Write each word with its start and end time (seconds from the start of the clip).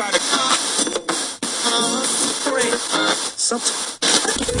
try 0.00 0.10
to. 0.10 0.18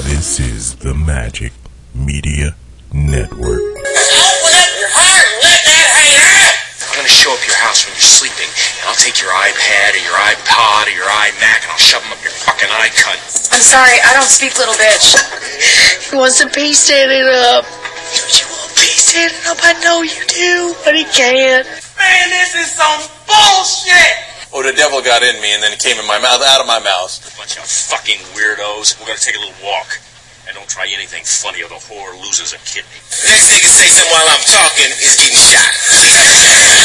This 0.04 0.36
is 0.36 0.76
the 0.84 0.92
Magic 0.92 1.52
Media 1.94 2.52
Network. 2.92 3.64
Open 3.64 4.52
up 4.52 4.72
your 4.76 4.92
heart 4.92 5.24
and 5.24 5.40
let 5.40 5.64
that 5.64 5.88
hang 5.96 6.12
out. 6.20 6.52
I'm 6.92 7.00
gonna 7.00 7.08
show 7.08 7.32
up 7.32 7.40
your 7.48 7.56
house 7.56 7.88
when 7.88 7.96
you're 7.96 8.04
sleeping, 8.04 8.52
and 8.52 8.84
I'll 8.84 9.00
take 9.00 9.16
your 9.16 9.32
iPad 9.32 9.96
or 9.96 10.02
your 10.04 10.18
iPod 10.28 10.92
or 10.92 10.94
your 11.00 11.08
iMac, 11.08 11.64
and 11.64 11.72
I'll 11.72 11.80
shove 11.80 12.04
them 12.04 12.12
up 12.12 12.20
your 12.20 12.36
fucking 12.36 12.68
eye 12.68 12.92
cut. 12.92 13.16
I'm 13.48 13.64
sorry, 13.64 13.96
I 13.96 14.12
don't 14.12 14.28
speak 14.28 14.60
little 14.60 14.76
bitch. 14.76 15.16
He 16.10 16.20
wants 16.20 16.36
to 16.44 16.52
be 16.52 16.76
standing 16.76 17.24
up. 17.48 17.64
Don't 17.64 18.36
you 18.36 18.44
want 18.44 18.68
to 18.68 18.76
be 18.76 18.92
standing 18.92 19.40
up? 19.48 19.56
I 19.64 19.72
know 19.80 20.04
you 20.04 20.20
do, 20.28 20.76
but 20.84 20.92
he 20.92 21.08
can't. 21.08 21.64
Man, 21.96 22.26
this 22.28 22.52
is 22.60 22.76
some 22.76 23.08
bullshit. 23.24 24.29
Oh, 24.52 24.62
the 24.66 24.72
devil 24.74 25.00
got 25.00 25.22
in 25.22 25.40
me 25.40 25.54
and 25.54 25.62
then 25.62 25.72
it 25.72 25.78
came 25.78 25.96
in 25.98 26.06
my 26.06 26.18
mouth, 26.18 26.42
out 26.42 26.60
of 26.60 26.66
my 26.66 26.80
mouth. 26.82 27.14
Bunch 27.38 27.56
of 27.56 27.64
fucking 27.64 28.18
weirdos. 28.34 28.98
We're 28.98 29.06
gonna 29.06 29.18
take 29.22 29.36
a 29.36 29.38
little 29.38 29.54
walk. 29.62 29.98
And 30.48 30.56
don't 30.58 30.68
try 30.68 30.90
anything 30.90 31.22
funny 31.22 31.62
or 31.62 31.68
the 31.68 31.78
whore 31.78 32.10
loses 32.20 32.50
a 32.52 32.58
kidney. 32.66 32.98
Next 33.22 33.46
nigga 33.54 33.70
say 33.70 33.86
something 33.94 34.10
while 34.10 34.26
I'm 34.26 34.42
talking 34.50 34.90
is 34.98 35.14
getting 35.14 35.38
shot. 35.38 36.80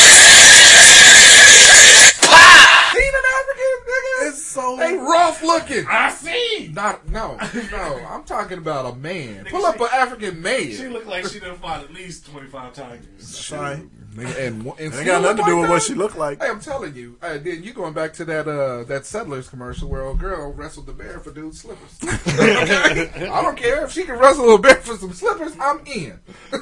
Even 2.96 3.24
African 3.34 3.74
niggas. 3.90 4.30
It's 4.30 4.46
so 4.46 4.78
They 4.78 4.94
rough 4.96 5.42
looking. 5.42 5.86
I 5.90 6.12
see. 6.12 6.70
Not 6.72 7.10
no 7.10 7.38
no. 7.72 8.06
I'm 8.10 8.24
talking 8.24 8.60
about 8.60 8.94
a 8.94 8.96
man. 8.96 9.46
Pull 9.46 9.66
up 9.66 9.80
an 9.80 9.88
African 9.92 10.42
man. 10.42 10.72
She 10.72 10.84
man. 10.84 10.94
looked 10.94 11.08
like 11.08 11.26
she 11.26 11.40
done 11.40 11.56
fought 11.58 11.84
at 11.84 11.94
least 11.94 12.28
twenty 12.30 12.48
five 12.48 12.74
tigers. 12.74 13.08
Sorry. 13.18 13.82
Nigga, 14.16 14.48
And, 14.48 14.66
and 14.66 14.80
It 14.80 14.94
ain't 14.96 15.06
got 15.06 15.22
nothing 15.22 15.44
to 15.46 15.52
do 15.52 15.58
with 15.58 15.70
what 15.70 15.82
she 15.84 15.94
looked. 15.94 16.16
looked 16.16 16.18
like. 16.18 16.42
Hey, 16.42 16.50
I'm 16.50 16.60
telling 16.62 16.96
you. 16.96 17.18
Uh, 17.22 17.38
then 17.38 17.64
you 17.64 17.74
going 17.74 17.94
back 17.94 18.14
to 18.14 18.26
that 18.26 18.48
uh, 18.48 18.84
that 18.86 19.06
Settlers 19.06 19.50
commercial 19.50 19.90
where 19.90 20.04
old 20.04 20.20
girl 20.20 20.54
wrestled 20.54 20.86
the 20.86 20.94
bear 20.94 21.20
for 21.20 21.32
dude's 21.32 21.62
slippers. 21.62 21.98
I 22.04 23.42
don't 23.42 23.58
care 23.58 23.84
if 23.84 23.92
she 23.92 24.04
can 24.04 24.18
wrestle 24.18 24.56
a 24.56 24.60
bear 24.60 24.76
for 24.76 24.96
some 24.98 25.12
slippers. 25.14 25.54
I'm 25.60 25.82
in. 25.86 26.20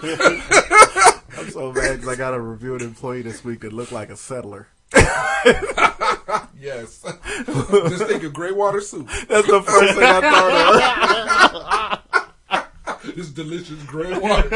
I'm 1.38 1.50
so 1.50 1.72
mad 1.72 1.94
because 1.98 2.08
I 2.08 2.16
got 2.16 2.34
a 2.34 2.40
reviewed 2.40 2.82
employee 2.82 3.22
this 3.22 3.44
week 3.44 3.62
that 3.62 3.74
looked 3.74 3.92
like 3.92 4.10
a 4.10 4.18
settler. 4.18 4.68
Yes. 6.60 7.04
Just 7.04 8.06
think 8.06 8.24
of 8.24 8.32
Greywater 8.34 8.82
soup. 8.82 9.08
That's 9.28 9.48
the 9.48 9.62
first 9.64 9.94
thing 9.96 10.04
I 10.04 10.22
thought 10.22 12.03
This 13.16 13.30
delicious 13.30 13.80
Greywater. 13.84 14.52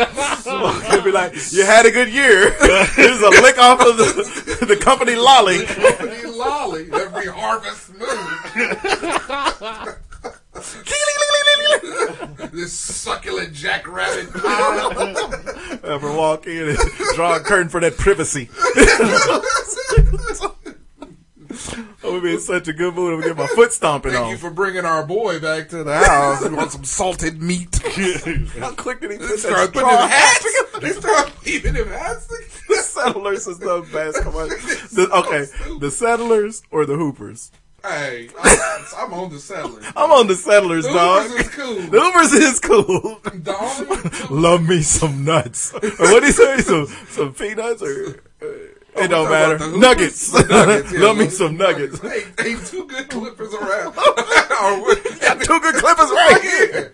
of. 0.48 0.88
They'd 0.92 1.04
be 1.04 1.12
like, 1.12 1.34
"You 1.52 1.64
had 1.66 1.86
a 1.86 1.92
good 1.92 2.10
year." 2.10 2.52
Here's 2.96 3.22
a 3.22 3.30
lick 3.30 3.58
off 3.60 3.80
of 3.82 3.98
the 3.98 4.66
the 4.68 4.76
company 4.78 5.16
lolly. 5.16 5.66
Company 5.66 6.24
lolly. 6.26 6.90
Every 6.92 7.28
harvest 7.28 7.94
moon. 7.94 8.08
this 12.52 12.74
succulent 12.74 13.54
jackrabbit. 13.54 14.34
pie. 14.34 15.80
Ever 15.84 16.12
walk 16.12 16.48
in 16.48 16.70
and 16.70 16.78
draw 17.16 17.36
a 17.36 17.40
curtain 17.40 17.70
for 17.70 17.80
that 17.80 17.98
privacy. 17.98 18.50
I'm 21.50 21.88
gonna 22.02 22.22
be 22.22 22.34
in 22.34 22.40
such 22.40 22.68
a 22.68 22.74
good 22.74 22.94
mood. 22.96 23.14
I'm 23.14 23.20
gonna 23.22 23.34
get 23.34 23.38
my 23.38 23.48
foot 23.48 23.72
stomping 23.74 24.12
Thank 24.12 24.26
on. 24.26 24.32
you 24.32 24.38
for 24.38 24.50
bringing 24.50 24.86
our 24.86 25.06
boy 25.06 25.40
back 25.40 25.70
to 25.70 25.84
the 25.84 25.98
house. 25.98 26.44
You 26.44 26.56
want 26.56 26.72
some 26.72 26.84
salted 26.84 27.42
meat? 27.42 27.76
How 28.60 28.72
quick 28.74 29.02
did 29.02 29.12
he 29.12 29.18
They 29.18 29.28
put 29.28 29.40
start 29.40 29.74
that 29.74 29.74
putting 29.74 29.90
hats. 29.90 30.80
They 30.80 30.92
start 30.92 31.46
leaving 31.46 31.76
him 31.76 31.88
hats. 31.88 32.28
The 32.68 32.76
settlers 32.76 33.48
is 33.48 33.60
the 33.60 33.88
best. 33.92 34.22
Come 34.24 34.36
on. 34.36 34.50
The, 34.50 35.10
okay, 35.26 35.78
the 35.80 35.92
settlers 35.92 36.64
or 36.72 36.86
the 36.86 36.96
hoopers? 36.96 37.52
Hey, 37.84 38.30
I'm, 38.42 38.86
I'm 38.98 39.14
on 39.14 39.30
the 39.30 39.40
settlers. 39.40 39.86
I'm 39.96 40.12
on 40.12 40.28
the 40.28 40.36
settlers, 40.36 40.86
The 40.86 40.94
dog. 40.94 41.28
Hoopers 41.30 41.46
is 41.46 41.50
cool. 41.56 41.76
The 41.76 42.02
hoopers 42.02 42.34
is 42.34 42.60
cool. 42.60 43.20
The 43.24 44.28
only 44.30 44.42
Love 44.42 44.68
me 44.68 44.82
some 44.82 45.24
nuts. 45.24 45.74
Or 45.74 45.80
what 45.82 46.20
do 46.22 46.26
you 46.26 46.34
say? 46.34 46.58
Some 46.60 46.88
some 47.08 47.34
peanuts 47.34 47.82
or 47.82 48.22
uh, 48.42 48.46
it 49.00 49.08
don't 49.10 49.30
matter. 49.30 49.58
Nuggets. 49.78 50.34
Nuggets, 50.34 50.92
yeah. 50.92 51.00
Love 51.02 51.18
me 51.18 51.30
some 51.30 51.58
nuggets. 51.58 52.00
Hey, 52.00 52.24
ain't 52.46 52.66
two 52.66 52.86
good 52.88 53.10
clippers 53.10 53.54
around. 53.54 53.96
Got 53.96 55.42
two 55.44 55.60
good 55.60 55.76
clippers 55.84 56.10
right 56.10 56.42
here. 56.42 56.94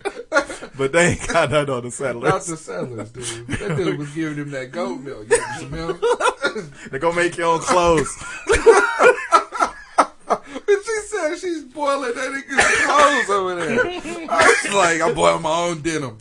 But 0.78 0.92
they 0.92 1.10
ain't 1.12 1.28
got 1.28 1.52
none 1.52 1.70
on 1.70 1.78
the 1.82 1.84
Not 1.86 1.94
settlers. 1.94 2.46
the 2.48 2.58
settlers, 2.58 3.12
dude. 3.12 3.48
That 3.48 3.78
dude 3.78 3.98
was 4.00 4.10
giving 4.14 4.38
him 4.38 4.52
that 4.52 4.72
goat 4.72 5.02
milk. 5.02 5.28
You 5.30 5.38
some 5.60 5.72
milk? 5.72 6.04
They 6.92 7.00
gonna 7.00 7.16
make 7.16 7.38
your 7.38 7.54
own 7.54 7.60
clothes. 7.60 8.10
And 10.28 10.84
she 10.86 10.96
said 11.08 11.36
she's 11.38 11.64
boiling 11.64 12.14
that 12.16 12.32
nigga's 12.32 12.86
clothes 12.86 13.30
over 13.30 13.56
there. 13.56 14.30
I 14.30 14.64
was 14.66 14.74
like, 14.74 15.02
I'm 15.02 15.14
boiling 15.14 15.42
my 15.44 15.56
own 15.56 15.82
denim. 15.82 16.18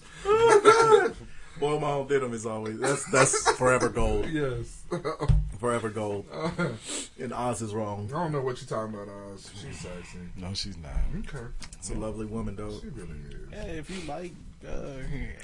Boy, 1.63 1.79
my 1.79 1.93
own 1.93 2.09
denim 2.09 2.35
is 2.35 2.45
always 2.45 2.77
that's 2.81 3.05
that's 3.13 3.53
forever 3.53 3.89
gold. 3.89 4.27
Yes. 4.33 4.83
Forever 5.61 5.91
gold. 5.91 6.27
And 7.21 7.33
Oz 7.33 7.63
is 7.63 7.73
wrong. 7.73 8.11
I 8.13 8.19
don't 8.19 8.33
know 8.33 8.41
what 8.41 8.61
you're 8.61 8.67
talking 8.69 8.95
about, 9.01 9.09
Oz. 9.09 9.49
She's 9.55 9.79
sexy. 9.79 10.19
No, 10.37 10.53
she's 10.55 10.77
not. 10.79 10.91
Okay. 11.21 11.45
It's 11.75 11.91
a 11.91 11.95
lovely 11.95 12.27
woman, 12.27 12.57
though. 12.57 12.81
She 12.81 12.89
really 12.89 13.15
is. 13.31 13.37
Yeah, 13.53 13.63
if 13.79 13.89
you 13.89 14.01
like 14.09 14.33
uh, 14.69 14.99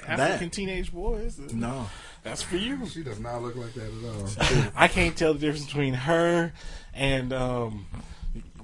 African 0.05 0.49
teenage 0.49 0.91
boys, 0.91 1.39
uh, 1.39 1.47
No. 1.53 1.89
that's 2.23 2.41
for 2.41 2.57
you. 2.57 2.85
She 2.87 3.01
does 3.01 3.21
not 3.21 3.41
look 3.41 3.55
like 3.55 3.73
that 3.75 3.87
at 3.87 4.03
all. 4.65 4.71
I 4.75 4.89
can't 4.89 5.15
tell 5.15 5.31
the 5.33 5.39
difference 5.39 5.67
between 5.67 5.93
her 5.93 6.51
and 6.93 7.31
um. 7.31 7.85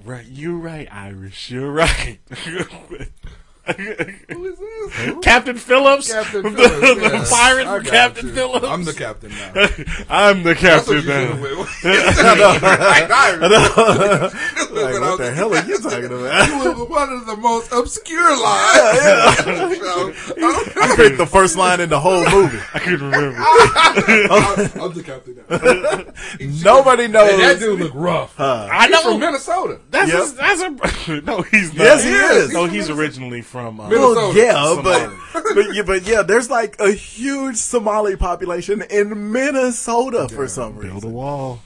Right, 0.03 0.25
you're 0.27 0.57
right, 0.57 0.89
Irish. 0.91 1.49
You're 1.49 1.71
right. 1.71 2.19
Who 2.29 2.57
is 4.45 4.59
this? 4.59 4.74
Captain 5.21 5.57
Phillips, 5.57 6.11
Captain 6.11 6.43
the, 6.43 6.51
Phillips, 6.51 6.79
the 6.79 6.95
yes. 7.01 7.31
pirate 7.31 7.67
I 7.67 7.79
Captain 7.83 8.27
you. 8.27 8.33
Phillips. 8.33 8.65
I'm 8.65 8.83
the 8.85 8.93
captain 8.93 9.31
now. 9.31 9.53
I'm 10.09 10.43
the 10.43 10.55
captain 10.55 10.95
you 10.95 11.01
should 11.01 11.11
have 11.11 11.39
now. 11.41 11.55
Like 14.75 14.99
what 15.01 15.17
the 15.17 15.31
hell 15.33 15.53
are 15.53 15.65
you 15.65 15.77
talking 15.79 16.05
about? 16.05 16.47
You 16.47 16.79
were 16.79 16.85
one 16.89 17.13
of 17.13 17.25
the 17.25 17.37
most 17.37 17.71
obscure 17.71 18.41
lines. 18.41 19.75
So, 19.85 20.11
I 20.81 20.93
picked 20.95 21.17
the 21.17 21.25
first 21.25 21.57
line 21.57 21.79
in 21.79 21.89
the 21.89 21.99
whole 21.99 22.23
movie. 22.29 22.59
I 22.73 22.79
couldn't 22.79 23.09
remember. 23.09 23.37
I'm 23.37 24.93
the 24.93 25.03
captain. 25.05 25.34
Nobody 26.63 27.07
knows. 27.07 27.31
And 27.31 27.41
that 27.41 27.59
dude 27.59 27.79
look 27.79 27.91
rough. 27.95 28.39
I 28.39 28.87
He's 28.87 29.03
from. 29.03 29.19
Minnesota. 29.19 29.79
That's 29.91 30.11
Yep. 30.11 30.23
a, 30.23 30.31
that's 30.35 30.61
a 31.09 31.21
no. 31.25 31.41
He's 31.43 31.73
not. 31.73 31.83
Yes, 31.83 32.03
he 32.03 32.09
is. 32.11 32.53
No, 32.53 32.65
he's 32.65 32.89
originally 32.89 33.41
from. 33.41 33.79
Uh, 33.79 33.89
Well, 33.89 34.15
Minnesota. 34.15 34.39
yeah, 34.39 34.81
but, 34.83 34.99
Somali. 34.99 35.53
but 35.55 35.75
yeah, 35.75 35.81
but 35.83 36.07
yeah, 36.07 36.21
there's 36.23 36.49
like 36.49 36.79
a 36.79 36.91
huge 36.91 37.57
Somali 37.57 38.15
population 38.15 38.81
in 38.89 39.31
Minnesota 39.31 40.27
for 40.29 40.47
some 40.47 40.75
reason. 40.77 40.99
build 40.99 41.03
a 41.03 41.07
reason. 41.07 41.59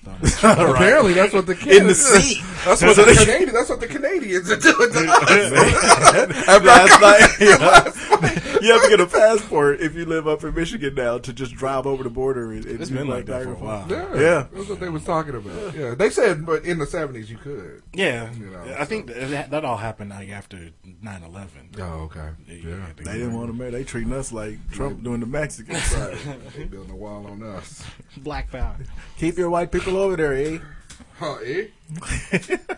wall. 0.06 0.74
Apparently, 0.74 1.12
that's 1.12 1.32
what 1.34 1.46
the 1.46 1.52
In 1.76 1.86
the 1.86 1.94
sea. 1.94 2.40
That's 2.64 2.82
what 2.82 2.96
the 2.96 3.14
Canadians. 3.18 3.52
That's 3.52 3.68
what 3.70 3.80
the 3.80 3.86
Canadians 3.86 4.50
are 4.50 4.56
doing 4.56 4.92
to 4.92 4.98
us. 5.10 6.48
After 6.48 6.70
I 6.70 6.86
That's 6.86 6.96
come 6.96 7.00
yeah. 7.40 8.60
you 8.60 8.72
have 8.72 8.82
to 8.82 8.88
get 8.88 9.00
a 9.00 9.06
passport 9.06 9.80
if 9.80 9.94
you 9.94 10.04
live 10.04 10.26
up 10.28 10.44
in 10.44 10.54
Michigan 10.54 10.94
now 10.94 11.18
to 11.18 11.32
just 11.32 11.54
drive 11.54 11.86
over 11.86 12.02
the 12.02 12.10
border. 12.10 12.52
And, 12.52 12.64
and 12.64 12.80
It's 12.80 12.90
do 12.90 12.96
been 12.96 13.08
like 13.08 13.26
that 13.26 13.44
for 13.44 13.52
a 13.52 13.54
while. 13.54 13.86
Yeah, 13.88 14.14
Yeah. 14.14 14.46
that's 14.52 14.68
what 14.68 14.80
they 14.80 14.88
was 14.88 15.04
talking 15.04 15.34
about. 15.34 15.74
Yeah, 15.74 15.94
they 15.94 16.10
said, 16.10 16.44
but 16.44 16.64
in 16.64 16.78
the 16.78 16.86
seventies 16.86 17.30
you 17.30 17.38
could. 17.38 17.82
Yeah, 17.94 18.32
You 18.34 18.46
know, 18.50 18.74
I 18.78 18.84
think 18.84 19.06
that, 19.08 19.50
that 19.50 19.64
all 19.64 19.76
happened 19.78 20.10
like 20.10 20.28
after 20.30 20.70
9-11. 21.04 21.48
Oh, 21.78 21.82
okay. 22.04 22.30
Yeah, 22.46 22.86
They 22.96 23.12
didn't 23.18 23.34
want 23.34 23.48
to 23.50 23.52
marry. 23.56 23.70
They 23.70 23.84
treating 23.84 24.12
us 24.12 24.32
like 24.32 24.58
Trump 24.70 25.02
doing 25.02 25.20
the 25.20 25.26
Mexicans. 25.26 25.94
Right. 25.94 26.16
they 26.56 26.64
building 26.64 26.90
a 26.92 26.96
wall 26.96 27.26
on 27.26 27.42
us. 27.42 27.84
Black 28.18 28.50
power. 28.50 28.76
Keep 29.18 29.38
your 29.38 29.50
white 29.50 29.70
people 29.72 29.89
over 29.98 30.16
there, 30.16 30.34
eh? 30.34 30.58
Huh? 31.18 31.36
Eh? 31.44 32.56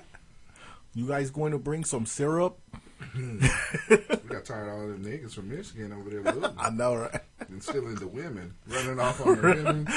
You 0.94 1.06
guys 1.06 1.31
going 1.31 1.53
to 1.53 1.59
bring 1.59 1.85
some 1.85 2.05
syrup? 2.05 2.59
We 3.17 3.29
got 4.29 4.44
tired 4.44 4.69
of 4.69 4.75
all 4.75 4.87
the 4.88 4.99
niggas 4.99 5.32
from 5.35 5.49
Michigan 5.49 5.91
over 5.91 6.11
there 6.11 6.53
I 6.59 6.69
know, 6.69 6.97
right? 6.97 7.20
and 7.49 7.62
stealing 7.62 7.94
the 7.94 8.06
women, 8.09 8.55
running 8.69 9.00
off 9.00 9.25
on 9.26 9.37
the 9.41 9.43
women. 9.43 9.88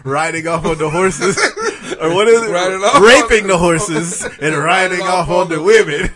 riding 0.04 0.46
off 0.46 0.66
on 0.66 0.76
the 0.76 0.90
horses, 0.90 1.38
or 1.98 2.14
what 2.14 2.28
is 2.28 2.42
it? 2.42 2.50
Riding 2.52 2.80
off 2.80 3.00
Raping 3.02 3.44
on- 3.44 3.48
the 3.48 3.58
horses 3.58 4.22
and 4.40 4.54
riding 4.56 5.00
off 5.00 5.30
on 5.30 5.48
the 5.48 5.62
women. 5.62 6.10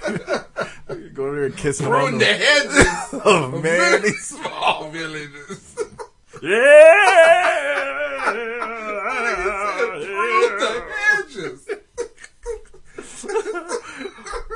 Go 1.14 1.24
over 1.26 1.36
there 1.36 1.44
and 1.46 1.56
kiss 1.56 1.78
them 1.78 1.88
on 1.88 1.92
Ruin 1.92 2.18
the 2.18 2.24
the 2.26 3.22
Oh 3.24 3.44
of 3.44 3.62
man, 3.62 3.62
many 4.02 4.10
small 4.12 4.90
villages. 4.90 5.67
The 6.40 6.78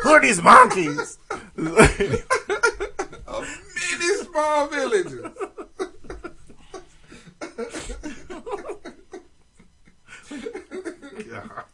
who 0.03 0.11
are 0.11 0.21
these 0.21 0.41
monkeys? 0.43 1.19
Many 1.57 2.19
small 4.23 4.69
villages. 4.69 5.27
So 11.29 11.72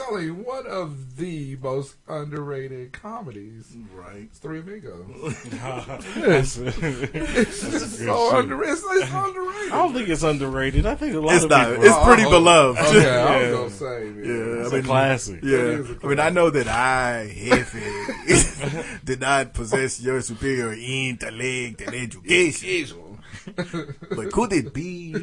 telling 0.00 0.24
you, 0.24 0.34
one 0.34 0.66
of 0.66 1.16
the 1.16 1.56
most 1.56 1.94
underrated 2.08 2.92
comedies. 2.92 3.74
Right. 3.94 4.22
It's 4.30 4.38
Three 4.38 4.60
Amigos. 4.60 5.42
That's- 5.50 6.56
It's 6.58 7.60
just 7.60 7.98
so 7.98 8.30
shit. 8.30 8.38
underrated. 8.44 8.72
It's, 8.72 8.84
it's 8.84 9.12
underrated. 9.12 9.72
I 9.72 9.76
don't 9.78 9.92
think 9.94 10.08
it's 10.08 10.22
underrated. 10.22 10.86
I 10.86 10.94
think 10.94 11.14
a 11.14 11.20
lot 11.20 11.34
It's 11.34 11.44
of 11.44 11.50
not. 11.50 11.68
people. 11.70 11.84
It's 11.84 12.04
pretty 12.04 12.24
Oh, 12.24 12.30
beloved. 12.30 12.78
Okay, 12.80 13.10
I 13.10 13.40
Yeah. 13.42 13.50
was 13.50 13.58
gonna 13.58 13.70
say, 13.70 14.04
man. 14.10 14.24
Yeah, 14.24 14.62
it's 14.64 14.66
I 14.66 14.70
a 14.70 14.76
mean, 14.78 14.82
classic. 14.84 15.40
Yeah, 15.42 15.56
is 15.58 15.90
a 15.90 15.96
I 16.02 16.06
mean, 16.08 16.20
I 16.20 16.30
know 16.30 16.50
that 16.50 16.68
I, 16.68 17.32
Jefe, 17.34 19.04
did 19.04 19.20
not 19.20 19.54
possess 19.54 20.00
your 20.00 20.20
superior 20.20 20.72
intellect 20.72 21.80
and 21.82 21.94
education. 21.94 23.09
But 23.56 24.32
could 24.32 24.52
it 24.52 24.72
be? 24.72 25.14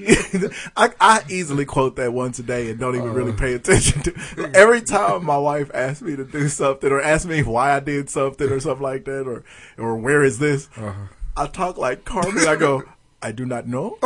I, 0.78 0.92
I 1.00 1.24
easily 1.30 1.66
quote 1.66 1.96
that 1.98 2.14
one 2.14 2.32
today 2.32 2.70
and 2.70 2.80
don't 2.80 2.96
even 2.96 3.14
really 3.14 3.34
uh. 3.34 3.36
pay 3.36 3.54
attention 3.54 4.02
to. 4.04 4.52
Every 4.54 4.82
time 4.82 5.26
my 5.26 5.38
wife 5.38 5.70
asks 5.74 6.02
me 6.02 6.16
to 6.16 6.24
do 6.24 6.48
something 6.48 6.92
or 6.92 7.02
asks 7.02 7.26
me 7.26 7.44
why 7.44 7.76
I 7.76 7.80
did 7.80 8.10
something 8.10 8.50
or 8.50 8.60
something 8.60 8.84
like 8.84 9.06
that 9.06 9.28
or 9.28 9.44
or 9.78 9.98
where 9.98 10.24
is 10.24 10.40
this, 10.40 10.70
uh-huh. 10.76 11.08
I 11.36 11.48
talk 11.48 11.78
like 11.78 12.06
Carmen. 12.06 12.48
I 12.48 12.56
go, 12.56 12.84
I 13.22 13.32
do 13.32 13.46
not 13.46 13.68
know. 13.68 13.98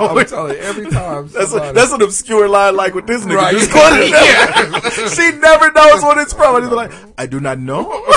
I'm 0.00 0.24
telling 0.26 0.54
you, 0.54 0.60
every 0.60 0.88
time 0.90 1.26
That's 1.28 1.52
a, 1.52 1.72
that's 1.74 1.92
an 1.92 2.02
obscure 2.02 2.48
line 2.48 2.76
like 2.76 2.94
with 2.94 3.06
this 3.06 3.24
nigga. 3.24 3.36
Right. 3.36 3.52
Just 3.52 3.70
quoted 3.72 3.98
it. 4.12 5.10
she 5.10 5.36
never 5.38 5.72
knows 5.72 6.02
what 6.02 6.18
it's 6.18 6.32
from. 6.32 6.56
And 6.56 6.64
he's 6.64 6.72
like, 6.72 6.92
I 7.18 7.26
do 7.26 7.40
not 7.40 7.58
know. 7.58 8.04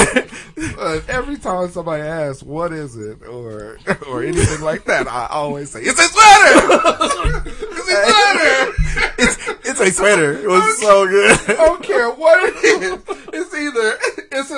uh, 0.78 1.00
every 1.08 1.38
time 1.38 1.70
somebody 1.72 2.04
asks 2.04 2.44
what 2.44 2.72
is 2.72 2.96
it 2.98 3.24
or 3.24 3.80
or 4.08 4.24
anything 4.24 4.62
like 4.62 4.84
that, 4.86 5.08
I 5.08 5.28
always 5.32 5.72
say 5.72 5.82
it's 5.82 6.00
a 6.00 6.04
sweater. 6.04 6.54
it's 7.58 7.80
a 7.80 7.96
sweater. 7.98 8.74
it's 9.18 9.70
it's 9.70 9.80
a 9.80 9.92
sweater. 9.92 10.34
It 10.34 10.48
was 10.48 10.80
so 10.80 11.08
good. 11.08 11.40
I 11.50 11.54
don't 11.66 11.84
care 11.84 12.12
what 12.12 12.38
it 12.44 13.10
is. 13.10 13.31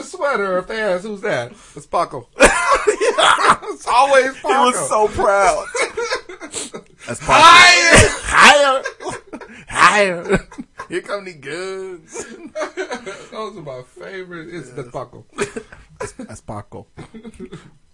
It's 0.03 0.13
it's 0.13 0.13
a 0.13 0.17
sweater. 0.17 0.57
If 0.57 0.67
they 0.67 0.81
ask 0.81 1.03
who's 1.03 1.21
that, 1.21 1.51
it's 1.51 1.85
Paco. 1.85 2.27
it's 2.37 3.87
always 3.87 4.33
Paco. 4.33 4.47
He 4.49 4.53
was 4.53 4.89
so 4.89 5.07
proud. 5.07 5.65
That's 7.07 7.21
higher, 7.21 8.09
higher, 8.21 8.83
higher. 9.69 10.47
Here 10.89 11.01
come 11.01 11.23
the 11.23 11.33
goods. 11.33 12.25
Those 13.31 13.57
are 13.57 13.61
my 13.61 13.81
favorite. 13.83 14.53
It's 14.53 14.71
the 14.71 14.83
Paco. 14.83 15.25
That's 16.17 16.41
Paco. 16.41 16.87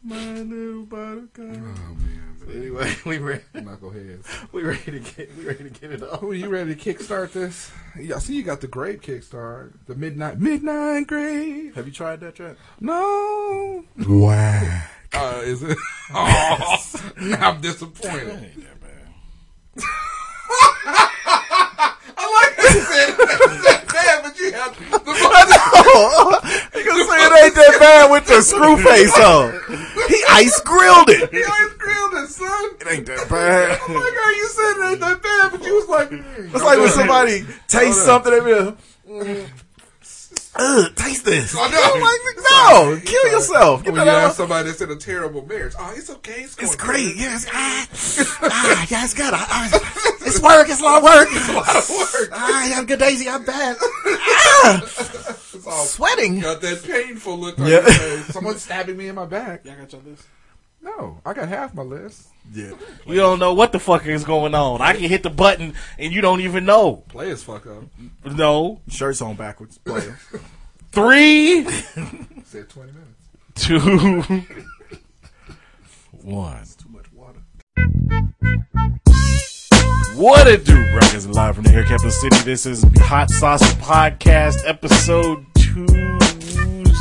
My 0.04 0.34
little 0.42 0.84
buttercup. 0.84 1.40
Oh 1.40 1.96
man. 1.96 2.38
Anyway, 2.51 2.96
we 3.06 3.18
ready. 3.19 3.44
Knuckleheads. 3.54 4.25
We 4.51 4.63
ready 4.63 4.92
to 4.92 5.00
get. 5.00 5.38
We 5.38 5.44
ready 5.46 5.66
to 5.66 5.69
get 5.69 5.92
it 5.92 6.01
off. 6.04 6.22
Who 6.22 6.31
you 6.31 6.48
ready 6.50 6.74
to 6.75 6.94
kickstart 6.94 7.34
this? 7.34 7.72
Yeah, 8.00 8.16
I 8.16 8.19
see 8.19 8.36
you 8.36 8.44
got 8.44 8.62
the 8.62 8.68
grave 8.68 9.01
kickstart. 9.01 9.74
The 9.86 9.96
midnight 9.96 10.40
midnight 10.40 11.07
grave. 11.07 11.75
Have 11.75 11.86
you 11.86 11.94
tried 11.94 12.22
that 12.22 12.40
yet? 12.40 12.56
No. 12.80 13.84
Wow. 14.07 14.81
Uh, 15.13 15.42
is 15.44 15.63
it? 15.63 15.78
Oh, 16.12 16.78
I'm 17.40 17.62
disappointed. 17.62 18.30
Ain't 18.30 18.56
that 18.63 18.81
bad. 18.81 19.84
I 22.18 22.46
like 22.48 22.56
that 22.57 23.78
you 24.39 24.51
said 24.51 24.62
that 24.62 24.75
bad, 24.80 25.03
but 25.03 25.18
you 26.75 26.83
have 26.83 26.86
gonna 26.86 27.03
say 27.06 27.18
it 27.19 27.44
ain't 27.44 27.56
that 27.56 27.77
bad 27.80 28.12
with 28.12 28.25
the 28.27 28.41
screw 28.41 28.77
face 28.77 29.18
on? 29.18 29.51
He 30.07 30.24
ice 30.30 30.59
grilled 30.62 31.09
it. 31.09 31.30
He 31.31 31.44
always 31.44 31.74
grilled 31.74 32.13
it, 32.13 32.27
son. 32.30 32.69
It 32.81 32.88
ain't 32.91 33.06
that 33.07 33.30
bad. 33.30 33.80
I'm 33.88 33.94
like, 33.95 34.13
girl, 34.13 34.36
you 34.36 34.47
said 34.47 34.71
it 34.71 34.91
ain't 34.91 35.00
that 35.01 35.21
bad, 35.21 35.51
but 35.51 35.63
you 35.65 35.75
was 35.75 35.88
like, 35.88 36.09
It's 36.12 36.63
like 36.63 36.80
when 36.80 36.89
somebody 36.89 37.45
tastes 37.68 38.03
something 38.03 38.33
and 38.33 38.45
be 38.45 38.53
like, 38.53 38.77
mm, 39.07 39.50
Ugh, 40.61 40.95
taste 40.95 41.23
this. 41.25 41.56
I 41.56 41.69
know. 41.69 41.81
I'm 41.81 42.01
like, 42.01 43.00
no, 43.00 43.00
kill 43.06 43.31
yourself. 43.31 43.83
Get 43.83 43.94
When 43.94 44.06
that 44.06 44.11
you 44.13 44.19
have 44.19 44.33
somebody 44.33 44.67
that's 44.69 44.81
in 44.81 44.91
a 44.91 44.95
terrible 44.97 45.45
marriage, 45.45 45.73
oh, 45.79 45.94
it's 45.95 46.09
okay. 46.09 46.41
It's, 46.41 46.57
It's 46.57 46.75
going 46.75 46.89
great. 46.89 47.13
good. 47.13 47.17
Yes. 47.17 47.45
Ah, 47.53 47.88
ah, 48.51 48.88
yeah, 48.89 49.03
it's 49.06 49.13
good. 49.13 49.31
Ah, 49.33 49.47
ah, 49.50 50.15
it's 50.25 50.41
work. 50.41 50.67
It's 50.69 50.81
a 50.81 50.83
lot 50.83 50.97
of 50.97 51.03
work. 51.03 51.27
It's 51.31 51.50
a 51.50 51.53
lot 51.53 51.75
of 51.75 51.89
work. 51.89 52.29
Ah, 52.33 52.65
you 52.67 52.73
have 52.73 52.83
a 52.83 52.88
good 52.88 53.00
daisy. 53.00 53.29
I'm 53.29 53.45
bad. 53.45 53.77
Ah, 54.61 54.81
It's 54.83 55.91
sweating. 55.91 56.39
got 56.41 56.62
that 56.62 56.83
painful 56.83 57.38
look 57.38 57.57
on 57.59 57.65
Yeah. 57.67 57.73
your 57.75 57.83
face. 57.83 58.25
Someone's 58.33 58.62
stabbing 58.67 58.97
me 58.97 59.07
in 59.07 59.15
my 59.15 59.25
back. 59.25 59.62
Yeah, 59.63 59.73
I 59.73 59.75
got 59.81 59.94
your 59.94 60.01
list? 60.01 60.23
No, 60.81 61.19
I 61.25 61.33
got 61.33 61.49
half 61.49 61.73
my 61.73 61.81
list. 61.83 62.27
Yeah. 62.53 62.71
You 63.05 63.15
don't 63.15 63.39
know 63.39 63.53
what 63.53 63.71
the 63.73 63.79
fuck 63.79 64.05
is 64.07 64.23
going 64.23 64.55
on. 64.55 64.81
I 64.81 64.93
can 64.93 65.03
hit 65.09 65.23
the 65.23 65.29
button 65.29 65.73
and 65.97 66.13
you 66.13 66.21
don't 66.21 66.39
even 66.41 66.65
know. 66.65 67.03
Play 67.09 67.31
as 67.31 67.43
fuck 67.43 67.67
up. 67.67 67.83
No. 68.23 68.79
Shirts 68.87 69.21
on 69.21 69.35
backwards. 69.35 69.77
Player. 69.79 70.17
Three, 70.91 71.63
Said 72.45 72.67
20 72.69 72.91
minutes. 72.91 73.29
two, 73.55 73.79
one. 76.23 76.63
Too 76.77 76.89
much 76.89 77.05
water. 77.13 77.39
What 80.15 80.47
it 80.47 80.65
do, 80.65 80.73
brothers? 80.91 81.27
Live 81.27 81.55
from 81.55 81.65
the 81.65 81.73
air 81.73 81.83
capital 81.83 82.09
city. 82.09 82.37
This 82.43 82.65
is 82.65 82.83
Hot 83.01 83.29
Sauce 83.29 83.61
Podcast, 83.75 84.63
episode 84.65 85.45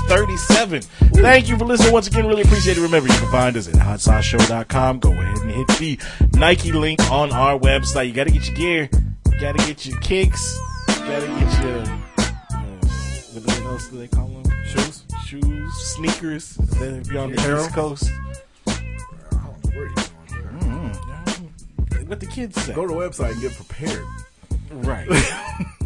237. 0.08 0.81
Thank 1.20 1.50
you 1.50 1.58
for 1.58 1.66
listening 1.66 1.93
once 1.93 2.06
again. 2.06 2.26
Really 2.26 2.40
appreciate 2.40 2.78
it. 2.78 2.81
Remember, 2.81 3.08
you 3.12 3.19
can 3.19 3.31
find 3.31 3.55
us 3.58 3.69
at 3.69 3.75
hotsauceshow.com. 3.75 5.00
Go 5.00 5.12
ahead 5.12 5.37
and 5.38 5.50
hit 5.50 5.69
the 5.78 5.99
Nike 6.32 6.72
link 6.72 6.99
on 7.10 7.31
our 7.31 7.58
website. 7.58 8.06
You 8.06 8.14
got 8.14 8.25
to 8.25 8.32
get 8.32 8.46
your 8.46 8.56
gear. 8.56 8.88
You 9.31 9.38
got 9.38 9.58
to 9.58 9.66
get 9.66 9.84
your 9.84 10.00
kicks. 10.00 10.58
You 10.88 10.94
got 10.94 11.20
to 11.20 11.26
get 11.26 11.62
your, 11.62 11.81
uh, 11.82 13.40
what 13.44 13.60
else 13.64 13.88
do 13.88 13.99
they 13.99 14.08
call 14.08 14.28
them? 14.28 14.44
Shoes. 14.66 15.05
Shoes, 15.26 15.75
sneakers. 15.94 16.54
Then 16.54 17.00
if 17.00 17.12
you're 17.12 17.22
on 17.22 17.32
the 17.32 17.58
East 17.58 17.75
Coast. 17.75 18.11
I 18.66 18.72
don't 19.31 19.43
know 19.43 19.70
where 19.75 19.88
you're 19.88 19.94
going 20.61 20.93
there. 21.90 22.04
What 22.06 22.20
the 22.20 22.26
kids 22.26 22.58
say. 22.62 22.72
Go 22.72 22.87
to 22.87 22.94
the 22.94 22.99
website 22.99 23.32
and 23.32 23.43
get 23.43 23.52
prepared. 23.52 24.06
Right. 24.70 25.66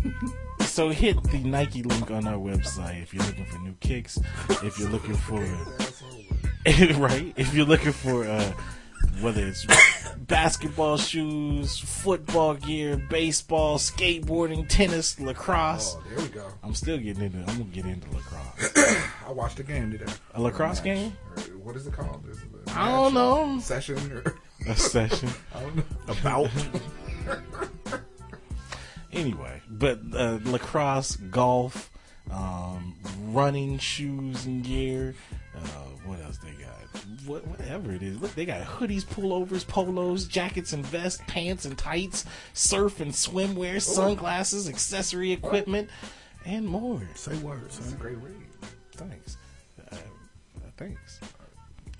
so 0.72 0.88
hit 0.88 1.22
the 1.24 1.38
Nike 1.38 1.82
link 1.82 2.10
on 2.10 2.26
our 2.26 2.38
website 2.38 3.02
if 3.02 3.12
you're 3.12 3.24
looking 3.24 3.44
for 3.44 3.58
new 3.58 3.74
kicks. 3.80 4.19
If 4.62 4.78
you're 4.78 4.88
looking 4.88 5.14
for 5.14 5.36
right, 6.98 7.32
if 7.36 7.52
you're 7.52 7.66
looking 7.66 7.92
for 7.92 8.24
uh, 8.24 8.52
whether 9.20 9.46
it's 9.46 9.66
basketball 10.16 10.96
shoes, 10.96 11.78
football 11.78 12.54
gear, 12.54 12.96
baseball, 12.96 13.76
skateboarding, 13.76 14.66
tennis, 14.66 15.20
lacrosse. 15.20 15.94
Oh, 15.98 16.02
there 16.08 16.24
we 16.24 16.28
go. 16.28 16.46
I'm 16.62 16.75
still 16.75 16.96
getting 16.96 17.25
into. 17.25 17.38
I'm 17.40 17.58
gonna 17.58 17.64
get 17.64 17.84
into 17.84 18.08
lacrosse. 18.10 18.73
I 19.28 19.32
watched 19.32 19.58
the 19.58 19.64
game 19.64 19.90
today. 19.90 20.11
A 20.35 20.40
lacrosse 20.40 20.76
Match. 20.78 20.85
game? 20.85 21.16
Or 21.37 21.42
What 21.58 21.76
is 21.76 21.87
it 21.87 21.92
called? 21.92 22.25
Is 22.30 22.38
it 22.38 22.44
a 22.68 22.78
I 22.78 22.90
don't 22.90 23.12
know. 23.12 23.58
Session 23.61 23.99
or 24.11 24.37
A 24.66 24.75
session. 24.75 25.28
I 25.54 25.61
don't 25.61 25.76
know. 25.76 25.85
About. 26.08 26.50
Anyway, 29.12 29.61
but 29.69 30.00
uh, 30.14 30.38
lacrosse, 30.45 31.16
golf, 31.16 31.90
um, 32.31 32.97
running 33.28 33.78
shoes 33.78 34.47
and 34.47 34.64
gear. 34.64 35.14
Uh, 35.54 35.59
what 36.07 36.21
else 36.21 36.38
they 36.38 36.50
got? 36.52 36.69
What, 37.26 37.47
whatever 37.47 37.92
it 37.92 38.02
is. 38.02 38.21
Look, 38.21 38.35
they 38.35 38.45
got 38.45 38.62
hoodies, 38.62 39.04
pullovers, 39.04 39.66
polos, 39.66 40.26
jackets 40.26 40.73
and 40.73 40.85
vests, 40.85 41.23
pants 41.26 41.64
and 41.64 41.76
tights, 41.76 42.25
surf 42.52 43.00
and 43.00 43.12
swimwear, 43.12 43.81
sunglasses, 43.81 44.69
accessory 44.69 45.33
equipment, 45.33 45.88
and 46.45 46.66
more. 46.66 47.02
Say 47.14 47.37
words. 47.38 47.78
It's 47.78 47.92
a 47.92 47.97
great 47.97 48.19
read. 48.19 48.35
Thanks. 48.92 49.37
Uh, 49.90 49.95
uh, 49.95 49.99
thanks. 50.76 51.21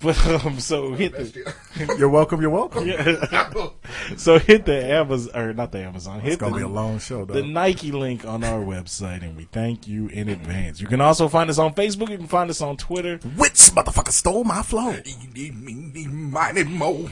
But 0.03 0.45
um, 0.45 0.59
so 0.59 0.93
hit 0.93 1.13
the 1.13 1.53
You're 1.97 2.09
welcome. 2.09 2.41
You're 2.41 2.49
welcome. 2.49 2.87
so 4.17 4.37
hit 4.37 4.65
the 4.65 4.83
Amazon 4.93 5.35
or 5.41 5.53
not 5.53 5.71
the 5.71 5.79
Amazon. 5.79 6.19
Hit 6.19 6.33
It's 6.33 6.39
gonna 6.41 6.51
the, 6.53 6.57
be 6.59 6.63
a 6.65 6.67
long 6.67 6.99
show, 6.99 7.23
though. 7.25 7.33
the 7.35 7.43
Nike 7.43 7.91
link 7.93 8.25
on 8.25 8.43
our 8.43 8.61
website, 8.63 9.21
and 9.23 9.37
we 9.37 9.45
thank 9.45 9.87
you 9.87 10.07
in 10.09 10.27
advance. 10.29 10.81
You 10.81 10.87
can 10.87 10.99
also 11.01 11.27
find 11.29 11.49
us 11.49 11.57
on 11.57 11.73
Facebook. 11.73 12.09
You 12.09 12.17
can 12.17 12.27
find 12.27 12.49
us 12.49 12.59
on 12.61 12.75
Twitter. 12.77 13.17
Which 13.37 13.53
motherfucker 13.71 14.09
stole 14.11 14.43
my 14.43 14.61
flow? 14.61 14.93
Mighty 15.33 16.63
Mo. 16.65 17.09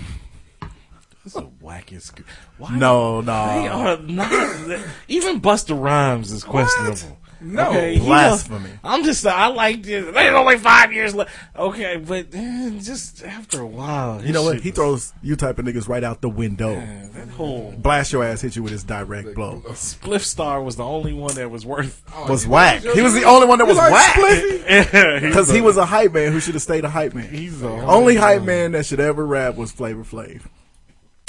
This 1.24 1.36
is 1.36 1.42
the 1.42 1.50
wackest. 1.64 2.02
sc- 2.02 2.22
Why? 2.58 2.76
No, 2.76 3.22
They 3.22 3.28
no. 3.28 3.32
are 3.34 3.98
not. 3.98 4.80
Even 5.08 5.40
Busta 5.40 5.80
Rhymes 5.80 6.32
is 6.32 6.44
questionable. 6.44 7.18
No. 7.44 7.70
Okay, 7.70 7.94
he 7.98 8.06
Blasphemy. 8.06 8.70
don't- 8.70 8.80
I'm 8.84 9.04
just. 9.04 9.26
I 9.26 9.48
like 9.48 9.82
this. 9.84 10.14
There's 10.14 10.36
only 10.36 10.58
five 10.60 10.94
years 10.94 11.16
left. 11.16 11.32
Okay, 11.58 11.98
but 11.98 12.28
eh, 12.34 12.70
just 12.80 13.24
after 13.24 13.62
a 13.62 13.66
while, 13.66 14.24
You 14.24 14.32
know 14.32 14.44
what? 14.44 14.62
He 14.62 14.70
throws 14.72 15.12
you 15.24 15.36
type 15.36 15.58
of 15.58 15.66
niggas 15.66 15.88
right 15.88 16.04
out 16.04 16.22
the 16.22 16.30
window. 16.30 16.76
that 16.76 17.30
whole 17.30 17.72
Blast 17.78 18.12
your 18.14 18.24
ass, 18.24 18.42
hit 18.42 18.56
you 18.56 18.62
with 18.64 18.72
his 18.72 18.84
direct 18.84 19.34
blow. 19.34 19.62
Spliff 19.70 20.22
Star 20.22 20.62
was 20.62 20.76
the 20.76 20.86
only 20.86 21.14
one 21.14 21.34
that 21.36 21.50
was 21.50 21.66
worth. 21.66 22.04
Was 22.30 22.46
whack. 22.46 22.84
He 22.84 23.02
was 23.02 23.14
the 23.16 23.24
only 23.24 23.48
one 23.48 23.58
that 23.58 23.66
was 23.66 23.78
like 23.78 23.92
whack. 23.92 24.16
Because 24.16 25.22
Because 25.22 25.50
he 25.50 25.62
was 25.62 25.78
a 25.78 25.86
hype 25.86 26.14
man 26.14 26.32
who 26.32 26.40
should 26.40 26.54
have 26.54 26.62
stayed 26.62 26.86
a 26.86 26.90
hype 26.90 27.14
man. 27.16 27.28
He's 27.30 27.60
the 27.62 27.70
Only 27.70 28.16
hype 28.16 28.44
man 28.44 28.74
that 28.74 28.86
should 28.86 29.00
ever 29.00 29.26
rap 29.26 29.56
was 29.56 29.72
Flavor 29.72 30.04
Flav. 30.04 30.42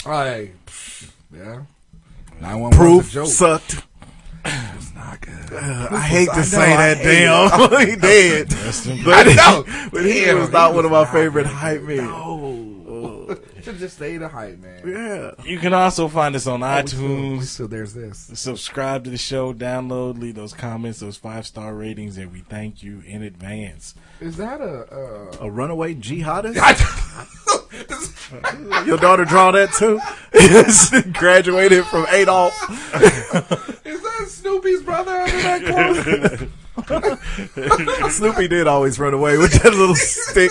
Hey, 0.05 0.53
psh, 0.67 1.09
yeah. 1.35 1.63
Nine 2.41 2.61
one 2.61 2.73
Proof 2.73 3.11
joke. 3.11 3.29
sucked. 3.29 3.83
It's 4.45 4.95
not 4.95 5.21
good. 5.21 5.53
Uh, 5.53 5.89
I 5.91 6.01
hate 6.01 6.29
I 6.29 6.33
to 6.33 6.39
know, 6.39 6.45
say 6.45 6.73
I 6.75 6.95
that. 6.95 6.97
hate 6.99 7.25
Damn, 7.27 7.87
he 7.89 7.97
did. 7.97 8.49
But, 9.05 9.29
I 9.29 9.35
know. 9.35 9.65
but 9.93 10.05
he 10.05 10.25
Damn, 10.25 10.39
was 10.41 10.51
not 10.51 10.71
he 10.71 10.77
one 10.77 10.85
of 10.85 10.91
my 10.91 11.05
favorite 11.05 11.45
good. 11.45 11.53
hype 11.53 11.83
men. 11.83 11.97
No. 11.99 13.37
Should 13.63 13.79
just 13.79 13.95
stay 13.97 14.17
the 14.17 14.27
hype, 14.29 14.59
man. 14.59 14.83
Yeah. 14.85 15.31
You 15.45 15.59
can 15.61 15.73
also 15.73 16.09
find 16.09 16.35
us 16.35 16.49
on 16.49 16.63
Oh, 16.65 16.81
we 16.83 16.87
still- 16.89 17.01
we 17.01 17.07
iTunes. 17.09 17.43
So 17.45 17.67
there's 17.69 17.95
this. 17.95 18.31
Subscribe 18.35 19.05
to 19.05 19.11
the 19.11 19.17
show, 19.17 19.55
download, 19.55 20.19
leave 20.21 20.35
those 20.35 20.53
comments, 20.53 20.99
those 20.99 21.17
five 21.17 21.47
star 21.47 21.73
ratings, 21.75 22.19
and 22.19 22.33
we 22.33 22.41
thank 22.41 22.83
you 22.83 23.03
in 23.07 23.23
advance. 23.23 23.95
Is 24.21 24.37
that 24.39 24.61
a? 24.61 24.93
Uh, 24.93 25.37
A 25.43 25.51
runaway 25.51 25.95
jihadist? 25.95 26.57
Your 28.87 28.99
daughter 28.99 29.25
draw 29.25 29.51
that 29.53 29.73
too? 29.73 29.99
She 30.73 31.03
Graduated 31.19 31.85
from 31.87 32.07
Adolf. 32.11 32.53
is 33.85 34.01
that 34.03 34.27
Snoopy's 34.29 34.83
brother 34.83 35.13
under 35.13 36.49
that? 36.87 38.11
Snoopy 38.11 38.49
did 38.49 38.67
always 38.67 38.99
run 38.99 39.15
away 39.15 39.37
with 39.39 39.53
that 39.63 39.73
little 39.75 39.95
stick 39.95 40.51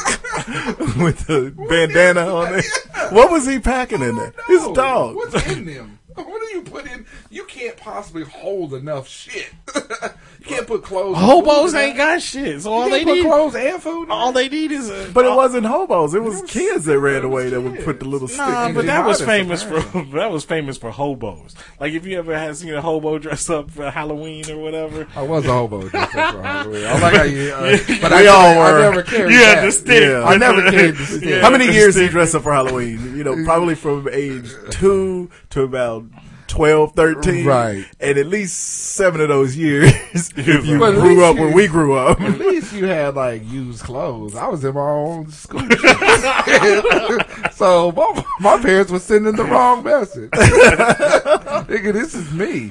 with 0.98 1.26
the 1.28 1.52
bandana 1.70 2.22
on 2.34 2.56
it. 2.56 2.66
What 3.12 3.32
was 3.32 3.46
he 3.48 3.60
packing 3.60 4.02
in 4.02 4.16
there? 4.16 4.34
His 4.48 4.68
dog. 4.70 5.16
What's 5.16 5.48
in 5.48 5.66
them? 5.66 6.00
What 6.32 6.42
do 6.42 6.56
you 6.58 6.62
put 6.64 6.86
in? 6.88 7.06
You 7.30 7.46
can't 7.46 7.78
possibly 7.78 8.24
hold 8.24 8.74
enough 8.74 9.08
shit. 9.08 9.52
you 9.76 10.46
can't 10.46 10.68
put 10.68 10.84
clothes. 10.84 11.18
Hobos 11.18 11.74
ain't 11.74 11.98
got 11.98 12.22
shit, 12.22 12.62
so 12.62 12.70
You 12.70 12.76
all 12.76 12.90
they 12.90 13.04
put 13.04 13.14
need, 13.16 13.26
clothes 13.26 13.56
and 13.56 13.82
food. 13.82 14.04
in 14.06 14.12
all 14.12 14.32
that? 14.32 14.40
they 14.40 14.50
need 14.50 14.72
is 14.72 14.90
a. 14.90 15.10
But 15.14 15.26
it 15.26 15.32
wasn't 15.32 15.66
hobos. 15.66 16.14
It 16.14 16.24
was 16.24 16.42
kids 16.44 16.86
that 16.86 17.00
ran 17.00 17.24
away 17.24 17.50
that 17.50 17.62
would 17.62 17.84
put 17.84 18.00
the 18.00 18.06
little 18.08 18.28
stick 18.28 18.40
Nah, 18.40 18.68
in 18.68 18.74
but 18.76 18.86
that 18.88 19.06
was 19.06 19.22
famous 19.22 19.62
for 19.64 19.80
that 20.14 20.32
was 20.32 20.44
famous 20.46 20.78
for 20.78 20.92
hobos. 20.92 21.56
Like 21.80 21.94
if 21.94 22.06
you 22.06 22.18
ever 22.18 22.38
had 22.38 22.56
seen 22.58 22.74
a 22.74 22.82
hobo 22.82 23.18
dress 23.20 23.50
up 23.50 23.70
for 23.72 23.90
Halloween 23.90 24.50
or 24.50 24.58
whatever. 24.58 25.08
I 25.16 25.22
was 25.24 25.46
a 25.46 25.50
hobo. 25.54 25.90
just 25.90 26.12
for 26.12 26.20
Halloween. 26.20 26.86
I 26.86 27.00
like 27.00 27.16
how 27.16 27.24
you. 27.24 27.52
Uh, 27.52 27.78
but 28.02 28.12
We 28.12 28.18
I 28.18 28.26
all 28.28 28.54
never, 28.54 28.60
were. 28.60 28.66
I 28.66 28.82
never 28.90 29.04
carried 29.04 29.32
You 29.32 29.38
had 29.40 29.66
the 29.66 29.72
stick. 29.72 30.02
Yeah. 30.04 30.24
I 30.24 30.38
never 30.38 30.62
carried 30.70 30.96
the 30.96 31.06
stick. 31.06 31.42
How 31.42 31.50
many 31.50 31.66
years 31.72 31.96
did 31.96 32.04
you 32.04 32.10
dress 32.10 32.34
up 32.36 32.44
for 32.44 32.52
Halloween? 32.54 33.16
You 33.18 33.24
know, 33.24 33.44
probably 33.46 33.76
from 33.76 34.08
age 34.12 34.50
two 34.72 35.30
to 35.52 35.64
about 35.64 36.06
12, 36.52 36.94
13. 36.94 37.46
Right. 37.46 37.86
And 38.00 38.18
at 38.18 38.28
least 38.28 38.58
seven 38.58 39.22
of 39.22 39.30
those 39.30 39.56
years, 39.56 39.94
if 40.36 40.66
you 40.66 40.78
But 40.80 40.96
grew 40.96 41.24
up 41.24 41.36
you- 41.36 41.42
where 41.44 41.52
we 41.54 41.68
grew 41.68 41.94
up. 41.98 42.20
At 42.22 42.38
least 42.38 42.74
you 42.74 42.86
had 42.86 43.16
like 43.16 43.42
used 43.50 43.84
clothes. 43.84 44.36
I 44.36 44.48
was 44.48 44.64
in 44.66 44.74
my 44.76 44.82
own 44.82 45.32
school. 45.32 45.62
so 47.54 47.92
my, 47.94 48.26
my 48.40 48.62
parents 48.62 48.92
were 48.92 49.00
sending 49.00 49.36
the 49.36 49.46
wrong 49.46 49.84
message. 49.84 50.30
Nigga, 50.32 51.94
this 51.94 52.14
is 52.16 52.32
me. 52.34 52.68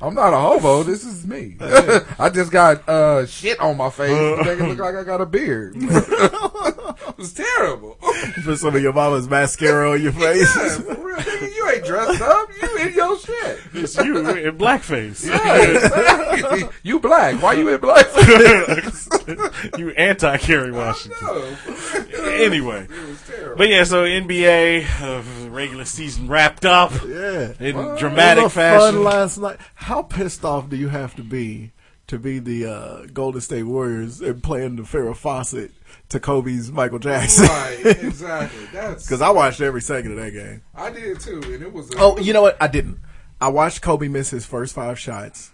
I'm 0.00 0.14
not 0.14 0.32
a 0.34 0.38
hobo. 0.38 0.82
This 0.82 1.04
is 1.04 1.26
me. 1.26 1.56
I 1.60 2.30
just 2.30 2.50
got 2.52 2.88
uh, 2.88 3.26
shit 3.26 3.58
on 3.60 3.76
my 3.76 3.90
face 3.90 4.10
to 4.10 4.36
make 4.44 4.58
it 4.60 4.64
look 4.68 4.78
like 4.78 4.94
I 4.94 5.04
got 5.04 5.20
a 5.20 5.26
beard. 5.26 5.74
it 5.78 7.16
was 7.18 7.32
terrible. 7.32 7.96
Put 8.44 8.58
some 8.58 8.74
of 8.76 8.82
your 8.82 8.92
mama's 8.92 9.28
mascara 9.28 9.92
on 9.92 10.02
your 10.02 10.12
face. 10.12 10.54
Yeah, 10.56 10.78
for 10.94 10.94
real. 11.06 11.16
Nigga, 11.16 11.54
you 11.54 11.70
ain't 11.70 11.84
dressed 11.84 12.20
up. 12.20 12.48
You 12.62 12.76
in 12.78 12.94
your 12.94 13.18
shit. 13.18 13.60
It's 13.74 13.96
you 13.96 14.18
in 14.18 14.58
blackface. 14.58 15.26
Yeah, 15.26 15.62
exactly. 15.62 16.68
you 16.82 17.00
black. 17.00 17.40
Why 17.42 17.54
you 17.54 17.68
in 17.74 17.80
black? 17.80 18.06
you 19.78 19.90
anti 19.90 20.36
Kerry 20.38 20.72
Washington. 20.72 21.56
Anyway, 22.36 22.84
It 22.84 23.08
was 23.08 23.22
terrible. 23.26 23.56
but 23.56 23.68
yeah, 23.68 23.84
so 23.84 24.04
NBA 24.04 24.84
uh, 25.00 25.48
regular 25.50 25.84
season 25.84 26.28
wrapped 26.28 26.64
up 26.66 26.92
Yeah. 27.06 27.52
in 27.58 27.76
It 27.78 27.98
dramatic 27.98 28.44
was 28.44 28.52
fashion. 28.52 28.94
Fun 28.96 29.04
last 29.04 29.38
night. 29.38 29.56
How 29.86 30.02
pissed 30.02 30.44
off 30.44 30.68
do 30.68 30.74
you 30.74 30.88
have 30.88 31.14
to 31.14 31.22
be 31.22 31.70
to 32.08 32.18
be 32.18 32.40
the 32.40 32.66
uh, 32.66 33.06
Golden 33.12 33.40
State 33.40 33.62
Warriors 33.62 34.20
and 34.20 34.42
playing 34.42 34.74
the 34.74 34.82
Farrah 34.82 35.14
Fawcett 35.14 35.70
to 36.08 36.18
Kobe's 36.18 36.72
Michael 36.72 36.98
Jackson? 36.98 37.46
Right, 37.46 37.78
exactly. 37.84 38.66
That's 38.72 39.06
Because 39.06 39.22
I 39.22 39.30
watched 39.30 39.60
every 39.60 39.80
second 39.80 40.10
of 40.10 40.16
that 40.16 40.32
game. 40.32 40.62
I 40.74 40.90
did 40.90 41.20
too, 41.20 41.40
and 41.40 41.62
it 41.62 41.72
was. 41.72 41.94
A, 41.94 41.98
Oh, 41.98 42.18
you 42.18 42.32
know 42.32 42.42
what? 42.42 42.60
I 42.60 42.66
didn't. 42.66 42.98
I 43.40 43.46
watched 43.46 43.80
Kobe 43.80 44.08
miss 44.08 44.30
his 44.30 44.44
first 44.44 44.74
five 44.74 44.98
shots, 44.98 45.52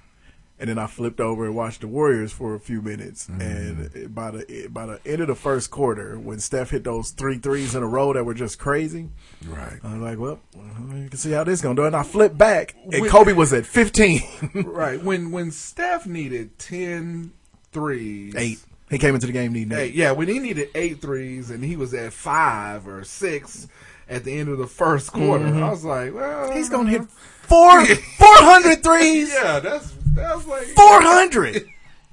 and 0.62 0.68
then 0.70 0.78
I 0.78 0.86
flipped 0.86 1.20
over 1.20 1.44
and 1.44 1.56
watched 1.56 1.80
the 1.80 1.88
Warriors 1.88 2.30
for 2.32 2.54
a 2.54 2.60
few 2.60 2.80
minutes. 2.80 3.26
Mm-hmm. 3.26 3.40
And 3.40 4.14
by 4.14 4.30
the 4.30 4.68
by 4.70 4.86
the 4.86 5.00
end 5.04 5.20
of 5.20 5.26
the 5.26 5.34
first 5.34 5.72
quarter, 5.72 6.16
when 6.16 6.38
Steph 6.38 6.70
hit 6.70 6.84
those 6.84 7.10
three 7.10 7.38
threes 7.38 7.74
in 7.74 7.82
a 7.82 7.86
row 7.86 8.12
that 8.12 8.22
were 8.24 8.32
just 8.32 8.60
crazy, 8.60 9.08
right, 9.48 9.80
I 9.82 9.94
was 9.94 10.00
like, 10.00 10.18
"Well, 10.20 10.38
you 10.94 11.08
can 11.10 11.18
see 11.18 11.32
how 11.32 11.42
this 11.42 11.60
gonna 11.60 11.74
do." 11.74 11.84
And 11.84 11.96
I 11.96 12.04
flipped 12.04 12.38
back, 12.38 12.76
and 12.92 13.02
When- 13.02 13.10
Kobe 13.10 13.32
was 13.32 13.52
at 13.52 13.66
fifteen. 13.66 14.22
right. 14.54 15.02
When 15.02 15.32
when 15.32 15.50
Steph 15.50 16.06
needed 16.06 16.56
10 16.60 17.32
threes, 17.72 18.34
Eight. 18.36 18.60
He 18.88 18.98
came 18.98 19.16
into 19.16 19.26
the 19.26 19.32
game 19.32 19.52
needing 19.52 19.72
Eight, 19.72 19.80
eight. 19.80 19.94
yeah, 19.94 20.12
when 20.12 20.28
he 20.28 20.38
needed 20.38 20.68
eight 20.76 21.00
threes 21.00 21.50
and 21.50 21.64
he 21.64 21.74
was 21.76 21.92
at 21.92 22.12
five 22.12 22.86
or 22.86 23.02
six 23.02 23.66
at 24.08 24.22
the 24.22 24.38
end 24.38 24.48
of 24.48 24.58
the 24.58 24.66
first 24.68 25.12
quarter, 25.12 25.46
mm-hmm. 25.46 25.62
I 25.64 25.70
was 25.70 25.84
like, 25.84 26.14
well, 26.14 26.52
He's 26.52 26.68
gonna 26.68 26.90
hit 26.90 27.08
four 27.08 27.84
four 27.86 28.36
hundred 28.36 28.84
threes. 28.84 29.32
Yeah, 29.32 29.58
that's 29.58 29.92
that's 30.14 30.46
like 30.46 30.66
Four 30.68 31.02
hundred 31.02 31.56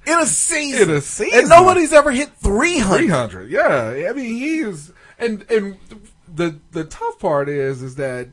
in 0.06 0.18
a 0.18 0.26
season. 0.26 0.90
In 0.90 0.96
a 0.96 1.00
season. 1.00 1.40
and 1.40 1.48
nobody's 1.48 1.92
ever 1.92 2.10
hit 2.10 2.30
three 2.34 2.80
three 2.80 3.06
hundred. 3.06 3.10
hundred. 3.10 3.50
Yeah, 3.50 4.08
I 4.08 4.12
mean 4.12 4.34
he 4.34 4.58
is, 4.58 4.92
and 5.18 5.44
and 5.50 5.76
the 6.32 6.58
the 6.72 6.84
tough 6.84 7.18
part 7.18 7.48
is 7.48 7.82
is 7.82 7.96
that 7.96 8.28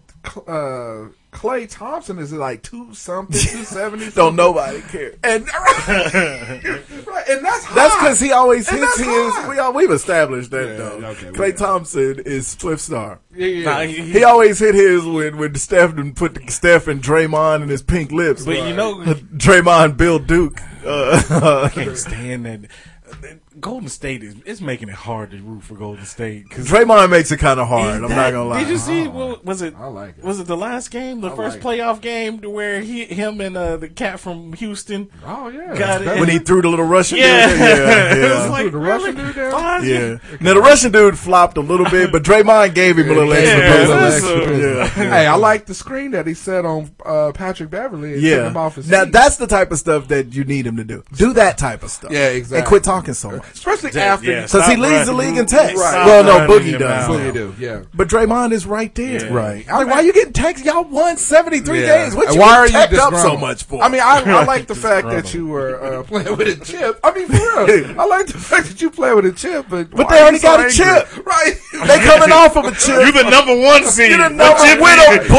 uh, 0.48 1.10
Klay 1.38 1.70
Thompson 1.70 2.18
is 2.18 2.34
like 2.34 2.64
two 2.64 2.92
something, 2.96 3.40
two 3.40 3.64
seventy. 3.64 4.10
Don't 4.10 4.36
nobody 4.36 4.82
care. 4.82 5.14
and 5.24 5.46
right, 5.48 7.24
and 7.30 7.46
that's 7.46 7.66
That's 7.76 7.96
because 7.96 8.20
he 8.20 8.32
always 8.32 8.68
And 8.70 8.80
hits 8.80 8.98
his. 8.98 9.08
high. 9.08 9.50
We 9.50 9.60
all, 9.60 9.72
we've 9.72 9.92
established 9.92 10.50
that 10.50 10.68
Yeah, 10.68 10.78
though. 10.78 11.08
okay, 11.10 11.28
Klay 11.28 11.50
got 11.56 11.58
Thompson 11.58 12.20
is 12.26 12.56
Spliff 12.56 12.80
Star. 12.80 13.20
Yeah, 13.36 13.46
yeah. 13.48 13.66
Nah, 13.66 13.80
he- 13.82 14.02
He 14.14 14.24
always 14.24 14.58
hit 14.58 14.74
his 14.74 15.06
when 15.06 15.38
when 15.38 15.54
Steph 15.56 15.96
and 15.98 16.16
put 16.16 16.34
the, 16.34 16.48
Steph 16.52 16.88
and 16.88 17.04
Draymond 17.04 17.62
in 17.62 17.70
his 17.70 17.84
pink 17.84 18.12
lips. 18.12 18.44
But 18.44 18.58
you 18.68 18.74
know, 18.74 18.96
Draymond, 19.36 19.96
Bill 19.98 20.18
Duke. 20.18 20.60
Uh, 20.84 21.70
can't 21.72 21.98
stand 21.98 22.46
that. 22.48 23.40
Golden 23.60 23.90
State 23.90 24.24
is 24.24 24.36
it's 24.46 24.62
making 24.62 24.90
it 24.90 24.96
hard 24.96 25.32
to 25.32 25.38
root 25.38 25.64
for 25.64 25.76
Golden 25.76 26.06
State 26.06 26.48
because 26.48 26.68
Draymond 26.68 27.10
makes 27.10 27.32
it 27.32 27.38
kind 27.38 27.60
of 27.60 27.68
hard. 27.68 27.96
I'm 28.04 28.10
not 28.10 28.32
gonna 28.32 28.46
lie. 28.46 28.60
Did 28.60 28.70
you 28.70 28.78
see? 28.78 29.08
What, 29.08 29.44
was 29.46 29.62
it? 29.62 29.74
I 29.78 29.88
like 29.88 30.18
it. 30.18 30.24
Was 30.24 30.40
it 30.40 30.48
the 30.48 30.58
last 30.58 30.92
game, 30.92 31.22
the 31.22 31.32
I 31.32 31.36
first 31.36 31.64
like 31.64 31.80
playoff 31.80 32.02
game, 32.02 32.40
to 32.40 32.50
where 32.50 32.82
he, 32.82 33.06
him, 33.06 33.42
and 33.42 33.58
uh, 33.58 33.78
the 33.78 33.90
cat 33.90 34.20
from 34.20 34.54
Houston? 34.54 35.10
oh 35.26 35.48
yeah, 35.50 35.76
Got 35.78 36.02
it. 36.02 36.20
When 36.20 36.30
he 36.30 36.40
threw 36.40 36.62
the 36.62 36.70
little 36.70 36.86
Russian 36.86 37.18
Yeah, 37.18 37.48
dude? 37.50 37.60
Yeah, 37.60 38.16
it 38.16 38.22
was 38.36 38.44
yeah. 38.46 38.50
like 38.50 38.72
the 38.72 38.78
Russian 38.78 39.16
really? 39.16 39.34
dude 39.34 39.36
down? 39.36 39.86
Yeah. 39.86 40.18
Now 40.42 40.54
the 40.54 40.62
Russian 40.62 40.92
dude 40.92 41.18
flopped 41.18 41.58
a 41.58 41.62
little 41.62 41.90
bit, 41.90 42.12
but 42.12 42.24
Draymond 42.24 42.74
gave 42.76 42.98
him 42.98 43.10
a 43.10 43.14
little 43.14 43.34
Yeah, 43.34 43.40
extra 43.40 43.60
yeah, 43.60 43.78
boost. 43.78 43.90
that's 43.90 44.16
extra 44.16 44.58
yeah. 45.04 45.10
Hey, 45.10 45.26
I 45.28 45.36
like 45.36 45.66
the 45.66 45.74
screen 45.74 46.12
that 46.12 46.28
he 46.28 46.34
set 46.34 46.66
on 46.66 46.92
uh, 47.06 47.32
Patrick 47.34 47.70
Beverley 47.70 48.14
and 48.14 48.22
took 48.22 48.30
Yeah. 48.30 48.48
him 48.50 48.58
off 48.58 48.76
his 48.76 48.90
Now 48.90 49.04
seat. 49.04 49.14
that's 49.14 49.38
the 49.38 49.48
type 49.48 49.72
of 49.72 49.80
stuff 49.80 50.08
that 50.10 50.34
you 50.34 50.44
need 50.44 50.68
him 50.68 50.78
to 50.78 50.84
do. 50.84 51.04
Do 51.14 51.34
that 51.34 51.58
type 51.58 51.84
of 51.84 51.92
stuff. 51.92 52.12
Yeah, 52.12 52.28
exactly. 52.30 52.58
And 52.60 52.68
quit 52.68 52.84
talking 52.84 53.14
so 53.14 53.32
much. 53.32 53.47
Especially 53.54 53.92
Yeah, 53.94 54.14
after 54.14 54.32
yeah. 54.32 54.42
Because 54.44 54.66
he 54.66 54.74
Stop 54.74 54.78
leads 54.80 55.06
the 55.08 55.14
league 55.14 55.38
in 55.38 55.46
text. 55.46 55.76
Right. 55.78 56.06
Well, 56.06 56.24
no, 56.24 56.30
Stop 56.32 56.50
running 56.50 56.64
Boogie 56.68 56.70
your 56.72 56.80
does. 56.80 57.08
mouth. 57.08 57.18
Boogie 57.20 57.34
do, 57.34 57.56
yeah. 57.60 57.84
But 57.94 58.08
Draymond 58.08 58.52
is 58.52 58.66
right 58.66 58.94
there. 58.96 59.26
Yeah. 59.26 59.34
Right. 59.34 59.68
Like, 59.68 59.88
why 59.88 60.02
you 60.02 60.14
getting 60.14 60.34
text? 60.34 60.66
Y'all 60.66 60.84
won 60.84 61.18
73 61.18 61.82
Yeah. 61.82 62.04
games. 62.04 62.16
What 62.16 62.34
you 62.34 62.40
why 62.40 62.56
are 62.58 62.66
you 62.68 62.74
teched 62.74 62.94
up 62.94 63.14
so 63.16 63.38
much 63.38 63.64
for? 63.64 63.82
I 63.84 63.90
mean, 63.90 64.02
I, 64.02 64.22
I 64.26 64.44
like 64.46 64.68
the 64.68 64.76
fact 64.76 65.08
that 65.10 65.34
you 65.34 65.48
were 65.48 65.82
uh, 65.84 66.04
playing 66.04 66.36
with 66.38 66.62
a 66.62 66.66
chip. 66.66 67.00
I 67.04 67.12
mean, 67.14 67.28
for 67.28 67.34
real, 67.66 68.00
I 68.00 68.06
like 68.06 68.28
the 68.28 68.38
fact 68.38 68.68
that 68.68 68.82
you 68.82 68.90
play 68.90 69.14
with 69.14 69.26
a 69.26 69.32
chip, 69.32 69.66
but 69.70 69.90
But 69.92 70.10
they 70.10 70.18
are 70.18 70.22
already 70.24 70.40
so 70.40 70.48
got 70.58 70.66
a 70.66 70.70
chip. 70.72 71.26
right? 71.26 71.54
they 71.88 72.00
coming 72.00 72.32
off 72.32 72.56
of 72.58 72.66
a 72.66 72.72
chip. 72.72 72.88
You're 73.02 73.12
the 73.24 73.30
number 73.30 73.56
one 73.60 73.84
seed. 73.86 74.12
You 74.12 74.18
the 74.18 74.30
number 74.30 74.66
you 74.66 74.82
winner 74.82 75.24
think? 75.24 75.30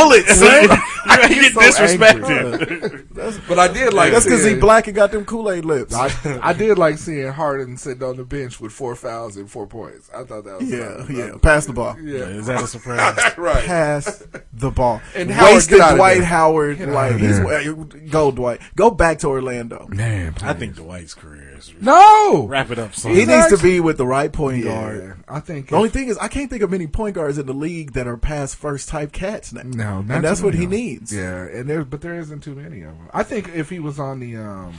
Bullets. 1.17 1.29
you 1.35 1.43
He's 1.43 1.55
get 1.55 1.75
so 1.75 1.83
disrespected. 1.85 3.49
But 3.49 3.59
I 3.59 3.69
did 3.73 3.93
like 3.95 4.13
That's 4.13 4.25
because 4.25 4.43
he 4.43 4.51
seeing- 4.51 4.61
black 4.61 4.87
and 4.87 4.95
got 4.97 5.11
them 5.11 5.25
Kool-Aid 5.25 5.65
lips. 5.65 5.95
I, 5.95 6.11
I 6.43 6.53
did 6.53 6.79
like 6.79 6.99
seeing 6.99 7.29
Harden 7.33 7.77
sitting 7.77 8.03
on 8.03 8.17
the 8.17 8.25
bench 8.25 8.61
with 8.61 8.73
four 8.73 8.95
fouls 8.95 9.37
and 9.37 9.51
four 9.51 9.67
points. 9.67 10.11
I 10.15 10.25
thought 10.25 10.45
that 10.45 10.61
was 10.61 10.71
yeah, 10.71 11.05
fun. 11.05 11.17
yeah. 11.17 11.31
Pass 11.43 11.67
the 11.67 11.73
ball. 11.73 11.97
yeah. 12.01 12.21
Is 12.25 12.47
that 12.47 12.63
a 12.63 12.67
surprise? 12.69 13.19
right. 13.37 13.65
Pass 13.65 14.27
the 14.53 14.71
ball. 14.71 15.01
And 15.15 15.31
Howard, 15.31 15.55
Wasted 15.55 15.79
get 15.79 15.81
out 15.81 15.91
of 15.93 15.97
Dwight. 15.99 16.23
Howard. 16.23 16.79
Get 16.79 16.89
Like 16.89 17.17
he's 17.17 17.39
uh, 17.41 17.75
go 18.11 18.31
Dwight. 18.31 18.61
Go 18.77 18.91
back 18.91 19.19
to 19.21 19.29
Orlando. 19.29 19.87
Man, 19.89 20.35
I 20.43 20.53
think 20.55 20.77
Dwight's 20.77 21.15
career 21.15 21.48
is 21.75 21.83
no. 21.83 22.47
wrap 22.47 22.71
it 22.71 22.79
up. 22.79 22.95
Son. 22.95 23.13
He 23.13 23.25
needs 23.25 23.49
to 23.49 23.59
be 23.59 23.81
with 23.81 23.97
the 23.99 24.07
right 24.07 24.33
point 24.33 24.65
Yeah, 24.65 24.71
guard. 24.71 25.25
I 25.29 25.41
think 25.41 25.69
The 25.69 25.77
only 25.77 25.89
thing 25.89 26.09
is, 26.09 26.19
I 26.19 26.29
can't 26.29 26.51
think 26.51 26.63
of 26.63 26.71
many 26.71 26.87
point 26.87 27.15
guards 27.15 27.39
in 27.39 27.47
the 27.47 27.53
league 27.55 27.93
that 27.93 28.07
are 28.07 28.17
past 28.17 28.57
first 28.57 28.89
type 28.89 29.13
cats 29.13 29.53
now. 29.53 29.63
No, 29.65 30.03
not 30.03 30.17
and 30.17 30.25
that's 30.25 30.43
what 30.43 30.55
he 30.55 30.63
them. 30.63 30.71
needs. 30.71 31.15
Yeah, 31.15 31.43
and 31.45 31.69
there, 31.69 31.85
but 31.85 32.01
there 32.01 32.19
isn't 32.19 32.41
too 32.41 32.55
many 32.55 32.83
of 32.83 32.97
them. 32.97 33.09
I 33.13 33.23
think 33.23 33.49
if 33.55 33.71
he 33.71 33.79
was 33.79 33.99
on 33.99 34.21
the, 34.21 34.37
um, 34.37 34.75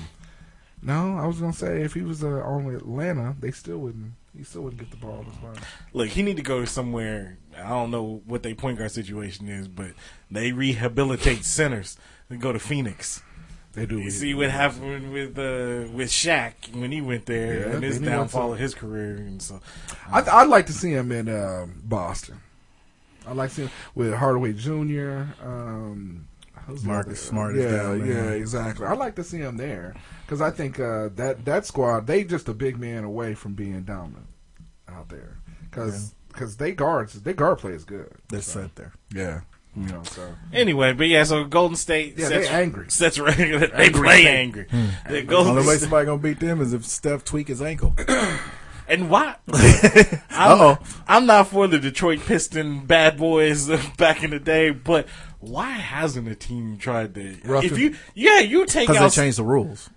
no, 0.81 1.17
I 1.17 1.25
was 1.27 1.39
gonna 1.39 1.53
say 1.53 1.81
if 1.81 1.93
he 1.93 2.01
was 2.01 2.23
uh, 2.23 2.27
on 2.27 2.73
Atlanta, 2.73 3.35
they 3.39 3.51
still 3.51 3.77
wouldn't. 3.79 4.13
He 4.37 4.43
still 4.43 4.61
wouldn't 4.61 4.79
get 4.79 4.91
the 4.91 4.97
ball 4.97 5.25
as 5.29 5.41
much. 5.41 5.63
Look, 5.91 6.09
he 6.09 6.21
need 6.21 6.37
to 6.37 6.43
go 6.43 6.63
somewhere. 6.63 7.37
I 7.57 7.67
don't 7.69 7.91
know 7.91 8.21
what 8.25 8.43
their 8.43 8.55
point 8.55 8.77
guard 8.77 8.91
situation 8.91 9.49
is, 9.49 9.67
but 9.67 9.91
they 10.31 10.51
rehabilitate 10.51 11.43
centers. 11.43 11.97
They 12.29 12.37
go 12.37 12.53
to 12.53 12.59
Phoenix. 12.59 13.21
They 13.73 13.85
do. 13.85 13.99
You 13.99 14.09
see 14.09 14.33
what 14.33 14.49
happened 14.49 15.13
with 15.13 15.37
uh, 15.37 15.91
with 15.93 16.09
Shaq 16.09 16.53
when 16.75 16.91
he 16.91 17.01
went 17.01 17.25
there 17.27 17.59
Yeah, 17.59 17.75
and 17.75 17.83
his 17.83 17.95
then 17.99 18.03
he 18.03 18.09
went 18.09 18.31
downfall 18.31 18.53
of 18.53 18.59
his 18.59 18.73
career, 18.73 19.15
and 19.17 19.41
so 19.41 19.59
I, 20.11 20.21
I'd 20.21 20.49
like 20.49 20.65
to 20.67 20.73
see 20.73 20.91
him 20.91 21.11
in 21.11 21.29
um, 21.29 21.81
Boston. 21.83 22.41
I'd 23.27 23.35
like 23.35 23.51
seeing 23.51 23.69
with 23.93 24.13
Hardaway 24.15 24.53
Jr. 24.53 25.25
Um, 25.43 26.27
who's 26.65 26.83
Marcus 26.83 27.11
other- 27.11 27.15
Smart 27.29 27.55
is 27.57 27.63
Yeah, 27.71 27.77
down 27.77 28.05
yeah, 28.07 28.29
exactly. 28.31 28.87
I'd 28.87 28.97
like 28.97 29.15
to 29.17 29.23
see 29.23 29.37
him 29.37 29.57
there 29.57 29.93
because 30.25 30.41
I 30.41 30.49
think 30.49 30.79
uh, 30.79 31.09
that 31.15 31.45
that 31.45 31.65
squad 31.67 32.07
they 32.07 32.23
just 32.23 32.49
a 32.49 32.53
big 32.55 32.79
man 32.79 33.03
away 33.03 33.35
from 33.35 33.53
being 33.53 33.83
dominant 33.83 34.25
out 34.87 35.09
there 35.09 35.37
because 35.69 36.15
because 36.29 36.57
they 36.57 36.71
guards 36.71 37.21
they 37.21 37.33
guard 37.33 37.59
play 37.59 37.73
is 37.73 37.85
good. 37.85 38.11
They're 38.29 38.41
set 38.41 38.75
there. 38.75 38.93
Yeah, 39.13 39.41
you 39.75 39.83
know 39.85 40.01
so. 40.03 40.35
anyway, 40.51 40.93
but 40.93 41.07
yeah, 41.07 41.23
so 41.23 41.43
Golden 41.45 41.75
State 41.75 42.17
Yeah, 42.17 42.27
sets, 42.27 42.47
they 42.47 42.53
angry. 42.53 42.85
Sets 42.89 43.19
regular. 43.19 43.67
They 43.67 43.85
Angry 43.85 44.01
play 44.01 44.21
State. 44.21 44.27
angry. 44.27 44.65
Hmm. 44.69 44.85
The 45.07 45.13
The 45.13 45.21
Golden 45.23 45.57
only 45.57 45.67
way 45.67 45.77
somebody 45.77 46.05
gonna 46.05 46.17
beat 46.21 46.39
them 46.39 46.61
is 46.61 46.73
if 46.73 46.85
Steph 46.85 47.23
tweak 47.23 47.47
his 47.47 47.61
ankle. 47.61 47.95
And 48.91 49.07
why? 49.11 49.35
Uh-oh. 49.47 50.77
I'm, 50.81 51.03
I'm 51.07 51.25
not 51.27 51.47
for 51.49 51.67
the 51.67 51.77
Detroit 51.77 52.21
Piston 52.21 52.87
bad 52.87 53.17
boys 53.17 53.69
back 53.97 54.23
in 54.23 54.31
the 54.31 54.39
day, 54.39 54.71
but 54.71 55.07
why 55.39 55.69
hasn't 55.69 56.27
a 56.27 56.33
team 56.33 56.75
tried 56.79 57.13
to? 57.13 57.37
Rough 57.45 57.63
if 57.65 57.77
you, 57.77 57.95
yeah, 58.15 58.39
you 58.39 58.65
take 58.65 58.87
Because 58.87 59.15
they 59.15 59.21
changed 59.21 59.37
the 59.37 59.43
rules. 59.43 59.91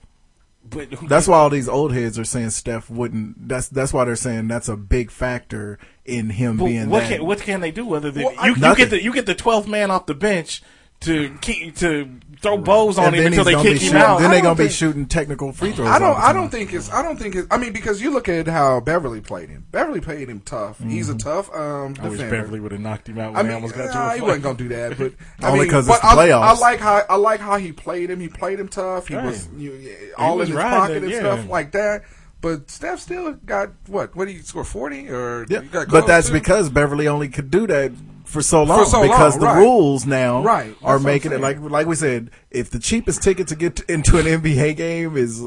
But 0.69 0.91
That's 1.09 1.27
why 1.27 1.39
all 1.39 1.49
these 1.49 1.71
old 1.71 1.95
heads 1.95 2.19
are 2.19 2.25
saying 2.25 2.51
Steph 2.51 2.91
wouldn't. 2.91 3.49
That's 3.49 3.69
that's 3.69 3.95
why 3.95 4.05
they're 4.05 4.15
saying 4.15 4.49
that's 4.49 4.69
a 4.69 4.77
big 4.77 5.11
factor 5.11 5.79
in 6.05 6.31
him 6.31 6.57
but 6.57 6.65
being 6.67 6.91
what 6.91 7.01
that. 7.01 7.19
can 7.19 7.27
what 7.27 7.41
can 7.41 7.61
they 7.61 7.71
do 7.71 7.95
other 7.95 8.11
than 8.11 8.25
Well, 8.25 8.47
you, 8.47 8.55
you 8.57 8.75
get 8.75 8.91
the 8.91 9.03
you 9.03 9.13
get 9.13 9.27
the 9.27 9.35
12th 9.35 9.69
man 9.69 9.91
off 9.91 10.07
the 10.07 10.15
bench 10.15 10.63
to 11.03 11.37
keep 11.41 11.77
to 11.77 12.09
throw 12.41 12.59
bows 12.59 12.99
on 12.99 13.07
and 13.07 13.17
him 13.17 13.27
until 13.27 13.45
they 13.45 13.55
kick 13.55 13.73
him 13.73 13.79
shooting, 13.79 13.97
out. 13.97 14.21
Then 14.21 14.31
they're 14.31 14.43
gonna 14.43 14.55
be 14.55 14.69
shooting 14.69 15.07
technical 15.07 15.53
free 15.53 15.73
throws. 15.73 15.89
I 15.89 15.99
don't. 15.99 16.17
I 16.17 16.33
don't 16.33 16.49
think 16.49 16.73
it's. 16.73 16.93
I 16.93 17.03
don't 17.03 17.17
think 17.17 17.35
it's. 17.35 17.49
I 17.51 17.57
mean, 17.59 17.73
because 17.73 18.01
you 18.01 18.11
look 18.11 18.29
at 18.29 18.47
how 18.47 18.81
Beverley 18.81 19.21
played 19.21 19.49
him. 19.49 19.67
Beverley 19.71 20.01
played 20.01 20.29
him 20.29 20.41
tough. 20.41 20.81
He's 20.81 21.09
a 21.09 21.17
tough 21.17 21.53
um, 21.55 21.97
I 22.01 22.09
wish 22.09 22.19
defender. 22.19 22.31
Beverley 22.43 22.61
would 22.61 22.73
have 22.73 22.81
knocked 22.81 23.09
him 23.09 23.19
out 23.19 23.33
when 23.33 23.37
I 23.37 23.43
they 23.43 23.49
mean, 23.49 23.55
almost 23.57 23.75
got 23.75 23.87
to 23.89 23.95
nah, 23.95 24.13
a 24.13 24.15
he 24.15 24.21
wasn't 24.21 24.43
gonna 24.45 24.59
do 24.59 24.69
that, 24.69 24.99
but 24.99 25.13
I 25.41 25.51
Only 25.51 25.67
because 25.67 25.89
it's 25.89 26.01
the 26.01 26.07
I, 26.07 26.15
playoffs. 26.15 26.43
I 26.43 26.59
like 26.59 26.81
how 26.81 27.03
I 27.09 27.17
like 27.17 27.41
how 27.41 27.57
he 27.57 27.73
played 27.73 28.11
him. 28.11 28.21
He 28.21 28.29
played 28.29 28.61
him 28.61 28.69
tough. 28.69 29.09
He 29.09 29.17
Right. 29.17 29.25
was 29.27 29.49
you, 29.57 29.73
yeah, 29.73 29.95
all 30.17 30.37
was 30.39 30.51
in 30.51 30.57
his 30.57 30.65
pocket 30.65 31.03
and 31.03 31.11
yeah. 31.11 31.19
stuff 31.19 31.49
like 31.49 31.73
that. 31.73 32.05
But 32.43 32.71
Steph 32.71 33.01
still 33.01 33.33
got 33.47 33.71
what? 33.87 34.15
What 34.15 34.27
did 34.27 34.37
he 34.37 34.43
score? 34.43 34.65
Forty 34.65 35.09
or 35.09 35.47
Yeah, 35.49 35.63
but 35.71 36.07
that's 36.07 36.29
because 36.29 36.69
Beverley 36.69 37.09
only 37.09 37.29
could 37.29 37.51
do 37.51 37.67
that 37.69 37.93
for 38.25 38.43
so 38.43 38.63
long 38.63 38.85
so 38.87 39.03
because 39.03 39.35
long, 39.35 39.41
the 39.41 39.47
right. 39.47 39.59
rules 39.59 40.07
now 40.07 40.43
Right, 40.43 40.75
are 40.83 40.99
making 40.99 41.33
it 41.33 41.41
like 41.41 41.61
like 41.61 41.87
we 41.87 41.95
said. 41.95 42.31
If 42.51 42.71
the 42.71 42.79
cheapest 42.79 43.23
ticket 43.23 43.49
to 43.49 43.57
get 43.57 43.77
to, 43.77 43.93
into 43.93 44.19
an 44.19 44.27
NBA 44.27 44.77
game 44.77 45.17
is 45.17 45.43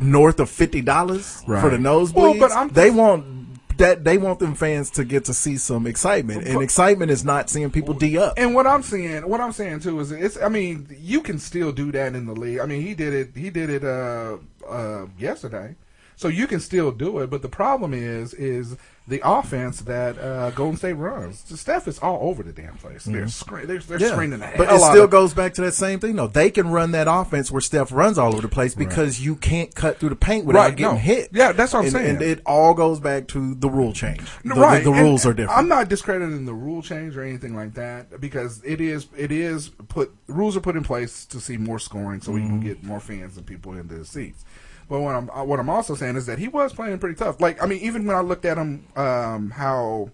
north 0.00 0.40
of 0.40 0.50
fifty 0.50 0.82
dollars 0.82 1.42
for 1.44 1.70
the 1.70 1.78
nosebleeds, 1.78 2.38
Well, 2.40 2.68
they 2.68 2.90
want 2.90 3.44
that 3.78 4.04
they 4.04 4.18
want 4.18 4.38
them 4.38 4.54
fans 4.54 4.90
to 4.90 5.04
get 5.04 5.24
to 5.26 5.34
see 5.34 5.56
some 5.56 5.86
excitement, 5.86 6.46
and 6.46 6.62
excitement 6.62 7.10
is 7.10 7.24
not 7.24 7.50
seeing 7.50 7.70
people 7.70 7.94
d 7.94 8.18
up. 8.18 8.34
And 8.36 8.54
what 8.54 8.66
I'm 8.66 8.82
saying, 8.82 9.28
what 9.28 9.40
I'm 9.40 9.52
saying 9.52 9.80
too 9.80 10.00
is, 10.00 10.12
it's. 10.12 10.40
I 10.40 10.48
mean, 10.48 10.88
you 10.98 11.20
can 11.20 11.38
still 11.38 11.72
do 11.72 11.92
that 11.92 12.14
in 12.14 12.26
the 12.26 12.34
league. 12.34 12.60
I 12.60 12.66
mean, 12.66 12.82
he 12.82 12.94
did 12.94 13.12
it. 13.12 13.36
He 13.36 13.50
did 13.50 13.70
it 13.70 13.84
uh, 13.84 14.38
uh, 14.68 15.06
yesterday, 15.18 15.76
so 16.16 16.28
you 16.28 16.46
can 16.46 16.60
still 16.60 16.92
do 16.92 17.18
it. 17.20 17.30
But 17.30 17.42
the 17.42 17.48
problem 17.48 17.92
is, 17.94 18.34
is 18.34 18.76
the 19.06 19.20
offense 19.22 19.82
that 19.82 20.18
uh, 20.18 20.50
Golden 20.52 20.78
State 20.78 20.94
runs. 20.94 21.44
Steph 21.60 21.86
is 21.86 21.98
all 21.98 22.18
over 22.22 22.42
the 22.42 22.52
damn 22.52 22.74
place. 22.78 23.04
They're 23.04 23.28
screen. 23.28 23.66
They're, 23.66 23.78
they're 23.80 23.98
screening 24.12 24.38
the 24.38 24.46
hell 24.46 24.54
but 24.56 24.68
it 24.68 24.70
out 24.80 24.90
still 24.92 25.04
of- 25.04 25.10
goes 25.10 25.34
back 25.34 25.52
to 25.54 25.60
that 25.60 25.74
same 25.74 26.00
thing. 26.00 26.16
though. 26.16 26.26
they 26.26 26.50
can 26.50 26.70
run 26.70 26.92
that 26.92 27.06
offense 27.06 27.50
where 27.50 27.60
Steph 27.60 27.92
runs 27.92 28.16
all 28.16 28.32
over 28.32 28.40
the 28.40 28.48
place 28.48 28.74
because 28.74 29.20
you 29.20 29.36
can't 29.36 29.74
cut 29.74 29.98
through 29.98 30.08
the 30.08 30.16
paint 30.16 30.46
without 30.46 30.60
Right, 30.60 30.76
getting 30.76 30.94
no. 30.94 30.98
hit. 30.98 31.28
Yeah, 31.34 31.52
that's 31.52 31.74
what 31.74 31.80
I'm 31.80 31.84
and, 31.86 31.92
saying. 31.92 32.10
And 32.16 32.22
it 32.22 32.40
all 32.46 32.72
goes 32.72 32.98
back 32.98 33.28
to 33.28 33.54
the 33.56 33.68
rule 33.68 33.92
change. 33.92 34.22
The, 34.42 34.54
right. 34.54 34.78
the, 34.82 34.90
the 34.90 34.96
and 34.96 35.06
rules 35.06 35.26
are 35.26 35.34
different. 35.34 35.58
I'm 35.58 35.68
not 35.68 35.90
discrediting 35.90 36.46
the 36.46 36.54
rule 36.54 36.80
change 36.80 37.14
or 37.14 37.22
anything 37.24 37.54
like 37.54 37.74
that 37.74 38.20
because 38.22 38.62
it 38.64 38.80
is 38.80 39.08
it 39.18 39.30
is 39.30 39.68
put 39.68 40.14
rules 40.28 40.56
are 40.56 40.60
put 40.60 40.76
in 40.76 40.82
place 40.82 41.26
to 41.26 41.40
see 41.40 41.58
more 41.58 41.78
scoring 41.78 42.22
so 42.22 42.32
we 42.32 42.40
can 42.40 42.52
Mm-hmm. 42.54 42.66
get 42.68 42.82
more 42.84 43.00
fans 43.00 43.36
and 43.36 43.44
people 43.44 43.72
into 43.74 43.96
the 43.96 44.04
seats. 44.06 44.44
But 44.88 45.00
what 45.00 45.14
I'm 45.14 45.26
what 45.28 45.60
I'm 45.60 45.70
also 45.70 45.94
saying 45.94 46.16
is 46.16 46.26
that 46.26 46.38
he 46.38 46.48
was 46.48 46.72
playing 46.72 46.98
pretty 46.98 47.16
tough. 47.16 47.40
Like 47.40 47.62
I 47.62 47.66
mean, 47.66 47.80
even 47.80 48.06
when 48.06 48.16
I 48.16 48.20
looked 48.20 48.44
at 48.44 48.58
him, 48.58 48.86
um, 48.96 49.50
how. 49.50 50.10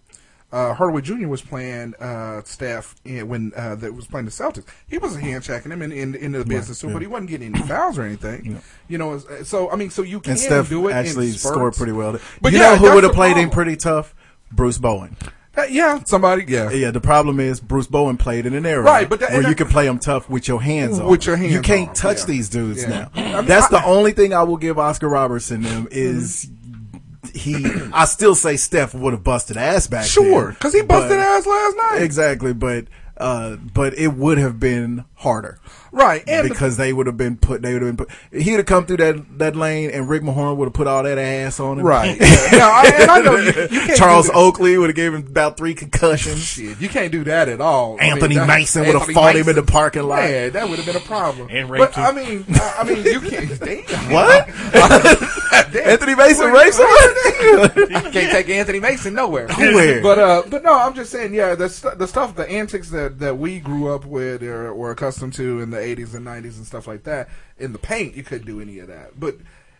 Uh, 0.52 0.74
Hardaway 0.74 1.00
Jr. 1.00 1.28
was 1.28 1.42
playing 1.42 1.94
uh, 2.00 2.42
Steph 2.42 2.96
in, 3.04 3.28
when 3.28 3.52
uh, 3.54 3.76
that 3.76 3.94
was 3.94 4.09
playing 4.09 4.24
the 4.24 4.33
Celtics. 4.33 4.64
He 4.88 4.98
wasn't 4.98 5.22
hand 5.22 5.44
checking 5.44 5.70
him 5.70 5.80
in, 5.80 5.92
in, 5.92 6.16
into 6.16 6.40
the 6.40 6.44
business 6.44 6.80
too, 6.80 6.92
but 6.92 7.00
he 7.00 7.06
wasn't 7.06 7.30
getting 7.30 7.54
any 7.54 7.64
fouls 7.68 7.96
or 7.96 8.02
anything. 8.02 8.61
You 8.88 8.98
know, 8.98 9.18
so 9.44 9.70
I 9.70 9.76
mean, 9.76 9.90
so 9.90 10.02
you 10.02 10.18
can 10.18 10.33
and 10.33 10.40
Steph 10.40 10.68
do 10.68 10.88
it. 10.88 10.92
actually 10.92 11.30
scored 11.30 11.74
pretty 11.74 11.92
well. 11.92 12.18
But 12.40 12.52
you 12.52 12.59
yeah, 12.59 12.70
know 12.70 12.78
who 12.78 12.94
would 12.96 13.04
have 13.04 13.12
played 13.12 13.37
him 13.37 13.50
pretty 13.50 13.76
tough? 13.76 14.12
Bruce 14.50 14.78
Bowen. 14.78 15.16
Uh, 15.57 15.63
yeah, 15.69 15.99
somebody, 16.05 16.45
yeah, 16.47 16.71
Yeah, 16.71 16.93
the 16.93 17.01
problem 17.01 17.41
is 17.41 17.59
Bruce 17.61 17.89
Bowen 17.89 18.17
played 18.17 18.47
in 18.47 18.55
an 18.55 18.65
era 18.65 18.83
Right, 18.83 19.09
but 19.09 19.19
that- 19.21 19.31
where 19.33 19.43
you 19.43 19.49
that- 19.49 19.57
can 19.57 19.67
play 19.69 19.87
them 19.87 19.99
tough 19.99 20.31
with 20.31 20.47
your 20.47 20.63
hands 20.63 20.99
on. 21.01 21.09
With 21.09 21.27
your 21.27 21.37
hands 21.37 21.53
you 21.53 21.61
can't 21.61 21.89
on, 21.89 21.95
touch 21.95 22.19
yeah. 22.21 22.25
these 22.27 22.49
dudes 22.49 22.83
Yeah. 22.83 22.89
now. 22.89 23.11
I 23.17 23.37
mean, 23.39 23.47
That's 23.47 23.67
I- 23.73 23.81
the 23.81 23.85
only 23.85 24.13
thing 24.13 24.33
I 24.33 24.45
will 24.45 24.57
give 24.57 24.79
Oscar 24.79 25.09
Robertson 25.09 25.63
them 25.63 25.89
is 25.91 26.49
he. 27.35 27.67
I 27.93 28.05
still 28.05 28.35
say 28.37 28.57
Steph 28.57 28.95
would 28.95 29.13
have 29.13 29.25
busted 29.25 29.57
ass 29.57 29.87
back. 29.89 30.05
Sure, 30.05 30.51
because 30.51 30.73
he 30.73 30.83
busted 30.83 31.11
but- 31.11 31.19
ass 31.19 31.47
last 31.47 31.77
night. 31.77 32.03
Exactly, 32.03 32.53
but 32.53 32.85
uh, 33.17 33.57
but 33.75 33.99
it 33.99 34.15
would 34.15 34.39
have 34.39 34.59
been 34.61 35.05
harder. 35.20 35.59
Right, 35.92 36.22
and 36.28 36.44
the- 36.46 36.50
because 36.50 36.76
they 36.76 36.92
would 36.92 37.06
have 37.09 37.16
been 37.16 37.37
put. 37.37 37.62
They 37.62 37.72
would 37.72 37.83
have 37.83 37.96
been 37.96 38.06
put. 38.06 38.16
He'd 38.42 38.52
have 38.52 38.66
come 38.66 38.87
through 38.87 38.98
that 38.98 39.38
that 39.38 39.56
lane, 39.56 39.90
and 39.90 40.09
Rick 40.09 40.22
Mahorn 40.22 40.56
would 40.56 40.66
have 40.66 40.72
put 40.72 40.87
all 40.87 41.02
that 41.02 41.18
ass 41.18 41.59
on 41.59 41.78
him. 41.80 41.87
Right. 41.87 42.16
Yeah. 42.20 42.59
Now, 42.59 42.70
I, 42.72 42.92
and 43.00 43.11
I 43.11 43.20
know 43.20 43.37
you, 43.37 43.46
you 43.52 43.68
can't 43.68 43.96
Charles. 43.96 44.30
Oakley 44.33 44.78
would 44.78 44.88
have 44.90 44.96
gave 44.96 45.12
him 45.14 45.26
about 45.26 45.56
three 45.56 45.74
concussions. 45.74 46.38
Shit, 46.42 46.80
you 46.80 46.88
can't 46.88 47.11
do 47.12 47.24
that 47.24 47.48
at 47.48 47.61
all. 47.61 47.96
I 48.00 48.04
mean, 48.04 48.12
Anthony 48.12 48.35
that- 48.37 48.46
Mason 48.48 48.83
would 48.83 48.88
have 48.92 48.96
Anthony 49.02 49.14
fought 49.14 49.37
him 49.37 49.48
in 49.48 49.56
the 49.56 49.62
parking 49.64 50.04
lot. 50.04 50.20
Man, 50.20 50.52
that 50.52 50.68
would 50.68 50.78
have 50.78 50.87
been 50.87 50.96
a 50.96 51.00
problem. 51.00 51.48
And 51.50 51.68
but 51.68 51.94
him. 51.94 52.04
I 52.04 52.12
mean, 52.12 52.44
I, 52.54 52.76
I 52.78 52.85
mean, 52.85 53.04
you 53.04 53.20
can't. 53.20 53.59
Damn. 53.61 54.12
What? 54.12 54.46
Damn. 55.72 55.88
Anthony 55.88 56.14
Mason 56.14 56.52
Wait, 56.52 56.64
raped 56.64 56.74
somebody? 56.74 57.80
You 57.92 58.11
can't 58.11 58.33
take 58.33 58.48
Anthony 58.48 58.80
Mason 58.80 59.14
nowhere. 59.14 59.46
Nowhere. 59.59 60.02
But 60.02 60.18
uh, 60.18 60.42
but 60.48 60.62
no, 60.62 60.72
I'm 60.72 60.94
just 60.94 61.11
saying, 61.11 61.35
yeah, 61.35 61.54
the 61.54 61.68
st- 61.68 61.98
the 61.98 62.06
stuff, 62.06 62.35
the 62.35 62.48
antics 62.48 62.90
that 62.90 63.18
that 63.20 63.38
we 63.38 63.61
grew 63.61 63.92
up 63.94 64.04
with 64.04 64.42
or 64.42 64.74
were 64.74 64.94
accustomed 65.11 65.33
to 65.35 65.61
in 65.61 65.70
the 65.70 65.77
80s 65.77 66.14
and 66.14 66.27
90s 66.27 66.57
and 66.57 66.66
stuff 66.66 66.87
like 66.87 67.03
that. 67.05 67.29
In 67.59 67.73
the 67.73 67.79
paint, 67.79 68.14
you 68.14 68.23
couldn't 68.23 68.46
do 68.46 68.61
any 68.61 68.79
of 68.79 68.87
that. 68.88 69.18
But 69.18 69.37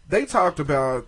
they 0.09 0.27
talked 0.27 0.59
about 0.59 1.07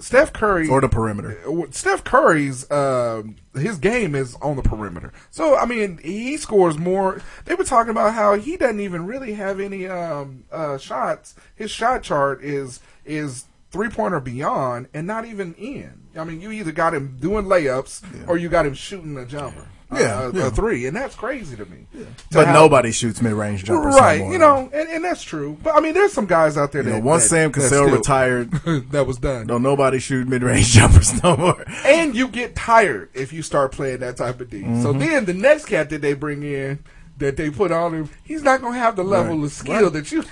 Steph 0.00 0.32
Curry 0.32 0.68
or 0.68 0.80
the 0.80 0.88
perimeter. 0.88 1.38
Uh, 1.46 1.70
Steph 1.70 2.02
Curry's 2.02 2.68
um 2.72 3.36
his 3.54 3.78
game 3.78 4.16
is 4.16 4.34
on 4.42 4.56
the 4.56 4.62
perimeter. 4.62 5.12
So 5.30 5.56
I 5.56 5.64
mean, 5.64 5.98
he 5.98 6.36
scores 6.36 6.76
more. 6.76 7.22
They 7.44 7.54
were 7.54 7.64
talking 7.64 7.90
about 7.90 8.14
how 8.14 8.34
he 8.34 8.56
doesn't 8.56 8.80
even 8.80 9.06
really 9.06 9.34
have 9.34 9.60
any 9.60 9.86
um 9.86 10.44
uh 10.50 10.76
shots. 10.78 11.36
His 11.54 11.70
shot 11.70 12.02
chart 12.02 12.42
is 12.42 12.80
is 13.04 13.44
three 13.70 13.88
pointer 13.90 14.18
beyond 14.18 14.88
and 14.92 15.06
not 15.06 15.24
even 15.24 15.54
in. 15.54 16.08
I 16.16 16.24
mean, 16.24 16.40
you 16.40 16.50
either 16.50 16.72
got 16.72 16.94
him 16.94 17.16
doing 17.20 17.46
layups 17.46 18.28
or 18.28 18.36
you 18.36 18.48
got 18.48 18.66
him 18.66 18.74
shooting 18.74 19.16
a 19.16 19.24
jumper. 19.24 19.60
Yeah, 19.60 19.66
a, 20.00 20.32
yeah. 20.32 20.46
a 20.46 20.50
three, 20.50 20.86
and 20.86 20.96
that's 20.96 21.14
crazy 21.14 21.56
to 21.56 21.64
me. 21.66 21.86
To 21.92 22.06
But 22.32 22.52
nobody 22.52 22.92
shoots 22.92 23.20
mid 23.22 23.32
range 23.32 23.64
jumpers. 23.64 23.94
right? 23.94 24.20
You 24.20 24.38
know, 24.38 24.70
and, 24.72 24.88
and 24.88 25.04
that's 25.04 25.22
true. 25.22 25.56
But 25.62 25.74
I 25.76 25.80
mean, 25.80 25.94
there's 25.94 26.12
some 26.12 26.26
guys 26.26 26.56
out 26.56 26.72
there 26.72 26.82
You 26.82 26.90
that 26.90 26.98
know, 27.00 27.04
once 27.04 27.24
that- 27.24 27.28
Sam 27.30 27.52
Cassell 27.52 27.84
still- 27.86 27.96
retired, 27.96 28.50
that 28.90 29.06
was 29.06 29.18
done. 29.18 29.46
don't 29.46 29.62
nobody 29.62 29.98
shoot 29.98 30.26
mid 30.28 30.42
range 30.42 30.68
jumpers 30.72 31.22
no 31.22 31.36
more. 31.36 31.64
and 31.84 32.14
you 32.14 32.28
get 32.28 32.54
tired 32.56 33.10
if 33.14 33.32
you 33.32 33.42
start 33.42 33.72
playing 33.72 34.00
that 34.00 34.16
type 34.16 34.40
of 34.40 34.50
D. 34.50 34.60
Mm-hmm. 34.62 34.82
So 34.82 34.92
then 34.92 35.24
the 35.24 35.34
next 35.34 35.66
cat 35.66 35.90
that 35.90 36.00
they 36.02 36.14
bring 36.14 36.42
in, 36.42 36.78
that 37.18 37.36
they 37.36 37.50
put 37.50 37.70
on 37.70 37.92
him, 37.94 38.10
he's 38.24 38.42
not 38.42 38.60
gonna 38.60 38.78
have 38.78 38.96
the 38.96 39.04
level 39.04 39.36
Right. 39.36 39.44
of 39.44 39.52
skill 39.52 39.90
that 39.90 40.10
you. 40.10 40.24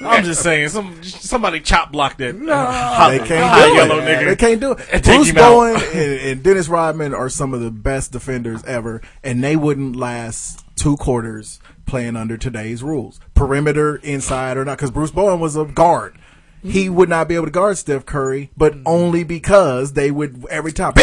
I'm 0.00 0.24
just 0.24 0.42
saying, 0.42 0.68
some 0.68 1.02
somebody 1.02 1.60
chop 1.60 1.92
block 1.92 2.18
that. 2.18 2.36
No. 2.36 2.52
Uh, 2.52 2.72
hot, 2.72 3.10
They 3.10 3.18
can't 3.18 3.44
hot 3.44 3.66
do 3.66 3.74
yellow 3.74 3.98
it. 3.98 4.04
nigga. 4.04 4.24
They 4.26 4.36
can't 4.36 4.60
do 4.60 4.72
it. 4.72 4.86
And 4.92 5.02
Bruce. 5.02 5.32
Bowen 5.32 5.76
and, 5.76 6.20
and 6.20 6.42
Dennis 6.42 6.68
Rodman 6.68 7.14
are 7.14 7.28
some 7.28 7.54
of 7.54 7.60
the 7.60 7.70
best 7.70 8.12
defenders 8.12 8.62
ever, 8.64 9.02
and 9.22 9.42
they 9.42 9.56
wouldn't 9.56 9.96
last 9.96 10.64
two 10.76 10.96
quarters 10.96 11.60
playing 11.86 12.16
under 12.16 12.36
today's 12.36 12.82
rules, 12.82 13.18
perimeter, 13.34 13.96
inside 13.96 14.56
or 14.56 14.64
not. 14.64 14.78
Because 14.78 14.90
Bruce 14.90 15.10
Bowen 15.10 15.40
was 15.40 15.56
a 15.56 15.64
guard. 15.64 16.18
He 16.62 16.86
mm-hmm. 16.86 16.94
would 16.96 17.08
not 17.08 17.28
be 17.28 17.34
able 17.36 17.46
to 17.46 17.52
guard 17.52 17.78
Steph 17.78 18.04
Curry, 18.04 18.50
but 18.56 18.72
mm-hmm. 18.72 18.82
only 18.86 19.24
because 19.24 19.92
they 19.92 20.10
would 20.10 20.44
every 20.50 20.72
time. 20.72 20.94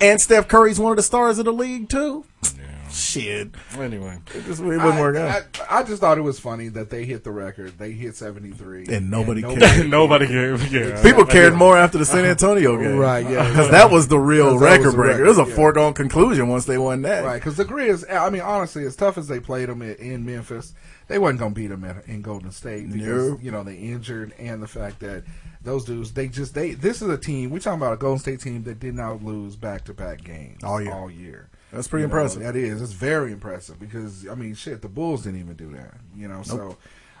And 0.00 0.20
Steph 0.20 0.48
Curry's 0.48 0.78
one 0.78 0.92
of 0.92 0.96
the 0.96 1.02
stars 1.02 1.38
of 1.38 1.44
the 1.44 1.52
league 1.52 1.88
too. 1.88 2.24
Shit, 2.90 3.54
Anyway, 3.78 4.18
it 4.34 4.44
just 4.44 4.60
it 4.60 4.64
wouldn't 4.64 5.00
work 5.00 5.16
I, 5.16 5.28
out. 5.28 5.60
I, 5.70 5.78
I 5.78 5.82
just 5.82 6.00
thought 6.00 6.18
it 6.18 6.22
was 6.22 6.38
funny 6.40 6.68
that 6.68 6.90
they 6.90 7.04
hit 7.04 7.24
the 7.24 7.30
record. 7.30 7.78
They 7.78 7.92
hit 7.92 8.16
73. 8.16 8.86
And 8.88 9.10
nobody 9.10 9.42
nobody 9.42 9.60
cared. 9.60 9.88
nobody 9.90 10.26
cared. 10.26 10.60
Yeah. 10.70 11.02
People 11.02 11.24
cared 11.24 11.54
more 11.54 11.76
after 11.76 11.98
the 11.98 12.04
San 12.04 12.24
Antonio 12.24 12.76
game, 12.76 12.96
Right, 12.96 13.28
yeah. 13.28 13.48
because 13.48 13.70
that 13.70 13.90
was 13.90 14.08
the 14.08 14.18
real 14.18 14.46
That 14.46 14.52
was 14.54 14.62
record 14.62 14.92
the 14.92 14.96
breaker. 14.96 15.24
It 15.24 15.28
was 15.28 15.38
a 15.38 15.46
yeah. 15.46 15.54
foregone 15.54 15.94
conclusion 15.94 16.48
once 16.48 16.64
they 16.64 16.78
won 16.78 17.02
that. 17.02 17.24
Right, 17.24 17.36
because 17.38 17.56
the 17.56 17.64
Grizz, 17.64 18.04
I 18.12 18.30
mean, 18.30 18.42
honestly, 18.42 18.84
as 18.84 18.96
tough 18.96 19.18
as 19.18 19.28
they 19.28 19.40
played 19.40 19.68
them 19.68 19.82
in, 19.82 19.94
in 19.96 20.26
Memphis, 20.26 20.74
they 21.08 21.18
wasn't 21.18 21.40
going 21.40 21.54
to 21.54 21.60
beat 21.60 21.68
them 21.68 21.84
in, 21.84 22.02
in 22.06 22.22
Golden 22.22 22.50
State 22.50 22.90
because, 22.92 23.30
No. 23.30 23.38
you 23.40 23.50
know, 23.50 23.62
they 23.64 23.76
injured 23.76 24.34
and 24.38 24.62
the 24.62 24.68
fact 24.68 25.00
that 25.00 25.24
those 25.62 25.84
dudes, 25.84 26.12
they 26.12 26.28
just, 26.28 26.54
they, 26.54 26.72
this 26.72 27.02
is 27.02 27.08
a 27.08 27.18
team, 27.18 27.50
we're 27.50 27.58
talking 27.58 27.80
about 27.80 27.94
a 27.94 27.96
Golden 27.96 28.18
State 28.18 28.40
team 28.40 28.62
that 28.64 28.78
did 28.78 28.94
not 28.94 29.22
lose 29.22 29.56
back 29.56 29.84
to 29.86 29.94
back 29.94 30.22
games 30.22 30.62
All 30.62 30.80
year. 30.80 30.92
All 30.92 31.10
year. 31.10 31.48
That's 31.72 31.86
pretty 31.88 32.02
You 32.02 32.08
know, 32.08 32.14
impressive. 32.16 32.42
that 32.42 32.56
is. 32.56 32.80
It's 32.80 32.92
very 32.92 33.32
impressive 33.32 33.78
because, 33.78 34.26
I 34.28 34.34
mean, 34.34 34.54
shit, 34.54 34.80
the 34.82 34.88
Bulls 34.88 35.24
didn't 35.24 35.40
even 35.40 35.54
do 35.54 35.70
that, 35.76 35.94
you 36.16 36.26
know, 36.28 36.42
so, 36.42 36.76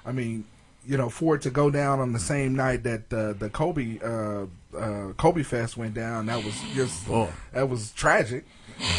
I 0.06 0.12
mean, 0.12 0.44
you 0.86 0.96
know, 0.96 1.10
for 1.10 1.34
it 1.34 1.42
to 1.42 1.50
go 1.50 1.70
down 1.70 2.00
on 2.00 2.12
the 2.14 2.18
same 2.18 2.56
night 2.56 2.82
that 2.84 3.12
uh, 3.12 3.34
the 3.34 3.50
Kobe 3.50 3.98
uh, 4.02 4.46
uh, 4.78 5.12
Kobe 5.18 5.42
Fest 5.42 5.76
went 5.76 5.92
down, 5.92 6.26
that 6.26 6.42
was 6.42 6.54
just 6.74 7.06
Oh. 7.10 7.28
that 7.52 7.68
was 7.68 7.92
tragic. 7.92 8.46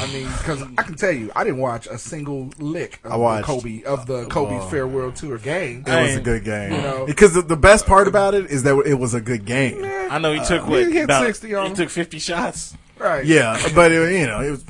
I 0.01 0.07
mean, 0.13 0.27
because 0.37 0.61
I 0.77 0.83
can 0.83 0.95
tell 0.95 1.11
you, 1.11 1.31
I 1.35 1.43
didn't 1.45 1.59
watch 1.59 1.87
a 1.87 1.97
single 1.97 2.49
lick 2.59 2.99
of 3.05 3.13
I 3.13 3.15
watched- 3.15 3.47
the 3.47 3.53
Kobe 3.53 3.83
of 3.85 4.05
the 4.05 4.25
Kobe 4.27 4.57
Oh. 4.57 4.67
Farewell 4.67 5.11
Tour 5.13 5.37
game. 5.39 5.83
It 5.87 6.01
was 6.03 6.15
a 6.17 6.21
good 6.21 6.43
game. 6.43 6.73
you 6.73 6.81
know. 6.81 7.05
because 7.07 7.33
the, 7.33 7.41
the 7.41 7.55
best 7.57 7.87
part 7.87 8.07
about 8.07 8.35
it 8.35 8.51
is 8.51 8.63
that 8.63 8.77
it 8.85 8.95
was 8.95 9.15
a 9.15 9.21
good 9.21 9.45
game. 9.45 9.83
I 10.11 10.19
know 10.19 10.33
he 10.33 10.45
took 10.45 10.65
he 10.65 10.69
what 10.69 10.91
hit 10.91 11.05
about, 11.05 11.25
60 11.25 11.55
on 11.55 11.69
He 11.69 11.75
took 11.75 11.89
fifty 11.89 12.19
shots. 12.19 12.75
Right? 12.99 13.25
Yeah, 13.25 13.57
but 13.73 13.91
it, 13.93 14.19
you 14.19 14.27
know, 14.27 14.41
it 14.41 14.51
was, 14.51 14.65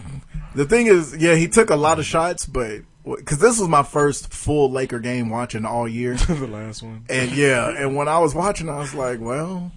the 0.55 0.65
thing 0.65 0.87
is, 0.87 1.15
yeah, 1.17 1.35
he 1.35 1.47
took 1.47 1.69
a 1.69 1.75
lot 1.75 1.99
of 1.99 2.05
shots, 2.05 2.45
but 2.45 2.81
because 3.03 3.39
this 3.39 3.59
was 3.59 3.67
my 3.67 3.83
first 3.83 4.33
full 4.33 4.71
Laker 4.71 4.99
game 4.99 5.29
watching 5.29 5.65
all 5.65 5.87
year, 5.87 6.13
the 6.27 6.47
last 6.47 6.83
one. 6.83 7.05
and 7.09 7.31
yeah, 7.31 7.69
and 7.69 7.95
when 7.95 8.07
I 8.07 8.19
was 8.19 8.35
watching, 8.35 8.69
I 8.69 8.77
was 8.77 8.93
like, 8.93 9.19
well. 9.19 9.71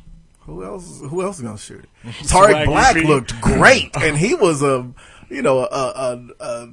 Who 0.46 0.64
else? 0.64 1.00
Who 1.00 1.22
else 1.22 1.37
is 1.37 1.42
gonna 1.42 1.56
shoot 1.56 1.85
it? 1.85 2.14
Tarik 2.26 2.66
Black 2.66 2.96
looked 2.96 3.40
great, 3.40 3.96
and 4.00 4.16
he 4.16 4.35
was 4.35 4.61
a, 4.61 4.90
you 5.28 5.40
know, 5.40 5.61
a, 5.61 5.64
a, 5.64 6.28
a 6.40 6.68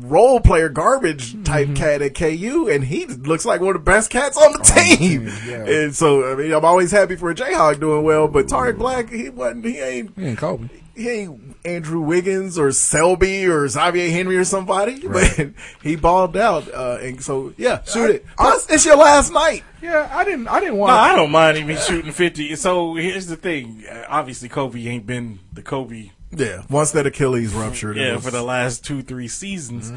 role 0.00 0.38
player 0.38 0.68
garbage 0.68 1.32
type 1.42 1.68
mm-hmm. 1.68 1.74
cat 1.74 2.02
at 2.02 2.14
KU, 2.14 2.68
and 2.70 2.84
he 2.84 3.06
looks 3.06 3.46
like 3.46 3.62
one 3.62 3.74
of 3.74 3.84
the 3.84 3.90
best 3.90 4.10
cats 4.10 4.36
on 4.36 4.52
the 4.52 4.58
oh, 4.60 4.96
team. 4.96 5.32
yeah. 5.46 5.64
And 5.64 5.94
so, 5.94 6.30
I 6.30 6.34
mean, 6.34 6.52
I'm 6.52 6.64
always 6.66 6.90
happy 6.90 7.16
for 7.16 7.30
a 7.30 7.34
Jayhawk 7.34 7.80
doing 7.80 8.04
well, 8.04 8.28
but 8.28 8.48
Tarik 8.48 8.76
Black, 8.76 9.10
he 9.10 9.30
wasn't. 9.30 9.64
He 9.64 9.78
ain't 9.78 10.14
He 10.14 10.26
ain't 10.26 10.38
Kobe. 10.38 10.68
He 10.96 11.08
ain't 11.10 11.56
Andrew 11.64 12.00
Wiggins 12.00 12.58
or 12.58 12.72
Selby 12.72 13.46
or 13.46 13.68
Xavier 13.68 14.10
Henry 14.10 14.36
or 14.36 14.44
somebody, 14.44 15.06
but 15.06 15.50
he 15.82 15.94
balled 15.96 16.36
out. 16.36 16.72
Uh, 16.72 16.98
and 17.00 17.22
so, 17.22 17.52
yeah, 17.56 17.82
shoot 17.84 18.10
it. 18.10 18.26
Plus, 18.36 18.68
it's 18.70 18.84
your 18.86 18.96
last 18.96 19.32
night. 19.32 19.62
Yeah, 19.82 20.08
I 20.12 20.24
didn't. 20.24 20.48
I 20.48 20.58
didn't 20.60 20.76
want. 20.78 20.90
No, 20.92 20.96
I 20.96 21.14
don't 21.14 21.30
mind 21.30 21.58
him 21.58 21.76
shooting 21.76 22.12
fifty. 22.12 22.56
So 22.56 22.94
here's 22.94 23.26
the 23.26 23.36
thing. 23.36 23.84
Uh, 23.88 24.04
Obviously, 24.08 24.48
Kobe 24.48 24.84
ain't 24.88 25.06
been 25.06 25.38
the 25.52 25.62
Kobe. 25.62 26.10
Yeah, 26.32 26.62
once 26.68 26.90
that 26.92 27.06
Achilles 27.06 27.54
ruptured, 27.54 27.96
Yeah, 27.96 28.14
was- 28.16 28.24
for 28.24 28.30
the 28.32 28.42
last 28.42 28.84
two, 28.84 29.02
three 29.02 29.28
seasons. 29.28 29.92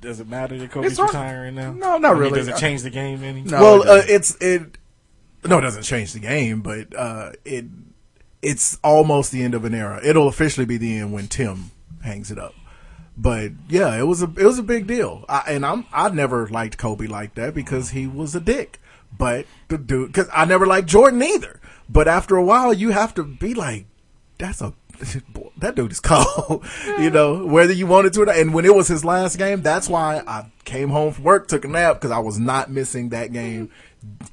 Does 0.00 0.20
it 0.20 0.28
matter 0.28 0.58
that 0.58 0.70
Kobe's 0.70 0.92
It's 0.92 0.98
hard- 0.98 1.10
retiring 1.10 1.54
now? 1.54 1.72
No, 1.72 1.98
not 1.98 2.04
I 2.10 2.12
mean, 2.14 2.22
really. 2.22 2.38
Does 2.38 2.48
it 2.48 2.56
change 2.56 2.82
the 2.82 2.90
game 2.90 3.24
any? 3.24 3.42
No. 3.42 3.60
well, 3.60 3.82
it 3.82 3.88
uh, 3.88 4.02
it's 4.08 4.36
it. 4.40 4.78
No, 5.44 5.58
it 5.58 5.62
doesn't 5.62 5.82
change 5.84 6.12
the 6.12 6.20
game, 6.20 6.60
but 6.60 6.94
uh, 6.94 7.32
it 7.44 7.64
it's 8.42 8.78
almost 8.82 9.32
the 9.32 9.42
end 9.42 9.54
of 9.54 9.64
an 9.64 9.74
era. 9.74 10.00
It'll 10.02 10.28
officially 10.28 10.66
be 10.66 10.76
the 10.76 10.98
end 10.98 11.12
when 11.12 11.28
Tim 11.28 11.70
hangs 12.02 12.30
it 12.30 12.38
up. 12.38 12.54
But 13.16 13.52
yeah, 13.68 13.98
it 13.98 14.04
was 14.04 14.22
a 14.22 14.32
it 14.36 14.44
was 14.44 14.58
a 14.58 14.62
big 14.62 14.86
deal, 14.86 15.24
I, 15.28 15.42
and 15.48 15.66
I'm 15.66 15.84
I 15.92 16.08
never 16.08 16.46
liked 16.48 16.78
Kobe 16.78 17.06
like 17.06 17.34
that 17.34 17.54
because 17.54 17.90
he 17.90 18.06
was 18.06 18.34
a 18.34 18.40
dick. 18.40 18.80
But 19.16 19.46
the 19.68 19.76
dude, 19.76 20.08
because 20.08 20.28
I 20.32 20.44
never 20.46 20.66
liked 20.66 20.88
Jordan 20.88 21.22
either. 21.22 21.60
But 21.88 22.08
after 22.08 22.36
a 22.36 22.44
while, 22.44 22.72
you 22.72 22.90
have 22.90 23.14
to 23.14 23.24
be 23.24 23.52
like, 23.52 23.86
that's 24.38 24.62
a 24.62 24.72
that 25.58 25.74
dude 25.74 25.92
is 25.92 26.00
cold, 26.02 26.64
you 26.98 27.10
know, 27.10 27.44
whether 27.44 27.72
you 27.72 27.86
wanted 27.86 28.12
to 28.14 28.22
or 28.22 28.26
not. 28.26 28.36
And 28.36 28.54
when 28.54 28.64
it 28.64 28.74
was 28.74 28.88
his 28.88 29.04
last 29.04 29.36
game, 29.36 29.62
that's 29.62 29.88
why 29.88 30.22
I 30.26 30.46
came 30.64 30.90
home 30.90 31.12
from 31.12 31.24
work, 31.24 31.48
took 31.48 31.64
a 31.64 31.68
nap 31.68 31.96
because 31.96 32.10
I 32.10 32.18
was 32.18 32.38
not 32.38 32.70
missing 32.70 33.10
that 33.10 33.32
game. 33.32 33.70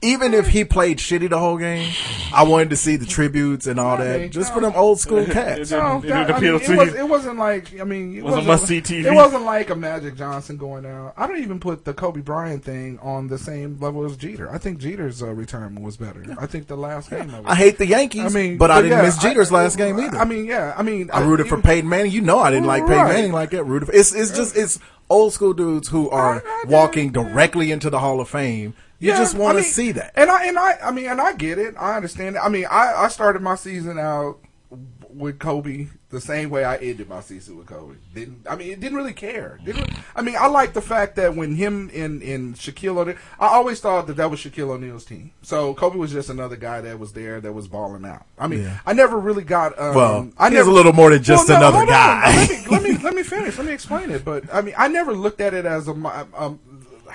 Even 0.01 0.34
if 0.34 0.47
he 0.47 0.63
played 0.63 0.97
shitty 0.99 1.30
the 1.30 1.39
whole 1.39 1.58
game, 1.58 1.91
I 2.34 2.43
wanted 2.43 2.69
to 2.69 2.75
see 2.77 2.95
the 2.97 3.06
tributes 3.06 3.67
and 3.67 3.80
all 3.80 3.97
that, 3.97 4.32
just 4.32 4.53
for 4.53 4.62
them 4.62 4.73
old 4.75 4.99
school 4.99 5.25
cats. 5.32 5.71
No, 5.71 5.97
It 5.97 6.01
didn't 6.03 6.27
that- 6.27 6.36
I 6.36 6.39
mean, 6.39 6.53
it, 6.56 6.77
was, 6.77 6.93
it 6.93 7.10
wasn't 7.10 7.38
like 7.39 7.80
I 7.80 7.84
mean, 7.84 8.15
it 8.15 8.23
Wasn't 8.23 8.45
wasn't 8.47 8.47
must-see 8.47 8.82
TV. 8.82 9.06
It 9.06 9.13
wasn't 9.13 9.43
like 9.43 9.69
a 9.69 9.75
Magic 9.75 10.15
Johnson 10.15 10.56
going 10.58 10.86
out. 10.86 11.13
I 11.17 11.25
don't 11.27 11.39
even 11.41 11.60
put 11.60 11.84
the 11.84 11.93
Kobe 11.93 12.21
Bryant 12.21 12.63
thing 12.63 12.99
on 13.01 13.27
the 13.27 13.38
same 13.38 13.77
level 13.80 14.06
as 14.06 14.15
Jeter. 14.15 14.49
I 14.49 14.58
think 14.58 14.77
Jeter's 14.77 15.21
uh, 15.23 15.34
retirement 15.34 15.84
was 15.84 15.97
better. 15.97 16.23
I 16.39 16.45
think 16.45 16.67
the 16.67 16.77
last 16.77 17.10
game. 17.10 17.30
Of 17.34 17.45
it. 17.45 17.49
I 17.49 17.56
hate 17.56 17.77
the 17.77 17.88
Yankees, 17.88 18.36
I 18.36 18.39
mean, 18.39 18.58
but 18.58 18.69
I 18.71 18.82
didn't 18.82 18.99
yeah, 18.99 19.03
miss 19.03 19.17
Jeter's 19.17 19.51
I- 19.51 19.63
last 19.63 19.77
game 19.77 19.99
either. 19.99 20.17
I 20.17 20.25
mean, 20.25 20.45
yeah, 20.45 20.73
I 20.77 20.84
mean, 20.84 21.10
I 21.12 21.23
rooted 21.25 21.47
for 21.47 21.62
Peyton 21.62 21.89
Manning. 21.89 22.12
You 22.12 22.21
know 22.21 22.39
I 22.39 22.51
didn't 22.51 22.67
like 22.67 22.86
Peyton 22.88 23.08
Manning 23.08 23.32
like 23.34 23.49
that. 23.49 23.63
Rooted 23.65 23.89
for, 23.89 23.95
it's 23.95 24.13
it's 24.13 24.32
just 24.32 24.56
it's 24.56 24.80
old 25.10 25.34
school 25.34 25.53
dudes 25.53 25.88
who 25.89 26.10
are 26.10 26.36
I- 26.36 26.38
I 26.38 26.62
did. 26.63 26.71
walking 26.71 27.12
directly 27.12 27.71
into 27.71 27.89
the 27.89 27.99
Hall 27.99 28.21
of 28.21 28.30
Fame. 28.30 28.73
You 29.00 29.12
Yeah, 29.12 29.18
just 29.18 29.36
want 29.36 29.58
I 29.58 29.62
to 29.62 29.66
mean, 29.66 29.72
see 29.72 29.92
that. 29.94 30.12
And 30.16 30.30
I 30.32 30.46
and 30.46 30.58
I 30.58 30.78
I 30.84 30.92
mean 30.92 31.06
and 31.08 31.22
I 31.22 31.34
get 31.34 31.58
it. 31.60 31.76
I 31.78 31.96
understand 31.96 32.36
it. 32.36 32.40
I 32.40 32.50
mean 32.50 32.66
I, 32.70 32.94
I 32.96 33.08
started 33.10 33.42
my 33.42 33.56
season 33.56 34.00
out 34.00 34.40
with 35.10 35.40
Kobe 35.40 35.88
the 36.10 36.22
same 36.22 36.50
way 36.50 36.64
I 36.64 36.78
ended 36.78 37.10
my 37.10 37.22
season 37.22 37.58
with 37.58 37.68
Kobe. 37.68 37.96
Didn't 38.14 38.46
I 38.50 38.56
mean 38.56 38.72
it 38.72 38.80
didn't 38.80 38.98
really 38.98 39.14
care. 39.14 39.60
Didn't 39.64 39.90
I 40.16 40.22
mean 40.22 40.36
I 40.40 40.48
like 40.48 40.74
the 40.74 40.82
fact 40.82 41.16
that 41.18 41.36
when 41.36 41.56
him 41.56 41.92
and 41.94 42.22
and 42.24 42.56
Shaquille 42.56 42.98
O'Neal, 42.98 43.16
I 43.40 43.48
always 43.48 43.80
thought 43.82 44.08
that 44.08 44.16
that 44.18 44.32
was 44.32 44.40
Shaquille 44.40 44.70
O'Neal's 44.72 45.06
team. 45.06 45.32
So 45.44 45.74
Kobe 45.76 45.98
was 45.98 46.12
just 46.12 46.30
another 46.30 46.56
guy 46.56 46.82
that 46.82 46.98
was 47.00 47.14
there 47.14 47.40
that 47.42 47.54
was 47.54 47.68
balling 47.68 48.06
out. 48.06 48.26
I 48.40 48.48
mean 48.48 48.64
Yeah. 48.64 48.80
I 48.86 48.94
never 48.94 49.20
really 49.20 49.44
got. 49.44 49.78
Um, 49.80 49.96
Well, 49.96 50.30
I 50.38 50.50
he's 50.50 50.56
never 50.58 50.70
a 50.72 50.74
little 50.74 50.94
more 50.94 51.12
than 51.12 51.22
just 51.24 51.48
Well, 51.50 51.60
no, 51.62 51.68
another 51.70 51.86
guy. 51.86 52.48
Let 52.48 52.50
me, 52.50 52.66
let 52.72 52.84
me 52.84 52.98
let 53.04 53.14
me 53.16 53.24
finish. 53.24 53.58
Let 53.58 53.68
me 53.68 53.74
explain 53.74 54.10
it. 54.12 54.26
But 54.26 54.54
I 54.54 54.62
mean, 54.62 54.74
I 54.78 54.88
never 54.88 55.14
looked 55.14 55.40
at 55.42 55.54
it 55.54 55.66
as 55.66 55.88
a 55.88 55.92
um, 55.92 56.60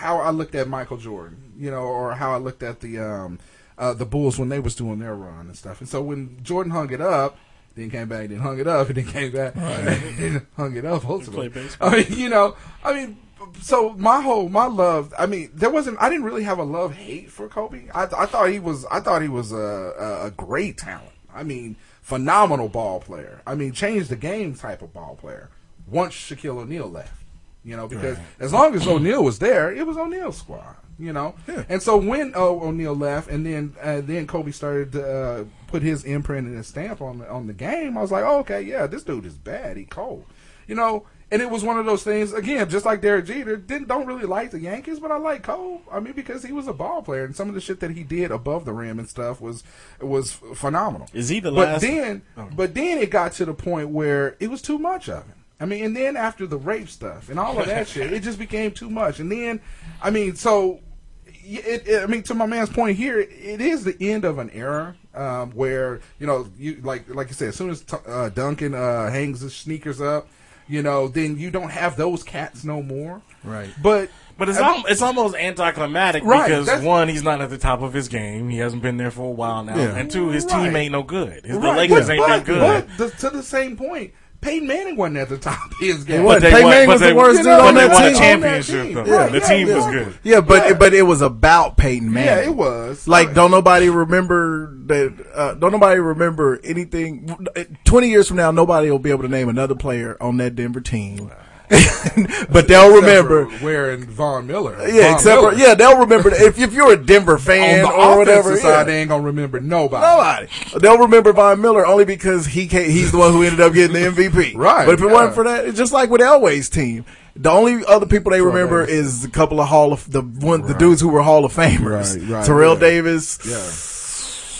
how 0.02 0.18
I 0.18 0.30
looked 0.30 0.54
at 0.54 0.68
Michael 0.68 0.96
Jordan, 0.96 1.52
you 1.56 1.70
know, 1.70 1.82
or 1.82 2.14
how 2.14 2.32
I 2.32 2.38
looked 2.38 2.62
at 2.62 2.80
the 2.80 2.98
um, 2.98 3.38
uh, 3.78 3.94
the 3.94 4.04
Bulls 4.04 4.38
when 4.38 4.48
they 4.48 4.58
was 4.58 4.74
doing 4.74 4.98
their 4.98 5.14
run 5.14 5.46
and 5.46 5.56
stuff. 5.56 5.80
And 5.80 5.88
so 5.88 6.02
when 6.02 6.42
Jordan 6.42 6.72
hung 6.72 6.92
it 6.92 7.00
up, 7.00 7.38
then 7.74 7.90
came 7.90 8.08
back, 8.08 8.28
then 8.28 8.38
hung 8.38 8.58
it 8.58 8.66
up, 8.66 8.86
and 8.88 8.96
then 8.96 9.06
came 9.06 9.32
back, 9.32 9.56
and 9.56 10.46
hung 10.56 10.76
it 10.76 10.84
up. 10.84 11.08
Ultimately. 11.08 11.68
I 11.80 11.96
mean, 11.96 12.18
you 12.18 12.28
know, 12.28 12.56
I 12.84 12.92
mean. 12.92 13.18
So 13.60 13.92
my 13.94 14.20
whole 14.20 14.48
my 14.48 14.66
love, 14.66 15.12
I 15.18 15.26
mean, 15.26 15.50
there 15.52 15.68
wasn't. 15.68 16.00
I 16.00 16.08
didn't 16.08 16.24
really 16.24 16.44
have 16.44 16.58
a 16.58 16.64
love 16.64 16.94
hate 16.94 17.28
for 17.28 17.48
Kobe. 17.48 17.88
I, 17.92 18.04
I 18.04 18.26
thought 18.26 18.50
he 18.50 18.60
was. 18.60 18.84
I 18.86 19.00
thought 19.00 19.20
he 19.20 19.28
was 19.28 19.50
a, 19.50 19.56
a, 19.56 20.26
a 20.26 20.30
great 20.30 20.78
talent. 20.78 21.10
I 21.34 21.42
mean, 21.42 21.74
phenomenal 22.02 22.68
ball 22.68 23.00
player. 23.00 23.42
I 23.44 23.56
mean, 23.56 23.72
changed 23.72 24.10
the 24.10 24.16
game 24.16 24.54
type 24.54 24.80
of 24.80 24.92
ball 24.92 25.16
player. 25.16 25.50
Once 25.88 26.14
Shaquille 26.14 26.58
O'Neal 26.58 26.88
left, 26.88 27.21
you 27.64 27.76
know, 27.76 27.86
because 27.88 28.18
as 28.40 28.52
long 28.52 28.74
as 28.74 28.86
O'Neal 28.86 29.22
was 29.24 29.38
there, 29.38 29.72
it 29.72 29.86
was 29.86 29.96
O'Neal's 29.96 30.38
squad. 30.38 30.76
You 30.98 31.12
know, 31.12 31.34
and 31.68 31.82
so 31.82 31.96
when 31.96 32.32
uh, 32.36 32.40
O'Neal 32.40 32.94
left, 32.94 33.28
and 33.28 33.44
then 33.44 33.74
uh, 33.82 34.02
then 34.02 34.26
Kobe 34.26 34.52
started 34.52 34.92
to 34.92 35.04
uh, 35.16 35.44
put 35.66 35.82
his 35.82 36.04
imprint 36.04 36.46
and 36.46 36.56
his 36.56 36.68
stamp 36.68 37.00
on 37.00 37.18
the, 37.18 37.28
on 37.28 37.46
the 37.48 37.52
game, 37.54 37.98
I 37.98 38.02
was 38.02 38.12
like, 38.12 38.22
oh, 38.24 38.38
okay, 38.40 38.60
yeah, 38.60 38.86
this 38.86 39.02
dude 39.02 39.24
is 39.26 39.34
bad. 39.34 39.76
He 39.76 39.84
cold, 39.84 40.26
you 40.68 40.74
know. 40.76 41.06
And 41.32 41.40
it 41.40 41.48
was 41.48 41.64
one 41.64 41.78
of 41.78 41.86
those 41.86 42.04
things 42.04 42.34
again, 42.34 42.68
just 42.68 42.84
like 42.84 43.00
Derek 43.00 43.24
Jeter. 43.24 43.56
Didn't 43.56 43.88
don't 43.88 44.06
really 44.06 44.26
like 44.26 44.50
the 44.50 44.60
Yankees, 44.60 45.00
but 45.00 45.10
I 45.10 45.16
like 45.16 45.42
Cole. 45.42 45.80
I 45.90 45.98
mean, 45.98 46.12
because 46.12 46.44
he 46.44 46.52
was 46.52 46.68
a 46.68 46.74
ball 46.74 47.00
player, 47.02 47.24
and 47.24 47.34
some 47.34 47.48
of 47.48 47.54
the 47.54 47.60
shit 47.62 47.80
that 47.80 47.92
he 47.92 48.04
did 48.04 48.30
above 48.30 48.66
the 48.66 48.72
rim 48.74 48.98
and 48.98 49.08
stuff 49.08 49.40
was 49.40 49.64
was 49.98 50.32
phenomenal. 50.54 51.08
Is 51.14 51.30
he 51.30 51.40
the 51.40 51.50
but 51.50 51.68
last- 51.68 51.80
then, 51.80 52.20
Oh. 52.36 52.48
but 52.54 52.74
then 52.74 52.98
it 52.98 53.10
got 53.10 53.32
to 53.32 53.46
the 53.46 53.54
point 53.54 53.88
where 53.88 54.36
it 54.40 54.50
was 54.50 54.60
too 54.60 54.78
much 54.78 55.08
of 55.08 55.24
him. 55.26 55.36
I 55.62 55.64
mean, 55.64 55.84
and 55.84 55.96
then 55.96 56.16
after 56.16 56.46
the 56.46 56.58
rape 56.58 56.88
stuff 56.88 57.28
and 57.28 57.38
all 57.38 57.58
of 57.58 57.66
that 57.66 57.86
shit, 57.86 58.12
it 58.12 58.24
just 58.24 58.38
became 58.38 58.72
too 58.72 58.90
much. 58.90 59.20
And 59.20 59.30
then, 59.30 59.60
I 60.02 60.10
mean, 60.10 60.34
so 60.34 60.80
it, 61.26 61.86
it, 61.86 62.02
I 62.02 62.06
mean, 62.06 62.24
to 62.24 62.34
my 62.34 62.46
man's 62.46 62.68
point 62.68 62.96
here, 62.96 63.20
it 63.20 63.60
is 63.60 63.84
the 63.84 63.96
end 64.00 64.24
of 64.24 64.38
an 64.38 64.50
era 64.50 64.96
um, 65.14 65.52
where 65.52 66.00
you 66.18 66.26
know, 66.26 66.48
you 66.58 66.80
like 66.82 67.08
like 67.14 67.28
you 67.28 67.34
said, 67.34 67.48
as 67.48 67.56
soon 67.56 67.70
as 67.70 67.80
t- 67.82 67.96
uh, 68.06 68.28
Duncan 68.30 68.74
uh, 68.74 69.08
hangs 69.10 69.40
his 69.40 69.54
sneakers 69.54 70.00
up, 70.00 70.26
you 70.68 70.82
know, 70.82 71.06
then 71.06 71.38
you 71.38 71.50
don't 71.50 71.70
have 71.70 71.96
those 71.96 72.22
cats 72.22 72.64
no 72.64 72.82
more. 72.82 73.22
Right. 73.44 73.70
But 73.80 74.10
But 74.38 74.48
it's 74.48 74.58
I 74.58 74.66
al- 74.68 74.86
it's 74.86 75.02
almost 75.02 75.36
anticlimactic 75.36 76.24
Right, 76.24 76.48
because 76.48 76.82
one, 76.82 77.08
he's 77.08 77.22
not 77.22 77.40
at 77.40 77.50
the 77.50 77.58
top 77.58 77.82
of 77.82 77.92
his 77.92 78.08
game. 78.08 78.48
He 78.48 78.58
hasn't 78.58 78.82
been 78.82 78.96
there 78.96 79.10
for 79.10 79.28
a 79.28 79.30
while 79.30 79.64
now, 79.64 79.76
Yeah. 79.76 79.96
and 79.96 80.10
two, 80.10 80.30
his 80.30 80.44
team 80.44 80.74
ain't 80.74 80.92
no 80.92 81.02
good. 81.02 81.44
His, 81.44 81.58
the 81.58 81.72
Lakers 81.72 82.06
but, 82.06 82.12
ain't 82.12 82.26
but, 82.26 82.44
been 82.44 82.54
good. 82.54 82.86
But 82.88 82.98
the, 82.98 83.10
to 83.18 83.30
the 83.30 83.42
same 83.42 83.76
point, 83.76 84.12
Peyton 84.42 84.66
Manning 84.68 84.96
wasn't 84.96 85.16
at 85.18 85.28
the 85.30 85.38
top 85.38 85.70
of 85.70 85.78
his 85.78 86.04
game. 86.04 86.24
wasn't. 86.24 86.42
they 86.42 86.50
Peyton 86.50 86.68
Manning 86.68 86.88
was 86.88 87.00
the 87.00 87.14
worst 87.14 87.38
dude 87.38 87.46
on 87.52 87.74
that 87.76 87.92
won 87.92 88.02
team. 88.02 88.14
championship, 88.16 88.82
team. 88.86 88.94
though. 88.94 89.04
The 89.04 89.38
yeah, 89.38 89.48
team 89.48 89.68
was 89.68 89.86
good. 89.86 90.14
Yeah, 90.24 90.40
but 90.40 90.68
Yeah. 90.68 90.74
but 90.74 90.92
it 90.92 91.02
was 91.02 91.22
about 91.22 91.76
Peyton 91.76 92.12
Manning. 92.12 92.44
Yeah, 92.44 92.50
it 92.50 92.54
was. 92.54 93.06
Like, 93.08 93.32
don't 93.34 93.50
nobody 93.52 93.88
remember 93.88 94.76
that? 94.86 95.26
Uh, 95.34 95.54
don't 95.54 95.72
nobody 95.72 96.00
remember 96.00 96.60
anything? 96.64 97.46
Twenty 97.84 98.08
years 98.10 98.28
from 98.28 98.36
now, 98.36 98.50
nobody 98.50 98.90
will 98.90 98.98
be 98.98 99.10
able 99.10 99.22
to 99.22 99.28
name 99.28 99.48
another 99.48 99.74
player 99.76 100.16
on 100.20 100.36
that 100.38 100.56
Denver 100.56 100.80
team 100.80 101.30
but 102.50 102.68
they'll 102.68 102.94
remember. 102.94 103.46
for 103.46 103.64
wearing 103.64 104.04
Von 104.04 104.46
Miller. 104.46 104.76
Yeah, 104.88 105.04
Von 105.04 105.14
except 105.14 105.40
for 105.42 105.54
yeah, 105.54 105.74
they'll 105.74 105.98
remember 105.98 106.30
if 106.34 106.58
if 106.58 106.72
you're 106.72 106.92
a 106.92 106.96
Denver 106.96 107.38
fan 107.38 107.84
or 107.84 108.18
whatever. 108.18 108.50
offensive 108.50 108.64
yeah. 108.64 108.84
they 108.84 109.00
ain't 109.00 109.08
gonna 109.08 109.22
remember 109.22 109.60
nobody. 109.60 110.02
Nobody. 110.04 110.78
They'll 110.80 110.98
remember 110.98 111.32
Von 111.32 111.60
Miller 111.60 111.86
only 111.86 112.04
because 112.04 112.46
he 112.46 112.66
can't, 112.68 112.86
he's 112.86 113.12
the 113.12 113.18
one 113.18 113.32
who 113.32 113.42
ended 113.42 113.60
up 113.60 113.72
getting 113.72 113.94
the 113.94 114.00
MVP. 114.10 114.54
Right, 114.62 114.84
But 114.86 114.94
if 114.94 115.00
it 115.00 115.06
yeah. 115.06 115.12
wasn't 115.12 115.34
for 115.34 115.44
that, 115.44 115.64
it's 115.64 115.78
just 115.78 115.92
like 115.92 116.10
with 116.10 116.20
Elway's 116.20 116.68
team. 116.68 117.04
The 117.34 117.50
only 117.50 117.84
other 117.86 118.04
people 118.06 118.30
they 118.32 118.42
remember 118.42 118.84
Davis. 118.86 119.06
is 119.06 119.24
a 119.24 119.30
couple 119.30 119.60
of 119.60 119.68
Hall 119.68 119.92
of 119.92 120.10
the 120.10 120.20
one 120.20 120.62
the 120.62 120.74
dudes 120.74 121.00
who 121.00 121.08
were 121.08 121.22
Hall 121.22 121.44
of 121.46 121.54
Famers. 121.54 122.20
Right, 122.20 122.30
right, 122.30 122.44
Terrell. 122.44 122.76
Davis, 122.76 123.38
Yeah. 123.46 123.58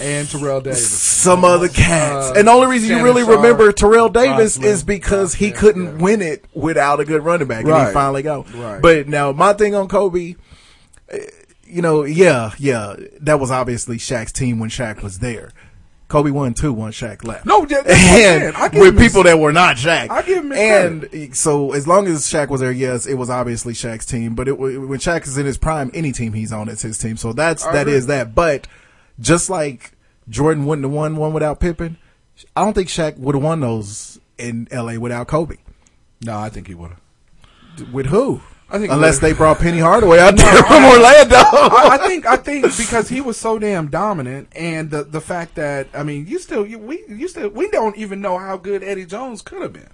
And 0.03 0.29
Terrell 0.29 0.61
Davis. 0.61 0.91
some 0.91 1.45
other 1.45 1.69
cats. 1.69 2.31
Uh, 2.31 2.35
and 2.37 2.49
the 2.49 2.53
only 2.53 2.67
reason 2.67 2.91
you 2.97 3.03
really 3.03 3.23
Sharpe, 3.23 3.37
remember 3.37 3.73
Terrell 3.73 4.09
Davis 4.09 4.57
Roslin. 4.57 4.69
is 4.73 4.83
because 4.85 5.35
he 5.35 5.51
couldn't 5.53 5.99
win 5.99 6.21
it 6.23 6.45
without 6.55 7.01
a 7.01 7.05
good 7.05 7.23
running 7.25 7.49
back, 7.49 7.65
and 7.65 7.87
he 7.87 7.93
finally 7.93 8.23
got. 8.23 8.53
Right. 8.53 8.83
But 8.83 9.09
now 9.09 9.33
my 9.33 9.53
thing 9.53 9.75
on 9.75 9.89
Kobe, 9.89 10.35
eh, 11.09 11.19
you 11.65 11.81
know, 11.81 12.05
yeah, 12.05 12.53
yeah, 12.59 12.97
that 13.21 13.41
was 13.41 13.51
obviously 13.51 13.97
Shaq's 13.97 14.33
team 14.33 14.59
when 14.59 14.69
Shaq 14.71 15.03
was 15.03 15.21
there. 15.21 15.53
Kobe 16.09 16.31
won 16.31 16.53
two, 16.53 16.75
one 16.75 16.93
Shaq 16.93 17.25
left. 17.25 17.47
No, 17.47 17.61
yeah, 17.71 17.81
that's 17.81 17.87
what 17.87 17.91
I'm 17.91 17.97
saying. 17.97 18.43
and 18.43 18.57
I 18.57 18.69
with 18.69 18.99
people 18.99 19.23
that 19.23 19.39
were 19.39 19.53
not 19.53 19.77
Shaq. 19.77 20.11
I 20.11 20.21
give 20.21 20.45
him 20.45 20.53
and 20.53 21.35
so 21.35 21.73
as 21.73 21.89
long 21.89 22.07
as 22.07 22.27
Shaq 22.27 22.51
was 22.51 22.61
there, 22.61 22.71
yes, 22.71 23.07
it 23.07 23.15
was 23.15 23.31
obviously 23.31 23.73
Shaq's 23.73 24.05
team. 24.05 24.35
But 24.35 24.47
it, 24.49 24.59
when 24.59 24.99
Shaq 24.99 25.27
is 25.27 25.39
in 25.39 25.47
his 25.47 25.57
prime, 25.57 25.91
any 25.95 26.13
team 26.13 26.35
he's 26.35 26.53
on, 26.53 26.69
it's 26.69 26.83
his 26.83 26.99
team. 26.99 27.17
So 27.17 27.33
that's 27.33 27.65
I 27.65 27.73
that 27.73 27.83
agree. 27.83 27.95
is 27.95 28.09
that. 28.09 28.35
But 28.35 28.67
just 29.23 29.49
like 29.49 29.93
Jordan 30.29 30.67
wouldn't 30.67 30.85
have 30.85 30.93
won 30.93 31.17
one 31.17 31.33
without 31.33 31.61
Pippen, 31.61 31.97
I 32.55 32.65
don't 32.65 32.75
think 32.75 32.89
Shaq 32.89 33.17
would 33.17 33.35
have 33.35 33.45
won 33.45 33.61
those 33.61 34.21
in 34.37 34.69
L.A. 34.71 34.99
without 34.99 35.29
Kobe. 35.29 35.57
No, 36.25 36.39
I 36.39 36.51
think 36.51 36.67
he 36.67 36.75
would 36.75 36.91
have. 36.91 37.93
With 37.93 38.07
who? 38.07 38.43
I 38.69 38.79
think 38.79 38.91
unless 38.91 39.19
they 39.19 39.35
brought 39.35 39.59
Penny 39.59 39.79
Hardaway 39.79 40.19
out 40.19 40.37
there 40.37 40.63
from 40.63 40.85
Orlando. 40.85 41.37
I, 41.37 41.99
I 42.01 42.09
think 42.09 42.25
I 42.25 42.37
think 42.37 42.65
because 42.79 43.07
he 43.07 43.21
was 43.21 43.37
so 43.37 43.59
damn 43.59 43.89
dominant, 43.89 44.49
and 44.57 44.91
the 44.91 45.05
the 45.05 45.21
fact 45.21 45.57
that 45.57 45.89
I 45.93 46.03
mean, 46.03 46.27
you 46.27 46.39
still 46.39 46.67
you, 46.67 46.79
we 46.79 47.05
you 47.07 47.29
still 47.29 47.51
we 47.51 47.71
don't 47.71 47.97
even 47.99 48.23
know 48.23 48.39
how 48.39 48.57
good 48.57 48.83
Eddie 48.83 49.05
Jones 49.05 49.43
could 49.43 49.61
have 49.61 49.75
been. 49.75 49.91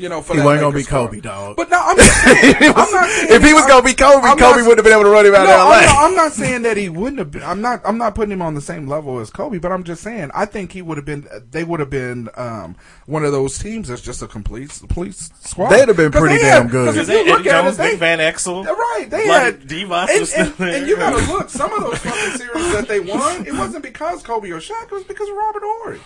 You 0.00 0.08
know, 0.08 0.22
for 0.22 0.34
He 0.34 0.38
that 0.38 0.44
wasn't 0.44 0.60
gonna 0.62 0.76
Lakers 0.76 0.86
be 0.86 0.90
Kobe, 0.90 1.20
dog. 1.20 1.56
But 1.56 1.70
no, 1.70 1.80
I'm, 1.82 1.98
saying, 1.98 2.54
I'm 2.60 2.72
not 2.92 3.08
saying 3.08 3.32
if 3.32 3.42
he 3.42 3.52
was 3.52 3.66
gonna 3.66 3.84
be 3.84 3.94
Kobe, 3.94 4.26
I'm 4.26 4.38
Kobe 4.38 4.60
not- 4.60 4.66
wouldn't 4.68 4.78
have 4.78 4.84
been 4.84 4.92
able 4.92 5.02
to 5.04 5.10
run 5.10 5.26
him 5.26 5.34
out 5.34 5.44
No, 5.44 5.50
of 5.54 5.58
L.A. 5.58 5.76
I'm 5.76 5.84
not, 5.86 6.04
I'm 6.04 6.14
not 6.14 6.32
saying 6.32 6.62
that 6.62 6.76
he 6.76 6.88
wouldn't 6.88 7.18
have 7.18 7.30
been. 7.30 7.42
I'm 7.42 7.60
not. 7.60 7.80
I'm 7.84 7.98
not 7.98 8.14
putting 8.14 8.30
him 8.32 8.42
on 8.42 8.54
the 8.54 8.60
same 8.60 8.86
level 8.86 9.18
as 9.18 9.30
Kobe, 9.30 9.58
but 9.58 9.72
I'm 9.72 9.82
just 9.84 10.02
saying 10.02 10.30
I 10.34 10.44
think 10.44 10.72
he 10.72 10.82
would 10.82 10.98
have 10.98 11.04
been. 11.06 11.26
They 11.50 11.64
would 11.64 11.80
have 11.80 11.90
been 11.90 12.28
um, 12.36 12.76
one 13.06 13.24
of 13.24 13.32
those 13.32 13.58
teams 13.58 13.88
that's 13.88 14.02
just 14.02 14.22
a 14.22 14.28
complete 14.28 14.70
police 14.88 15.30
squad. 15.40 15.70
They'd 15.70 15.88
have 15.88 15.96
been 15.96 16.12
pretty 16.12 16.38
damn 16.38 16.62
had- 16.64 16.70
good. 16.70 16.86
'cause 16.86 16.94
Because 16.94 17.08
if 17.08 17.14
you 17.14 17.20
Eddie 17.22 17.30
look 17.30 17.46
at 17.46 17.62
Jones, 17.64 17.74
it, 17.74 17.78
they, 17.78 17.90
Big 17.90 17.98
Van 17.98 18.18
Exel. 18.20 18.64
Right, 18.66 19.06
they 19.10 19.24
Bloody 19.26 19.44
had 19.44 19.60
Divac 19.62 20.08
and, 20.10 20.20
was 20.20 20.32
and, 20.34 20.60
and 20.60 20.86
you 20.86 20.96
gotta 20.96 21.16
look. 21.32 21.50
Some 21.50 21.72
of 21.72 21.80
those 21.82 21.98
fucking 21.98 22.38
series 22.38 22.72
that 22.72 22.86
they 22.86 23.00
won, 23.00 23.46
it 23.46 23.52
wasn't 23.54 23.82
because 23.82 24.22
Kobe 24.22 24.50
or 24.50 24.58
Shaq. 24.58 24.84
It 24.84 24.92
was 24.92 25.04
because 25.04 25.28
of 25.28 25.34
Robert 25.36 25.62
Horry. 25.64 26.00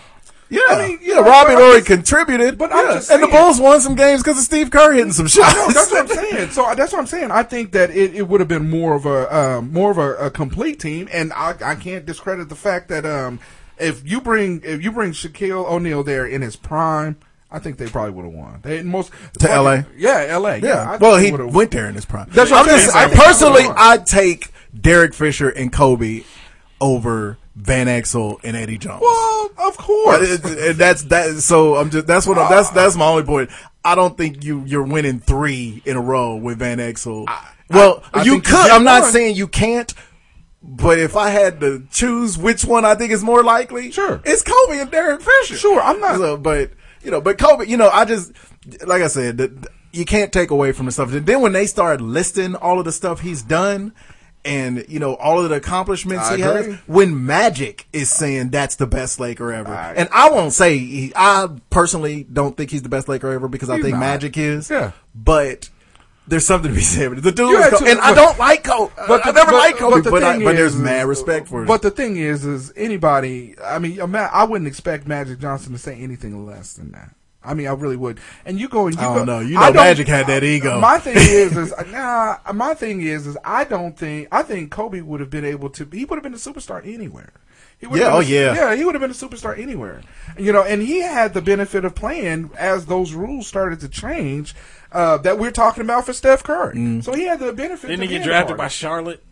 Yeah, 0.53 0.61
I 0.69 0.87
mean, 0.88 0.99
you 1.03 1.15
yeah. 1.15 1.15
know, 1.17 1.23
Robin 1.23 1.57
just- 1.57 1.87
contributed, 1.87 2.59
but 2.59 2.73
I'm 2.73 2.87
yeah. 2.87 2.95
just 2.95 3.11
and 3.11 3.23
the 3.23 3.27
Bulls 3.29 3.59
won 3.59 3.81
some 3.81 3.95
games 3.95 4.23
because 4.23 4.38
of 4.38 4.45
Steve 4.45 4.71
Kerr 4.71 4.93
hitting 4.93 5.12
some 5.12 5.27
shots. 5.27 5.55
No, 5.55 5.69
that's 5.69 5.91
what 5.91 6.01
I'm 6.03 6.09
saying. 6.31 6.51
So 6.51 6.75
that's 6.75 6.93
what 6.93 6.99
I'm 6.99 7.07
saying. 7.07 7.31
I 7.31 7.43
think 7.43 7.73
that 7.73 7.91
it, 7.91 8.15
it 8.15 8.29
would 8.29 8.41
have 8.41 8.49
been 8.49 8.69
more 8.69 8.95
of 8.95 9.07
a 9.07 9.35
um, 9.35 9.73
more 9.73 9.91
of 9.91 9.99
a, 9.99 10.15
a 10.27 10.31
complete 10.31 10.79
team, 10.79 11.09
and 11.12 11.33
I, 11.33 11.55
I 11.65 11.75
can't 11.75 12.05
discredit 12.05 12.49
the 12.51 12.55
fact 12.55 12.88
that 12.88 13.07
um, 13.07 13.41
if 13.79 14.09
you 14.09 14.21
bring 14.21 14.61
if 14.65 14.83
you 14.83 14.93
bring 14.93 15.12
Shaquille 15.12 15.65
O'Neal 15.69 16.03
there 16.03 16.27
in 16.27 16.43
his 16.43 16.55
prime, 16.57 17.17
I 17.51 17.59
think 17.59 17.79
they 17.79 17.88
probably 17.88 18.12
would 18.12 18.25
have 18.27 18.35
won. 18.35 18.61
They 18.62 18.83
most 18.83 19.11
To 19.41 19.49
LA? 19.49 19.83
yeah, 19.97 20.37
LA, 20.37 20.55
yeah. 20.55 20.61
yeah. 20.62 20.97
Well, 21.01 21.17
he 21.17 21.33
went 21.33 21.71
there 21.71 21.88
in 21.88 21.95
his 21.95 22.05
prime. 22.05 22.29
That's 22.31 22.51
what 22.51 22.61
I'm 22.61 22.69
I'm 22.69 22.79
just, 22.79 22.93
saying. 22.93 23.11
I, 23.11 23.12
I 23.12 23.15
personally. 23.15 23.65
I'd 23.75 24.07
take 24.07 24.53
Derek 24.79 25.15
Fisher 25.15 25.49
and 25.49 25.73
Kobe 25.73 26.25
over 26.81 27.38
Van 27.55 27.87
Exel 27.87 28.38
and 28.45 28.57
Eddie 28.57 28.79
Jones. 28.79 29.01
Well, 29.03 29.51
of 29.59 29.77
course. 29.77 30.29
it- 30.45 30.77
that's 30.79 31.03
that. 31.05 31.41
So 31.41 31.77
I'm 31.77 31.91
just 31.91 32.07
that's 32.07 32.27
what 32.27 32.38
I'm, 32.38 32.51
that's 32.51 32.71
that's 32.71 32.97
my 32.97 33.07
only 33.07 33.25
point. 33.25 33.51
I 33.85 33.95
don't 33.95 34.17
think 34.17 34.45
you 34.45 34.62
you're 34.65 34.83
winning 34.85 35.21
three 35.21 35.83
in 35.85 35.97
a 35.97 36.01
row 36.01 36.37
with 36.37 36.59
Van 36.61 36.79
Exel. 36.79 37.27
well, 37.69 38.03
I 38.15 38.23
you 38.23 38.35
you 38.37 38.41
could. 38.41 38.71
I'm 38.71 38.85
not 38.85 39.03
one. 39.03 39.12
saying 39.12 39.37
you 39.37 39.49
can't. 39.49 39.93
But 40.65 41.01
if 41.01 41.17
I 41.17 41.31
had 41.31 41.59
to 41.61 41.83
choose 41.91 42.38
which 42.38 42.65
one 42.65 42.85
I 42.85 42.95
think 42.95 43.11
is 43.11 43.25
more 43.25 43.43
likely, 43.43 43.91
Sure. 43.91 44.21
it's 44.25 44.43
Kobe 44.45 44.79
and 44.79 44.88
Derek 44.93 45.21
Fisher. 45.21 45.57
Sure, 45.57 45.81
I'm 45.81 45.99
not- 45.99 46.19
So, 46.19 46.37
but 46.37 46.71
you 47.03 47.11
know, 47.11 47.21
but 47.21 47.37
Kobe, 47.37 47.67
you 47.67 47.77
know, 47.77 47.91
I 47.91 48.05
just 48.05 48.31
like 48.87 49.03
I 49.03 49.09
said, 49.09 49.38
the, 49.38 49.49
the- 49.49 49.69
you 49.91 50.05
can't 50.05 50.33
take 50.33 50.51
away 50.53 50.71
from 50.71 50.87
the 50.87 50.93
stuff. 50.93 51.11
Then 51.11 51.41
when 51.41 51.53
they 51.53 51.67
start 51.67 52.01
listing 52.01 52.55
all 52.55 52.79
of 52.79 52.85
the 52.85 52.93
stuff 52.93 53.21
he's 53.21 53.43
done, 53.43 53.93
and 54.45 54.85
you 54.89 54.99
know 54.99 55.15
all 55.15 55.43
of 55.43 55.49
the 55.51 55.57
accomplishments 55.57 56.25
I 56.25 56.37
he 56.37 56.43
agree. 56.43 56.73
has, 56.73 56.81
when 56.87 57.25
Magic 57.27 57.87
is 57.93 58.11
saying 58.11 58.51
that's 58.51 58.77
the 58.77 58.87
best 58.87 59.21
Laker 59.21 59.53
ever, 59.53 59.73
I- 59.73 59.95
and 59.95 60.09
I 60.13 60.31
won't 60.31 60.53
say 60.53 60.79
he, 60.79 61.13
I 61.15 61.49
personally 61.71 62.25
don't 62.25 62.57
think 62.57 62.71
he's 62.71 62.83
the 62.83 62.89
best 62.89 63.09
Laker 63.09 63.31
ever 63.31 63.49
because 63.49 63.71
I 63.71 63.81
think 63.81 63.93
not. 63.95 64.01
Magic 64.01 64.37
is. 64.37 64.71
Yeah. 64.71 64.93
but. 65.15 65.69
There's 66.25 66.47
something 66.47 66.71
to 66.71 66.75
be 66.77 66.81
said. 66.83 67.17
The 67.17 67.33
dude, 67.33 67.51
is 67.61 67.71
co- 67.71 67.85
and 67.85 67.99
I 67.99 68.15
don't 68.15 68.39
like 68.39 68.63
Kobe. 68.63 68.93
But 69.09 69.27
I 69.27 69.33
the- 69.33 69.39
never 69.41 69.51
but- 69.51 69.59
liked 69.59 69.79
Kobe, 69.79 70.01
the 70.03 70.11
but, 70.13 70.23
I, 70.23 70.35
thing 70.37 70.45
but 70.45 70.55
there's 70.55 70.77
mad 70.77 71.09
respect 71.09 71.49
for 71.49 71.63
him. 71.63 71.67
But 71.67 71.83
the 71.83 71.91
thing 71.91 72.17
is, 72.17 72.45
is 72.47 72.73
anybody? 72.77 73.57
I 73.61 73.81
mean, 73.81 74.01
I 74.01 74.45
wouldn't 74.45 74.69
expect 74.69 75.09
Magic 75.09 75.41
Johnson 75.41 75.73
to 75.73 75.79
say 75.81 75.97
anything 75.97 76.47
less 76.47 76.75
than 76.75 76.93
that. 76.93 77.11
I 77.45 77.55
mean, 77.55 77.67
I 77.67 77.73
really 77.73 77.97
would. 77.97 78.21
And 78.45 78.59
you 78.61 78.69
go 78.69 78.87
and 78.87 78.95
you 78.95 79.01
I 79.01 79.05
go. 79.09 79.15
don't 79.17 79.27
know. 79.27 79.41
You 79.41 79.55
know 79.55 79.73
Magic 79.73 80.07
had 80.09 80.27
that 80.29 80.45
ego. 80.45 80.79
My 80.81 80.99
thing 80.99 81.17
is, 81.17 81.57
is 81.57 81.75
nah. 81.91 82.39
My 82.53 82.75
thing 82.75 83.01
is, 83.03 83.27
is 83.27 83.37
I 83.45 83.65
don't 83.65 83.97
think. 83.99 84.29
I 84.31 84.43
think 84.43 84.71
Kobe 84.71 85.01
would 85.01 85.21
have 85.21 85.31
been 85.31 85.45
able 85.45 85.71
to. 85.71 85.89
He 85.93 86.05
would 86.05 86.17
have 86.17 86.23
been 86.23 86.35
a 86.35 86.37
superstar 86.37 86.87
anywhere. 86.87 87.33
He 87.79 87.87
would 87.89 87.99
have 87.99 88.07
Yeah, 88.07 88.11
been 88.11 88.17
oh, 88.17 88.51
a- 88.51 88.55
yeah. 88.55 88.71
yeah. 88.71 88.77
He 88.77 88.85
would 88.85 88.95
have 88.95 89.01
been 89.03 89.11
a 89.11 89.15
superstar 89.15 89.59
anywhere. 89.59 90.03
You 90.39 90.53
know, 90.53 90.63
and 90.63 90.81
he 90.83 91.01
had 91.01 91.35
the 91.35 91.43
benefit 91.43 91.85
of 91.85 91.95
playing 91.97 92.51
as 92.57 92.87
those 92.87 93.13
rules 93.13 93.47
started 93.49 93.81
to 93.81 93.89
change. 93.89 94.55
Uh, 94.93 95.17
that 95.19 95.39
we're 95.39 95.51
talking 95.51 95.83
about 95.83 96.05
for 96.05 96.13
Steph 96.13 96.43
Curry. 96.45 96.77
Mm. 96.77 97.03
So 97.03 97.15
he 97.15 97.25
had 97.25 97.41
the 97.41 97.53
benefit. 97.53 97.89
Didn't 97.89 98.01
to 98.03 98.07
he 98.13 98.19
get 98.19 98.25
drafted 98.25 98.59
by. 98.59 98.69
Charlotte? 98.69 99.25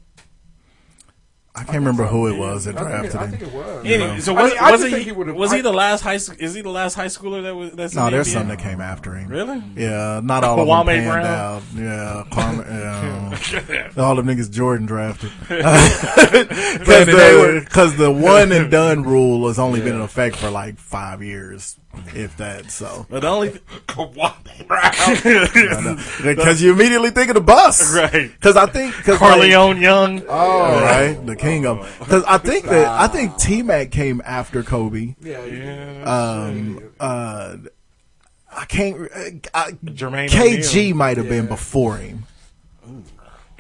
I 1.53 1.65
can't 1.65 1.79
remember 1.79 2.07
who 2.07 2.29
it 2.29 2.39
was 2.39 2.65
that 2.67 2.77
I 2.77 2.79
think, 2.79 2.91
drafted 2.91 3.15
it, 3.15 3.19
I 3.19 3.25
him. 3.25 3.31
think 3.33 3.43
it 3.43 3.53
was. 3.53 3.85
Anyway, 3.85 4.21
so 4.21 4.37
I 4.37 4.43
was, 4.43 4.53
mean, 4.53 4.61
I 4.63 4.71
was 4.71 4.81
just 4.83 4.89
he, 4.91 4.95
think 4.95 5.07
he 5.07 5.13
would've- 5.13 5.35
was 5.35 5.51
he 5.53 5.59
I- 5.59 5.63
the 5.63 5.73
last 5.73 6.01
high 6.03 6.17
school? 6.17 6.37
Is 6.39 6.55
he 6.55 6.63
the 6.63 6.71
last 6.71 6.95
high 6.95 7.07
schooler 7.07 7.43
that 7.43 7.55
was 7.57 7.73
that's 7.73 7.93
in 7.93 7.99
No, 7.99 8.05
the 8.05 8.11
there's 8.13 8.29
NBA? 8.29 8.33
some 8.33 8.49
that 8.49 8.59
came 8.61 8.81
after 8.81 9.15
him. 9.17 9.29
Really? 9.29 9.61
Yeah, 9.77 10.21
not 10.23 10.45
all 10.45 10.61
of 10.61 10.67
them 10.67 10.87
Kwame 10.87 10.87
panned 10.87 11.11
Brown? 11.11 11.27
out. 11.27 11.63
Yeah, 11.75 12.25
Kwame, 12.31 13.69
yeah. 13.97 14.03
all 14.03 14.17
of 14.19 14.25
them 14.25 14.37
niggas 14.37 14.51
Jordan 14.53 14.87
drafted. 14.87 15.31
Because 15.51 17.07
the, 17.07 17.67
'cause 17.69 17.97
the 17.97 18.11
one 18.11 18.53
and 18.53 18.71
done 18.71 19.03
rule 19.03 19.49
has 19.49 19.59
only 19.59 19.81
been 19.81 19.95
in 19.97 20.01
effect 20.01 20.37
for 20.37 20.51
like 20.51 20.79
five 20.79 21.23
years, 21.23 21.77
if 22.15 22.37
that. 22.39 22.71
So 22.71 23.07
But 23.09 23.21
the 23.21 23.29
only 23.29 23.61
because 23.87 26.61
you 26.63 26.73
immediately 26.73 27.11
think 27.11 27.29
of 27.29 27.35
the 27.35 27.41
bus, 27.41 27.95
Right. 27.95 28.31
Because 28.33 28.57
I 28.57 28.67
think 28.67 28.97
because 28.97 29.19
Korleone 29.19 29.81
Young. 29.81 30.23
Oh, 30.29 30.83
right, 30.83 31.15
the 31.25 31.37
king 31.37 31.67
of. 31.67 31.79
Because 31.99 32.25
I 32.25 32.39
think 32.39 32.67
that 32.67 32.87
I 32.87 33.09
think 33.09 33.37
T 33.37 33.63
Mac 33.63 33.91
came 33.91 34.23
after 34.25 34.63
Kobe. 34.63 35.15
Yeah, 35.21 35.45
yeah. 35.45 36.05
Um, 36.05 36.91
uh, 36.99 37.57
I 38.53 38.65
can't. 38.67 39.09
Uh, 39.15 39.31
I, 39.55 39.73
Jermaine 39.85 40.29
KG 40.29 40.95
might 40.95 41.17
have 41.17 41.29
been 41.29 41.47
before 41.47 41.97
him. 41.97 42.25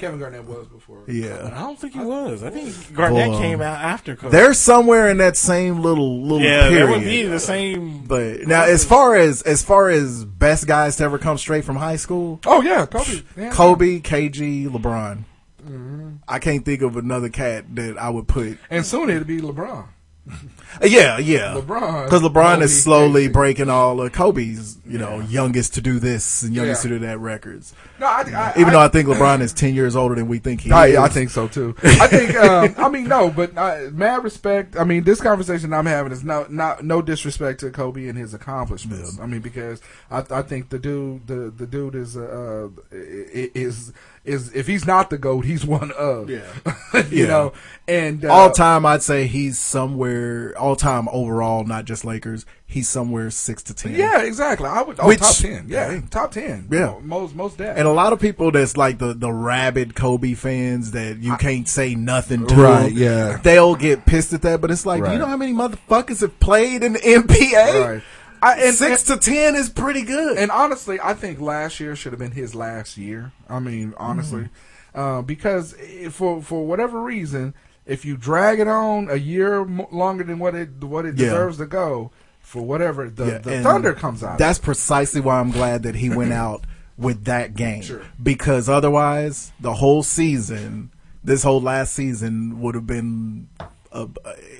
Kevin 0.00 0.18
Garnett 0.18 0.44
was 0.44 0.66
before. 0.68 1.04
Yeah, 1.06 1.50
I 1.54 1.60
don't 1.60 1.78
think 1.78 1.92
he 1.92 2.00
was. 2.00 2.42
I 2.42 2.50
think 2.50 2.94
Garnett 2.94 3.32
Boy. 3.32 3.38
came 3.38 3.60
out 3.60 3.78
after 3.78 4.16
Kobe. 4.16 4.32
they're 4.32 4.54
somewhere 4.54 5.10
in 5.10 5.18
that 5.18 5.36
same 5.36 5.80
little 5.82 6.22
little 6.22 6.40
yeah, 6.40 6.68
period. 6.68 6.88
that 6.88 6.92
would 6.92 7.04
be 7.04 7.22
the 7.24 7.38
same. 7.38 8.04
But 8.04 8.46
now, 8.46 8.64
as 8.64 8.84
far 8.84 9.14
as 9.14 9.42
as 9.42 9.62
far 9.62 9.90
as 9.90 10.24
best 10.24 10.66
guys 10.66 10.96
to 10.96 11.04
ever 11.04 11.18
come 11.18 11.38
straight 11.38 11.64
from 11.64 11.76
high 11.76 11.96
school, 11.96 12.40
Oh 12.46 12.62
yeah, 12.62 12.86
Kobe. 12.86 13.22
Yeah. 13.36 13.50
Kobe, 13.50 14.00
KG, 14.00 14.66
LeBron. 14.68 15.24
Mm-hmm. 15.62 16.10
I 16.26 16.38
can't 16.38 16.64
think 16.64 16.82
of 16.82 16.96
another 16.96 17.28
cat 17.28 17.66
that 17.76 17.98
I 17.98 18.08
would 18.08 18.26
put. 18.26 18.58
And 18.70 18.84
soon 18.86 19.10
it'll 19.10 19.24
be 19.24 19.40
LeBron. 19.40 19.86
Uh, 20.28 20.86
Yeah, 20.86 21.18
yeah. 21.18 21.54
LeBron. 21.56 22.04
Because 22.04 22.22
LeBron 22.22 22.54
Kobe, 22.54 22.64
is 22.64 22.82
slowly 22.82 23.28
breaking 23.28 23.68
all 23.68 24.00
of 24.00 24.12
Kobe's, 24.12 24.78
you 24.86 24.98
know, 24.98 25.20
youngest 25.20 25.74
to 25.74 25.80
do 25.80 25.98
this 25.98 26.42
and 26.42 26.54
youngest 26.54 26.84
Yeah. 26.84 26.90
to 26.90 26.98
do 26.98 27.06
that 27.06 27.18
records. 27.18 27.74
No, 27.98 28.06
I, 28.06 28.20
I, 28.20 28.52
Even 28.56 28.68
I, 28.68 28.70
though 28.72 28.80
I 28.80 28.88
think 28.88 29.08
LeBron 29.08 29.40
is 29.40 29.52
10 29.52 29.74
years 29.74 29.96
older 29.96 30.14
than 30.14 30.28
we 30.28 30.38
think 30.38 30.60
he 30.62 30.68
is. 30.70 30.74
I, 30.74 31.04
I 31.04 31.08
think 31.08 31.30
so 31.30 31.48
too. 31.48 31.74
I 31.82 32.06
think. 32.06 32.30
Um, 32.40 32.74
I 32.78 32.88
mean, 32.88 33.06
no, 33.06 33.28
but 33.30 33.56
uh, 33.56 33.90
mad 33.92 34.24
respect. 34.24 34.76
I 34.76 34.84
mean, 34.84 35.04
this 35.04 35.20
conversation 35.20 35.74
I'm 35.74 35.84
having 35.86 36.10
is 36.12 36.24
no, 36.24 36.46
not 36.48 36.82
no 36.84 37.02
disrespect 37.02 37.60
to 37.60 37.70
Kobe 37.70 38.08
and 38.08 38.16
his 38.16 38.32
accomplishments. 38.34 39.18
I 39.20 39.26
mean, 39.26 39.40
because 39.40 39.80
I, 40.10 40.24
I 40.30 40.42
think 40.42 40.70
the 40.70 40.78
dude, 40.78 41.26
the 41.26 41.50
the 41.50 41.66
dude 41.66 41.94
is 41.94 42.16
uh, 42.16 42.68
is 42.90 43.92
is 44.24 44.52
if 44.54 44.66
he's 44.66 44.86
not 44.86 45.08
the 45.10 45.16
goat, 45.18 45.44
he's 45.44 45.64
one 45.64 45.90
of. 45.92 46.28
Yeah. 46.28 46.42
you 47.10 47.22
Yeah. 47.22 47.26
know, 47.26 47.52
and 47.88 48.24
uh, 48.24 48.32
all 48.32 48.50
time, 48.50 48.84
I'd 48.84 49.02
say 49.02 49.26
he's 49.26 49.58
somewhere 49.58 50.54
all 50.58 50.76
time 50.76 51.08
overall, 51.10 51.64
not 51.64 51.84
just 51.86 52.04
Lakers. 52.04 52.44
He's 52.66 52.88
somewhere 52.88 53.30
six 53.30 53.62
to 53.64 53.74
ten. 53.74 53.94
Yeah, 53.96 54.22
exactly. 54.22 54.68
I 54.68 54.82
would 54.82 55.00
oh, 55.00 55.08
Which- 55.08 55.18
top 55.20 55.34
ten. 55.36 55.66
Yeah, 55.68 55.90
yeah. 55.92 56.00
top 56.10 56.30
ten. 56.32 56.68
Yeah. 56.70 56.94
most 57.02 57.34
most 57.34 57.58
dead. 57.58 57.76
And 57.78 57.88
a 57.88 57.92
lot 57.92 58.12
of 58.12 58.20
people 58.20 58.50
that's 58.52 58.76
like 58.76 58.98
the, 58.98 59.12
the 59.14 59.32
rabid 59.32 59.94
Kobe 59.96 60.34
fans 60.34 60.92
that 60.92 61.18
you 61.18 61.36
can't 61.38 61.66
say 61.66 61.94
nothing 61.96 62.46
to. 62.46 62.54
Right, 62.54 62.92
yeah. 62.92 63.38
They'll 63.42 63.74
get 63.74 64.06
pissed 64.06 64.32
at 64.34 64.42
that, 64.42 64.60
but 64.60 64.70
it's 64.70 64.86
like, 64.86 65.00
do 65.00 65.04
Right. 65.06 65.12
you 65.14 65.18
know 65.18 65.26
how 65.26 65.36
many 65.36 65.52
motherfuckers 65.52 66.20
have 66.20 66.38
played 66.40 66.84
in 66.84 66.92
the 66.92 67.00
NBA? 67.00 67.84
Right. 67.94 68.02
I, 68.42 68.60
and, 68.66 68.74
Six 68.74 69.02
to 69.04 69.16
ten 69.16 69.54
is 69.54 69.68
pretty 69.68 70.02
good. 70.02 70.38
And 70.38 70.50
honestly, 70.50 70.98
I 71.02 71.14
think 71.14 71.40
last 71.40 71.80
year 71.80 71.94
should 71.96 72.12
have 72.12 72.18
been 72.18 72.30
his 72.32 72.54
last 72.54 72.96
year. 72.96 73.32
I 73.48 73.58
mean, 73.60 73.94
honestly, 73.96 74.48
uh, 74.94 75.22
because 75.22 75.74
for 76.10 76.42
for 76.42 76.66
whatever 76.66 77.02
reason, 77.02 77.54
if 77.86 78.04
you 78.04 78.16
drag 78.16 78.60
it 78.60 78.68
on 78.68 79.10
a 79.10 79.16
year 79.16 79.64
longer 79.64 80.24
than 80.24 80.38
what 80.38 80.54
it 80.54 80.82
what 80.82 81.04
it 81.06 81.16
Yeah. 81.18 81.26
deserves 81.26 81.58
to 81.58 81.66
go, 81.66 82.10
for 82.40 82.62
whatever 82.62 83.08
the, 83.10 83.26
Yeah, 83.26 83.38
the 83.38 83.62
thunder 83.62 83.92
comes 83.92 84.22
out. 84.24 84.38
That's 84.38 84.58
precisely 84.58 85.20
why 85.20 85.38
I'm 85.40 85.50
glad 85.50 85.82
that 85.84 85.94
he 85.96 86.08
went 86.10 86.32
out 86.44 86.64
with 86.96 87.24
that 87.24 87.54
game. 87.54 87.82
Sure. 87.82 88.02
Because 88.22 88.68
otherwise, 88.68 89.52
the 89.60 89.74
whole 89.74 90.02
season, 90.02 90.90
this 91.22 91.42
whole 91.42 91.60
last 91.60 91.94
season 91.94 92.60
would 92.60 92.74
have 92.74 92.86
been, 92.86 93.48
uh, 93.92 94.06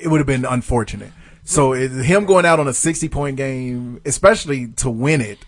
it 0.01 0.09
would 0.09 0.19
have 0.21 0.27
been 0.27 0.45
unfortunate. 0.45 1.13
So 1.51 1.73
it, 1.73 1.91
him 1.91 2.27
going 2.27 2.47
out 2.47 2.61
on 2.61 2.69
a 2.69 2.73
60 2.73 3.09
point 3.09 3.37
game, 3.37 4.01
especially 4.05 4.69
to 4.77 4.89
win 4.89 5.21
it, 5.21 5.41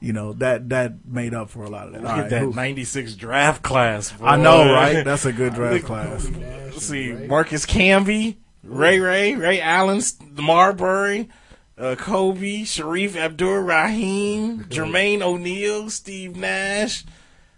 you 0.00 0.14
know, 0.14 0.32
that, 0.34 0.70
that 0.70 1.04
made 1.04 1.34
up 1.34 1.50
for 1.50 1.64
a 1.64 1.68
lot 1.68 1.86
of 1.86 1.92
that. 1.92 2.02
Look 2.02 2.10
at 2.10 2.18
right, 2.18 2.30
that 2.30 2.40
who- 2.40 2.54
96 2.54 3.14
draft 3.14 3.62
class. 3.62 4.12
Boy. 4.12 4.24
I 4.24 4.36
know, 4.36 4.72
right? 4.72 5.02
That's 5.04 5.26
a 5.26 5.32
good 5.32 5.52
draft 5.52 5.84
class. 5.84 6.26
Let's 6.30 6.86
see, 6.86 7.12
Marcus 7.12 7.66
Camby, 7.66 8.36
Ray 8.62 9.00
Ray, 9.00 9.34
Ray 9.34 9.60
Allen, 9.60 10.00
Marbury, 10.34 11.28
uh, 11.76 11.94
Kobe, 11.96 12.62
Shareef 12.62 13.14
Abdur-Rahim, 13.14 14.64
Jermaine 14.64 15.20
O'Neal, 15.20 15.90
Steve 15.90 16.36
Nash, 16.36 17.04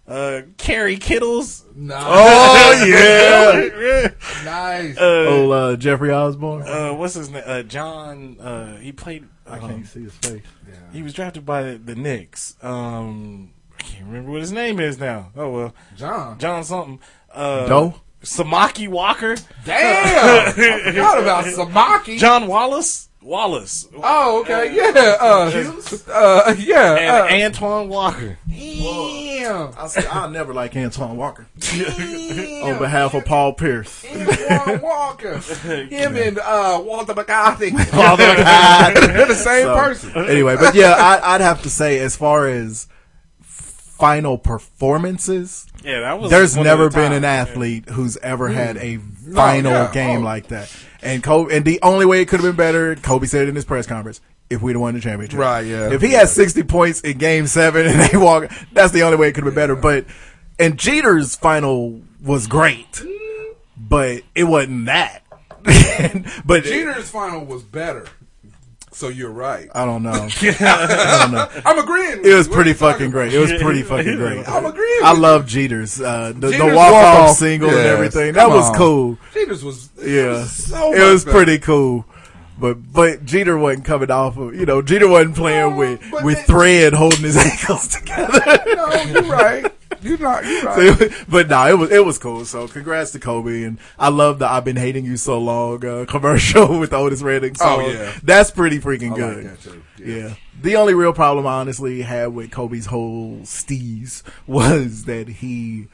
uh, 0.09 0.43
Kerry 0.57 0.97
Kittles. 0.97 1.65
nice, 1.75 2.05
Oh, 2.07 2.85
yeah. 2.89 4.11
nice. 4.45 4.97
oh, 4.99 5.51
uh, 5.51 5.77
Jeffrey 5.77 6.13
Osborne. 6.13 6.63
Uh, 6.67 6.93
what's 6.95 7.15
his 7.15 7.31
name? 7.31 7.43
Uh, 7.47 7.63
John. 7.63 8.39
Uh, 8.41 8.77
he 8.77 8.93
played. 8.93 9.27
I 9.47 9.59
um, 9.59 9.69
can't 9.69 9.87
see 9.87 10.03
his 10.05 10.15
face. 10.15 10.43
He 10.93 11.03
was 11.03 11.13
drafted 11.13 11.45
by 11.45 11.63
the, 11.63 11.79
the 11.79 11.95
Knicks. 11.95 12.57
Um, 12.63 13.53
I 13.79 13.83
can't 13.83 14.07
remember 14.07 14.31
what 14.33 14.41
his 14.41 14.53
name 14.53 14.81
is 14.81 14.99
now. 14.99 15.31
Oh 15.37 15.51
well, 15.51 15.75
John. 15.97 16.39
John 16.39 16.65
something. 16.65 17.01
Uh, 17.33 17.67
Doe? 17.67 17.95
Samaki 18.23 18.89
Walker. 18.89 19.37
Damn, 19.65 20.49
I 20.59 20.83
forgot 20.83 21.19
about 21.23 21.45
Samaki. 21.45 22.19
John 22.19 22.47
Wallace. 22.49 23.09
Wallace. 23.27 23.89
Oh, 24.03 24.41
okay, 24.43 24.73
yeah, 24.73 25.17
uh, 25.21 25.51
uh, 26.13 26.55
yeah, 26.59 26.95
And 26.95 27.11
uh, 27.11 27.45
Antoine 27.47 27.89
Walker. 27.89 28.39
damn, 28.49 29.73
I'll, 29.77 29.89
say, 29.89 30.07
I'll 30.07 30.31
never 30.31 30.55
like 30.55 30.77
Antoine 30.77 31.17
Walker. 31.17 31.47
On 31.57 32.79
behalf 32.79 33.15
of 33.15 33.25
Paul 33.25 33.55
Pierce. 33.55 34.05
Antoine 34.09 34.81
Walker, 34.81 35.39
him 35.89 36.17
and 36.17 36.39
uh, 36.39 36.81
Walter 36.85 37.15
McCarty, 37.15 37.77
Father 37.89 38.25
of 38.25 38.37
God. 38.37 38.95
they're 38.97 39.27
the 39.27 39.35
same 39.35 39.65
So, 39.67 39.75
person. 39.77 40.13
Anyway, 40.29 40.57
but 40.57 40.77
yeah, 40.77 40.93
I, 40.93 41.35
I'd 41.35 41.41
have 41.41 41.63
to 41.63 41.71
say, 41.71 41.99
as 41.99 42.17
far 42.17 42.47
as 42.49 42.87
final 43.41 44.39
performances, 44.39 45.67
Yeah, 45.83 46.01
that 46.01 46.21
was. 46.21 46.31
there's 46.31 46.57
never 46.57 46.85
the 46.85 46.91
been 46.97 47.11
top. 47.11 47.17
an 47.19 47.25
athlete 47.25 47.89
who's 47.89 48.17
ever 48.19 48.49
had 48.49 48.77
a 48.77 48.99
final 49.35 49.73
yeah. 49.73 49.93
game 49.93 50.21
Oh. 50.21 50.25
like 50.25 50.49
that. 50.49 50.71
And 51.03 51.23
Kobe, 51.23 51.55
and 51.55 51.65
the 51.65 51.81
only 51.83 52.07
way 52.07 52.21
it 52.21 52.29
could 52.29 52.41
have 52.41 52.49
been 52.49 52.57
better, 52.57 52.97
Kobe 52.97 53.27
said 53.27 53.43
it 53.43 53.49
in 53.49 53.55
his 53.55 53.65
press 53.65 53.87
conference, 53.87 54.21
if 54.51 54.63
we'd 54.63 54.73
have 54.73 54.81
won 54.81 54.95
the 54.95 55.01
championship. 55.01 55.39
Right, 55.39 55.67
yeah. 55.67 55.93
If 55.93 56.03
he 56.03 56.13
had 56.13 56.29
60 56.29 56.63
points 56.65 57.01
in 57.01 57.19
game 57.19 57.47
seven 57.47 57.87
and 57.87 58.01
they 58.01 58.17
walk, 58.17 58.51
that's 58.73 58.93
the 58.93 59.03
only 59.03 59.17
way 59.17 59.29
it 59.29 59.33
could 59.33 59.45
have 59.45 59.55
been 59.55 59.63
better. 59.63 59.77
But, 59.77 60.07
and 60.59 60.79
Jeter's 60.79 61.37
final 61.37 62.01
was 62.23 62.47
great, 62.47 63.03
but 63.77 64.23
it 64.35 64.45
wasn't 64.45 64.87
that. 64.87 65.23
but 66.45 66.63
Jeter's 66.63 67.11
final 67.11 67.45
was 67.45 67.65
better, 67.65 68.07
so 68.97 69.09
you're 69.09 69.31
right. 69.31 69.69
I 69.75 69.85
don't 69.85 70.03
know. 70.03 70.13
I 70.41 71.19
don't 71.23 71.33
know. 71.33 71.49
I'm 71.65 71.79
agreeing. 71.79 72.19
with 72.19 72.27
It 72.27 72.35
was. 72.35 72.49
Pretty 72.49 72.73
fucking 72.73 73.11
great. 73.11 73.33
It 73.35 73.39
was 73.39 73.53
pretty 73.63 73.83
fucking 73.83 74.17
great. 74.17 74.49
I'm 74.49 74.65
agreeing 74.65 75.05
I 75.05 75.13
with 75.13 75.21
love 75.21 75.47
Jeter's 75.47 76.01
uh, 76.01 76.29
the, 76.33 76.41
the 76.49 76.51
Jeter's 76.53 76.75
walk 76.75 76.93
off 76.95 77.15
walk-off. 77.19 77.37
single 77.37 77.69
and 77.69 77.79
Yes. 77.79 77.87
everything. 77.87 78.33
That 78.35 78.45
Come 78.47 78.53
was 78.55 78.69
on. 78.71 78.75
cool. 78.75 79.19
Jeter's 79.35 79.63
was 79.63 79.91
Yeah, 80.03 80.45
so 80.45 80.93
it 80.95 80.99
much 80.99 81.13
was 81.13 81.25
better. 81.25 81.37
pretty 81.37 81.59
cool. 81.59 82.07
But 82.59 82.91
but 82.91 83.25
Jeter 83.27 83.59
wasn't 83.59 83.85
coming 83.85 84.11
off 84.11 84.39
of 84.39 84.55
you 84.55 84.65
know 84.65 84.81
Jeter 84.81 85.07
wasn't 85.09 85.37
playing 85.37 85.71
No, 85.73 85.77
with 85.77 86.01
but 86.11 86.25
with 86.25 86.39
they- 86.39 86.43
thread 86.45 86.95
holding 86.95 87.21
his 87.21 87.37
ankles 87.53 87.89
together. 87.89 88.41
No, 88.75 88.93
you're 89.03 89.23
right. 89.25 89.71
You're 90.07 90.19
not. 90.19 90.45
You're 90.45 90.63
right. 90.63 91.01
was- 91.01 91.13
but 91.29 91.49
no, 91.49 91.67
it 91.67 91.79
was 91.79 91.91
it 91.91 92.05
was 92.05 92.19
cool. 92.19 92.45
So 92.45 92.69
congrats 92.69 93.11
to 93.13 93.19
Kobe, 93.19 93.63
and 93.65 93.79
I 93.99 94.09
love 94.09 94.39
the 94.39 94.49
"I've 94.51 94.65
been 94.65 94.77
hating 94.77 95.05
you 95.05 95.17
so 95.17 95.39
long" 95.39 95.85
uh, 95.85 96.05
commercial 96.09 96.79
with 96.79 96.93
Otis 96.93 97.23
Redding. 97.23 97.55
song. 97.55 97.83
Oh, 97.85 97.89
yeah. 97.89 98.13
that's 98.23 98.51
pretty 98.51 98.79
freaking 98.79 99.09
I 99.09 99.11
like 99.11 99.19
good. 99.19 99.45
that 99.47 99.61
too. 99.61 99.83
Yeah. 100.05 100.35
The 100.61 100.77
only 100.77 100.95
real 100.95 101.13
problem 101.13 101.47
I 101.47 101.55
honestly 101.61 102.03
had 102.03 102.29
with 102.35 102.51
Kobe's 102.51 102.87
whole 102.87 103.41
steez 103.43 104.23
was 104.47 105.05
that 105.05 105.29
he, 105.29 105.89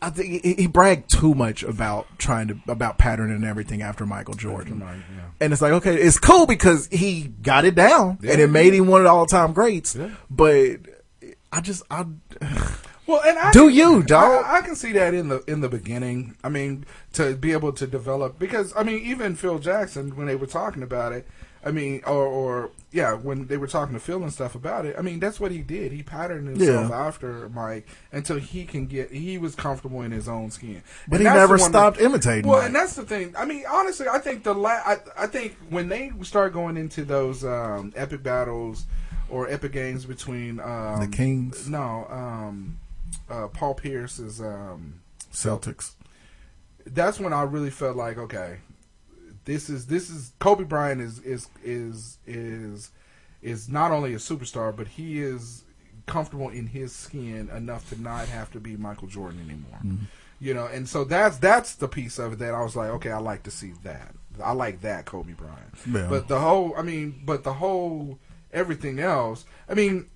I 0.00 0.08
think 0.08 0.42
he, 0.42 0.66
bragged 0.66 1.10
too 1.10 1.34
much 1.34 1.62
about 1.62 2.06
trying 2.18 2.48
to 2.48 2.58
about 2.66 2.96
pattern 2.96 3.30
and 3.30 3.44
everything 3.44 3.82
after 3.82 4.06
Michael 4.06 4.32
Jordan. 4.34 4.80
Yeah. 4.80 4.94
And 5.38 5.52
it's 5.52 5.60
like, 5.60 5.72
okay, 5.72 5.96
it's 5.96 6.18
cool 6.18 6.46
because 6.46 6.86
he 6.86 7.24
got 7.42 7.66
it 7.66 7.74
down 7.74 8.18
and 8.26 8.40
it 8.40 8.48
made 8.48 8.72
him 8.72 8.86
one 8.86 9.02
of 9.02 9.04
the 9.04 9.10
all 9.10 9.26
time 9.26 9.52
greats. 9.52 9.94
But 10.30 10.76
I 11.54 11.60
just 11.60 11.82
I 11.90 12.04
Well, 13.06 13.20
and 13.26 13.38
I 13.38 13.52
Do 13.52 13.66
can- 13.68 13.74
you, 13.76 14.02
dog? 14.02 14.44
I, 14.46 14.58
I 14.58 14.60
can 14.62 14.74
see 14.74 14.92
that 14.92 15.12
in 15.14 15.28
the 15.28 15.42
in 15.46 15.60
the 15.60 15.68
beginning. 15.68 16.36
I 16.42 16.48
mean, 16.48 16.86
to 17.14 17.34
be 17.36 17.52
able 17.52 17.72
to 17.74 17.86
develop 17.86 18.38
because 18.38 18.72
I 18.76 18.82
mean, 18.82 19.02
even 19.04 19.36
Phil 19.36 19.58
Jackson 19.58 20.16
when 20.16 20.26
they 20.26 20.36
were 20.36 20.46
talking 20.46 20.82
about 20.82 21.12
it, 21.12 21.26
I 21.62 21.70
mean, 21.70 22.00
or 22.06 22.26
or 22.26 22.70
yeah, 22.92 23.12
when 23.12 23.46
they 23.48 23.58
were 23.58 23.66
talking 23.66 23.92
to 23.92 24.00
Phil 24.00 24.22
and 24.22 24.32
stuff 24.32 24.54
about 24.54 24.86
it, 24.86 24.96
I 24.98 25.02
mean, 25.02 25.20
that's 25.20 25.38
what 25.38 25.50
he 25.52 25.58
did. 25.58 25.92
He 25.92 26.02
patterned 26.02 26.48
himself 26.48 26.88
Yeah. 26.90 26.96
after 26.98 27.48
Mike 27.50 27.86
until 28.10 28.38
he 28.38 28.64
can 28.64 28.86
get 28.86 29.10
he 29.12 29.36
was 29.36 29.54
comfortable 29.54 30.00
in 30.00 30.10
his 30.10 30.26
own 30.26 30.50
skin. 30.50 30.82
But 31.06 31.20
And 31.20 31.28
he 31.28 31.34
never 31.34 31.58
stopped 31.58 31.98
that- 31.98 32.04
imitating 32.04 32.48
Well, 32.48 32.60
Mike. 32.60 32.68
and 32.68 32.74
that's 32.76 32.94
the 32.96 33.02
thing. 33.04 33.34
I 33.36 33.44
mean, 33.44 33.64
honestly, 33.70 34.06
I 34.08 34.18
think 34.18 34.44
the 34.44 34.54
la- 34.54 34.80
I, 34.86 34.96
I 35.18 35.26
think 35.26 35.56
when 35.68 35.88
they 35.90 36.10
start 36.22 36.54
going 36.54 36.78
into 36.78 37.04
those 37.04 37.44
um, 37.44 37.92
epic 37.96 38.22
battles 38.22 38.86
or 39.30 39.48
epic 39.48 39.72
games 39.72 40.04
between 40.04 40.60
um, 40.60 41.00
The 41.00 41.08
Kings? 41.08 41.68
no, 41.68 42.06
um, 42.10 42.78
uh, 43.30 43.48
Paul 43.48 43.74
Pierce's 43.74 44.40
um, 44.40 45.00
Celtics. 45.32 45.92
that's 46.86 47.18
when 47.18 47.32
I 47.32 47.42
really 47.42 47.70
felt 47.70 47.96
like 47.96 48.18
okay, 48.18 48.58
this 49.44 49.68
is 49.68 49.86
this 49.86 50.10
is 50.10 50.32
Kobe 50.38 50.64
Bryant 50.64 51.00
is 51.00 51.18
is 51.20 51.48
is 51.62 52.18
is 52.26 52.90
is 53.42 53.68
not 53.68 53.90
only 53.90 54.14
a 54.14 54.18
superstar, 54.18 54.74
but 54.74 54.88
he 54.88 55.20
is 55.20 55.64
comfortable 56.06 56.48
in 56.48 56.66
his 56.66 56.94
skin 56.94 57.48
enough 57.54 57.88
to 57.90 58.00
not 58.00 58.28
have 58.28 58.50
to 58.52 58.60
be 58.60 58.76
Michael 58.76 59.08
Jordan 59.08 59.40
anymore. 59.40 59.98
You 60.40 60.52
know, 60.52 60.66
and 60.66 60.88
so 60.88 61.04
that's 61.04 61.38
that's 61.38 61.74
the 61.74 61.88
piece 61.88 62.18
of 62.18 62.34
it 62.34 62.38
that 62.40 62.54
I 62.54 62.62
was 62.62 62.76
like, 62.76 62.90
okay, 62.90 63.10
I 63.10 63.18
like 63.18 63.42
to 63.44 63.50
see 63.50 63.72
that. 63.82 64.14
I 64.42 64.52
like 64.52 64.80
that 64.82 65.04
Kobe 65.04 65.32
Bryant. 65.32 65.74
Yeah. 65.90 66.08
But 66.08 66.28
the 66.28 66.40
whole, 66.40 66.74
I 66.76 66.82
mean, 66.82 67.22
but 67.24 67.44
the 67.44 67.54
whole 67.54 68.18
everything 68.54 68.98
else, 69.00 69.44
I 69.68 69.74
mean, 69.74 70.06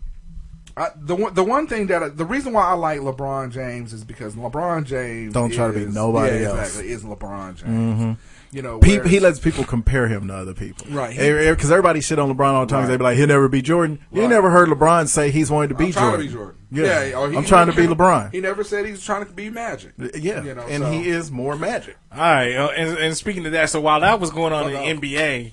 I, 0.77 0.91
the 0.97 1.17
one 1.17 1.35
the 1.35 1.43
one 1.45 1.67
thing 1.67 1.89
that 1.89 2.03
I, 2.03 2.09
the 2.09 2.25
reason 2.25 2.53
why 2.53 2.63
I 2.65 2.75
like 2.75 3.01
LeBron 3.01 3.51
James 3.51 3.93
is 3.93 4.05
because 4.05 4.35
LeBron 4.37 4.85
James 4.85 5.35
Don't 5.35 5.53
try 5.53 5.67
to 5.67 5.73
be 5.73 5.87
nobody 5.87 6.39
yeah, 6.41 6.49
else. 6.51 6.61
Exactly, 6.79 6.93
is 6.93 7.03
LeBron 7.03 7.57
James. 7.57 8.19
You 8.51 8.63
know, 8.63 8.79
Pe- 8.79 9.07
he 9.07 9.21
lets 9.21 9.39
people 9.39 9.63
compare 9.65 10.09
him 10.09 10.29
to 10.29 10.35
other 10.35 10.55
people. 10.55 10.87
Right. 10.91 11.11
Because 11.15 11.71
everybody 11.71 12.01
shit 12.01 12.19
on 12.19 12.35
LeBron 12.35 12.55
all 12.55 12.65
the 12.65 12.71
time. 12.71 12.83
'cause 12.85 12.89
They 12.89 12.97
be 12.97 13.05
like, 13.05 13.19
he'll 13.19 13.27
never 13.27 13.47
be 13.47 13.61
Jordan. 13.61 13.99
You 14.11 14.27
never 14.27 14.49
heard 14.49 14.71
LeBron 14.71 15.07
say 15.09 15.31
he's 15.31 15.51
wanted 15.51 15.69
to 15.69 15.75
be 15.75 15.87
I'm 15.87 15.93
trying 15.93 16.05
Jordan. 16.13 16.21
to 16.21 16.27
be 16.29 16.35
Jordan. 16.35 16.55
Yeah. 16.71 17.19
or 17.19 17.31
he- 17.31 17.37
I'm 17.37 17.45
trying 17.45 17.67
to 17.67 17.75
be 17.75 17.87
LeBron. 17.87 18.33
He 18.33 18.41
never 18.41 18.65
said 18.65 18.87
he 18.87 18.93
was 18.93 19.05
trying 19.05 19.27
to 19.27 19.33
be 19.33 19.51
Magic. 19.51 19.93
Yeah. 19.99 20.43
you 20.45 20.55
know, 20.55 20.63
and 20.63 20.83
so- 20.83 20.91
he 20.91 21.09
is 21.11 21.31
more 21.31 21.57
magic. 21.57 21.99
All 22.11 22.19
right, 22.21 22.55
uh, 22.55 22.69
and, 22.75 22.97
and 22.97 23.15
speaking 23.17 23.45
of 23.45 23.53
that, 23.53 23.69
so 23.69 23.83
while 23.83 24.01
that 24.01 24.19
was 24.19 24.31
going 24.31 24.55
on 24.55 24.73
in 24.73 24.99
the 25.01 25.09
NBA, 25.09 25.53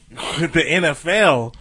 the 0.54 0.62
NFL 0.64 1.54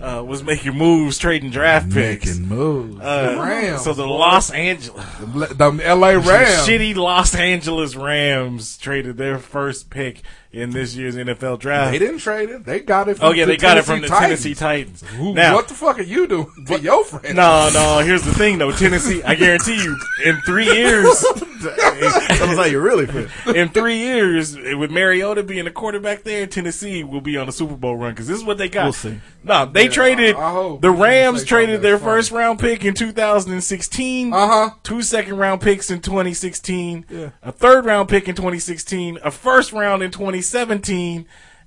uh, 0.00 0.22
was 0.24 0.42
making 0.42 0.72
moves, 0.76 1.18
trading 1.18 1.50
draft 1.50 1.90
picks. 1.92 2.26
Making 2.26 2.48
moves. 2.48 3.00
Uh, 3.00 3.32
the 3.32 3.40
Rams. 3.40 3.82
so 3.82 3.92
the 3.94 4.06
Los 4.06 4.50
Angeles, 4.50 5.04
the 5.20 5.80
L.A. 5.84 6.18
Rams. 6.18 6.68
shitty 6.68 6.94
Los 6.94 7.34
Angeles 7.34 7.96
Rams 7.96 8.78
traded 8.78 9.16
their 9.16 9.38
first 9.38 9.90
pick 9.90 10.22
in 10.50 10.70
this 10.70 10.96
year's 10.96 11.14
NFL 11.14 11.58
draft. 11.58 11.92
They 11.92 11.98
didn't 11.98 12.18
trade 12.18 12.48
it. 12.50 12.64
They 12.64 12.80
got 12.80 13.08
it. 13.08 13.18
From 13.18 13.28
oh 13.28 13.32
yeah, 13.32 13.44
the 13.44 13.52
they 13.52 13.56
got 13.58 13.76
it 13.76 13.84
from 13.84 14.00
the 14.00 14.08
Titans. 14.08 14.42
Tennessee 14.42 14.54
Titans. 14.54 15.02
Who- 15.02 15.34
now, 15.34 15.54
what 15.54 15.68
the 15.68 15.74
fuck 15.74 15.98
are 15.98 16.02
you 16.02 16.26
doing 16.26 16.50
to 16.66 16.80
your 16.80 17.04
friend? 17.04 17.36
no, 17.36 17.68
no. 17.72 17.98
Here's 18.04 18.22
the 18.22 18.32
thing, 18.34 18.58
though. 18.58 18.72
Tennessee, 18.72 19.22
I 19.22 19.34
guarantee 19.34 19.82
you, 19.82 19.96
in 20.24 20.36
three 20.46 20.64
years, 20.66 21.18
Sounds 21.58 22.56
like 22.56 22.70
you 22.70 22.80
really 22.80 23.06
feel. 23.06 23.28
in 23.54 23.68
three 23.70 23.96
years, 23.98 24.56
with 24.56 24.90
Mariota 24.90 25.42
being 25.42 25.64
the 25.64 25.70
quarterback 25.70 26.22
there, 26.22 26.46
Tennessee 26.46 27.02
will 27.04 27.20
be 27.20 27.36
on 27.36 27.48
a 27.48 27.52
Super 27.52 27.74
Bowl 27.76 27.96
run 27.96 28.12
because 28.12 28.28
this 28.28 28.38
is 28.38 28.44
what 28.44 28.58
they 28.58 28.68
got. 28.68 28.84
We'll 28.84 28.92
see. 28.92 29.20
No, 29.42 29.66
they 29.66 29.88
traded. 29.88 30.36
I 30.36 30.52
hope. 30.52 30.80
the 30.82 30.90
Rams 30.90 31.44
traded 31.44 31.82
their 31.82 31.98
funny. 31.98 32.10
first 32.12 32.30
round 32.30 32.58
pick 32.60 32.84
in 32.84 32.94
2016. 32.94 34.32
Uh 34.32 34.46
huh. 34.46 34.70
Two 34.82 35.02
second 35.02 35.36
round 35.36 35.60
picks 35.60 35.90
in 35.90 36.00
2016, 36.00 37.32
a 37.42 37.52
third 37.52 37.84
round 37.84 38.08
pick 38.08 38.28
in 38.28 38.34
2016, 38.34 39.18
a 39.24 39.30
first 39.30 39.72
round 39.72 40.02
in 40.02 40.10
2017, 40.42 41.26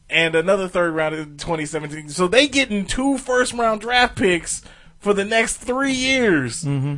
and 0.09 0.35
another 0.35 0.67
third 0.67 0.91
round 0.93 1.15
in 1.15 1.37
2017. 1.37 2.09
So 2.09 2.27
they 2.27 2.47
getting 2.47 2.85
two 2.85 3.17
first 3.17 3.53
round 3.53 3.81
draft 3.81 4.15
picks 4.17 4.61
for 4.99 5.13
the 5.13 5.25
next 5.25 5.57
three 5.57 5.93
years. 5.93 6.63
Mm-hmm. 6.63 6.95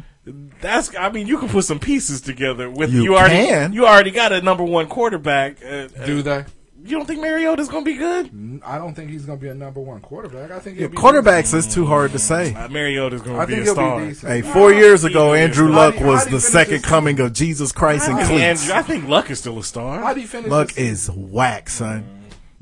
That's, 0.62 0.96
I 0.96 1.10
mean, 1.10 1.28
you 1.28 1.38
can 1.38 1.50
put 1.50 1.66
some 1.66 1.80
pieces 1.80 2.22
together 2.22 2.70
with 2.70 2.92
You 2.94 3.04
you, 3.04 3.16
already, 3.18 3.36
can. 3.48 3.74
you 3.74 3.86
already 3.86 4.12
got 4.12 4.32
a 4.32 4.42
number 4.42 4.64
one 4.64 4.88
quarterback. 4.88 5.58
Uh, 5.64 5.90
uh, 6.00 6.06
Do 6.06 6.22
they? 6.22 6.46
You 6.86 6.98
don't 6.98 7.06
think 7.06 7.22
Mariota's 7.22 7.70
going 7.70 7.86
to 7.86 7.92
be 7.92 7.98
good? 7.98 8.62
I 8.66 8.78
don't 8.78 8.94
think 8.94 9.10
he's 9.10 9.26
gonna 9.26 9.40
be 9.40 9.48
a 9.50 9.54
number 9.54 9.80
one 9.80 10.00
quarterback. 10.02 10.52
I 10.52 10.60
think 10.60 10.78
he'll 10.78 10.90
be 10.90 10.98
Quarterbacks 10.98 11.54
is 11.54 11.66
too 11.68 11.86
hard 11.86 12.12
to 12.12 12.20
say. 12.20 12.54
Uh, 12.54 12.68
Mariota's 12.70 13.22
going 13.22 13.40
to 13.40 13.48
be 13.48 13.62
a 13.62 13.66
star. 13.66 14.06
be. 14.06 14.14
Hey, 14.14 14.42
four 14.42 14.72
years 14.74 15.04
ago, 15.04 15.34
Andrew 15.34 15.70
Luck 15.70 16.00
you- 16.00 16.06
was 16.06 16.26
how 16.26 16.32
the 16.32 16.40
second 16.42 16.76
this 16.78 16.86
coming 16.86 17.20
of 17.20 17.34
Jesus 17.34 17.72
Christ 17.72 18.08
in 18.08 18.14
I 18.16 18.18
think, 18.24 18.28
cleats. 18.30 18.70
Andrew, 18.70 18.76
I 18.76 18.82
think 18.84 19.08
Luck 19.08 19.30
is 19.32 19.40
still 19.40 19.58
a 19.60 19.64
star. 19.64 20.02
How 20.02 20.14
do 20.14 20.22
you 20.22 20.28
finish? 20.28 20.50
Luck 20.52 20.68
this 20.70 20.78
is 20.78 21.10
whack, 21.12 21.70
son. 21.70 22.06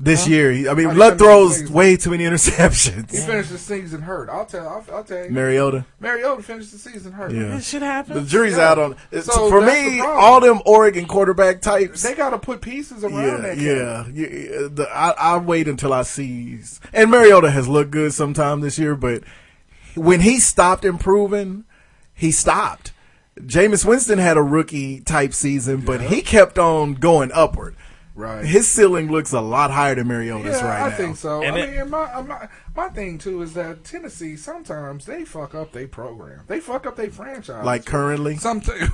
This 0.04 0.26
year, 0.26 0.50
I 0.50 0.54
mean, 0.54 0.66
How 0.66 0.74
do 0.74 0.82
you 0.82 0.92
Luck 0.94 1.16
throws 1.18 1.70
way 1.70 1.96
too 1.96 2.10
many 2.10 2.24
interceptions. 2.30 3.08
He 3.12 3.18
interceptions. 3.18 3.26
finished 3.26 3.50
the 3.50 3.58
season 3.58 4.02
hurt. 4.02 4.28
I'll 4.28 4.44
tell. 4.44 4.66
I'll, 4.68 4.84
I'll 4.96 5.04
tell 5.04 5.24
you. 5.26 5.30
Mariota, 5.30 5.86
Mariota 6.00 6.42
finished 6.42 6.72
the 6.72 6.78
season 6.78 7.12
hurt. 7.12 7.30
Yeah. 7.30 7.54
This 7.54 7.68
shit 7.68 7.82
happens. 7.82 8.16
the 8.24 8.28
jury's 8.28 8.56
Yeah. 8.56 8.70
out 8.70 8.78
on. 8.80 8.96
It's, 9.12 9.26
So 9.26 9.48
for 9.48 9.60
me, 9.60 9.98
the 9.98 10.04
all 10.04 10.40
them 10.40 10.60
Oregon 10.66 11.06
quarterback 11.06 11.60
types. 11.60 12.02
They 12.02 12.14
got 12.16 12.30
to 12.30 12.38
put 12.38 12.60
pieces 12.60 13.04
around 13.04 13.14
Yeah, 13.22 13.36
that. 13.36 13.58
yeah, 13.58 14.06
yeah. 14.12 14.68
The, 14.72 14.88
I, 14.92 15.10
I 15.10 15.38
wait 15.38 15.68
until 15.68 15.92
I 15.92 16.02
see. 16.02 16.58
And 16.92 17.08
Mariota 17.08 17.52
has 17.52 17.68
looked 17.68 17.92
good 17.92 18.12
sometime 18.12 18.60
this 18.60 18.80
year, 18.80 18.96
but 18.96 19.22
when 19.94 20.22
he 20.22 20.40
stopped 20.40 20.84
improving, 20.84 21.62
he 22.12 22.32
stopped. 22.32 22.92
Jameis 23.40 23.84
Winston 23.84 24.18
had 24.18 24.36
a 24.36 24.42
rookie 24.42 25.00
type 25.00 25.32
season, 25.32 25.80
but 25.82 26.00
he 26.00 26.22
kept 26.22 26.58
on 26.58 26.94
going 26.94 27.30
upward. 27.32 27.76
Right. 28.14 28.44
His 28.44 28.68
ceiling 28.68 29.10
looks 29.10 29.32
a 29.32 29.40
lot 29.40 29.70
higher 29.70 29.94
than 29.94 30.06
Mariota's 30.08 30.60
Yeah, 30.60 30.66
right 30.68 30.82
I 30.82 30.88
now. 30.90 30.96
think 30.96 31.16
so. 31.16 31.42
And 31.42 31.56
I 31.56 31.60
it- 31.60 31.76
mean, 31.78 31.88
my, 31.90 32.20
my 32.20 32.48
my 32.76 32.88
thing 32.90 33.16
too 33.18 33.40
is 33.40 33.54
that 33.54 33.84
Tennessee 33.84 34.36
sometimes 34.36 35.06
they 35.06 35.24
fuck 35.24 35.54
up 35.54 35.72
their 35.72 35.88
program. 35.88 36.40
They 36.46 36.60
fuck 36.60 36.86
up 36.86 36.96
their 36.96 37.10
franchise. 37.10 37.64
Like 37.64 37.86
currently, 37.86 38.36
sometimes. 38.36 38.90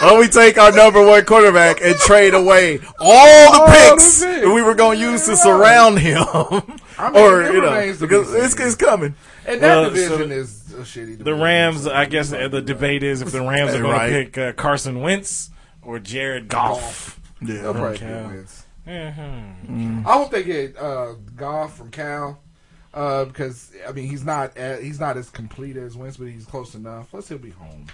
Why 0.00 0.18
we 0.18 0.28
take 0.28 0.58
our 0.58 0.72
number 0.72 1.04
one 1.04 1.24
quarterback 1.24 1.80
and 1.80 1.94
trade 1.96 2.34
away 2.34 2.80
all 2.98 3.52
the 3.52 3.58
All 3.60 3.66
picks 3.68 4.20
picks. 4.20 4.20
that 4.42 4.52
we 4.52 4.62
were 4.62 4.74
going 4.74 4.98
to 4.98 5.04
use 5.12 5.24
to 5.26 5.36
surround 5.36 5.98
him? 5.98 6.22
I 6.98 7.10
mean, 7.10 7.22
or 7.22 7.42
it 7.42 7.54
you 7.54 7.60
know, 7.60 7.72
remains 7.72 7.98
to 7.98 8.06
be 8.06 8.08
because 8.16 8.34
it's, 8.34 8.54
it's 8.60 8.74
coming. 8.74 9.14
and 9.46 9.62
that 9.62 9.76
Well, 9.80 9.90
division 9.90 10.28
so 10.28 10.34
is 10.34 10.74
a 10.74 10.76
shitty. 10.78 11.18
The 11.18 11.24
division. 11.24 11.40
Rams, 11.40 11.86
I 11.86 12.04
guess 12.06 12.32
uh, 12.32 12.48
the 12.48 12.60
debate 12.60 13.02
is 13.02 13.22
if 13.22 13.32
the 13.32 13.40
Rams 13.40 13.74
are 13.74 13.80
going 13.80 13.92
Right. 13.94 14.08
to 14.10 14.24
pick 14.24 14.38
uh, 14.38 14.52
Carson 14.52 15.00
Wentz 15.00 15.50
or 15.86 15.98
Jared 15.98 16.48
Goff. 16.48 16.80
Golf. 16.80 17.20
Yeah, 17.42 17.62
They'll 17.62 17.72
probably 17.74 17.96
Okay. 17.96 18.06
get 18.06 18.26
Wentz. 18.26 18.64
Mhm. 18.86 20.06
I 20.06 20.12
hope 20.12 20.30
they 20.30 20.42
get 20.44 20.76
uh, 20.78 21.14
Goff 21.36 21.76
from 21.76 21.90
Cal. 21.90 22.40
Uh, 22.92 23.24
because 23.24 23.72
I 23.88 23.92
mean 23.92 24.08
he's 24.08 24.24
not 24.24 24.56
uh, 24.56 24.76
he's 24.76 25.00
not 25.00 25.16
as 25.16 25.28
complete 25.28 25.76
as 25.76 25.96
Wentz, 25.96 26.16
but 26.16 26.28
he's 26.28 26.44
close 26.46 26.74
enough. 26.76 27.10
Plus 27.10 27.28
he'll 27.28 27.38
be 27.38 27.50
home. 27.50 27.86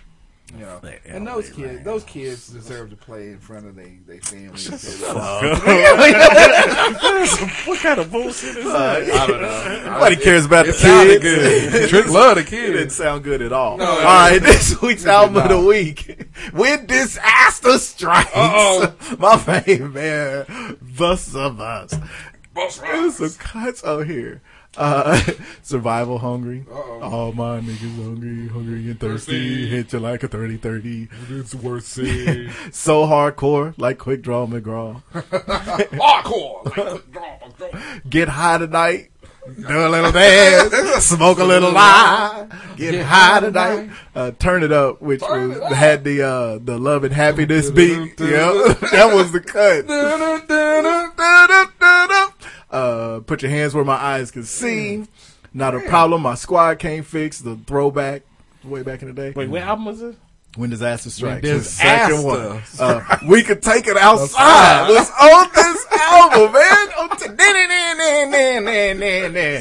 You 0.53 0.67
know, 0.67 0.81
The 0.81 0.99
and 1.07 1.27
those 1.27 1.49
kids, 1.49 1.59
Rams. 1.75 1.85
those 1.85 2.05
kids 2.05 2.49
deserve 2.49 2.91
to 2.91 2.97
play 2.97 3.29
in 3.29 3.39
front 3.39 3.67
of 3.67 3.77
their 3.77 3.87
they 4.07 4.19
family. 4.19 4.51
what 7.67 7.79
kind 7.79 8.01
of 8.01 8.11
bullshit 8.11 8.57
is 8.57 8.67
Uh, 8.67 9.01
that? 9.01 9.11
I 9.13 9.27
don't 9.27 9.43
know. 9.43 9.91
Nobody 9.93 10.17
cares 10.17 10.47
about 10.47 10.65
the 10.67 10.73
It 10.73 10.75
sounded 10.75 11.23
kids. 11.23 11.73
good. 11.73 11.89
Trick 11.91 12.09
love 12.09 12.35
the 12.37 12.41
It 12.43 12.51
didn't 12.51 12.91
sound 12.91 13.25
good 13.25 13.43
at 13.43 13.53
all. 13.53 13.77
No, 13.77 13.85
all 13.85 14.27
it 14.33 14.43
this 14.43 14.81
week's 14.83 15.07
album 15.07 15.37
of 15.37 15.49
the 15.49 15.57
not. 15.57 15.67
week. 15.67 16.27
When 16.53 16.87
disaster 16.87 17.79
strikes, 17.79 18.31
Uh-oh. 18.35 18.95
my 19.19 19.37
favorite 19.37 19.93
man, 19.95 20.77
Thus 20.83 21.35
of 21.35 21.61
Us. 21.61 21.95
There's 22.55 23.17
some 23.17 23.31
cuts 23.39 23.85
out 23.85 24.07
here. 24.07 24.43
Uh, 24.77 25.21
survival 25.62 26.18
hungry. 26.18 26.64
Uh-oh. 26.71 27.01
All 27.03 27.33
my 27.33 27.61
niggas 27.61 27.97
hungry, 28.03 28.49
hungry 28.49 28.91
and 28.91 29.01
thirsty. 29.01 29.33
Thirsty. 29.33 29.68
Hit 29.68 29.93
you 29.93 29.99
like 29.99 30.23
a 30.23 30.29
30 30.29 30.57
30. 30.59 31.09
It's 31.31 31.55
worth 31.55 31.85
seeing. 31.85 32.51
So 32.73 33.05
hardcore, 33.07 33.75
like 33.79 33.99
Quick 33.99 34.23
Draw 34.23 34.47
McGraw. 34.47 35.03
Hardcore. 35.12 36.64
Like, 36.64 37.11
draw, 37.12 37.39
draw. 37.59 37.81
Get 38.09 38.29
high 38.29 38.59
tonight. 38.59 39.09
Do 39.59 39.87
a 39.87 39.89
little 39.89 40.12
dance, 40.12 41.05
smoke 41.07 41.39
a 41.39 41.45
little 41.45 41.73
lie, 41.73 42.47
get, 42.77 42.93
Get 42.93 43.05
high 43.07 43.41
tonight. 43.41 43.91
Uh, 44.14 44.31
turn 44.39 44.62
it 44.62 44.71
up, 44.71 45.01
which 45.03 45.21
Turn 45.23 45.49
was 45.49 45.59
up. 45.59 45.73
had 45.73 46.05
the 46.05 46.23
uh, 46.23 46.59
the 46.62 46.79
love 46.79 47.03
and 47.05 47.12
happiness 47.12 47.71
beat. 47.71 48.21
Yeah, 48.21 48.75
that 48.93 49.11
was 49.12 49.33
the 49.33 49.41
cut. 49.41 49.87
Uh, 52.71 53.21
put 53.21 53.43
your 53.43 53.51
hands 53.51 53.75
where 53.75 53.85
my 53.85 53.95
eyes 53.97 54.31
can 54.31 54.45
see. 54.45 55.05
Not 55.53 55.75
a 55.75 55.81
problem. 55.81 56.23
My 56.23 56.37
squad 56.37 56.79
can't 56.79 57.05
fix 57.05 57.41
the 57.41 57.57
throwback 57.66 58.23
way 58.64 58.83
back 58.83 59.03
in 59.03 59.09
the 59.09 59.14
day. 59.14 59.33
Wait, 59.35 59.49
what 59.49 59.62
album 59.62 59.87
was 59.87 60.03
it? 60.03 60.16
When 60.57 60.69
disaster 60.71 61.11
strikes, 61.11 61.43
When 61.47 61.59
the 61.59 61.65
second 61.65 62.17
Disaster 62.17 62.27
one. 62.27 62.63
Uh, 62.79 63.19
we 63.29 63.43
could 63.43 63.63
take 63.63 63.87
it 63.87 63.97
outside. 63.97 64.41
Outside. 64.41 64.89
Was 64.91 65.11
on 65.23 65.49
this 65.55 65.87
album, 65.93 66.53
man. 66.53 66.89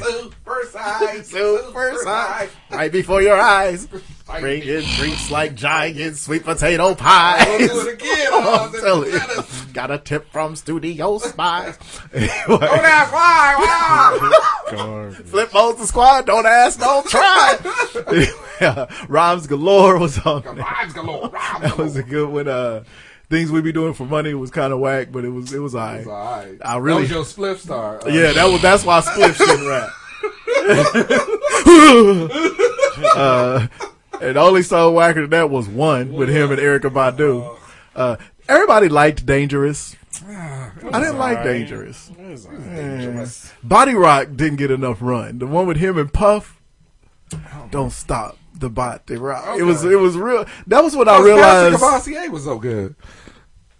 Super 0.01 0.61
size. 0.71 1.27
Super 1.27 1.93
size. 2.03 2.49
Right 2.71 2.91
before 2.91 3.21
your 3.21 3.39
eyes. 3.39 3.87
Bring 3.87 4.41
Bringing 4.61 4.83
treats 4.83 5.31
like 5.31 5.55
giant 5.55 6.15
sweet 6.15 6.43
potato 6.43 6.93
pies. 6.93 7.47
We'll 7.47 7.67
do 7.67 7.89
it 7.89 7.93
again. 7.95 8.27
I'm 8.33 8.71
telling 8.73 9.11
you. 9.11 9.19
Got 9.73 9.89
a 9.89 9.97
tip 9.97 10.31
from 10.31 10.55
Studio 10.55 11.17
Spies. 11.17 11.77
Don't 12.13 12.61
ask 12.63 13.11
why. 13.11 13.55
Why? 14.69 15.11
Flip 15.25 15.51
modes 15.53 15.79
the 15.79 15.87
squad. 15.87 16.27
Don't 16.27 16.45
ask, 16.45 16.79
don't 16.79 17.07
try. 17.07 17.57
Yeah, 18.61 18.85
Rhymes 19.07 19.47
galore 19.47 19.97
was 19.97 20.19
on. 20.19 20.43
there. 20.43 20.53
Rhymes 20.79 20.93
galore. 20.93 21.29
Rhymes 21.33 21.61
That 21.61 21.77
was 21.77 21.95
a 21.95 22.03
good 22.03 22.29
one. 22.29 22.47
Uh, 22.47 22.83
things 23.29 23.51
we'd 23.51 23.63
be 23.63 23.71
doing 23.71 23.93
for 23.93 24.05
money 24.05 24.33
was 24.33 24.51
kind 24.51 24.73
of 24.73 24.79
whack, 24.79 25.09
but 25.11 25.25
it 25.25 25.29
was 25.29 25.53
it 25.53 25.59
was 25.59 25.75
alright. 25.75 25.99
It's 25.99 26.07
all 26.07 26.13
right. 26.13 26.57
I 26.63 26.77
really- 26.77 27.05
That 27.07 27.17
was 27.17 27.37
your 27.37 27.47
spliff 27.47 27.57
star. 27.59 28.03
Uh, 28.05 28.09
Yeah, 28.09 28.33
that 28.33 28.45
was 28.45 28.61
that's 28.61 28.85
why 28.85 28.99
Split 29.01 29.35
shouldn't 29.35 29.61
rap. 29.67 29.89
uh, 33.15 33.67
and 34.21 34.35
the 34.35 34.39
only 34.41 34.61
song 34.63 34.93
whacker 34.93 35.21
than 35.21 35.29
that 35.31 35.49
was 35.49 35.67
one 35.67 36.13
with 36.13 36.29
him 36.29 36.51
and 36.51 36.59
Erykah 36.59 36.91
Badu. 36.91 37.57
Uh, 37.95 38.17
everybody 38.47 38.89
liked 38.89 39.25
Dangerous. 39.25 39.95
I 40.27 40.71
didn't 40.99 41.17
like. 41.17 41.43
Dangerous. 41.43 42.11
Was 42.17 42.45
alright. 42.45 42.65
Yeah. 42.67 43.27
Body 43.63 43.95
Rock 43.95 44.29
didn't 44.35 44.57
get 44.57 44.71
enough 44.71 44.97
run. 45.01 45.39
The 45.39 45.47
one 45.47 45.65
with 45.65 45.77
him 45.77 45.97
and 45.97 46.11
Puff, 46.11 46.59
don't 47.71 47.91
stop 47.91 48.37
the 48.59 48.69
body 48.69 49.15
rock. 49.15 49.57
It 49.57 49.63
was 49.63 49.83
it 49.83 49.99
was 49.99 50.15
real. 50.17 50.45
That 50.67 50.83
was 50.83 50.95
what 50.95 51.07
I 51.07 51.21
realized 51.21 51.77
Courvoisier 51.79 52.29
was 52.31 52.43
so 52.43 52.59
good. 52.59 52.95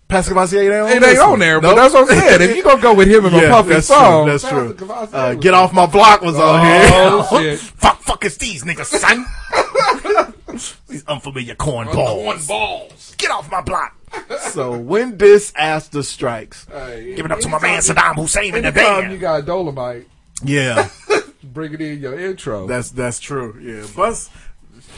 Pass 0.07 0.25
the 0.27 0.34
Courvoisier 0.34 0.61
ain't 0.61 0.73
on 0.73 0.89
It 0.89 1.07
ain't 1.07 1.19
on 1.19 1.38
there, 1.39 1.61
but 1.61 1.67
Nope. 1.69 1.77
that's 1.77 1.93
what 1.93 2.11
I'm 2.11 2.17
saying. 2.19 2.49
If 2.49 2.55
you 2.57 2.63
gonna 2.63 2.82
go 2.82 2.93
with 2.95 3.07
him 3.07 3.25
in 3.25 3.34
a 3.34 3.38
Yeah, 3.41 3.49
puffy 3.51 3.69
that's 3.69 3.88
song, 3.88 4.25
true. 4.25 4.32
That's 4.32 4.49
true. 4.49 4.89
Uh, 5.13 5.34
get 5.36 5.53
off 5.53 5.71
my 5.73 5.86
block 5.86 6.21
was 6.21 6.36
on 6.39 6.65
here. 6.65 6.89
Oh, 6.91 7.27
shit. 7.39 7.59
fuck, 7.77 7.99
fuck 8.01 8.25
is 8.25 8.38
these 8.38 8.63
niggas, 8.63 8.86
son? 8.86 9.25
these 10.88 11.05
unfamiliar 11.05 11.55
cornballs. 11.55 11.93
Corn 11.93 12.39
balls. 12.47 13.15
Get 13.17 13.32
off 13.32 13.51
my 13.51 13.61
block. 13.61 13.95
so 14.39 14.77
when 14.77 15.17
this 15.17 15.51
disaster 15.51 16.01
strikes, 16.01 16.65
Hey, 16.71 17.13
give 17.15 17.25
it 17.25 17.32
up 17.32 17.39
to 17.41 17.49
my 17.49 17.61
man 17.61 17.80
Saddam 17.82 18.15
Hussein 18.15 18.55
in 18.55 18.63
the 18.63 18.67
Anytime 18.69 19.03
you 19.03 19.07
band. 19.09 19.21
got 19.21 19.45
Dolomite, 19.45 20.07
Yeah, 20.43 20.89
bring 21.43 21.73
it 21.75 21.82
in 21.82 21.99
your 21.99 22.19
intro. 22.19 22.65
that's 22.65 22.89
that's 22.89 23.19
true. 23.19 23.59
Yeah, 23.61 23.86
Bus, 23.95 24.30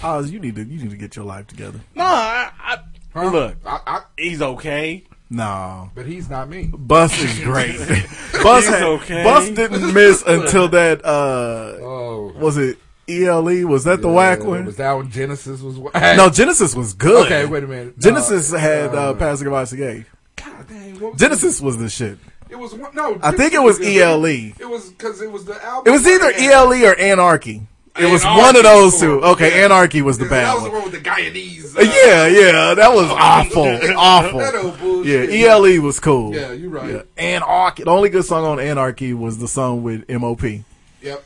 Oz, 0.04 0.32
you 0.32 0.40
need 0.40 0.56
to 0.56 0.64
you 0.64 0.80
need 0.82 0.90
to 0.92 0.98
get 0.98 1.16
your 1.16 1.26
life 1.26 1.48
together. 1.48 1.80
No, 1.96 2.04
I, 2.06 2.52
I, 2.60 2.78
Huh? 3.14 3.30
look, 3.30 3.56
I, 3.66 3.80
I, 3.86 4.02
he's 4.18 4.42
okay. 4.42 5.04
No. 5.30 5.92
but 5.96 6.06
he's 6.06 6.30
not 6.30 6.50
me. 6.50 6.70
Bus 6.74 7.18
is 7.22 7.40
great. 7.40 7.78
Bus, 8.44 8.66
He's 8.66 8.74
had, 8.74 8.84
okay. 8.84 9.24
Bus 9.24 9.50
didn't 9.50 9.94
miss 9.94 10.24
until 10.28 10.68
that. 10.70 11.04
uh 11.06 11.78
Oh, 11.82 12.34
Was 12.38 12.58
it 12.58 12.78
ELE? 13.08 13.66
Was 13.68 13.84
that 13.86 14.02
the 14.02 14.10
whack 14.10 14.44
one? 14.44 14.66
Was 14.66 14.78
that 14.78 14.92
when 14.94 15.10
Genesis 15.10 15.62
was? 15.62 15.78
wa- 15.78 15.92
no, 15.96 16.30
Genesis 16.30 16.76
was 16.76 16.94
good. 16.94 17.26
Okay, 17.28 17.46
wait 17.46 17.64
a 17.64 17.68
minute. 17.68 17.98
Genesis 18.00 18.52
No, 18.52 18.58
had 18.58 18.96
uh, 18.96 19.12
uh, 19.12 19.14
Pass 19.14 19.40
the 19.40 19.46
Courvoisier. 19.46 20.06
God 20.36 20.68
dang, 20.68 21.00
was 21.00 21.18
Genesis 21.20 21.62
was 21.62 21.78
the 21.78 21.90
shit. 21.90 22.18
It 22.50 22.60
was 22.60 22.74
one, 22.76 22.94
no. 22.94 23.18
I 23.24 23.32
think 23.32 23.54
it 23.54 23.62
was 23.62 23.78
good. 23.80 23.98
ELE. 24.02 24.26
It 24.26 24.70
was 24.70 24.90
because 24.90 25.22
it 25.22 25.32
was 25.32 25.46
the 25.46 25.62
album. 25.64 25.90
It 25.90 25.96
was 25.96 26.06
either 26.06 26.32
ELE 26.34 26.86
or 26.86 26.96
Anarchy. 26.96 27.62
It 28.00 28.06
was 28.12 28.24
Anarchy 28.24 28.42
one 28.42 28.56
of 28.56 28.64
those 28.64 29.00
two. 29.00 29.22
Okay, 29.22 29.50
Yeah. 29.58 29.66
Anarchy 29.66 30.02
was 30.02 30.18
the 30.18 30.24
Yeah, 30.26 30.30
bad 30.30 30.46
That 30.48 30.54
was 30.56 30.64
the 30.64 30.70
one. 30.70 30.82
one 30.84 30.92
with 30.92 31.04
the 31.04 31.10
Guyanese. 31.10 31.78
Uh, 31.78 31.82
yeah, 31.82 32.28
yeah, 32.28 32.74
that 32.74 32.94
was 32.94 33.10
awful, 33.10 33.64
awful. 33.98 34.40
That 34.40 34.56
old 34.56 35.06
Yeah. 35.06 35.48
ELE 35.50 35.82
was 35.82 36.00
cool. 36.00 36.34
Yeah, 36.34 36.52
you're 36.54 36.70
right. 36.70 36.90
Yeah. 36.90 37.02
Anarchy. 37.18 37.84
The 37.84 37.92
only 37.92 38.10
good 38.10 38.24
song 38.26 38.46
on 38.46 38.60
Anarchy 38.60 39.14
was 39.14 39.38
the 39.40 39.48
song 39.48 39.84
with 39.84 40.08
MOP. 40.10 40.64
Yep. 41.02 41.24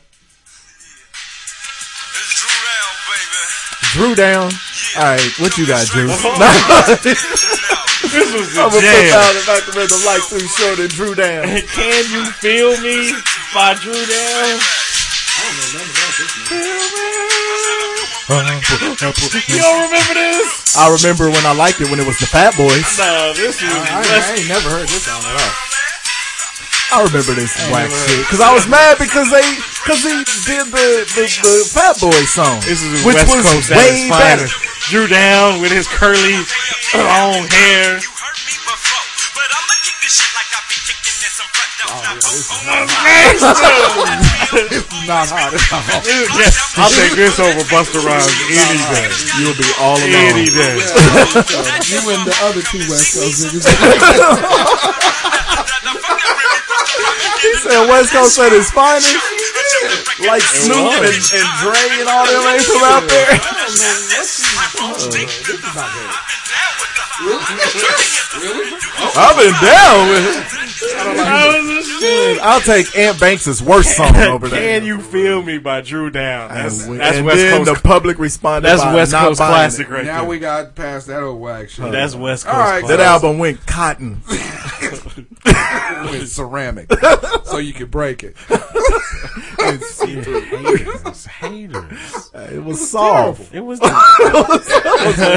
Drew 3.92 4.14
down. 4.14 4.50
All 4.98 5.04
right, 5.04 5.32
what 5.38 5.56
you 5.58 5.66
got, 5.66 5.86
Drew? 5.86 6.08
This 8.06 8.32
was 8.32 8.54
the 8.54 8.60
I'm 8.62 8.70
gonna 8.70 8.80
put 8.80 8.80
jam. 8.86 9.10
down 9.12 9.34
the 9.34 9.40
fact 9.40 9.66
that 9.66 9.88
the 9.88 10.02
light 10.06 10.22
too 10.28 10.38
short 10.46 10.78
and 10.78 10.88
Dru 10.90 11.14
down. 11.16 11.44
Can 11.74 12.04
you 12.12 12.24
feel 12.38 12.76
me 12.80 13.12
by 13.52 13.74
Dru 13.74 13.92
Down? 13.92 14.60
You 16.16 16.24
don't 19.60 19.84
remember 19.84 20.14
this? 20.16 20.48
I 20.72 20.88
remember 20.88 21.28
when 21.28 21.44
I 21.44 21.52
liked 21.52 21.76
it 21.84 21.92
when 21.92 22.00
it 22.00 22.06
was 22.08 22.16
the 22.18 22.24
Fat 22.24 22.56
Boys. 22.56 22.96
No, 22.96 23.36
this 23.36 23.60
was 23.60 23.68
I, 23.68 24.00
West 24.00 24.32
I 24.32 24.40
ain't 24.40 24.48
never 24.48 24.64
heard 24.72 24.88
this 24.88 25.04
song 25.04 25.20
at 25.28 25.36
all. 25.36 25.52
I 26.96 27.04
remember 27.04 27.36
this 27.36 27.52
whack 27.68 27.92
shit 27.92 28.24
because 28.24 28.40
I 28.40 28.48
was 28.54 28.64
mad 28.64 28.96
because 28.96 29.28
they 29.28 29.44
because 29.84 30.00
he 30.00 30.24
did 30.48 30.72
the 30.72 31.04
the, 31.20 31.28
the 31.28 31.68
Fat 31.68 32.00
Boy 32.00 32.16
song, 32.24 32.64
This 32.64 32.80
is 32.80 33.04
which 33.04 33.20
West 33.20 33.36
was 33.36 33.44
Coast 33.52 33.68
at 33.70 33.76
way 33.76 34.08
its 34.08 34.16
better. 34.16 34.48
finest. 34.48 34.88
Dru 34.88 35.04
Down 35.10 35.60
with 35.60 35.72
his 35.74 35.84
curly 35.90 36.38
long 36.96 37.44
hair. 37.52 38.00
Not 45.06 45.30
hot 45.30 45.54
at 45.54 45.62
all. 45.70 46.02
Yeah, 46.02 46.50
I'll 46.82 46.90
take 46.90 47.14
this 47.14 47.38
over 47.38 47.62
Busta 47.70 48.02
Rhymes 48.02 48.26
any 48.50 48.82
day. 48.90 49.06
You'll 49.38 49.54
be 49.54 49.68
all 49.78 49.96
Any 50.02 50.50
alone. 50.50 50.50
day. 50.50 50.82
You 51.86 52.02
and 52.10 52.26
the 52.26 52.34
other 52.42 52.62
two 52.66 52.82
West 52.90 53.14
Coast 53.14 53.46
niggas. 53.46 53.66
He 57.46 57.52
said 57.62 57.86
West 57.88 58.10
Coast 58.12 58.38
at 58.40 58.52
is 58.52 58.70
finest, 58.70 59.14
like 60.26 60.42
Snoop 60.42 60.98
and, 60.98 61.14
and 61.14 61.48
Dre 61.60 61.78
and 62.00 62.08
all 62.08 62.26
them 62.26 62.42
ain't 62.48 62.64
from 62.64 62.82
out 62.82 63.06
there. 63.06 63.38
I've 69.18 69.36
been 69.36 69.54
down 69.62 70.08
with 70.10 70.26
it. 70.28 70.44
I'll 72.42 72.60
take 72.60 72.94
Ant 72.98 73.18
Banks' 73.18 73.62
worst 73.62 73.96
song 73.96 74.14
over 74.16 74.48
there. 74.48 74.60
Can 74.60 74.84
you 74.86 75.00
feel 75.00 75.42
me 75.42 75.56
by 75.58 75.80
Dru 75.80 76.10
Down? 76.10 76.50
That's, 76.50 76.82
and 76.82 76.92
we- 76.92 76.98
that's 76.98 77.16
and 77.16 77.24
West 77.26 77.38
then 77.38 77.64
Coast. 77.64 77.82
the 77.82 77.88
public 77.88 78.18
responded. 78.18 78.68
that's 78.68 78.82
by 78.82 78.94
West 78.94 79.12
not 79.12 79.28
Coast 79.28 79.38
classic 79.38 79.88
it. 79.88 79.92
right 79.92 80.04
now 80.04 80.20
there. 80.20 80.28
we 80.28 80.38
got 80.38 80.74
past 80.74 81.06
that 81.06 81.22
old 81.22 81.40
wax. 81.40 81.72
shit. 81.74 81.90
that's 81.90 82.14
West 82.14 82.44
Coast. 82.44 82.54
All 82.54 82.60
right, 82.62 82.86
That 82.86 83.00
album 83.00 83.38
went 83.38 83.66
cotton. 83.66 84.20
with 86.10 86.28
ceramic, 86.28 86.92
so 87.44 87.58
you 87.58 87.72
can 87.72 87.86
break 87.88 88.22
it. 88.24 88.36
haters, 89.66 91.26
haters. 91.26 92.30
It 92.34 92.64
was 92.64 92.90
soft. 92.90 93.54
It 93.54 93.60
was. 93.60 93.80
The, 93.80 93.86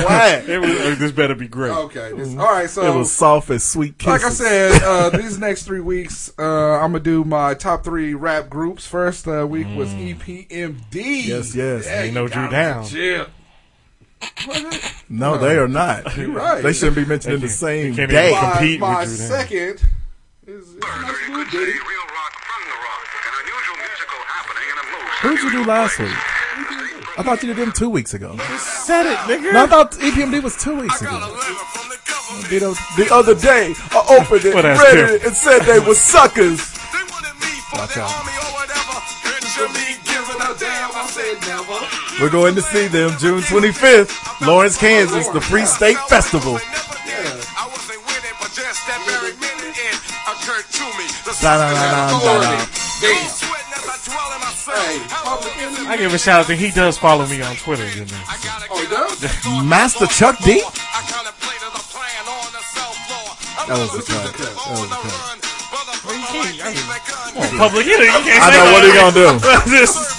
Whack. 0.07 0.47
it 0.47 0.59
was. 0.59 0.99
This 0.99 1.11
better 1.11 1.35
be 1.35 1.47
great. 1.47 1.71
Okay. 1.71 2.11
This, 2.13 2.29
all 2.37 2.45
right. 2.51 2.69
So 2.69 2.83
It 2.83 2.95
was 2.97 3.11
soft 3.11 3.49
as 3.49 3.63
sweet 3.63 3.97
kisses. 3.97 4.23
like 4.23 4.23
I 4.23 4.33
said, 4.33 4.81
uh, 4.83 5.09
these 5.17 5.39
next 5.39 5.63
three 5.63 5.79
weeks, 5.81 6.31
uh, 6.37 6.43
I'm 6.43 6.91
gonna 6.91 6.99
do 6.99 7.23
my 7.23 7.53
top 7.53 7.83
three 7.83 8.13
rap 8.13 8.49
groups. 8.49 8.85
First 8.85 9.27
uh, 9.27 9.45
week 9.47 9.67
was 9.75 9.89
EPMD. 9.89 10.93
Yes, 11.25 11.55
yes. 11.55 11.85
Yeah, 11.85 12.01
Ain't 12.01 12.07
you 12.07 12.11
no 12.13 12.27
Drew. 12.27 12.49
Down. 12.49 12.85
Chill. 12.85 13.27
no, 15.09 15.37
they 15.37 15.57
are 15.57 15.67
not. 15.67 16.17
You're 16.17 16.31
right. 16.31 16.61
They 16.61 16.73
shouldn't 16.73 16.97
be 16.97 17.05
mentioned 17.05 17.35
in 17.35 17.41
the 17.41 17.47
same 17.47 17.95
they 17.95 18.05
day. 18.05 18.29
even 18.29 18.79
My, 18.81 18.95
my 18.95 18.99
with 19.01 19.17
Dru 19.17 19.17
Down. 19.17 19.27
second 19.39 19.81
is, 20.49 20.73
is 20.73 20.79
nice 20.81 21.29
little 21.29 21.45
ditty. 21.45 21.77
Who'd 25.21 25.39
you 25.43 25.51
do 25.51 25.65
last 25.65 25.99
week? 25.99 26.09
I 27.17 27.23
thought 27.23 27.43
you 27.43 27.53
did 27.53 27.57
them 27.57 27.71
two 27.71 27.89
weeks 27.89 28.13
ago. 28.13 28.37
Said 28.57 29.05
it, 29.05 29.17
nigga. 29.27 29.53
No, 29.53 29.63
I 29.65 29.67
thought 29.67 29.91
EPMD 29.91 30.41
was 30.41 30.55
two 30.55 30.79
weeks 30.79 31.01
ago. 31.01 31.11
You 32.49 32.59
know, 32.61 32.73
the 32.97 33.09
other 33.11 33.35
day, 33.35 33.73
I 33.91 34.21
opened 34.21 34.45
it, 34.45 34.55
Well, 34.55 34.63
read 34.63 35.11
it, 35.11 35.25
and 35.25 35.35
said 35.35 35.59
they 35.59 35.79
were 35.79 35.95
suckers. 35.95 36.73
Watch 37.73 37.97
out. 37.97 38.09
We're 42.21 42.29
going 42.29 42.55
to 42.55 42.61
see 42.61 42.87
them 42.87 43.11
June 43.19 43.41
25th, 43.41 44.47
Lawrence, 44.47 44.77
Kansas, 44.77 45.27
the 45.29 45.41
Free 45.41 45.65
State 45.65 45.97
Festival. 46.07 46.59
Hey. 51.39 51.47
I 55.87 55.95
give 55.97 56.13
a 56.13 56.17
shout 56.17 56.41
out 56.41 56.47
to 56.47 56.55
he 56.55 56.69
does 56.71 56.97
follow 56.97 57.25
me 57.27 57.41
on 57.41 57.55
Twitter. 57.55 57.87
You 57.87 58.03
know. 58.05 58.19
Oh, 58.69 58.81
he 58.81 58.87
does? 58.89 59.65
Master 59.65 60.05
Chuck 60.07 60.37
D? 60.43 60.59
That 63.67 63.77
was 63.77 63.91
the 63.93 64.01
cut. 64.01 64.33
That 64.35 64.51
was 64.67 64.89
the 64.89 64.95
cut. 64.99 65.39
Public 67.57 67.87
enemy. 67.87 68.05
You 68.05 68.11
can't 68.11 68.43
I 68.43 68.51
say 68.51 68.57
know 68.57 68.71
what 68.73 68.83
are 68.83 68.87
you 68.87 68.93
that. 68.99 69.13
gonna 69.13 69.39
do. 69.39 69.71
Just- 69.79 69.95
I 69.95 70.18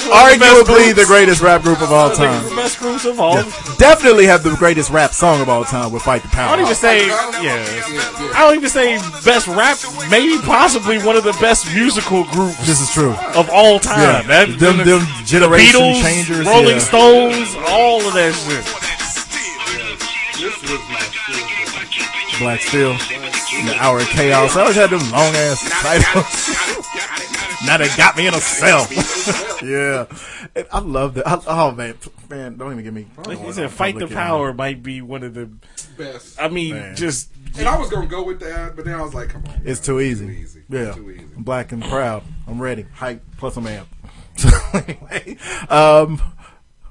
Arguably 0.00 0.64
groups- 0.64 0.94
the 0.94 1.04
greatest 1.06 1.40
rap 1.42 1.62
group 1.62 1.80
of 1.82 1.92
all 1.92 2.10
time. 2.10 2.42
the 2.48 2.54
best 2.56 2.78
groups 2.78 3.04
of 3.04 3.20
all. 3.20 3.34
Definitely 3.78 4.26
have 4.26 4.42
the 4.42 4.54
greatest 4.56 4.90
rap 4.90 5.12
song 5.12 5.40
of 5.40 5.48
all 5.48 5.64
time 5.64 5.92
with 5.92 6.02
Fight 6.02 6.22
the 6.22 6.28
Power." 6.28 6.48
I 6.52 6.56
don't 6.56 6.64
even 6.64 6.74
say 6.74 7.06
yeah. 7.06 8.32
I 8.34 8.40
don't 8.46 8.56
even 8.56 8.68
say 8.70 8.96
best 9.24 9.46
rap. 9.48 9.78
Maybe 10.10 10.38
possibly 10.42 10.98
one 10.98 11.16
of 11.16 11.24
the 11.24 11.32
best 11.40 11.66
musical 11.74 12.24
groups 12.24 12.56
This 12.66 12.80
is 12.80 12.90
true. 12.92 13.14
of 13.34 13.48
all 13.50 13.78
time. 13.78 14.00
Yeah. 14.00 14.22
That, 14.46 14.58
them, 14.58 14.78
the 14.78 14.84
them 14.84 15.06
generation 15.24 15.80
Beatles, 15.80 16.02
changers. 16.02 16.46
Rolling 16.46 16.76
yeah. 16.76 16.78
Stones, 16.78 17.54
all 17.68 18.00
of 18.06 18.14
that 18.14 18.34
shit. 18.34 18.64
Black 22.40 22.60
Steel. 22.60 22.94
The 22.94 23.76
Hour 23.78 24.00
of 24.00 24.06
Chaos. 24.08 24.56
I 24.56 24.62
always 24.62 24.76
had 24.76 24.90
them 24.90 25.00
long 25.10 25.32
ass 25.36 25.62
titles. 25.82 26.78
now 27.66 27.76
they 27.78 27.88
got 27.96 28.16
me 28.16 28.26
in 28.26 28.34
a 28.34 28.40
cell. 28.40 28.86
yeah. 29.62 30.06
And 30.54 30.66
I 30.72 30.80
love 30.80 31.14
that. 31.14 31.26
I, 31.26 31.40
oh 31.46 31.72
man, 31.72 31.96
man, 32.28 32.56
don't 32.56 32.72
even 32.72 32.84
get 32.84 32.92
me. 32.92 33.06
Like 33.26 33.40
you 33.40 33.52
said, 33.52 33.70
Fight 33.70 33.98
the 33.98 34.08
Power 34.08 34.52
might 34.52 34.82
be 34.82 35.00
one 35.02 35.22
of 35.22 35.34
the. 35.34 35.50
Best. 35.96 36.40
I 36.40 36.48
mean, 36.48 36.74
Man. 36.74 36.96
just 36.96 37.30
And 37.58 37.68
I 37.68 37.78
was 37.78 37.90
gonna 37.90 38.06
go 38.06 38.24
with 38.24 38.40
that, 38.40 38.76
but 38.76 38.84
then 38.84 38.94
I 38.94 39.02
was 39.02 39.12
like, 39.14 39.28
come 39.28 39.44
on. 39.46 39.60
It's 39.64 39.80
too 39.80 40.00
easy. 40.00 40.26
Too 40.26 40.32
easy. 40.32 40.62
Yeah. 40.68 40.92
Too 40.92 41.10
easy. 41.10 41.26
I'm 41.36 41.42
black 41.42 41.72
and 41.72 41.82
proud. 41.84 42.22
I'm 42.46 42.60
ready. 42.60 42.86
Hype 42.94 43.22
plus 43.38 43.56
I'm 43.56 43.66
amp. 43.66 43.88
So 44.34 44.48
anyway, 44.72 45.36
um, 45.68 46.20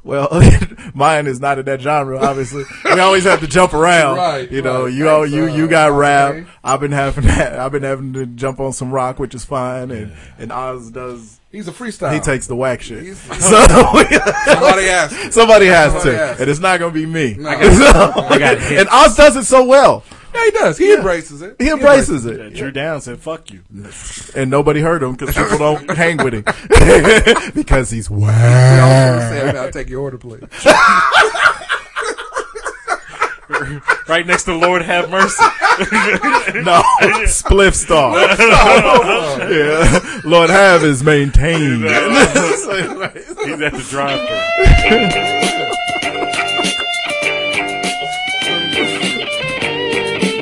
well, 0.03 0.27
mine 0.93 1.27
is 1.27 1.39
not 1.39 1.59
in 1.59 1.65
that 1.65 1.81
genre. 1.81 2.17
Obviously, 2.19 2.63
we 2.85 2.99
always 2.99 3.23
have 3.25 3.39
to 3.41 3.47
jump 3.47 3.73
around. 3.73 4.17
Right, 4.17 4.51
You 4.51 4.61
know, 4.61 4.85
right. 4.85 4.93
you 4.93 5.09
all, 5.09 5.25
you 5.25 5.43
uh, 5.45 5.55
you 5.55 5.67
got 5.67 5.91
rap. 5.91 6.31
okay. 6.35 6.45
I've 6.63 6.79
been 6.79 6.91
having 6.91 7.25
that. 7.25 7.59
I've 7.59 7.71
been 7.71 7.83
having 7.83 8.13
to 8.13 8.25
jump 8.25 8.59
on 8.59 8.73
some 8.73 8.91
rock, 8.91 9.19
which 9.19 9.35
is 9.35 9.45
fine. 9.45 9.91
And 9.91 10.13
and 10.39 10.51
Oz 10.51 10.89
does. 10.91 11.39
He's 11.51 11.67
a 11.67 11.71
freestyle. 11.71 12.13
He 12.13 12.19
takes 12.21 12.47
the 12.47 12.55
whack 12.55 12.81
shit. 12.81 13.03
He's- 13.03 13.19
So 13.41 13.61
Somebody 13.67 14.15
asked. 14.15 14.43
somebody 14.45 14.85
has 14.87 15.33
Somebody 15.33 15.65
to, 15.65 15.73
has 15.75 16.03
to. 16.03 16.41
and 16.41 16.49
it's 16.49 16.59
not 16.61 16.79
gonna 16.79 16.93
be 16.93 17.05
me. 17.05 17.35
No. 17.37 17.49
I 17.49 18.37
got 18.39 18.57
and 18.57 18.87
Oz 18.89 19.15
does 19.17 19.35
it 19.35 19.43
so 19.45 19.65
well. 19.65 20.03
Yeah, 20.33 20.45
he 20.45 20.51
does. 20.51 20.77
He 20.77 20.93
embraces 20.93 21.41
it. 21.41 21.55
He 21.59 21.69
embraces 21.69 22.25
it. 22.25 22.53
Dru 22.53 22.71
Down 22.71 23.01
said, 23.01 23.19
"Fuck 23.19 23.51
you." 23.51 23.63
and 24.35 24.49
nobody 24.49 24.81
heard 24.81 25.03
him 25.03 25.13
because 25.13 25.35
people 25.35 25.57
don't 25.57 25.89
hang 25.97 26.17
with 26.17 26.33
him 26.33 26.43
because 27.53 27.89
he's 27.89 28.09
I 28.09 28.13
wow. 28.13 29.15
was 29.15 29.23
gonna 29.23 29.51
say, 29.51 29.57
I'll 29.57 29.71
take 29.71 29.89
your 29.89 30.01
order, 30.01 30.17
please. 30.17 30.43
Right 34.07 34.25
next 34.25 34.45
to 34.45 34.55
Lord 34.55 34.81
Have 34.81 35.09
Mercy. 35.09 35.43
No, 36.61 36.81
spliff 37.27 37.73
star. 37.75 38.17
yeah, 39.49 40.21
Lord 40.25 40.49
have 40.49 40.83
is 40.83 41.03
maintained. 41.03 41.83
He's 41.83 41.91
at 43.61 43.71
the 43.71 43.87
drive-thru. 43.89 45.50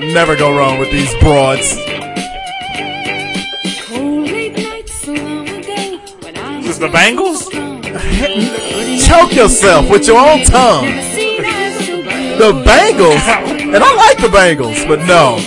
Can 0.10 0.16
never 0.16 0.36
go 0.36 0.56
wrong 0.56 0.80
with 0.80 0.92
these 0.92 1.14
broads. 1.20 1.74
Is 6.58 6.66
this 6.66 6.78
the 6.80 6.90
Bangles? 6.92 7.48
Choke 9.06 9.36
yourself 9.36 9.90
with 9.90 10.08
your 10.08 10.18
own 10.18 10.44
tongue. 10.46 10.86
The 12.40 12.60
Bangles, 12.66 13.22
and 13.22 13.84
I 13.84 13.96
like 13.96 14.20
the 14.20 14.30
Bangles, 14.30 14.84
but 14.86 15.00
no. 15.06 15.38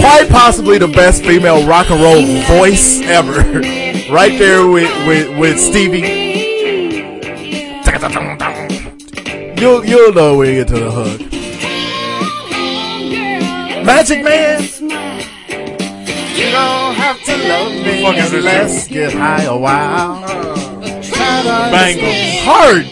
Quite 0.00 0.28
possibly 0.28 0.76
the 0.76 0.88
best 0.88 1.24
female 1.24 1.66
rock 1.66 1.90
and 1.90 2.02
roll 2.02 2.22
voice 2.58 3.00
ever. 3.02 3.42
right 4.12 4.38
there 4.38 4.68
with, 4.68 4.90
with, 5.06 5.38
with 5.38 5.58
Stevie. 5.58 6.00
You'll, 9.58 9.84
you'll 9.84 10.12
know 10.12 10.38
when 10.38 10.50
you 10.50 10.54
get 10.54 10.68
to 10.68 10.78
the 10.78 10.90
hook. 10.90 11.37
Magic 13.88 14.22
Man. 14.22 14.60
You 14.60 16.50
don't 16.52 16.94
have 16.94 17.18
to 17.24 17.36
love 17.48 17.72
me 17.72 18.02
fuck 18.02 18.16
is 18.16 18.30
this 18.30 18.34
unless 18.34 18.86
get 18.88 19.14
high 19.14 19.44
a 19.44 19.56
while. 19.56 20.20
Bangles. 21.72 22.44
Hard. 22.44 22.84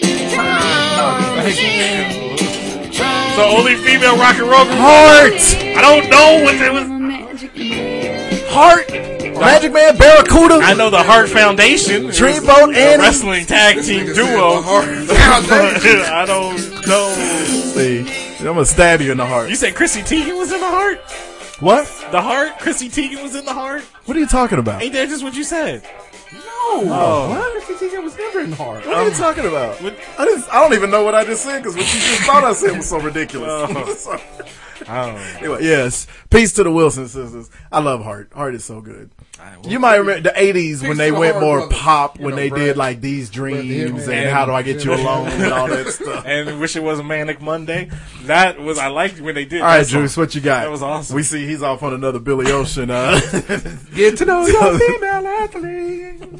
So 3.36 3.42
only 3.44 3.76
female 3.76 4.16
rock 4.16 4.38
and 4.38 4.48
roll 4.48 4.64
group. 4.64 4.78
Heart. 4.78 5.34
I 5.76 5.82
don't 5.82 6.08
know 6.08 6.40
what 6.42 6.54
it 6.54 6.72
was. 6.72 6.88
Heart. 8.50 8.88
Magic 9.38 9.74
Man 9.74 9.98
Barracuda. 9.98 10.54
I 10.54 10.72
know 10.72 10.88
the 10.88 11.02
Hart 11.02 11.28
Foundation. 11.28 12.04
Dreamboat 12.04 12.74
and 12.74 13.02
wrestling 13.02 13.44
tag 13.44 13.84
team 13.84 14.06
duo. 14.14 14.62
Heart. 14.62 14.88
I 15.10 16.24
don't 16.26 16.86
know. 16.86 17.12
See, 17.74 18.25
I'm 18.38 18.44
gonna 18.44 18.64
stab 18.64 19.00
you 19.00 19.12
in 19.12 19.18
the 19.18 19.26
heart. 19.26 19.48
You 19.48 19.56
said 19.56 19.74
Chrissy 19.74 20.02
Teigen 20.02 20.36
was 20.38 20.52
in 20.52 20.60
the 20.60 20.68
Heart? 20.68 21.00
What? 21.60 21.86
The 22.12 22.20
Heart? 22.20 22.58
Chrissy 22.58 22.88
Teigen 22.90 23.22
was 23.22 23.34
in 23.34 23.44
the 23.44 23.54
Heart? 23.54 23.82
What 24.04 24.16
are 24.16 24.20
you 24.20 24.26
talking 24.26 24.58
about? 24.58 24.82
Ain't 24.82 24.92
that 24.92 25.08
just 25.08 25.24
what 25.24 25.34
you 25.34 25.44
said? 25.44 25.82
No. 26.32 26.40
Oh. 26.42 27.28
What? 27.30 27.64
Chrissy 27.64 27.86
Teigen 27.86 28.02
was 28.02 28.16
never 28.16 28.40
in 28.40 28.50
the 28.50 28.56
heart. 28.56 28.84
What 28.86 28.94
are 28.94 29.04
you 29.04 29.10
um, 29.10 29.14
talking 29.16 29.46
about? 29.46 29.80
What- 29.82 29.96
I, 30.18 30.24
just, 30.26 30.52
I 30.52 30.60
don't 30.62 30.74
even 30.74 30.90
know 30.90 31.02
what 31.04 31.14
I 31.14 31.24
just 31.24 31.42
said 31.44 31.58
because 31.62 31.76
what 31.76 31.86
you 31.94 32.00
just 32.00 32.22
thought 32.22 32.44
I 32.44 32.52
said 32.52 32.76
was 32.76 32.88
so 32.88 32.98
ridiculous. 33.00 33.48
Oh. 33.50 33.94
So- 33.96 34.20
Oh. 34.88 35.36
anyway, 35.38 35.58
yes. 35.64 36.06
Peace 36.30 36.52
to 36.54 36.62
the 36.62 36.70
Wilson 36.70 37.08
sisters. 37.08 37.50
I 37.72 37.80
love 37.80 38.02
Heart. 38.04 38.32
Heart 38.34 38.54
is 38.56 38.64
so 38.64 38.80
good. 38.80 39.10
You 39.64 39.78
might 39.78 39.96
remember 39.96 40.30
the 40.30 40.34
'80s 40.36 40.82
when 40.86 40.96
they 40.96 41.10
the 41.10 41.18
went 41.18 41.40
more 41.40 41.58
brothers. 41.60 41.78
pop 41.78 42.18
You 42.18 42.24
when 42.26 42.34
know, 42.34 42.40
they 42.40 42.48
Brad- 42.50 42.62
did 42.64 42.76
like 42.76 43.00
these 43.00 43.28
dreams 43.30 43.64
Hitman. 44.06 44.12
and 44.12 44.30
how 44.30 44.44
do 44.46 44.52
I 44.52 44.62
get 44.62 44.84
you 44.84 44.92
alone 44.94 45.28
and 45.28 45.52
all 45.52 45.68
that 45.68 45.86
stuff. 45.92 46.24
And 46.26 46.58
Wish 46.60 46.76
It 46.76 46.82
Was 46.82 46.98
a 46.98 47.04
Manic 47.04 47.40
Monday. 47.40 47.90
That 48.24 48.60
was, 48.60 48.78
I 48.78 48.88
liked 48.88 49.20
when 49.20 49.34
they 49.34 49.44
did 49.44 49.60
All 49.60 49.66
right, 49.68 49.78
that 49.78 49.86
song. 49.86 50.02
Juice, 50.02 50.16
what 50.16 50.34
you 50.34 50.40
got? 50.40 50.62
That 50.62 50.70
was 50.70 50.82
awesome. 50.82 51.16
We 51.16 51.22
see 51.22 51.46
he's 51.46 51.62
off 51.62 51.82
on 51.82 51.92
another 51.94 52.18
Billy 52.18 52.50
Ocean. 52.50 52.90
Uh, 52.90 53.20
Get 53.94 54.18
to 54.18 54.24
know 54.24 54.46
your 54.46 54.78
female 54.78 55.26
athlete. 55.26 56.30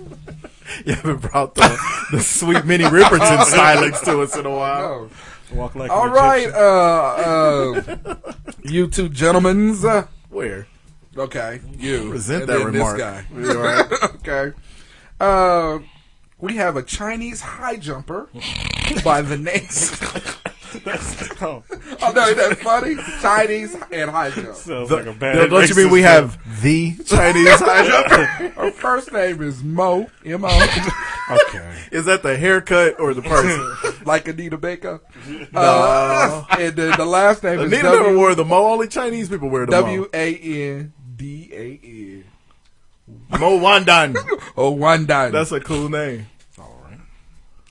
you 0.87 0.95
haven't 0.95 1.23
brought 1.31 1.55
the, 1.55 1.79
the 2.13 2.21
sweet 2.21 2.65
Minnie 2.65 2.85
Riperton 2.85 3.39
stylings 3.45 4.03
to 4.05 4.21
us 4.23 4.37
in 4.37 4.47
a 4.47 4.51
while. 4.51 4.85
Oh. 4.85 5.11
Walk 5.53 5.75
like 5.75 5.91
All 5.91 6.07
an 6.07 6.13
right, 6.13 6.49
uh, 6.53 7.81
uh, 8.09 8.15
you 8.65 8.89
two 8.89 9.09
gentlemen's. 9.09 9.85
Uh, 9.85 10.07
Where? 10.29 10.67
okay, 11.17 11.61
you 11.79 12.11
Resent 12.13 12.43
And 12.43 12.51
that 12.51 12.59
then 12.59 12.67
remark. 12.67 12.97
This 12.99 13.07
guy. 13.07 13.27
You 13.37 13.51
all 13.51 13.57
right? 13.57 13.93
okay. 14.17 14.53
Uh, 15.21 15.79
we 16.41 16.57
have 16.57 16.77
a 16.77 16.83
Chinese 16.83 17.41
high 17.41 17.77
jumper 17.77 18.29
by 19.05 19.23
the 19.23 19.37
name. 19.39 19.69
Oh, 21.41 21.63
oh 22.03 22.13
no, 22.15 22.35
that's 22.35 22.61
funny. 22.63 22.97
Chinese 23.21 23.77
and 23.93 24.11
high 24.11 24.31
jump. 24.31 24.55
sounds 24.55 24.89
The- 24.89 24.97
like 24.97 25.07
a 25.07 25.13
bad 25.13 25.51
don't 25.51 25.69
you 25.69 25.75
mean 25.77 25.91
we 25.91 26.01
joke. 26.01 26.09
have 26.09 26.63
the 26.63 26.97
Chinese 27.05 27.61
high 27.61 27.87
jumper? 27.87 28.25
Her 28.61 28.71
first 28.73 29.13
name 29.13 29.43
is 29.43 29.63
Mo. 29.63 30.09
M 30.25 30.45
O. 30.45 30.49
Okay. 31.49 31.79
Is 31.93 32.05
that 32.07 32.23
the 32.23 32.37
haircut 32.37 32.99
or 33.01 33.13
the 33.15 33.23
person? 33.23 34.03
like 34.07 34.29
Anita 34.29 34.57
Baker. 34.57 35.01
Uh, 35.55 36.45
and 36.59 36.75
then 36.77 36.97
the 36.97 37.05
last 37.05 37.43
name 37.43 37.61
is 37.61 37.67
Anita 37.73 37.83
never 37.83 37.97
W 38.05 38.17
wore 38.19 38.35
the 38.35 38.45
mo. 38.45 38.67
Only 38.67 38.89
Chinese 38.89 39.29
people 39.29 39.49
wear 39.49 39.67
the 39.67 39.73
W 39.73 40.09
A 40.15 40.37
N 40.37 40.93
D 41.17 41.51
A 41.53 41.81
N. 41.87 42.25
mo. 43.31 43.39
Mo 43.39 43.59
Wandan. 43.61 44.17
Oh, 44.57 44.71
one 44.71 45.05
dime. 45.07 45.33
That's 45.33 45.53
a 45.53 45.61
cool 45.61 45.89
name. 45.91 46.27
All 46.59 46.81
right. 46.85 46.99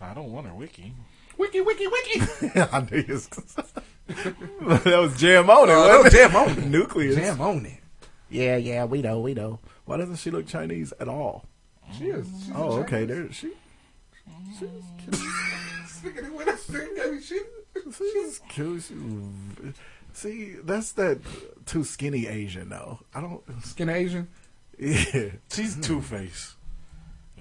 I 0.01 0.13
don't 0.13 0.31
want 0.31 0.45
her 0.47 0.53
wiki. 0.53 0.93
Wiki, 1.45 1.61
wiki, 1.61 1.87
wiki. 1.87 2.59
I 2.71 2.87
knew 2.89 2.97
you 3.07 3.13
was 3.13 3.27
that 4.07 4.97
was 4.99 5.15
jam 5.17 5.49
on 5.49 5.69
it. 5.69 5.73
Uh, 5.73 5.97
wasn't 6.03 6.13
jam 6.13 6.35
on 6.35 6.49
it. 6.49 6.57
Newcleus. 6.71 7.15
Jam 7.15 7.39
on 7.41 7.65
it. 7.65 7.79
Yeah, 8.29 8.57
yeah, 8.57 8.85
we 8.85 9.01
know, 9.01 9.19
we 9.19 9.33
know. 9.33 9.59
Why 9.85 9.97
doesn't 9.97 10.15
she 10.17 10.31
look 10.31 10.47
Chinese 10.47 10.91
at 10.99 11.07
all? 11.07 11.45
She 11.97 12.05
is. 12.05 12.27
She's 12.45 12.51
Oh, 12.55 12.79
okay. 12.79 13.05
There, 13.05 13.31
she. 13.31 13.51
Speaking 15.87 16.25
of 16.25 16.33
what 16.33 16.47
I 16.49 16.55
said, 16.55 16.87
I 17.03 17.11
mean, 17.11 17.21
she- 17.21 17.41
She's 17.97 18.39
cute. 18.49 18.83
She's, 18.83 18.91
see, 20.13 20.55
that's 20.63 20.93
that 20.93 21.19
too 21.65 21.83
skinny 21.83 22.25
Asian 22.25 22.69
though. 22.69 22.99
I 23.13 23.19
don't. 23.21 23.41
Skin 23.65 23.89
Asian. 23.89 24.29
Yeah, 24.79 25.29
She's 25.51 25.75
Two 25.75 26.01
Face. 26.01 26.55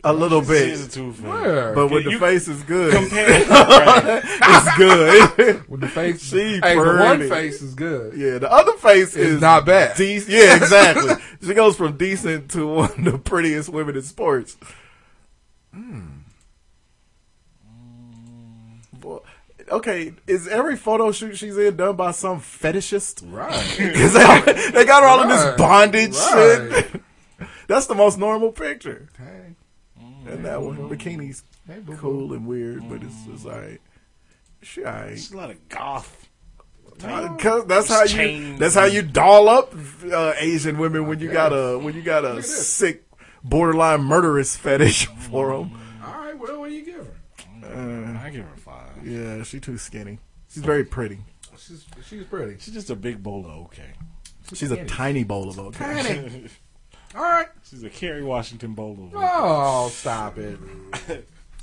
A 0.04 0.12
little 0.12 0.40
She's 0.42 0.48
bit, 0.48 0.80
a 0.80 0.90
Two 0.90 1.12
Face. 1.12 1.22
Where? 1.24 1.74
but 1.74 1.88
when 1.88 2.02
You- 2.04 2.12
the 2.12 2.18
face 2.18 2.46
is 2.48 2.62
good, 2.64 2.92
Compare. 2.94 3.28
right. 3.48 4.22
it's 4.24 4.76
good. 4.76 5.68
With 5.68 5.80
the 5.80 5.88
face, 5.88 6.22
She 6.22 6.58
hey, 6.62 6.74
the 6.74 6.96
one 7.00 7.28
face 7.28 7.62
is 7.62 7.74
good. 7.74 8.14
yeah, 8.16 8.38
the 8.38 8.50
other 8.52 8.74
face 8.74 9.16
is 9.16 9.40
not 9.40 9.64
bad. 9.66 9.96
Dec- 9.96 10.28
yeah, 10.28 10.56
exactly. 10.56 11.14
she 11.42 11.54
goes 11.54 11.76
from 11.76 11.96
decent 11.96 12.50
to 12.52 12.66
one 12.66 12.90
of 12.90 13.04
the 13.04 13.18
prettiest 13.18 13.68
women 13.70 13.96
in 13.96 14.02
sports. 14.02 14.56
Hmm. 15.72 16.00
Boy, 18.92 19.18
Okay, 19.70 20.12
is 20.26 20.46
every 20.46 20.76
photo 20.76 21.10
shoot 21.10 21.38
she's 21.38 21.56
in 21.56 21.76
done 21.76 21.96
by 21.96 22.10
some 22.10 22.38
fetishist? 22.40 23.22
Right. 23.26 23.50
They, 23.78 24.70
they 24.70 24.84
got 24.84 25.02
her 25.02 25.08
all 25.08 25.22
in 25.22 25.28
this 25.30 25.56
bondage 25.56 26.14
Right. 26.14 26.84
shit. 26.92 27.00
That's 27.66 27.86
the 27.86 27.94
most 27.94 28.18
normal 28.18 28.52
picture. 28.52 29.08
Hey, 29.16 29.53
And 30.26 30.44
that 30.44 30.60
one, 30.62 30.76
bikini's 30.88 31.42
hey, 31.66 31.80
boo-boo. 31.80 31.96
cool 31.98 32.32
and 32.32 32.46
weird, 32.46 32.88
but 32.88 33.02
it's 33.02 33.24
just 33.24 33.46
alright. 33.46 33.80
She 34.62 34.84
alright. 34.84 35.12
She's 35.18 35.32
a 35.32 35.36
lot 35.36 35.50
of 35.50 35.68
goth. 35.68 36.28
Uh, 37.02 37.34
'cause 37.36 37.66
that's 37.66 37.88
how 37.88 38.02
you. 38.02 38.08
Chains 38.08 38.60
That's 38.60 38.74
how 38.76 38.84
you 38.84 39.02
doll 39.02 39.48
up 39.48 39.74
uh, 40.12 40.32
Asian 40.38 40.78
women 40.78 41.08
when 41.08 41.18
you 41.18 41.30
got 41.30 41.48
a 41.52 41.76
when 41.78 41.94
you 41.94 42.02
got 42.02 42.24
a 42.24 42.40
sick 42.42 43.04
borderline 43.42 44.02
murderous 44.02 44.56
fetish 44.56 45.06
for 45.06 45.48
them. 45.56 45.72
All 46.04 46.12
right, 46.12 46.38
well, 46.38 46.60
what 46.60 46.68
do 46.70 46.74
you 46.76 46.84
give 46.84 46.96
her? 46.96 48.20
I 48.22 48.30
give 48.30 48.44
her 48.44 48.56
five. 48.56 49.04
Yeah, 49.06 49.42
she 49.42 49.58
too 49.58 49.76
skinny. 49.76 50.18
She's 50.48 50.62
very 50.62 50.84
pretty. 50.84 51.18
She's 51.58 51.84
she's 52.08 52.24
pretty. 52.24 52.56
She's 52.60 52.74
just 52.74 52.90
a 52.90 52.96
big 52.96 53.22
bowl 53.22 53.44
of 53.44 53.50
okay. 53.66 53.90
She's 54.52 54.70
a 54.70 54.84
tiny 54.84 55.24
bowl 55.24 55.48
of 55.50 55.58
okay. 55.58 55.78
Tiny. 56.02 56.44
All 57.14 57.22
right. 57.22 57.48
She's 57.68 57.84
a 57.84 57.90
Kerry 57.90 58.22
Washington 58.22 58.74
bowl. 58.74 59.10
Oh, 59.14 59.88
stop 59.90 60.38
it. 60.38 60.58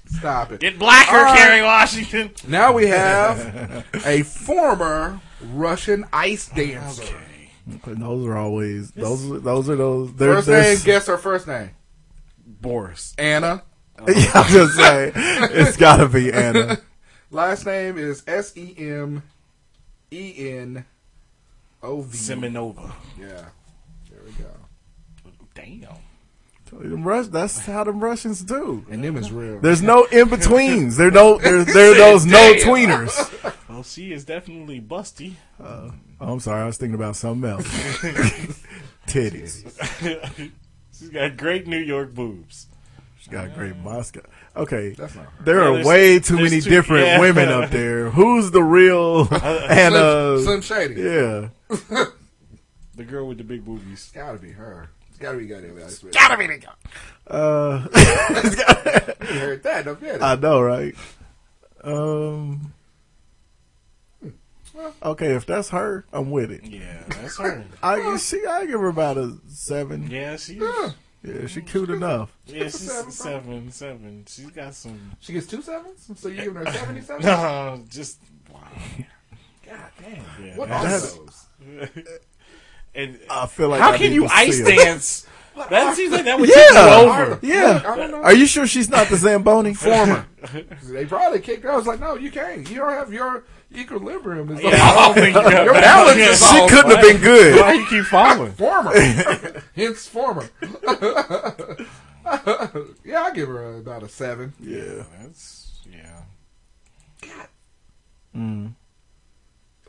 Stop 0.05 0.51
it. 0.51 0.59
Get 0.59 0.79
blacker, 0.79 1.15
All 1.15 1.23
right. 1.23 1.37
Kerry 1.37 1.61
Washington. 1.61 2.31
Now 2.47 2.73
we 2.73 2.87
have 2.87 3.85
a 4.05 4.23
former 4.23 5.19
Russian 5.41 6.05
ice 6.11 6.49
oh, 6.53 6.55
dancer. 6.55 7.17
Those 7.85 8.25
are 8.25 8.37
always 8.37 8.91
those. 8.91 9.41
Those 9.41 9.69
are 9.69 9.75
those. 9.75 10.13
They're, 10.15 10.35
First 10.35 10.47
they're, 10.47 10.63
name, 10.75 10.79
guess 10.83 11.07
her 11.07 11.17
first 11.17 11.47
name. 11.47 11.71
Boris. 12.45 13.13
Anna. 13.17 13.63
yeah, 14.07 14.31
I'm 14.33 14.51
just 14.51 14.75
saying, 14.75 15.11
it's 15.15 15.77
got 15.77 15.97
to 15.97 16.07
be 16.07 16.33
Anna. 16.33 16.79
Last 17.31 17.65
name 17.65 17.97
is 17.97 18.23
S 18.25 18.57
E 18.57 18.73
M 18.77 19.21
E 20.09 20.49
N 20.57 20.85
O 21.83 22.01
V. 22.01 22.17
Semenova. 22.17 22.91
Yeah. 23.19 23.45
There 24.09 24.19
we 24.25 24.31
go. 24.31 24.49
Damn. 25.55 25.87
Them 26.71 27.03
Rus- 27.03 27.27
that's 27.27 27.59
how 27.65 27.83
them 27.83 27.99
Russians 28.01 28.41
do. 28.43 28.85
And 28.89 29.03
them 29.03 29.17
is 29.17 29.29
real. 29.29 29.59
There's 29.59 29.81
no 29.81 30.05
in 30.05 30.29
betweens. 30.29 30.95
There 30.95 31.11
no. 31.11 31.37
There, 31.37 31.63
there 31.65 31.91
are 31.91 31.95
those 31.95 32.25
no 32.25 32.53
Damn. 32.53 32.67
tweeners. 32.67 33.53
Well, 33.71 33.83
she 33.83 34.11
is 34.11 34.25
definitely 34.25 34.81
busty. 34.81 35.35
Uh, 35.57 35.91
oh, 36.19 36.33
I'm 36.33 36.41
sorry. 36.41 36.61
I 36.63 36.65
was 36.65 36.75
thinking 36.75 36.93
about 36.95 37.15
something 37.15 37.49
else. 37.49 37.65
Titties. 39.07 40.51
She's 40.97 41.09
got 41.09 41.37
great 41.37 41.67
New 41.67 41.77
York 41.79 42.13
boobs. 42.13 42.67
She's 43.17 43.29
got 43.29 43.53
great 43.55 43.77
Moscow. 43.77 44.21
Okay. 44.57 44.89
That's 44.89 45.15
not 45.15 45.25
her. 45.25 45.43
There 45.45 45.55
Yeah, 45.61 45.61
are 45.69 45.71
there's- 45.73 45.85
way 45.87 46.19
too 46.19 46.35
many 46.35 46.59
two- 46.61 46.69
different 46.69 47.05
yeah. 47.07 47.19
women 47.21 47.47
up 47.49 47.69
there. 47.71 48.09
Who's 48.09 48.51
the 48.51 48.61
real 48.63 49.27
uh, 49.31 49.67
Anna? 49.69 50.37
Slim, 50.41 50.61
Slim 50.61 50.89
Shady. 50.89 51.01
Yeah. 51.01 51.49
The 52.95 53.03
girl 53.05 53.27
with 53.27 53.37
the 53.37 53.43
big 53.45 53.63
boobies. 53.63 53.93
It's 53.93 54.11
gotta 54.11 54.37
be 54.37 54.51
her. 54.51 54.89
It's 55.21 55.27
gotta 55.27 55.37
be 55.37 55.45
goddamn 55.45 55.77
ice. 55.85 56.03
You 56.03 56.11
Gotta 56.11 56.37
be 56.37 56.47
the 56.47 56.57
guy. 56.57 56.71
Uh, 57.27 57.79
heard 59.25 59.63
that, 59.63 59.85
don't 59.85 60.01
get 60.01 60.15
it? 60.15 60.21
I 60.23 60.35
know, 60.35 60.61
right? 60.61 60.95
Um, 61.83 62.73
Okay, 65.03 65.35
if 65.35 65.45
that's 65.45 65.69
her, 65.69 66.05
I'm 66.11 66.31
with 66.31 66.49
it. 66.51 66.63
Yeah, 66.63 67.03
that's 67.07 67.37
her. 67.37 67.63
I 67.83 68.17
she 68.17 68.43
I 68.47 68.65
give 68.65 68.79
her 68.79 68.87
about 68.87 69.17
a 69.17 69.37
seven. 69.47 70.09
Yeah, 70.09 70.37
she. 70.37 70.59
Yeah, 71.23 71.45
she 71.45 71.61
cute 71.61 71.91
enough. 71.91 72.35
Yeah, 72.47 72.63
she's 72.63 72.79
seven, 72.91 73.11
seven, 73.11 73.71
seven. 73.71 74.25
She's 74.27 74.49
got 74.49 74.73
some. 74.73 75.11
She 75.19 75.33
gets 75.33 75.45
two 75.45 75.61
sevens, 75.61 76.09
so 76.15 76.29
you 76.29 76.37
giving 76.37 76.65
her 76.65 76.71
seventy-seven? 76.71 77.23
No, 77.25 77.83
just 77.89 78.19
wow. 78.51 78.59
God 79.67 79.79
damn! 79.99 80.45
Yeah, 80.45 80.57
What 80.57 80.71
are 80.71 80.87
those? 80.87 81.45
And 82.95 83.19
I 83.29 83.45
feel 83.47 83.69
like 83.69 83.81
how 83.81 83.91
I 83.91 83.97
can 83.97 84.11
you 84.11 84.25
ice 84.27 84.57
see 84.57 84.75
dance? 84.75 85.27
That 85.69 85.95
seems 85.97 86.13
like 86.13 86.23
that 86.25 86.39
would 86.39 86.49
Yeah. 86.49 86.55
tip 86.55 86.71
you 86.73 86.79
over. 86.79 87.39
Yeah. 87.43 87.81
I 87.85 87.95
don't 87.97 88.09
know. 88.11 88.23
Are 88.23 88.33
you 88.33 88.47
sure 88.47 88.65
she's 88.65 88.89
not 88.89 89.09
the 89.09 89.17
Zamboni? 89.17 89.73
Former. 89.75 90.25
they 90.85 91.05
probably 91.05 91.39
kicked 91.41 91.63
her. 91.63 91.71
I 91.71 91.75
was 91.75 91.85
like, 91.85 91.99
no, 91.99 92.15
you 92.15 92.31
can't. 92.31 92.67
You 92.69 92.77
don't 92.77 92.89
have 92.93 93.11
your 93.13 93.43
equilibrium. 93.75 94.49
Is 94.53 94.63
Yeah, 94.63 94.69
I 94.81 95.05
don't 95.07 95.13
think 95.13 95.35
your 95.35 95.73
balance 95.73 96.17
is 96.17 96.39
She 96.49 96.55
off. 96.57 96.69
couldn't 96.69 96.91
have 96.91 97.01
been 97.01 97.17
good. 97.21 97.59
Why 97.59 97.73
do 97.73 97.79
you 97.79 97.85
keep 97.85 98.05
falling? 98.05 98.53
Former. 98.53 98.97
Hence 99.75 100.07
former. 100.07 100.49
yeah, 103.03 103.21
I 103.23 103.31
give 103.33 103.49
her 103.49 103.77
about 103.77 104.03
a 104.03 104.09
seven. 104.09 104.53
Yeah. 104.59 105.03
That's 105.21 105.71
yeah. 105.91 106.21
Mm. 108.35 108.73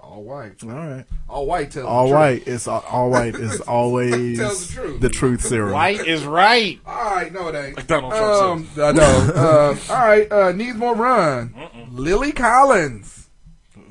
All 0.03 0.25
white. 0.25 0.63
All 0.65 0.69
right. 0.71 1.05
All 1.29 1.47
white 1.47 1.71
tells 1.71 1.87
All 1.87 2.05
the 2.05 2.11
truth. 2.11 2.19
white 2.21 2.49
is 2.49 2.69
all 2.69 3.11
white 3.11 3.35
is 3.35 3.61
always 3.63 4.39
Tells 4.41 4.67
the 4.69 4.75
truth. 4.75 5.01
the 5.01 5.09
truth 5.09 5.43
serum. 5.43 5.73
White 5.73 6.07
is 6.07 6.25
right. 6.25 6.79
All 6.85 7.15
right, 7.15 7.33
no, 7.33 7.49
it 7.49 7.55
ain't. 7.55 7.87
Donald 7.87 8.13
Trump 8.13 8.79
Um, 8.79 8.85
I 8.85 8.93
know. 8.93 9.33
uh, 9.35 9.77
all 9.93 10.07
right, 10.07 10.31
uh, 10.31 10.53
needs 10.53 10.77
more 10.77 10.95
run. 10.95 11.55
Lily 11.91 12.33
Collins. 12.33 13.29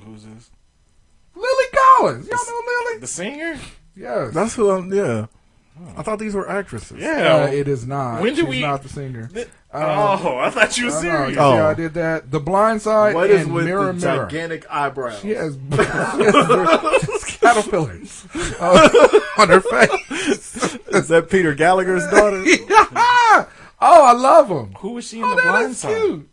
Who's 0.06 0.24
this? 0.26 0.52
Lily 1.34 1.66
Collins. 1.74 2.28
Y'all 2.28 2.38
know 2.48 2.62
Lily? 2.90 3.00
The 3.00 3.08
singer? 3.08 3.58
Yes. 3.96 4.34
That's 4.34 4.54
who 4.56 4.70
I'm. 4.70 4.94
Yeah. 4.94 5.26
I 5.98 6.04
thought 6.04 6.20
these 6.20 6.34
were 6.36 6.50
actresses. 6.50 6.98
Yeah. 7.00 7.44
Uh, 7.44 7.48
it 7.48 7.68
is 7.68 7.86
not. 7.88 8.22
When 8.22 8.34
do 8.36 8.42
She's 8.42 8.50
we- 8.50 8.62
not 8.62 8.84
the 8.84 8.90
singer. 8.90 9.30
oh, 9.74 10.38
I 10.38 10.50
thought 10.50 10.78
you 10.78 10.86
were 10.86 10.92
I 10.92 10.94
know. 10.96 11.02
serious. 11.02 11.36
You 11.36 11.42
Oh. 11.42 11.56
how 11.58 11.68
I 11.70 11.74
did 11.74 11.94
that? 11.96 12.30
The 12.32 12.40
Blind 12.40 12.82
Side 12.82 13.16
What 13.16 13.30
and 13.30 13.40
is 13.42 13.48
with 13.48 13.66
Mirror 13.66 13.94
the 13.94 13.94
Mirror. 13.94 14.26
gigantic 14.26 14.66
eyebrows? 14.72 15.20
She 15.22 15.30
has, 15.32 15.58
she 15.72 15.78
has 15.78 17.24
caterpillars 17.40 18.26
uh, 18.60 19.20
on 19.38 19.50
her 19.50 19.62
face. 19.62 20.76
Is 20.90 21.08
that 21.08 21.30
Peter 21.30 21.54
Gallagher's 21.56 22.06
daughter? 22.08 22.44
oh, 22.76 23.48
I 23.82 24.14
love 24.14 24.50
him. 24.50 24.74
Who 24.80 24.92
was 24.94 25.08
she 25.08 25.20
in 25.20 25.24
Oh, 25.26 25.30
the 25.32 25.36
that 25.38 25.44
blind 25.52 25.72
is 25.72 25.78
side? 25.80 25.96
cute. 26.02 26.28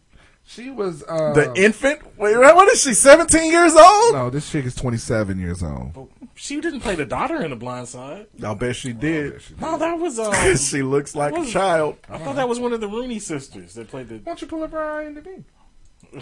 She 0.45 0.71
was 0.71 1.05
uh, 1.07 1.33
The 1.35 1.53
infant? 1.63 2.01
Wait, 2.17 2.37
what 2.37 2.69
is 2.73 2.83
she? 2.83 2.95
17 2.95 3.51
years 3.51 3.75
old? 3.75 4.15
No, 4.15 4.31
this 4.31 4.51
chick 4.51 4.65
is 4.65 4.75
27 4.75 5.39
years 5.39 5.63
old. 5.63 6.09
She 6.41 6.61
didn't 6.61 6.81
play 6.81 6.95
the 6.95 7.05
daughter 7.05 7.43
in 7.43 7.51
the 7.51 7.57
blind 7.57 7.89
side. 7.89 8.29
I'll 8.45 8.55
bet 8.55 8.77
she 8.77 8.93
did. 8.93 9.43
No, 9.61 9.77
that 9.77 9.99
was 9.99 10.19
um. 10.21 10.57
she 10.57 10.83
looks 10.83 11.17
like 11.17 11.37
a 11.37 11.45
child. 11.45 11.97
I 12.09 12.19
thought 12.19 12.37
that 12.37 12.49
was 12.49 12.61
one 12.61 12.73
of 12.73 12.81
the 12.81 12.87
Rooney 12.87 13.19
sisters 13.19 13.75
that 13.75 13.89
played 13.89 14.09
the 14.09 14.15
Why 14.19 14.21
don't 14.25 14.41
you 14.43 14.47
pull 14.47 14.63
up 14.63 14.71
her 14.71 14.79
IMDb? 14.79 15.43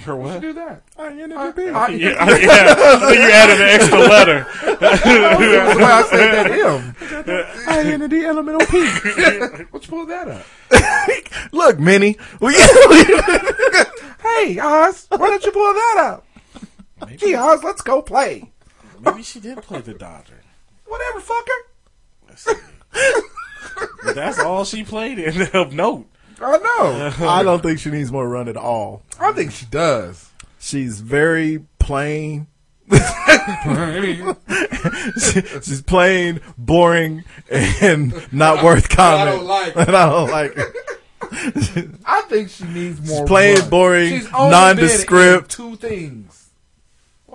her 0.01 0.17
what? 0.17 0.41
Do 0.41 0.55
that. 0.55 0.85
I 0.99 1.09
I, 1.09 1.09
I, 1.09 1.89
Yeah, 1.91 2.29
yeah. 2.39 3.13
you 3.13 3.21
added 3.31 3.61
an 3.61 3.69
extra 3.69 3.99
letter. 3.99 4.47
That's 4.81 5.05
why 5.05 5.93
I 5.93 6.03
said 6.09 6.33
that 6.33 6.51
him. 6.51 6.97
I 7.69 7.81
ended 7.83 8.13
elemental 8.15 8.67
P. 8.67 8.85
Why 8.87 9.49
don't 9.71 9.73
you 9.75 9.89
pull 9.89 10.07
that 10.07 10.29
up? 10.29 10.47
Look, 11.53 11.79
Minnie. 11.79 12.17
Hey, 14.23 14.59
Oz, 14.61 15.07
why 15.11 15.19
don't 15.29 15.45
you 15.45 15.53
pull 15.53 15.75
that 15.75 15.97
up? 15.99 16.27
Gee, 17.17 17.35
Oz, 17.35 17.63
let's 17.63 17.83
go 17.83 18.01
play. 18.01 18.51
Maybe 19.01 19.23
she 19.23 19.41
did 19.41 19.63
play 19.63 19.81
the 19.81 19.95
daughter. 19.95 20.43
Whatever, 20.87 21.21
fucker. 21.21 22.29
Let's 22.29 22.45
see. 22.45 22.53
But 24.05 24.15
that's 24.15 24.39
all 24.39 24.65
she 24.65 24.85
played 24.85 25.19
in 25.19 25.43
of 25.55 25.73
note. 25.73 26.07
I 26.41 26.59
know. 26.59 27.13
I 27.29 27.43
don't 27.43 27.63
think 27.63 27.79
she 27.79 27.91
needs 27.91 28.13
more 28.13 28.29
run 28.29 28.49
at 28.49 28.57
all. 28.57 29.03
I 29.19 29.33
think 29.33 29.53
she 29.53 29.67
does. 29.67 30.31
She's 30.59 31.01
very 31.01 31.65
plain. 31.79 32.47
She- 32.91 32.99
she's 35.63 35.83
plain, 35.83 36.41
boring, 36.57 37.25
and 37.51 38.33
not 38.33 38.63
worth 38.65 38.89
comment. 38.89 39.29
I 39.29 39.33
don't 39.33 39.45
like 39.47 39.77
And 39.77 39.97
I 39.97 40.09
don't 40.09 40.31
like 40.31 40.55
it. 40.57 40.75
I 42.05 42.23
think 42.29 42.51
she 42.51 42.65
needs 42.65 43.01
more. 43.09 43.21
She's 43.21 43.29
plain, 43.29 43.59
run. 43.59 43.71
boring, 43.71 44.09
She's 44.11 44.33
only 44.33 44.51
nondescript. 44.51 45.57
been 45.57 45.67
in 45.67 45.73
Two 45.73 45.77
things. 45.89 46.46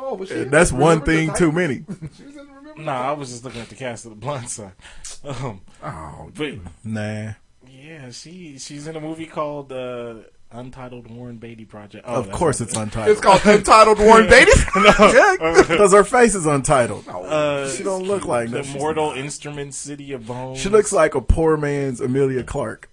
Oh, 0.01 0.15
was 0.15 0.29
she 0.29 0.35
in 0.35 0.49
That's 0.49 0.71
one 0.71 1.01
thing 1.01 1.33
too 1.35 1.51
many. 1.51 1.83
She 2.17 2.23
was 2.25 2.35
in 2.35 2.47
Remember 2.47 2.73
the 2.75 2.81
Nah, 2.83 3.09
I 3.09 3.11
was 3.13 3.29
just 3.29 3.43
looking 3.45 3.61
at 3.61 3.69
the 3.69 3.75
cast 3.75 4.05
of 4.05 4.11
the 4.11 4.15
blind 4.17 4.49
side. 4.49 4.71
Um, 5.23 5.61
Oh, 5.83 6.31
but 6.35 6.55
Nah. 6.83 7.33
yeah, 7.69 8.09
she 8.11 8.57
she's 8.57 8.87
in 8.87 8.95
a 8.95 8.99
movie 8.99 9.27
called 9.27 9.71
uh, 9.71 10.15
Untitled 10.51 11.09
Warren 11.11 11.37
Beatty 11.37 11.65
Project. 11.65 12.05
Oh, 12.07 12.15
Of 12.15 12.31
course 12.31 12.59
it's 12.59 12.75
untitled. 12.75 13.11
it's 13.11 13.21
called 13.21 13.41
Untitled 13.45 13.99
Warren 14.05 14.27
Beatty. 14.27 14.51
Because 14.73 15.93
her 15.93 16.03
face 16.03 16.33
is 16.35 16.45
untitled. 16.45 17.07
Uh, 17.07 17.69
She 17.69 17.83
don't 17.83 18.03
look 18.03 18.25
like 18.25 18.49
the 18.49 18.63
that. 18.63 18.77
Mortal 18.79 19.11
Instruments 19.11 19.77
City 19.77 20.11
of 20.13 20.25
Bones. 20.27 20.59
She 20.59 20.69
looks 20.69 20.91
like 20.91 21.13
a 21.15 21.21
poor 21.21 21.55
man's 21.57 22.01
Emilia 22.01 22.43
Clarke. 22.43 22.89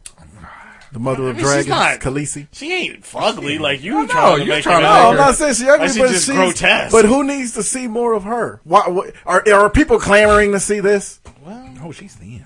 The 0.93 0.99
mother 0.99 1.25
of 1.29 1.29
I 1.29 1.33
mean, 1.33 1.37
she's 1.39 1.45
dragons, 1.67 1.69
not- 1.69 2.01
Khaleesi. 2.01 2.47
She 2.53 2.73
ain't 2.73 3.03
fugly 3.03 3.59
like 3.61 3.83
you 3.83 3.99
oh, 3.99 4.03
no, 4.03 4.07
trying 4.07 4.39
to 4.39 4.45
you're 4.47 4.55
make 4.57 4.63
trying 4.63 4.79
it 4.79 4.83
to 4.83 4.87
out. 4.89 4.95
make 4.95 5.03
No, 5.03 5.11
I'm 5.11 5.17
not 5.29 5.35
saying 5.35 5.55
she 5.55 5.69
ugly, 5.69 5.89
She's 5.89 5.99
but 5.99 6.09
she's 6.11 6.27
grotesque. 6.27 6.93
But 6.93 7.05
who 7.05 7.25
needs 7.25 7.53
to 7.55 7.63
see 7.63 7.87
more 7.89 8.15
of 8.15 8.25
her? 8.25 8.61
Why, 8.65 8.89
what, 8.89 9.13
are 9.27 9.43
are 9.53 9.69
people 9.71 9.99
clamoring 9.99 10.53
to 10.53 10.61
see 10.61 10.81
this? 10.81 11.21
Well, 11.45 11.75
Oh, 11.83 11.93
she's 11.93 12.15
thin. 12.15 12.45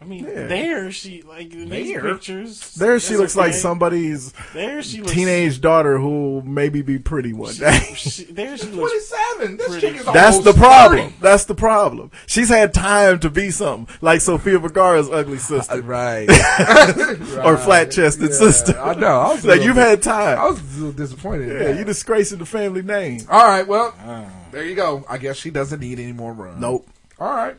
I 0.00 0.04
mean, 0.04 0.24
Yeah. 0.24 0.46
there 0.46 0.92
she 0.92 1.22
like 1.22 1.52
in 1.52 1.68
these 1.70 2.00
pictures. 2.00 2.60
There 2.74 3.00
she 3.00 3.14
it's 3.14 3.20
looks 3.20 3.36
like 3.36 3.52
somebody's 3.52 4.32
There 4.54 4.80
she 4.80 5.00
looks 5.00 5.12
teenage 5.12 5.60
daughter 5.60 5.98
who 5.98 6.08
will 6.34 6.42
maybe 6.42 6.82
be 6.82 7.00
pretty 7.00 7.32
one 7.32 7.54
day. 7.54 7.80
She, 7.96 8.22
there 8.30 8.56
she 8.56 8.66
looks. 8.68 8.92
Twenty-seven. 8.92 9.56
This 9.56 9.80
chick 9.80 9.96
is 9.96 10.04
That's 10.04 10.38
the 10.38 10.52
problem. 10.52 11.08
30. 11.10 11.14
That's 11.20 11.44
the 11.46 11.56
problem. 11.56 12.12
She's 12.26 12.48
had 12.48 12.72
time 12.72 13.18
to 13.20 13.28
be 13.30 13.50
something 13.50 13.92
like 14.00 14.20
Sofia 14.20 14.60
Vergara's 14.60 15.08
ugly 15.10 15.38
sister 15.38 15.82
Right. 15.82 16.28
or 17.44 17.56
flat 17.56 17.90
chested 17.90 18.30
Yeah, 18.30 18.36
sister. 18.36 18.78
I 18.80 18.94
know. 18.94 19.06
I 19.20 19.32
was 19.32 19.44
like 19.44 19.58
little 19.58 19.64
you've 19.66 19.74
bit- 19.76 19.88
had 19.88 20.02
time. 20.02 20.38
I 20.38 20.46
was 20.46 20.60
a 20.60 20.76
little 20.76 20.92
disappointed. 20.92 21.50
in 21.50 21.62
yeah, 21.62 21.78
you 21.78 21.84
disgracing 21.84 22.38
the 22.38 22.46
family 22.46 22.82
name. 22.82 23.22
All 23.28 23.44
right. 23.46 23.66
Well, 23.66 23.94
Ah. 24.04 24.26
there 24.52 24.64
you 24.64 24.76
go. 24.76 25.04
I 25.08 25.18
guess 25.18 25.36
she 25.36 25.50
doesn't 25.50 25.80
need 25.80 25.98
any 25.98 26.12
more 26.12 26.32
run. 26.32 26.60
Nope. 26.60 26.86
All 27.18 27.34
right. 27.34 27.56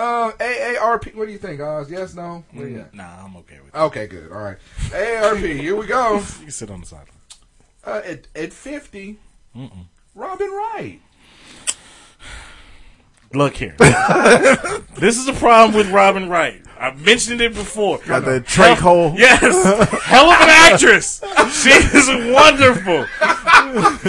Uh, 0.00 0.32
AARP. 0.32 1.14
What 1.14 1.26
do 1.26 1.32
you 1.32 1.36
think, 1.36 1.60
Oz? 1.60 1.90
Yes, 1.90 2.14
no. 2.14 2.42
Do? 2.56 2.86
Nah, 2.94 3.22
I'm 3.22 3.36
okay 3.36 3.58
with 3.62 3.74
it. 3.74 3.78
Okay, 3.78 4.06
good. 4.06 4.32
All 4.32 4.38
right. 4.38 4.56
AARP. 4.88 5.60
Here 5.60 5.76
we 5.76 5.86
go. 5.86 6.14
You 6.14 6.24
can 6.40 6.50
sit 6.50 6.70
on 6.70 6.80
the 6.80 6.86
side. 6.86 7.06
Uh, 7.84 8.00
at 8.04 8.26
at 8.34 8.52
fifty, 8.54 9.18
Robin 10.14 10.50
Wright. 10.50 11.02
Look 13.32 13.54
here. 13.54 13.76
this 13.78 15.16
is 15.16 15.28
a 15.28 15.32
problem 15.34 15.76
with 15.76 15.90
Robin 15.92 16.28
Wright. 16.28 16.62
I've 16.82 17.04
mentioned 17.04 17.42
it 17.42 17.52
before. 17.54 17.98
Got 18.06 18.24
that 18.24 18.44
trach 18.46 18.76
hole. 18.78 19.12
Yes, 19.14 19.40
hell 20.02 20.30
of 20.30 20.40
an 20.40 20.48
actress. 20.48 21.20
She 21.62 21.68
is 21.68 22.08
wonderful. 22.32 23.06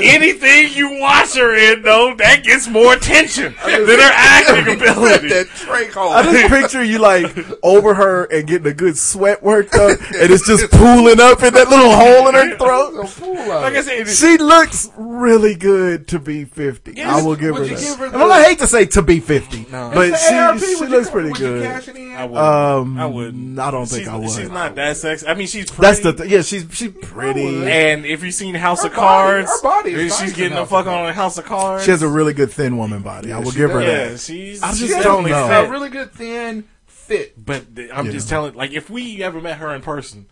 Anything 0.01 0.69
you 0.74 0.99
watch 0.99 1.36
her 1.36 1.53
in, 1.55 1.82
though, 1.82 2.15
that 2.15 2.43
gets 2.43 2.67
more 2.69 2.93
attention 2.93 3.53
than 3.65 3.99
her 3.99 4.11
acting 4.13 4.74
ability. 4.76 5.28
that 5.30 5.47
trach 5.47 5.91
hole. 5.91 6.11
I 6.11 6.24
just 6.24 6.47
picture 6.49 6.84
you 6.84 6.99
like 6.99 7.36
over 7.63 7.93
her 7.93 8.24
and 8.26 8.47
getting 8.47 8.67
a 8.67 8.74
good 8.74 8.97
sweat 8.97 9.43
worked 9.43 9.76
up, 9.76 9.99
and 9.99 10.32
it's 10.32 10.47
just 10.47 10.72
pooling 10.72 11.19
up 11.19 11.43
in 11.43 11.53
that 11.53 11.69
little 11.69 11.91
hole 11.93 12.28
in 12.30 12.36
her 12.36 12.57
throat. 12.57 12.93
So 12.93 13.05
full 13.05 13.38
of 13.38 13.47
Like 13.47 13.76
I 13.76 13.82
said, 13.82 14.07
She 14.07 14.38
looks 14.38 14.89
really 14.97 15.55
good 15.55 16.07
to 16.09 16.19
be 16.19 16.45
fifty. 16.45 16.93
Yes. 16.95 17.22
I 17.22 17.26
will 17.26 17.36
give 17.36 17.55
her 17.55 17.61
Would 17.63 17.69
you 17.72 17.76
that. 17.76 17.84
give 17.84 17.97
her 17.99 18.05
And 18.05 18.32
I 18.32 18.43
hate 18.43 18.59
to 18.59 18.67
say 18.67 18.86
to 18.86 19.01
be 19.01 19.19
fifty, 19.19 19.65
No. 19.72 19.91
but 19.93 20.15
she 20.17 20.34
AARP, 20.34 20.59
she 20.59 20.86
looks 20.86 21.07
you, 21.07 21.11
pretty 21.11 21.30
would 21.32 21.39
You 21.39 21.45
good. 21.47 21.63
cash 21.63 21.88
it 21.89 21.95
in? 21.97 22.11
I 22.15 22.26
would. 22.26 22.38
Um, 22.82 22.97
I 22.99 23.05
would. 23.05 23.36
I 23.59 23.72
don't 23.72 23.86
think 23.86 24.01
she's, 24.03 24.07
I 24.07 24.16
would. 24.18 24.30
She's 24.30 24.49
not 24.49 24.76
that 24.76 24.97
sexy. 24.97 25.28
I 25.28 25.34
mean, 25.34 25.47
she's 25.47 25.70
pretty. 25.72 25.82
That's 25.82 25.99
the 26.01 26.14
th- 26.14 26.30
yeah. 26.30 26.41
She's 26.41 26.66
she's 26.72 26.91
pretty. 27.01 27.64
And 27.66 28.05
if 28.05 28.24
you've 28.24 28.34
seen 28.34 28.55
House 28.55 28.82
Her 28.84 28.88
of 28.89 28.95
body- 28.95 29.45
Cards, 29.45 29.49
her 29.51 29.62
body 29.62 29.91
is 29.93 30.18
she's 30.20 30.34
getting 30.34 30.51
the 30.51 30.55
House 30.57 30.70
fuck 30.70 30.88
on 30.88 31.14
House 31.14 31.38
of 31.38 31.45
Cards. 31.45 31.84
She 31.86 31.91
has 31.91 32.01
a 32.01 32.07
really 32.07 32.34
good 32.34 32.51
thin 32.51 32.78
woman 32.78 33.01
body. 33.01 33.32
I 33.32 33.39
will 33.39 33.51
she 33.51 33.57
give 33.59 33.72
her 33.72 33.82
does. 33.82 33.89
yeah, 33.89 34.07
that. 34.09 34.20
she's. 34.20 34.64
I 34.64 34.68
just 34.70 34.80
she's 34.82 35.03
don't 35.03 35.28
know. 35.30 35.66
a 35.66 35.70
really 35.70 35.89
good 35.89 36.12
thin 36.12 36.66
fit. 36.88 37.34
But 37.43 37.76
th- 37.76 37.89
I'm 37.93 38.05
Yeah. 38.07 38.12
just 38.12 38.30
telling, 38.30 38.53
like, 38.53 38.72
if 38.72 38.89
we 38.89 39.22
ever 39.24 39.41
met 39.41 39.57
her 39.57 39.74
in 39.76 39.82
person, 39.82 40.28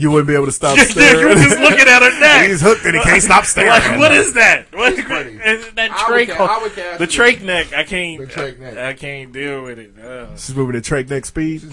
You 0.00 0.10
wouldn't 0.10 0.28
be 0.28 0.34
able 0.34 0.46
to 0.46 0.52
stop 0.52 0.76
you're 0.78 0.86
staring. 0.86 1.36
just 1.36 1.58
looking 1.60 1.86
at 1.86 2.02
her 2.02 2.20
neck. 2.20 2.48
He's 2.48 2.60
hooked 2.60 2.84
and 2.86 2.96
he 2.96 3.02
can't 3.02 3.22
stop 3.22 3.44
staring. 3.46 3.70
Like, 3.70 3.98
what 3.98 4.12
is 4.12 4.32
that? 4.34 4.66
What, 4.74 4.96
pretty. 4.96 5.36
that 5.36 5.90
trach, 5.90 6.28
ca- 6.34 6.44
I 6.44 6.62
would 6.62 6.74
cast 6.74 6.98
the 6.98 7.04
it. 7.04 7.10
trach 7.10 7.42
neck, 7.42 7.72
I 7.74 7.84
can't, 7.84 8.20
The 8.20 8.26
trach 8.26 8.58
neck. 8.58 8.76
I, 8.78 8.88
I 8.88 8.92
can't 8.94 9.32
deal 9.32 9.62
with 9.62 9.78
it. 9.78 9.98
Uh, 9.98 10.34
She's 10.36 10.54
moving 10.56 10.76
at 10.76 10.82
trach 10.84 11.08
neck 11.10 11.24
speed. 11.26 11.60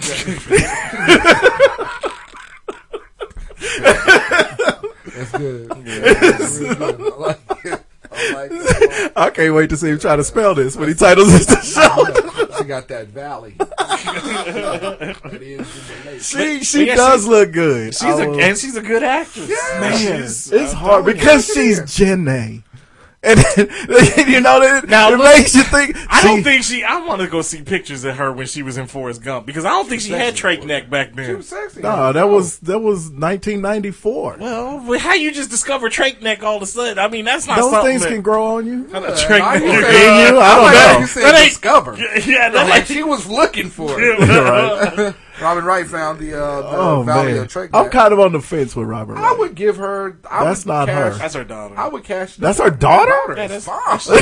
That's 5.18 5.32
good. 5.32 5.72
Yeah, 5.84 6.12
that's 6.14 6.58
really 6.58 6.74
good. 6.74 7.12
I 7.12 7.16
like 7.16 7.40
it. 7.64 7.84
I. 8.18 9.10
I 9.16 9.30
can't 9.30 9.54
wait 9.54 9.70
to 9.70 9.76
see 9.76 9.88
him 9.90 9.98
try 9.98 10.16
to 10.16 10.24
spell 10.24 10.54
this 10.54 10.76
when 10.76 10.88
he 10.88 10.94
titles 10.94 11.32
this 11.32 11.46
the 11.46 11.60
show. 11.62 12.56
she 12.58 12.64
got 12.64 12.88
that 12.88 13.08
valley. 13.08 13.54
That 13.58 15.38
is 15.40 15.58
in 15.58 16.04
the 16.04 16.10
lake. 16.10 16.20
She 16.20 16.64
she 16.64 16.86
yeah, 16.86 16.96
does 16.96 17.22
she's- 17.22 17.30
look 17.30 17.52
good. 17.52 17.94
She's 17.94 18.02
I 18.02 18.22
a, 18.24 18.28
will- 18.28 18.40
and 18.40 18.58
she's 18.58 18.76
a 18.76 18.82
good 18.82 19.02
actress. 19.02 19.48
man, 19.80 19.98
She's- 19.98 20.50
it's 20.52 20.72
I'm 20.72 20.78
hard 20.78 21.04
because 21.04 21.46
she's 21.46 21.78
is. 21.80 21.94
Jenny. 23.36 23.68
And 23.68 23.68
then, 23.68 24.28
you 24.28 24.40
know 24.40 24.60
that 24.60 24.88
Now, 24.88 25.08
it 25.12 25.18
look, 25.18 25.36
makes 25.36 25.54
you 25.54 25.62
think. 25.64 25.96
I 26.08 26.20
she- 26.20 26.26
don't 26.28 26.42
think 26.42 26.62
she. 26.64 26.84
I 26.84 27.04
want 27.06 27.20
to 27.20 27.26
go 27.28 27.42
see 27.42 27.62
pictures 27.62 28.04
of 28.04 28.16
her 28.16 28.32
when 28.32 28.46
she 28.46 28.62
was 28.62 28.76
in 28.78 28.86
Forrest 28.86 29.22
Gump 29.22 29.46
because 29.46 29.64
I 29.64 29.70
don't 29.70 29.88
think 29.88 30.02
she 30.02 30.12
had 30.12 30.34
trach 30.34 30.64
neck 30.64 30.88
back 30.90 31.10
She 31.10 31.14
then. 31.16 31.36
was 31.38 31.48
sexy. 31.48 31.80
No, 31.82 32.12
that 32.12 32.28
was 32.28 32.58
that 32.60 32.78
was 32.80 33.10
1994. 33.10 34.36
Well, 34.40 34.98
how 34.98 35.14
you 35.14 35.32
just 35.32 35.50
discover 35.50 35.88
trach 35.90 36.20
neck 36.22 36.42
all 36.42 36.56
of 36.56 36.62
a 36.62 36.66
sudden? 36.66 36.98
I 36.98 37.08
mean, 37.08 37.24
that's 37.24 37.46
not 37.46 37.58
Those 37.58 37.70
something 37.70 37.90
things 37.92 38.02
that, 38.02 38.08
can 38.10 38.22
grow 38.22 38.56
on 38.56 38.66
you. 38.66 38.86
Not 38.88 39.04
a 39.04 39.08
Uh, 39.08 39.16
trach 39.16 39.40
I 39.40 39.54
neck. 39.54 39.62
didn't 39.62 39.76
In 39.76 39.82
say- 39.84 40.28
you? 40.32 40.38
I 40.38 40.54
don't 40.54 40.62
like 40.64 40.74
know. 40.94 40.98
You 41.00 41.06
said 41.06 41.22
That 41.24 41.34
ain't- 41.40 41.48
discover. 41.50 41.96
yeah, 42.26 42.48
that 42.50 42.68
Like 42.68 42.78
ain't- 42.80 42.86
she 42.88 43.02
was 43.02 43.26
looking 43.26 43.68
for 43.70 43.88
it. 43.98 45.14
Robin 45.40 45.64
Wright 45.64 45.86
found 45.86 46.18
the, 46.18 46.34
uh, 46.34 46.62
the 46.62 46.68
Oh 46.76 47.02
Valley 47.04 47.32
man, 47.34 47.42
of 47.42 47.48
Trach 47.48 47.70
I'm 47.72 47.90
kind 47.90 48.12
of 48.12 48.18
on 48.20 48.32
the 48.32 48.40
fence 48.40 48.74
with 48.74 48.88
Robert. 48.88 49.16
I 49.16 49.32
would 49.34 49.54
give 49.54 49.76
her. 49.76 50.18
I 50.30 50.44
That's 50.44 50.64
would 50.64 50.72
not 50.72 50.88
cash, 50.88 51.12
her. 51.12 51.18
that's 51.18 51.34
her 51.34 51.44
daughter. 51.44 51.78
I 51.78 51.88
would 51.88 52.04
cash. 52.04 52.36
That's 52.36 52.58
her 52.58 52.70
daughter? 52.70 53.14
Yeah, 53.36 53.46
that's- 53.46 53.64
fine. 53.64 54.00
so 54.00 54.16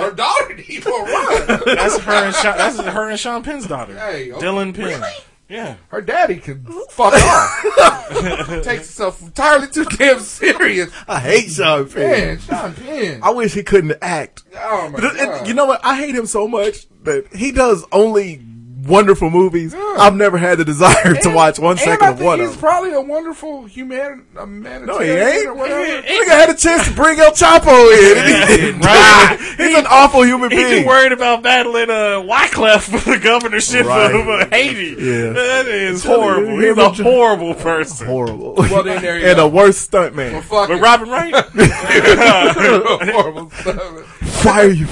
her 0.00 0.10
daughter 0.12 0.54
need 0.56 0.82
for 0.82 0.90
a 0.90 1.04
run. 1.04 1.60
that's 1.66 1.98
her 1.98 2.12
and 2.12 2.34
Sean, 2.34 2.56
that's 2.56 2.80
her 2.80 3.10
and 3.10 3.20
Sean 3.20 3.42
Penn's 3.42 3.66
daughter. 3.66 3.96
Hey, 3.98 4.30
oh, 4.32 4.38
Dylan 4.40 4.74
Penn. 4.74 4.84
really? 4.86 5.10
Yeah. 5.48 5.76
Her 5.88 6.00
daddy 6.00 6.36
can 6.36 6.64
fuck 6.88 7.12
off. 7.12 8.08
Takes 8.64 8.66
himself 8.88 9.20
entirely 9.22 9.68
too 9.68 9.84
damn 9.84 10.20
serious. 10.20 10.90
I 11.06 11.20
hate 11.20 11.50
Sean 11.50 11.88
Penn. 11.88 12.10
Man, 12.10 12.38
Sean 12.40 12.74
Penn. 12.74 13.20
I 13.22 13.30
wish 13.30 13.52
he 13.52 13.62
couldn't 13.62 13.96
act. 14.00 14.42
Oh 14.58 14.88
my 14.88 15.00
But 15.00 15.14
god. 15.16 15.46
you 15.46 15.52
know 15.54 15.66
what? 15.66 15.84
I 15.84 15.96
hate 15.98 16.14
him 16.14 16.26
so 16.26 16.48
much 16.48 16.86
that 17.02 17.26
he 17.34 17.52
does 17.52 17.84
only 17.92 18.42
wonderful 18.86 19.30
movies. 19.30 19.74
I've 19.74 20.14
never 20.16 20.38
had 20.38 20.58
the 20.58 20.64
desire 20.64 21.14
to 21.14 21.30
watch 21.30 21.58
one 21.58 21.72
and 21.72 21.80
second 21.80 22.06
I 22.06 22.10
of 22.12 22.20
one 22.20 22.38
he's 22.38 22.48
of 22.48 22.54
them. 22.54 22.60
probably 22.60 22.92
a 22.92 23.00
wonderful 23.00 23.64
human, 23.64 24.26
a 24.36 24.40
humanitarian 24.46 24.86
No, 24.86 24.98
he 24.98 25.10
ain't. 25.10 25.46
or 25.48 25.54
whatever. 25.54 26.02
Nigga 26.02 26.26
had 26.28 26.50
a 26.50 26.54
chance 26.54 26.86
to 26.88 26.94
bring 26.94 27.18
El 27.20 27.30
Chapo 27.32 27.70
in. 27.92 28.18
and 28.18 28.28
he 28.50 28.56
didn't. 28.56 28.80
Right. 28.80 29.36
He's 29.58 29.76
an 29.78 29.86
awful 29.88 30.22
human 30.24 30.50
He 30.50 30.56
being. 30.56 30.82
too 30.82 30.88
worried 30.88 31.12
about 31.12 31.42
battling 31.42 31.90
uh, 31.90 32.20
Wyclef 32.22 32.82
for 32.82 33.10
the 33.10 33.18
governorship 33.18 33.86
Right. 33.86 34.14
of 34.14 34.28
uh, 34.28 34.46
Haiti. 34.50 35.00
Yeah. 35.02 35.30
That 35.32 35.66
is 35.68 36.04
horrible. 36.04 36.58
He's 36.58 36.76
a 36.76 36.90
horrible 37.02 37.54
person. 37.54 38.06
Horrible. 38.06 38.54
Well, 38.54 38.82
then 38.82 39.02
there 39.02 39.18
you 39.18 39.26
and 39.26 39.36
go. 39.36 39.46
a 39.46 39.48
worse 39.48 39.86
stuntman. 39.88 40.32
Well, 40.32 40.42
fuck 40.42 40.68
But 40.68 40.78
it. 40.78 40.82
Robin 40.82 41.08
Wright? 41.08 41.34
Horrible 43.12 43.50
stuff. 43.50 44.44
Why 44.44 44.62
are 44.64 44.68
you? 44.70 44.86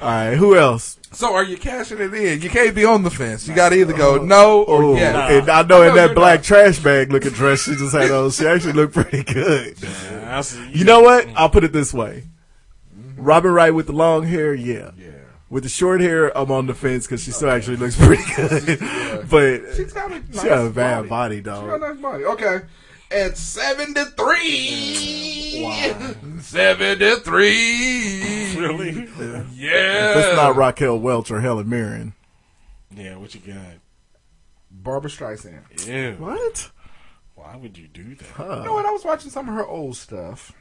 All 0.00 0.08
right. 0.08 0.34
Who 0.36 0.56
else? 0.56 0.98
So 1.16 1.32
are 1.34 1.44
you 1.44 1.56
cashing 1.56 1.98
it 1.98 2.12
in? 2.12 2.42
You 2.42 2.50
can't 2.50 2.74
be 2.74 2.84
on 2.84 3.02
the 3.02 3.08
fence. 3.10 3.48
You 3.48 3.54
got 3.54 3.70
to 3.70 3.76
either 3.80 3.94
go 3.94 4.18
no 4.22 4.66
oh, 4.66 4.70
or 4.70 4.82
Oh, 4.82 4.96
yes. 4.96 5.32
and 5.32 5.50
I 5.50 5.62
know 5.62 5.80
in 5.80 5.88
No, 5.88 5.94
that 5.94 6.14
black 6.14 6.40
not. 6.40 6.44
trash 6.44 6.78
bag 6.78 7.10
looking 7.10 7.30
dress 7.30 7.62
she 7.62 7.74
just 7.74 7.94
had 7.94 8.10
on, 8.10 8.30
she 8.30 8.46
actually 8.46 8.74
looked 8.74 8.92
pretty 8.92 9.22
good. 9.24 9.78
I. 9.82 10.44
You 10.74 10.84
know 10.84 11.00
what? 11.00 11.24
Mm. 11.26 11.32
I'll 11.36 11.48
put 11.48 11.64
it 11.64 11.72
this 11.72 11.94
way: 11.94 12.24
Robin 13.16 13.50
Wright 13.50 13.74
with 13.74 13.86
the 13.86 13.94
long 13.94 14.26
hair, 14.26 14.52
yeah. 14.52 14.90
Yeah. 14.98 15.06
With 15.48 15.62
the 15.62 15.70
short 15.70 16.02
hair, 16.02 16.36
I'm 16.36 16.50
on 16.50 16.66
the 16.66 16.74
fence 16.74 17.06
because 17.06 17.22
she 17.24 17.30
still 17.30 17.48
actually 17.50 17.78
looks 17.78 17.96
pretty 17.96 18.24
good. 18.34 18.78
but 19.30 19.74
She's 19.74 19.94
got 19.94 20.10
a 20.10 20.16
nice 20.16 20.42
she 20.42 20.48
got 20.48 20.66
a 20.66 20.70
bad 20.70 21.08
body. 21.08 21.40
body, 21.40 21.60
She 21.62 21.66
got 21.66 21.82
a 21.82 21.94
nice 21.94 22.02
body. 22.02 22.24
Okay. 22.24 22.58
At 23.10 23.36
73. 23.38 25.62
Wow. 25.62 26.14
73. 26.40 28.56
Really? 28.56 29.08
Yeah. 29.54 30.14
That's 30.14 30.36
not 30.36 30.56
Raquel 30.56 30.98
Welch 30.98 31.30
or 31.30 31.40
Helen 31.40 31.68
Mirren. 31.68 32.14
Yeah, 32.94 33.16
what 33.16 33.34
you 33.34 33.40
got? 33.40 33.56
Barbra 34.70 35.10
Streisand. 35.10 35.62
Yeah. 35.86 36.14
What? 36.16 36.70
Why 37.34 37.56
would 37.56 37.76
you 37.78 37.88
do 37.88 38.14
that? 38.16 38.38
You 38.38 38.64
know 38.64 38.74
what? 38.74 38.86
I 38.86 38.90
was 38.90 39.04
watching 39.04 39.30
some 39.30 39.48
of 39.48 39.54
her 39.54 39.66
old 39.66 39.96
stuff. 39.96 40.52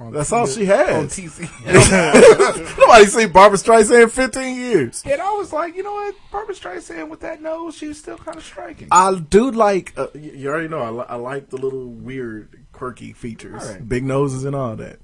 On 0.00 0.12
That's 0.12 0.30
T- 0.30 0.36
all 0.36 0.46
she 0.46 0.64
has. 0.66 0.96
On 0.96 1.08
TC. 1.08 1.48
Nobody 2.78 3.04
seen 3.06 3.32
Barbra 3.32 3.58
Streisand 3.58 4.04
in 4.04 4.08
15 4.08 4.56
years. 4.56 5.02
and 5.04 5.20
I 5.20 5.32
was 5.32 5.52
like, 5.52 5.74
you 5.76 5.82
know 5.82 5.92
what? 5.92 6.14
Barbra 6.30 6.54
Streisand 6.54 7.08
with 7.08 7.20
that 7.20 7.42
nose, 7.42 7.74
she's 7.76 7.98
still 7.98 8.16
kind 8.16 8.36
of 8.36 8.44
striking. 8.44 8.88
I 8.92 9.14
do 9.18 9.50
like. 9.50 9.92
Uh, 9.96 10.06
you 10.14 10.32
you 10.32 10.48
already 10.50 10.68
know. 10.68 10.78
I, 10.80 10.90
li- 10.90 11.06
I 11.08 11.16
like 11.16 11.50
the 11.50 11.56
little 11.56 11.86
weird, 11.88 12.64
quirky 12.72 13.12
features, 13.12 13.60
All 13.66 13.72
right. 13.72 13.88
big 13.88 14.04
noses 14.04 14.44
and 14.44 14.54
all 14.54 14.76
that. 14.76 15.00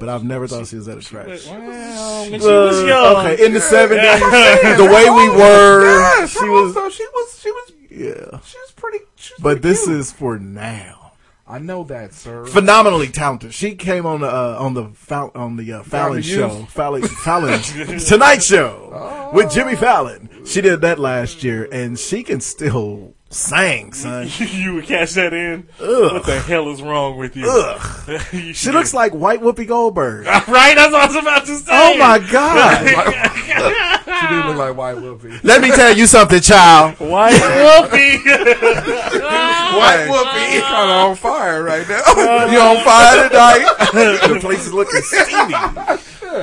But 0.00 0.08
I've 0.08 0.24
never 0.24 0.48
thought 0.48 0.66
she 0.66 0.74
was 0.76 0.86
that 0.86 0.98
attractive. 0.98 1.46
Well, 1.46 2.28
when 2.30 2.40
she 2.40 2.46
was 2.48 2.82
young. 2.82 3.16
Okay, 3.26 3.46
in 3.46 3.52
the 3.52 3.60
seventies, 3.60 4.02
the 4.76 4.84
way 4.84 5.08
we 5.08 5.28
were, 5.28 6.00
yeah, 6.18 6.26
she 6.26 6.48
was. 6.48 6.74
So 6.74 6.90
she 6.90 7.04
was. 7.06 7.38
She 7.40 7.50
was. 7.52 7.72
Yeah, 7.88 8.40
She 8.44 8.58
was 8.58 8.72
pretty. 8.74 8.98
She 9.14 9.32
was 9.34 9.40
but 9.40 9.42
pretty 9.42 9.60
this 9.60 9.84
cute. 9.84 9.96
is 10.00 10.10
for 10.10 10.38
now. 10.40 11.05
I 11.48 11.58
know 11.58 11.84
that, 11.84 12.12
sir. 12.12 12.44
Phenomenally 12.46 13.08
talented. 13.08 13.54
She 13.54 13.76
came 13.76 14.04
on 14.04 14.20
the 14.20 14.26
uh, 14.28 14.56
on 14.58 14.74
the 14.74 14.88
Fal- 14.94 15.30
on 15.34 15.56
the 15.56 15.72
uh, 15.74 15.82
Fallon 15.82 16.22
show, 16.22 16.64
Fallon, 16.68 17.02
Fallon 17.24 17.60
Tonight 18.00 18.42
Show 18.42 19.30
with 19.32 19.50
Jimmy 19.52 19.76
Fallon. 19.76 20.28
She 20.44 20.60
did 20.60 20.80
that 20.80 20.98
last 20.98 21.44
year, 21.44 21.68
and 21.70 21.98
she 21.98 22.22
can 22.22 22.40
still 22.40 23.15
sing, 23.30 23.92
son. 23.92 24.28
you 24.38 24.74
would 24.74 24.84
catch 24.86 25.12
that 25.14 25.32
in? 25.32 25.68
Ugh. 25.80 26.12
What 26.12 26.26
the 26.26 26.38
hell 26.40 26.68
is 26.70 26.80
wrong 26.82 27.16
with 27.18 27.36
you? 27.36 27.46
Ugh. 27.48 28.22
You 28.32 28.52
She 28.52 28.70
looks 28.70 28.94
like 28.94 29.12
white 29.12 29.40
Whoopi 29.40 29.66
Goldberg. 29.66 30.26
Right? 30.48 30.76
That's 30.76 30.92
what 30.92 31.02
I 31.02 31.06
was 31.06 31.16
about 31.16 31.46
to 31.46 31.56
say. 31.56 31.72
Oh 31.72 31.96
my 31.98 32.18
god! 32.18 32.86
she 32.86 34.26
do 34.28 34.48
look 34.48 34.56
like 34.56 34.76
White 34.76 34.96
Whoopi. 34.96 35.42
Let 35.42 35.60
me 35.60 35.70
tell 35.70 35.96
you 35.96 36.06
something, 36.06 36.40
child. 36.40 36.98
White 37.00 37.34
Whoopi. 37.34 38.24
White 39.76 40.06
Whoopi 40.08 40.60
kind 40.62 40.90
of 40.90 41.10
on 41.10 41.16
fire 41.16 41.64
right 41.64 41.86
now. 41.88 42.02
you 42.46 42.60
on 42.60 42.84
fire 42.84 43.28
tonight? 43.28 44.28
the 44.28 44.38
place 44.40 44.66
is 44.66 44.72
looking 44.72 45.00
steamy. 45.02 45.54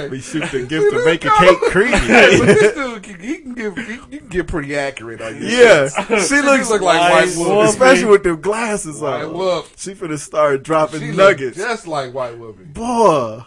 We 0.10 0.20
shoot 0.22 0.50
the 0.52 0.66
gift 0.68 0.92
to 0.94 1.06
make 1.06 1.24
a 1.26 1.30
cake 1.30 1.60
Hey, 1.74 2.38
but 2.40 2.46
this 2.48 2.74
dude, 2.76 3.04
can- 3.04 3.20
he 3.20 3.38
can 3.40 3.54
give, 3.54 3.76
he, 3.78 3.84
he 4.12 4.18
can 4.20 4.28
get 4.28 4.48
pretty 4.48 4.76
accurate 4.76 5.22
on 5.22 5.36
you. 5.42 5.48
Yeah, 5.48 5.90
she 5.90 6.42
looks 6.42 6.70
look 6.70 6.82
like 6.82 7.12
White. 7.12 7.28
Whoopi. 7.30 7.68
especially 7.70 8.06
with 8.06 8.24
them 8.24 8.42
glasses 8.42 9.00
White 9.02 9.24
on. 9.26 9.34
Whoop. 9.34 9.68
She 9.78 9.94
finna 9.94 10.18
start 10.20 10.64
dropping 10.64 11.02
She 11.02 11.12
nuggets. 11.12 11.58
just 11.58 11.88
like 11.88 12.14
White 12.14 12.38
Whoopi. 12.40 12.74
Boy, 12.74 13.44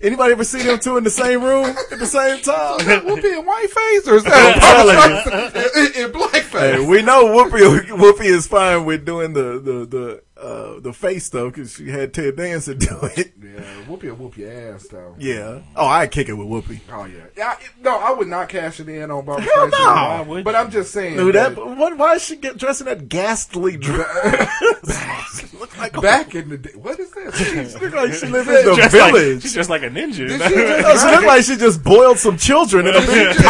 anybody 0.00 0.32
ever 0.32 0.44
see 0.44 0.62
them 0.62 0.78
two 0.78 0.96
in 0.96 1.04
the 1.04 1.10
same 1.10 1.42
room 1.42 1.66
at 1.92 1.98
the 1.98 2.06
same 2.06 2.40
time? 2.42 2.78
Whoopi 2.80 3.38
in 3.38 3.44
whiteface 3.44 4.06
or 4.10 4.16
is 4.16 4.24
that 4.24 5.62
in, 5.96 6.04
in 6.04 6.12
blackface? 6.12 6.74
Hey, 6.76 6.86
we 6.86 7.02
know 7.02 7.26
Whoopi 7.26 7.80
Whoopi 7.88 8.24
is 8.24 8.46
fine 8.46 8.84
with 8.84 9.04
doing 9.04 9.32
the 9.32 9.58
the 9.60 9.86
the 9.86 10.22
uh, 10.40 10.80
the 10.80 10.92
face 10.92 11.24
stuff 11.24 11.52
because 11.54 11.72
she 11.74 11.88
had 11.88 12.12
Ted 12.12 12.36
Danson 12.36 12.76
do 12.78 12.98
it. 13.16 13.32
yeah, 13.42 13.60
Whoopi 13.88 14.04
will 14.10 14.16
whoop 14.16 14.36
your 14.36 14.52
ass 14.74 14.86
though. 14.90 15.14
Yeah. 15.18 15.60
Oh, 15.74 15.86
I 15.86 16.06
kick 16.08 16.28
it 16.28 16.34
with 16.34 16.46
Whoopi. 16.46 16.80
Oh 16.92 17.04
yeah. 17.06 17.24
yeah 17.36 17.56
I, 17.58 17.58
no, 17.80 17.96
I 17.98 18.12
would 18.12 18.28
not 18.28 18.48
cash 18.50 18.78
it 18.80 18.88
in 18.88 19.10
on 19.10 19.24
Barbara 19.24 19.44
Hell 19.54 19.68
Streisand. 19.70 20.18
no. 20.18 20.24
Would 20.30 20.44
But 20.44 20.50
you? 20.50 20.56
I'm 20.60 20.70
just 20.70 20.92
saying. 20.92 21.16
Dude, 21.16 21.34
that 21.34 21.54
that 21.56 21.64
what? 21.66 21.96
Why 21.96 22.14
is 22.14 22.24
she 22.24 22.36
get 22.36 22.58
dressed 22.58 22.82
in 22.82 22.86
that 22.86 23.08
ghastly 23.08 23.76
dress? 23.78 25.54
Look 25.54 25.76
like 25.78 25.96
a 25.96 26.00
back 26.02 26.34
in 26.34 26.50
the 26.50 26.58
day, 26.58 26.72
what 26.74 27.00
is 27.00 27.10
this? 27.12 27.36
She 27.38 27.78
look 27.78 27.94
like 27.94 28.12
she 28.12 28.26
lives 28.26 28.46
in 28.48 28.54
the 28.66 28.74
Just 28.76 28.94
like, 28.94 29.12
village. 29.14 29.42
she's 29.42 29.54
just 29.54 29.70
like 29.70 29.82
a 29.82 29.88
ninja. 29.88 30.28
Did 30.28 30.40
she 30.42 30.54
just 30.54 31.02
she 31.06 31.10
look 31.16 31.24
like 31.24 31.44
she 31.44 31.56
just 31.56 31.82
boiled 31.82 32.18
some 32.18 32.36
children 32.36 32.86
in 32.86 32.94
a 32.94 33.00
big 33.00 33.08
Did 33.08 33.36
you 33.36 33.42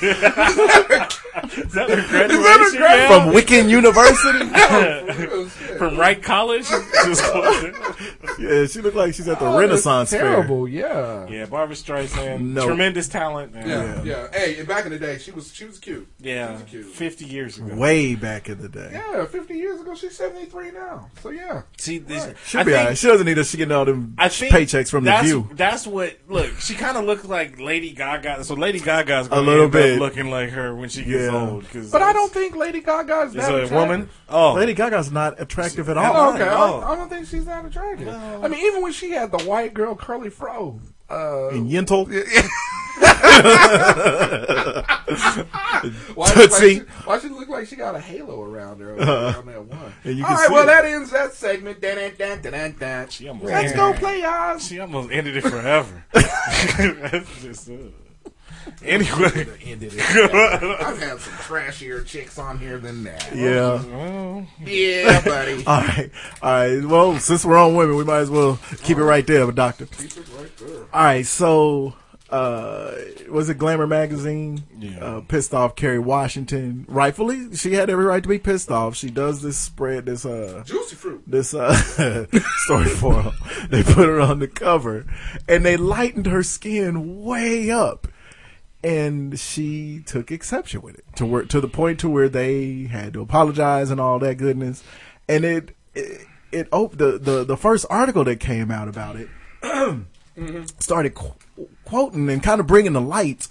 graduate? 0.00 1.20
Is 1.56 1.72
that 1.72 1.88
her 1.90 2.08
graduation? 2.08 2.42
graduation? 2.42 2.80
gown? 2.80 3.08
from 3.08 3.34
Wiccan 3.34 3.68
University. 3.68 4.44
From 5.78 5.96
Wright 5.98 6.22
College? 6.22 6.66
Yeah, 8.38 8.66
she 8.66 8.80
looked 8.80 8.96
like 8.96 9.14
she's 9.14 9.28
at 9.28 9.38
the 9.38 9.46
Oh, 9.46 9.58
Renaissance 9.58 10.10
that's 10.10 10.20
fair. 10.22 10.32
terrible. 10.32 10.66
Yeah. 10.66 11.28
yeah, 11.28 11.46
Barbra 11.46 11.76
Streisand. 11.76 12.40
No. 12.40 12.66
Tremendous 12.66 13.06
talent. 13.06 13.52
Yeah, 13.54 14.02
yeah. 14.02 14.26
Hey, 14.32 14.60
back 14.64 14.86
in 14.86 14.92
the 14.92 14.98
day, 14.98 15.18
she 15.18 15.30
was 15.30 15.52
she 15.54 15.64
was 15.64 15.78
cute. 15.78 16.08
Yeah, 16.18 16.48
She 16.48 16.52
was 16.54 16.70
cute. 16.70 16.86
50 16.86 17.24
years 17.26 17.58
ago. 17.58 17.74
Way 17.76 18.16
back 18.16 18.48
in 18.48 18.60
the 18.60 18.68
day. 18.68 18.90
Yeah, 18.92 19.24
50 19.24 19.54
years 19.54 19.80
ago, 19.80 19.94
she's 19.94 20.16
73 20.16 20.72
now. 20.72 21.10
So 21.22 21.30
yeah. 21.30 21.62
See, 21.78 21.98
this, 21.98 22.26
She'll 22.46 22.60
I 22.60 22.64
be 22.64 22.70
think, 22.72 22.80
alright. 22.80 22.98
She 22.98 23.06
doesn't 23.06 23.26
need 23.26 23.38
us. 23.38 23.50
She 23.50 23.56
getting 23.56 23.72
all 23.72 23.84
them 23.84 24.14
I 24.18 24.28
think 24.28 24.52
paychecks 24.52 24.90
from 24.90 25.04
the 25.04 25.16
View. 25.22 25.48
That's 25.52 25.86
what. 25.86 26.16
Look, 26.28 26.58
she 26.58 26.74
kind 26.74 26.96
of 26.96 27.04
looks 27.04 27.24
like 27.24 27.60
Lady 27.60 27.92
Gaga. 27.92 28.42
So 28.44 28.54
Lady 28.54 28.80
Gaga's 28.80 29.28
going 29.28 29.42
A 29.42 29.44
to 29.44 29.48
little 29.50 29.64
end 29.64 29.72
bit. 29.72 29.94
up 29.94 30.00
looking 30.00 30.30
like 30.30 30.50
her 30.50 30.74
when 30.74 30.88
she 30.88 31.04
gets 31.04 31.24
Yeah. 31.32 31.40
old. 31.40 31.43
Cause 31.72 31.90
But 31.90 32.02
I 32.02 32.12
don't 32.12 32.32
think 32.32 32.56
Lady 32.56 32.80
Gaga 32.80 33.20
is 33.22 33.28
Is 33.30 33.34
that 33.36 33.50
a 33.50 33.54
attractive. 33.64 33.72
woman? 33.72 34.10
Oh, 34.28 34.54
Lady 34.54 34.74
Gaga's 34.74 35.10
not 35.12 35.40
attractive 35.40 35.88
at 35.88 35.96
Oh, 35.96 36.00
all. 36.02 36.30
Oh, 36.30 36.34
okay. 36.34 36.42
I, 36.44 36.70
don't, 36.70 36.84
I 36.84 36.96
don't 36.96 37.08
think 37.08 37.26
she's 37.28 37.44
that 37.46 37.64
attractive. 37.64 38.08
I 38.08 38.48
mean, 38.48 38.60
even 38.64 38.82
when 38.82 38.92
she 38.92 39.10
had 39.10 39.30
the 39.30 39.42
white 39.44 39.74
girl 39.74 39.94
curly 39.94 40.30
fro. 40.30 40.80
Uh, 41.10 41.48
And 41.50 41.70
Yentl, 41.70 42.08
why, 46.14 46.30
Tootsie. 46.32 46.54
Why 46.78 46.78
she, 46.78 46.80
why 47.04 47.18
she 47.18 47.28
look 47.28 47.48
like 47.48 47.54
like 47.54 47.68
she 47.68 47.76
got 47.76 47.94
a 47.94 48.00
halo 48.00 48.42
around 48.42 48.80
her 48.80 48.92
over 48.92 49.02
on 49.38 49.46
that 49.46 49.64
one. 49.64 49.92
And 50.04 50.18
you 50.18 50.24
All 50.24 50.30
can 50.30 50.36
right, 50.38 50.46
see 50.48 50.52
well 50.54 50.62
it. 50.64 50.66
that 50.66 50.84
ends 50.84 51.10
that 51.10 51.34
segment. 51.34 51.80
Dun, 51.80 51.96
dun, 51.96 52.12
dun, 52.18 52.40
dun, 52.42 52.52
dun, 52.52 52.76
dun. 52.78 53.08
She 53.08 53.28
almost 53.28 53.46
Let's 53.46 53.62
ended 53.72 53.76
go 53.76 53.90
it. 53.92 53.96
play 53.98 54.22
ours. 54.24 54.66
She 54.66 54.80
almost 54.80 55.10
ended 55.12 55.36
it 55.36 55.42
forever. 55.42 56.04
That's 56.12 57.42
just, 57.42 57.70
uh, 57.70 57.74
anyway. 58.84 59.46
It. 59.66 59.92
I've 60.82 60.98
had 60.98 61.18
some 61.20 61.32
trashier 61.34 62.04
chicks 62.06 62.38
on 62.38 62.58
here 62.58 62.78
than 62.78 63.04
that. 63.04 63.34
Yeah. 63.34 63.82
Well, 63.84 64.46
Yeah, 64.64 65.20
buddy. 65.24 65.64
All 65.66 65.80
right. 65.80 66.10
All 66.42 66.50
right. 66.52 66.84
Well, 66.84 67.18
since 67.18 67.44
we're 67.44 67.56
on 67.58 67.74
women, 67.74 67.96
we 67.96 68.04
might 68.04 68.20
as 68.20 68.30
well 68.30 68.58
keep 68.82 68.98
it 68.98 69.04
right 69.04 69.26
there, 69.26 69.46
but 69.46 69.54
doctor. 69.54 69.86
All 70.92 71.04
right. 71.04 71.26
So, 71.26 71.94
uh, 72.30 72.92
was 73.28 73.48
it 73.48 73.58
Glamour 73.58 73.86
magazine? 73.86 74.64
Yeah. 74.78 74.98
Uh, 75.04 75.20
pissed 75.20 75.54
off 75.54 75.76
Kerry 75.76 75.98
Washington. 75.98 76.84
Rightfully, 76.88 77.54
she 77.54 77.74
had 77.74 77.90
every 77.90 78.04
right 78.04 78.22
to 78.22 78.28
be 78.28 78.38
pissed 78.38 78.70
off. 78.70 78.96
She 78.96 79.10
does 79.10 79.42
this 79.42 79.56
spread, 79.58 80.06
this 80.06 80.24
uh, 80.24 80.62
Juicy 80.66 80.96
fruit. 80.96 81.22
this 81.26 81.54
uh 81.54 81.74
story 82.64 82.86
for 82.88 83.22
her. 83.22 83.32
They 83.68 83.82
put 83.82 84.06
her 84.08 84.20
on 84.20 84.38
the 84.40 84.48
cover, 84.48 85.06
and 85.48 85.64
they 85.64 85.76
lightened 85.76 86.26
her 86.26 86.42
skin 86.42 87.22
way 87.22 87.70
up. 87.70 88.08
And 88.84 89.38
she 89.40 90.02
took 90.04 90.30
exception 90.30 90.82
with 90.82 90.98
it 90.98 91.04
to 91.16 91.24
where, 91.26 91.44
to 91.44 91.60
the 91.60 91.68
point 91.68 91.98
to 92.00 92.08
where 92.08 92.28
they 92.28 92.84
had 92.84 93.14
to 93.14 93.22
apologize 93.22 93.90
and 93.90 94.00
all 94.00 94.18
that 94.18 94.36
goodness. 94.36 94.84
And 95.28 95.44
it 95.44 95.74
it, 95.94 96.26
it 96.52 96.68
op- 96.70 96.98
the, 96.98 97.18
the 97.18 97.44
the 97.44 97.56
first 97.56 97.86
article 97.88 98.24
that 98.24 98.40
came 98.40 98.70
out 98.70 98.88
about 98.88 99.16
it 99.16 99.28
started 100.80 101.14
qu- 101.14 101.68
quoting 101.84 102.28
and 102.28 102.42
kind 102.42 102.60
of 102.60 102.66
bringing 102.66 102.92
the 102.92 103.00
light 103.00 103.48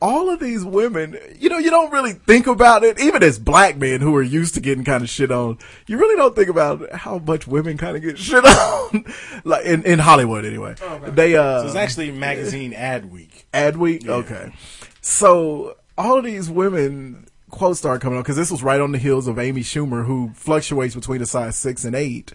all 0.00 0.28
of 0.28 0.40
these 0.40 0.64
women, 0.64 1.18
you 1.38 1.48
know, 1.48 1.58
you 1.58 1.70
don't 1.70 1.90
really 1.90 2.12
think 2.12 2.46
about 2.46 2.84
it, 2.84 3.00
even 3.00 3.22
as 3.22 3.38
black 3.38 3.76
men 3.76 4.00
who 4.00 4.14
are 4.14 4.22
used 4.22 4.54
to 4.54 4.60
getting 4.60 4.84
kind 4.84 5.02
of 5.02 5.08
shit 5.08 5.30
on, 5.30 5.58
you 5.86 5.98
really 5.98 6.16
don't 6.16 6.36
think 6.36 6.48
about 6.48 6.92
how 6.92 7.18
much 7.18 7.46
women 7.46 7.78
kind 7.78 7.96
of 7.96 8.02
get 8.02 8.18
shit 8.18 8.44
on. 8.44 9.04
like 9.44 9.64
in, 9.64 9.82
in 9.84 9.98
Hollywood 9.98 10.44
anyway. 10.44 10.74
They, 11.06 11.36
uh, 11.36 11.60
so 11.60 11.66
it's 11.66 11.76
actually 11.76 12.10
magazine 12.10 12.74
ad 12.74 13.10
week. 13.10 13.35
Ad 13.56 13.76
week? 13.76 14.08
Okay. 14.08 14.52
So 15.00 15.76
all 15.96 16.18
of 16.18 16.24
these 16.24 16.50
women 16.50 17.26
quotes 17.50 17.78
started 17.78 18.00
coming 18.00 18.18
up 18.18 18.24
because 18.24 18.36
this 18.36 18.50
was 18.50 18.62
right 18.62 18.80
on 18.80 18.92
the 18.92 18.98
heels 18.98 19.26
of 19.28 19.38
Amy 19.38 19.62
Schumer, 19.62 20.04
who 20.04 20.30
fluctuates 20.34 20.94
between 20.94 21.22
a 21.22 21.26
size 21.26 21.56
six 21.56 21.84
and 21.84 21.94
eight. 21.94 22.32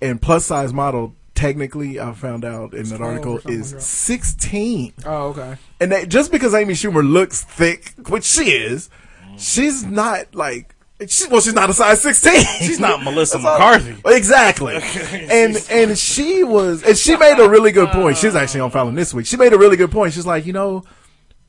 And 0.00 0.20
plus 0.20 0.44
size 0.46 0.72
model, 0.72 1.14
technically, 1.34 1.98
I 1.98 2.12
found 2.12 2.44
out 2.44 2.74
in 2.74 2.88
that 2.90 3.00
article, 3.00 3.38
is 3.46 3.72
like 3.72 3.80
that. 3.80 3.86
16. 3.86 4.92
Oh, 5.04 5.28
okay. 5.28 5.56
And 5.80 5.90
that, 5.90 6.08
just 6.08 6.30
because 6.30 6.54
Amy 6.54 6.74
Schumer 6.74 7.08
looks 7.08 7.42
thick, 7.42 7.94
which 8.08 8.24
she 8.24 8.50
is, 8.50 8.90
she's 9.36 9.84
not 9.84 10.34
like. 10.34 10.75
She, 11.08 11.28
well, 11.28 11.40
she's 11.42 11.52
not 11.54 11.68
a 11.68 11.74
size 11.74 12.00
sixteen. 12.00 12.40
She's 12.60 12.80
not 12.80 13.02
Melissa 13.02 13.36
That's 13.38 13.46
all- 13.46 13.58
McCarthy. 13.58 13.96
Exactly. 14.16 14.76
and 15.30 15.56
and 15.70 15.98
she 15.98 16.42
was, 16.42 16.82
and 16.82 16.96
she 16.96 17.16
made 17.16 17.38
a 17.38 17.48
really 17.48 17.70
good 17.72 17.90
point. 17.90 18.16
She's 18.16 18.34
uh. 18.34 18.38
actually 18.38 18.60
on 18.60 18.70
Fallon 18.70 18.94
this 18.94 19.12
week. 19.12 19.26
She 19.26 19.36
made 19.36 19.52
a 19.52 19.58
really 19.58 19.76
good 19.76 19.90
point. 19.90 20.14
She's 20.14 20.24
like, 20.26 20.46
you 20.46 20.52
know, 20.54 20.84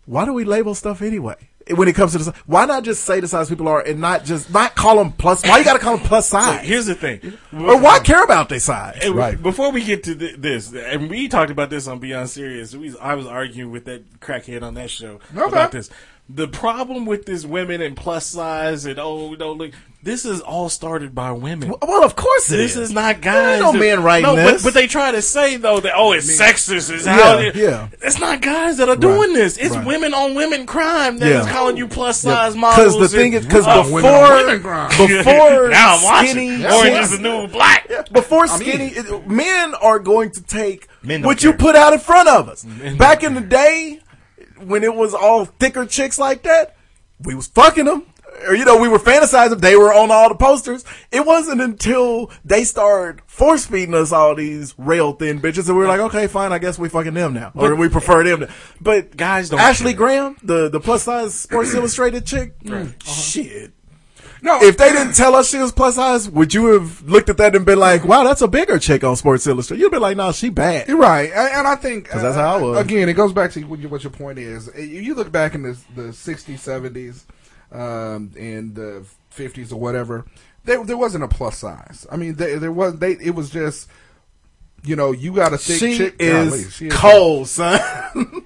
why 0.06 0.26
do 0.26 0.34
we 0.34 0.44
label 0.44 0.76
stuff 0.76 1.02
anyway? 1.02 1.36
When 1.70 1.90
it 1.90 1.96
comes 1.96 2.14
to 2.14 2.18
this, 2.20 2.30
why 2.46 2.66
not 2.66 2.84
just 2.86 3.04
say 3.04 3.20
the 3.20 3.28
size 3.28 3.50
people 3.50 3.68
are 3.68 3.82
and 3.82 4.00
not 4.00 4.24
just 4.24 4.52
not 4.54 4.74
call 4.76 4.96
them 4.98 5.12
plus? 5.12 5.44
Why 5.46 5.58
you 5.60 5.66
got 5.66 5.74
to 5.74 5.80
call 5.80 5.98
them 5.98 6.06
plus 6.06 6.30
size? 6.30 6.66
Here's 6.66 6.86
the 6.86 6.96
thing. 6.96 7.20
or 7.52 7.78
why 7.78 8.00
care 8.00 8.24
about 8.24 8.48
their 8.48 8.60
size? 8.62 8.98
Hey, 9.02 9.10
Right. 9.10 9.42
Before 9.42 9.72
we 9.74 9.84
get 9.84 10.04
to 10.06 10.16
th- 10.16 10.38
this, 10.38 10.74
and 10.74 11.10
we 11.10 11.28
talked 11.28 11.52
about 11.52 11.70
this 11.70 11.88
on 11.90 12.00
Beyond 12.00 12.30
Serious, 12.30 12.74
we, 12.74 12.98
I 13.00 13.16
was 13.16 13.28
arguing 13.28 13.72
with 13.72 13.84
that 13.84 14.22
crackhead 14.22 14.64
on 14.64 14.76
that 14.76 14.90
show 14.90 15.20
Okay. 15.36 15.46
about 15.46 15.74
this. 15.74 15.90
The 16.30 16.48
problem 16.48 17.06
with 17.06 17.26
this 17.26 17.46
women 17.46 17.82
and 17.82 17.96
plus 17.96 18.26
size 18.26 18.86
and 18.86 19.00
oh, 19.00 19.34
no, 19.36 19.54
look, 19.54 19.72
this 20.04 20.26
is 20.26 20.42
all 20.42 20.68
started 20.68 21.16
by 21.16 21.32
women. 21.32 21.74
Well, 21.82 22.04
of 22.04 22.16
course 22.18 22.52
it 22.52 22.58
This 22.58 22.76
is. 22.76 22.90
is 22.90 22.92
not 22.92 23.22
There 23.22 23.34
guys. 23.34 23.62
ain't 23.62 23.74
no 23.74 23.80
men 23.80 24.04
writing 24.04 24.24
no, 24.24 24.36
this. 24.36 24.62
But, 24.62 24.68
but 24.70 24.74
they 24.74 24.88
try 24.88 25.12
to 25.12 25.22
say 25.22 25.56
though 25.56 25.80
that 25.80 25.94
oh, 25.96 26.12
it's 26.12 26.30
sexist. 26.40 26.92
Is 26.94 27.06
how 27.06 27.40
Yeah, 27.40 27.48
it 27.48 27.56
is. 27.56 27.62
yeah. 27.62 27.88
It's 28.02 28.20
not 28.20 28.42
guys 28.42 28.78
that 28.78 28.90
are 28.90 28.96
doing 28.98 29.32
this. 29.34 29.58
It's 29.58 29.76
right. 29.76 29.86
women 29.88 30.14
on 30.14 30.36
women 30.36 30.66
crime 30.66 31.18
that 31.20 31.28
is 31.28 31.46
Yeah. 31.46 31.52
calling 31.52 31.78
you 31.78 31.88
plus 31.88 32.20
size 32.22 32.56
models. 32.58 32.96
Because 32.96 33.12
the 33.12 33.18
thing 33.18 33.32
is, 33.34 33.46
because 33.46 33.64
Oh, 33.66 33.92
women 33.92 34.12
women 34.12 34.58
before 34.62 35.08
before 35.08 35.70
now 35.70 35.96
I'm 35.96 36.04
watching 36.04 36.32
skinny, 36.32 36.66
Orange 36.66 36.98
is 37.06 37.12
the 37.12 37.20
new 37.20 37.48
black. 37.48 37.90
before 38.12 38.48
skinny, 38.48 38.88
it- 38.90 39.28
men 39.28 39.76
are 39.76 40.00
going 40.00 40.32
to 40.32 40.42
take 40.42 40.88
Men 41.04 41.22
what 41.22 41.42
you 41.42 41.54
put 41.54 41.76
out 41.78 41.94
in 41.94 42.00
front 42.00 42.28
of 42.28 42.50
us. 42.50 42.66
Men 42.66 42.98
Back 42.98 43.24
in 43.24 43.34
the 43.34 43.42
day, 43.42 44.02
when 44.66 44.84
it 44.84 44.94
was 44.96 45.14
all 45.14 45.46
thicker 45.46 45.86
chicks 45.86 46.20
like 46.20 46.44
that, 46.44 46.76
we 47.20 47.36
was 47.36 47.48
fucking 47.48 47.86
them. 47.86 48.04
Or, 48.48 48.56
you 48.56 48.66
know, 48.66 48.78
we 48.78 48.88
were 48.88 49.00
fantasizing. 49.00 49.60
They 49.62 49.76
were 49.76 49.92
on 49.92 50.12
all 50.12 50.30
the 50.30 50.36
posters. 50.36 50.86
It 51.12 51.26
wasn't 51.26 51.60
until 51.60 52.30
they 52.46 52.66
started 52.66 53.24
force 53.26 53.66
feeding 53.66 53.96
us 53.96 54.12
all 54.12 54.36
these 54.36 54.76
rail 54.78 55.14
thin 55.14 55.42
bitches 55.42 55.66
that 55.66 55.74
we 55.74 55.80
were 55.80 55.88
like, 55.88 56.02
okay, 56.02 56.28
fine, 56.28 56.52
I 56.52 56.60
guess 56.60 56.78
we 56.78 56.88
fucking 56.88 57.16
them 57.16 57.34
now. 57.34 57.52
Or 57.56 57.74
we 57.74 57.90
prefer 57.90 58.24
them. 58.24 58.48
But 58.80 59.18
Guys 59.18 59.50
don't 59.50 59.60
Ashley 59.60 59.94
care. 59.94 59.98
Graham, 59.98 60.38
the, 60.44 60.70
the 60.70 60.80
plus 60.80 61.04
size 61.04 61.34
Sports 61.34 61.74
Illustrated 61.74 62.28
chick, 62.28 62.54
shit. 63.04 63.74
No, 64.42 64.62
If 64.62 64.78
they 64.78 64.92
didn't 64.92 65.14
tell 65.14 65.36
us 65.36 65.50
she 65.50 65.58
was 65.58 65.72
plus 65.72 65.96
size, 65.96 66.30
would 66.30 66.54
you 66.54 66.68
have 66.74 67.02
looked 67.10 67.30
at 67.30 67.38
that 67.38 67.56
and 67.56 67.66
been 67.66 67.80
like, 67.80 68.04
"Wow, 68.06 68.24
that's 68.24 68.42
a 68.42 68.48
bigger 68.48 68.78
chick 68.80 69.04
on 69.04 69.16
Sports 69.16 69.48
Illustrated"? 69.48 69.82
You'd 69.82 69.92
be 69.92 69.98
like, 69.98 70.16
"No, 70.18 70.32
she 70.32 70.50
bad." 70.50 70.88
You're 70.88 70.98
right, 70.98 71.32
and 71.34 71.68
I 71.68 71.76
think 71.76 72.08
'Cause 72.10 72.22
that's 72.22 72.36
how 72.36 72.58
I 72.58 72.62
was. 72.62 72.80
Again, 72.80 73.10
it 73.10 73.14
goes 73.14 73.34
back 73.34 73.52
to 73.54 73.64
what, 73.64 73.80
you, 73.80 73.90
what 73.90 74.04
your 74.04 74.12
point 74.12 74.38
is. 74.40 74.68
If 74.70 75.04
you 75.04 75.16
look 75.16 75.32
back 75.32 75.56
in 75.56 75.64
the 75.64 75.78
the 75.96 76.14
'60s, 76.14 76.60
'70s, 76.60 77.24
um, 77.72 78.32
and 78.38 78.76
the 78.76 79.04
'50s 79.36 79.72
or 79.72 79.78
whatever, 79.80 80.26
there 80.66 80.84
there 80.84 80.98
wasn't 80.98 81.24
a 81.24 81.28
plus 81.28 81.58
size. 81.58 82.06
I 82.12 82.18
mean, 82.18 82.36
there, 82.36 82.60
there 82.60 82.72
was 82.72 82.98
they. 83.00 83.14
It 83.14 83.34
was 83.36 83.50
just, 83.50 83.90
you 84.84 84.96
know, 84.96 85.12
you 85.12 85.34
got 85.34 85.54
a 85.54 85.58
thick 85.58 85.80
She 85.80 85.98
chick. 85.98 86.16
is 86.20 86.74
she 86.74 86.90
cold, 86.90 87.48
son. 87.48 87.80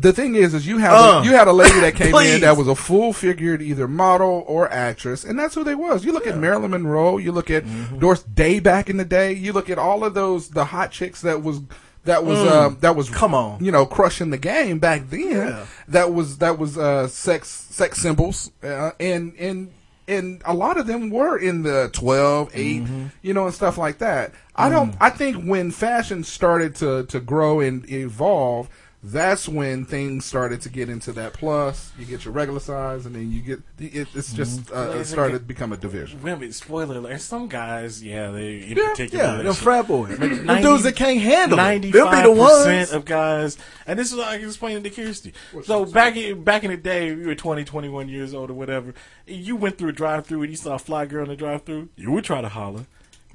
The 0.00 0.12
thing 0.12 0.34
is, 0.34 0.54
is 0.54 0.66
you 0.66 0.78
have 0.78 0.92
Uh, 0.92 1.20
a, 1.20 1.24
you 1.24 1.32
had 1.32 1.48
a 1.48 1.52
lady 1.52 1.78
that 1.80 1.94
came 2.02 2.14
in 2.14 2.40
that 2.40 2.56
was 2.56 2.68
a 2.68 2.74
full 2.74 3.12
figured 3.12 3.62
either 3.62 3.86
model 3.88 4.44
or 4.46 4.70
actress, 4.70 5.24
and 5.24 5.38
that's 5.38 5.54
who 5.54 5.64
they 5.64 5.74
was. 5.74 6.04
You 6.04 6.12
look 6.12 6.26
at 6.26 6.36
Marilyn 6.38 6.70
Monroe, 6.70 7.18
you 7.18 7.32
look 7.32 7.50
at 7.50 7.64
Mm-hmm. 7.64 7.98
Doris 7.98 8.22
Day 8.22 8.60
back 8.60 8.88
in 8.90 8.96
the 8.96 9.04
day, 9.04 9.32
you 9.32 9.52
look 9.52 9.68
at 9.70 9.78
all 9.78 10.04
of 10.04 10.14
those 10.14 10.48
the 10.48 10.64
hot 10.66 10.90
chicks 10.90 11.20
that 11.22 11.42
was 11.42 11.60
that 12.04 12.24
was 12.24 12.38
um, 12.50 12.78
that 12.80 12.96
was 12.96 13.10
Mm. 13.10 13.14
Come 13.14 13.34
on. 13.34 13.64
you 13.64 13.70
know 13.70 13.84
crushing 13.86 14.30
the 14.30 14.38
game 14.38 14.78
back 14.78 15.10
then. 15.10 15.30
Yeah. 15.30 15.66
That 15.88 16.12
was 16.14 16.38
that 16.38 16.58
was 16.58 16.78
uh, 16.78 17.08
sex 17.08 17.48
sex 17.48 17.98
symbols, 18.00 18.50
uh, 18.64 18.92
and 18.98 19.34
and 19.38 19.70
and 20.08 20.42
a 20.44 20.54
lot 20.54 20.76
of 20.76 20.86
them 20.88 21.08
were 21.10 21.38
in 21.38 21.62
the 21.62 21.88
12, 21.92 22.50
8, 22.52 22.82
Mm-hmm. 22.82 23.04
you 23.22 23.32
know, 23.32 23.44
and 23.46 23.54
stuff 23.54 23.78
like 23.78 23.98
that. 23.98 24.32
I 24.56 24.68
don't. 24.68 24.94
I 25.00 25.10
think 25.10 25.44
when 25.44 25.70
fashion 25.70 26.24
started 26.24 26.74
to 26.76 27.04
to 27.04 27.20
grow 27.20 27.60
and 27.60 27.88
evolve, 27.90 28.68
that's 29.02 29.48
when 29.48 29.86
things 29.86 30.26
started 30.26 30.60
to 30.60 30.68
get 30.68 30.90
into 30.90 31.10
that 31.12 31.32
plus. 31.32 31.90
You 31.98 32.04
get 32.04 32.24
your 32.26 32.34
regular 32.34 32.60
size, 32.60 33.06
and 33.06 33.14
then 33.14 33.32
you 33.32 33.40
get 33.40 33.62
it, 33.78 34.08
it's 34.14 34.32
just 34.34 34.64
Mm-hmm. 34.64 34.76
uh, 34.96 35.00
it 35.00 35.04
started 35.06 35.38
to 35.38 35.44
become 35.44 35.72
a 35.72 35.76
division. 35.78 36.20
Women, 36.22 36.52
spoiler 36.52 36.98
alert. 36.98 37.20
Some 37.22 37.48
guys, 37.48 38.02
yeah, 38.04 38.30
they 38.30 38.56
in 38.58 38.76
Yeah, 38.76 38.90
particular. 38.90 39.24
yeah, 39.24 39.42
them 39.42 39.54
frat 39.54 39.88
boys, 39.88 40.18
them 40.18 40.44
90 40.44 40.62
dudes 40.62 40.82
that 40.82 40.96
can't 40.96 41.18
handle 41.20 41.58
it. 41.58 41.62
They'll 41.62 42.04
Ninety-five 42.04 42.24
be 42.24 42.30
the 42.34 42.36
ones. 42.38 42.52
percent 42.64 42.92
of 42.92 43.04
guys, 43.06 43.56
and 43.86 43.98
this 43.98 44.10
is 44.12 44.18
what 44.18 44.28
I 44.28 44.36
can 44.38 44.46
explain 44.48 44.82
to 44.82 44.90
Kirsty. 44.90 45.32
So 45.64 45.86
back 45.86 46.16
in 46.16 46.44
back 46.44 46.64
in 46.64 46.70
the 46.70 46.76
day, 46.76 47.08
you 47.08 47.26
were 47.26 47.34
20, 47.34 47.64
21 47.64 48.08
years 48.10 48.34
old 48.34 48.50
or 48.50 48.54
whatever. 48.54 48.92
You 49.26 49.56
went 49.56 49.78
through 49.78 49.88
a 49.90 49.92
drive-through 49.92 50.42
and 50.42 50.50
you 50.50 50.56
saw 50.56 50.74
a 50.74 50.78
fly 50.78 51.06
girl 51.06 51.22
in 51.22 51.28
the 51.30 51.36
drive-through. 51.36 51.88
You 51.96 52.10
would 52.12 52.24
try 52.24 52.40
to 52.42 52.48
holler. 52.48 52.86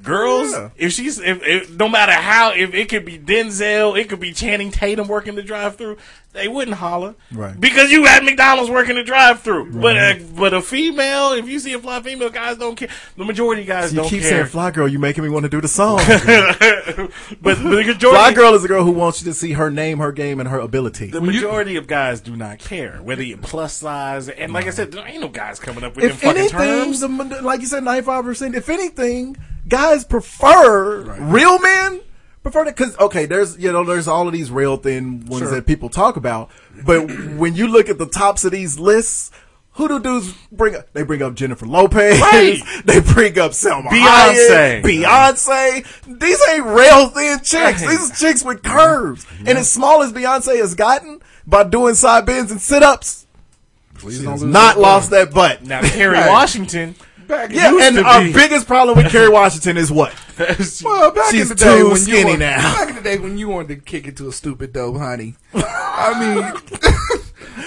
Girls, 0.03 0.51
Yeah. 0.51 0.69
if 0.75 0.91
she's 0.91 1.19
if, 1.19 1.41
if 1.43 1.71
no 1.77 1.87
matter 1.87 2.11
how 2.11 2.51
if 2.53 2.73
it 2.73 2.89
could 2.89 3.05
be 3.05 3.17
Denzel, 3.17 3.97
it 3.99 4.09
could 4.09 4.19
be 4.19 4.33
Channing 4.33 4.69
Tatum 4.69 5.07
working 5.07 5.35
the 5.35 5.41
drive-through, 5.41 5.97
they 6.33 6.49
wouldn't 6.49 6.75
holler, 6.75 7.15
Right. 7.31 7.57
Because 7.59 7.91
you 7.91 8.03
had 8.03 8.23
McDonald's 8.25 8.69
working 8.69 8.95
the 8.95 9.03
drive-through. 9.05 9.71
But 9.71 9.95
a, 9.95 10.11
uh, 10.11 10.19
but 10.35 10.53
a 10.53 10.61
female, 10.61 11.31
if 11.31 11.47
you 11.47 11.59
see 11.59 11.71
a 11.73 11.79
fly 11.79 12.01
female, 12.01 12.29
guys 12.29 12.57
don't 12.57 12.75
care. 12.75 12.89
The 13.15 13.23
majority 13.23 13.61
of 13.61 13.67
guys 13.69 13.93
You 13.93 14.01
don't 14.01 14.09
keep 14.09 14.19
care. 14.21 14.29
saying 14.31 14.45
"fly 14.47 14.71
girl," 14.71 14.87
you 14.87 14.99
making 14.99 15.23
me 15.23 15.29
want 15.29 15.43
to 15.43 15.49
do 15.49 15.61
the 15.61 15.67
song. 15.69 15.97
but 17.41 17.57
the 17.57 17.63
majority 17.63 17.99
fly 17.99 18.33
girl 18.33 18.53
is 18.53 18.63
a 18.63 18.67
girl 18.67 18.83
who 18.83 18.91
wants 18.91 19.21
you 19.21 19.31
to 19.31 19.33
see 19.33 19.53
her 19.53 19.71
name, 19.71 19.99
her 19.99 20.11
game, 20.11 20.39
and 20.39 20.49
her 20.49 20.59
ability. 20.59 21.07
The 21.07 21.21
majority 21.21 21.77
of 21.77 21.87
guys 21.87 22.21
do 22.21 22.35
not 22.35 22.59
care 22.59 22.97
whether 23.01 23.23
you're 23.23 23.37
plus 23.37 23.73
size, 23.73 24.29
and 24.29 24.51
like 24.53 24.67
I 24.67 24.71
said, 24.71 24.91
there 24.91 25.07
ain't 25.07 25.21
no 25.21 25.29
guys 25.29 25.59
coming 25.59 25.83
up 25.83 25.95
with 25.95 26.05
them 26.05 26.17
fucking 26.17 26.37
anything, 26.41 26.57
terms. 26.59 26.99
the, 26.99 27.07
like 27.41 27.61
you 27.61 27.67
said, 27.67 27.83
ninety 27.83 28.05
five 28.05 28.23
percent. 28.25 28.55
If 28.55 28.69
anything, 28.69 29.37
guys 29.67 30.05
prefer 30.05 31.01
real 31.19 31.59
men. 31.59 32.01
Prefer 32.43 32.65
that 32.65 32.75
because 32.75 32.95
okay, 32.97 33.25
there's 33.25 33.57
you 33.57 33.71
know 33.71 33.83
there's 33.83 34.07
all 34.07 34.27
of 34.27 34.33
these 34.33 34.51
real 34.51 34.77
thin 34.77 35.25
ones 35.25 35.49
that 35.49 35.65
people 35.65 35.89
talk 35.89 36.15
about, 36.15 36.51
but 36.85 37.09
when 37.37 37.55
you 37.55 37.67
look 37.67 37.89
at 37.89 37.97
the 37.97 38.07
tops 38.07 38.45
of 38.45 38.51
these 38.51 38.79
lists. 38.79 39.31
Who 39.77 39.89
do 39.89 39.99
dudes 39.99 40.33
bring 40.53 40.73
up? 40.73 40.93
They 40.93 41.03
bring 41.03 41.21
up 41.21 41.33
Jennifer 41.33 41.65
Lopez. 41.65 42.21
Right. 42.21 42.61
They 42.85 43.01
bring 43.01 43.37
up 43.37 43.51
Salma 43.51 43.87
Beyonce. 43.87 44.81
Hayek, 44.81 44.83
Beyonce. 44.83 46.17
These 46.17 46.41
ain't 46.47 46.65
real 46.65 47.09
thin 47.09 47.39
chicks. 47.39 47.83
Right. 47.83 47.89
These 47.89 48.09
are 48.09 48.15
chicks 48.15 48.41
with 48.45 48.63
curves. 48.63 49.25
And 49.39 49.49
as 49.57 49.69
small 49.69 50.01
as 50.01 50.13
Beyonce 50.13 50.55
has 50.59 50.75
gotten 50.75 51.21
by 51.45 51.65
doing 51.65 51.93
side 51.95 52.25
bends 52.25 52.51
and 52.51 52.61
sit 52.61 52.83
ups, 52.83 53.27
Please 53.95 54.19
She 54.19 54.23
don't 54.23 54.39
lose 54.39 54.43
not 54.43 54.77
lost 54.79 55.09
that 55.09 55.33
butt. 55.33 55.63
Now 55.63 55.81
Kerry 55.81 56.13
Right. 56.19 56.29
Washington. 56.29 56.95
Back 57.27 57.51
Yeah, 57.51 57.71
used 57.71 57.85
and 57.85 57.95
to 57.97 58.03
our 58.03 58.21
be- 58.23 58.33
biggest 58.33 58.67
problem 58.67 58.97
with 58.97 59.11
Kerry 59.11 59.29
Washington 59.29 59.77
is 59.77 59.91
what? 59.91 60.13
Well, 60.83 61.11
back 61.11 61.31
She's 61.31 61.43
in 61.43 61.47
the 61.49 61.55
day 61.55 61.83
when 61.83 61.95
skinny 61.97 62.19
you 62.19 62.25
wanted, 62.25 62.39
now. 62.39 62.75
Back 62.75 62.89
in 62.89 62.95
the 62.95 63.01
day 63.01 63.17
when 63.17 63.37
you 63.37 63.47
wanted 63.49 63.67
to 63.69 63.75
kick 63.77 64.07
it 64.07 64.17
to 64.17 64.27
a 64.27 64.31
stupid 64.33 64.73
dope 64.73 64.97
honey. 64.97 65.35
I 65.53 66.13
mean, 66.19 66.43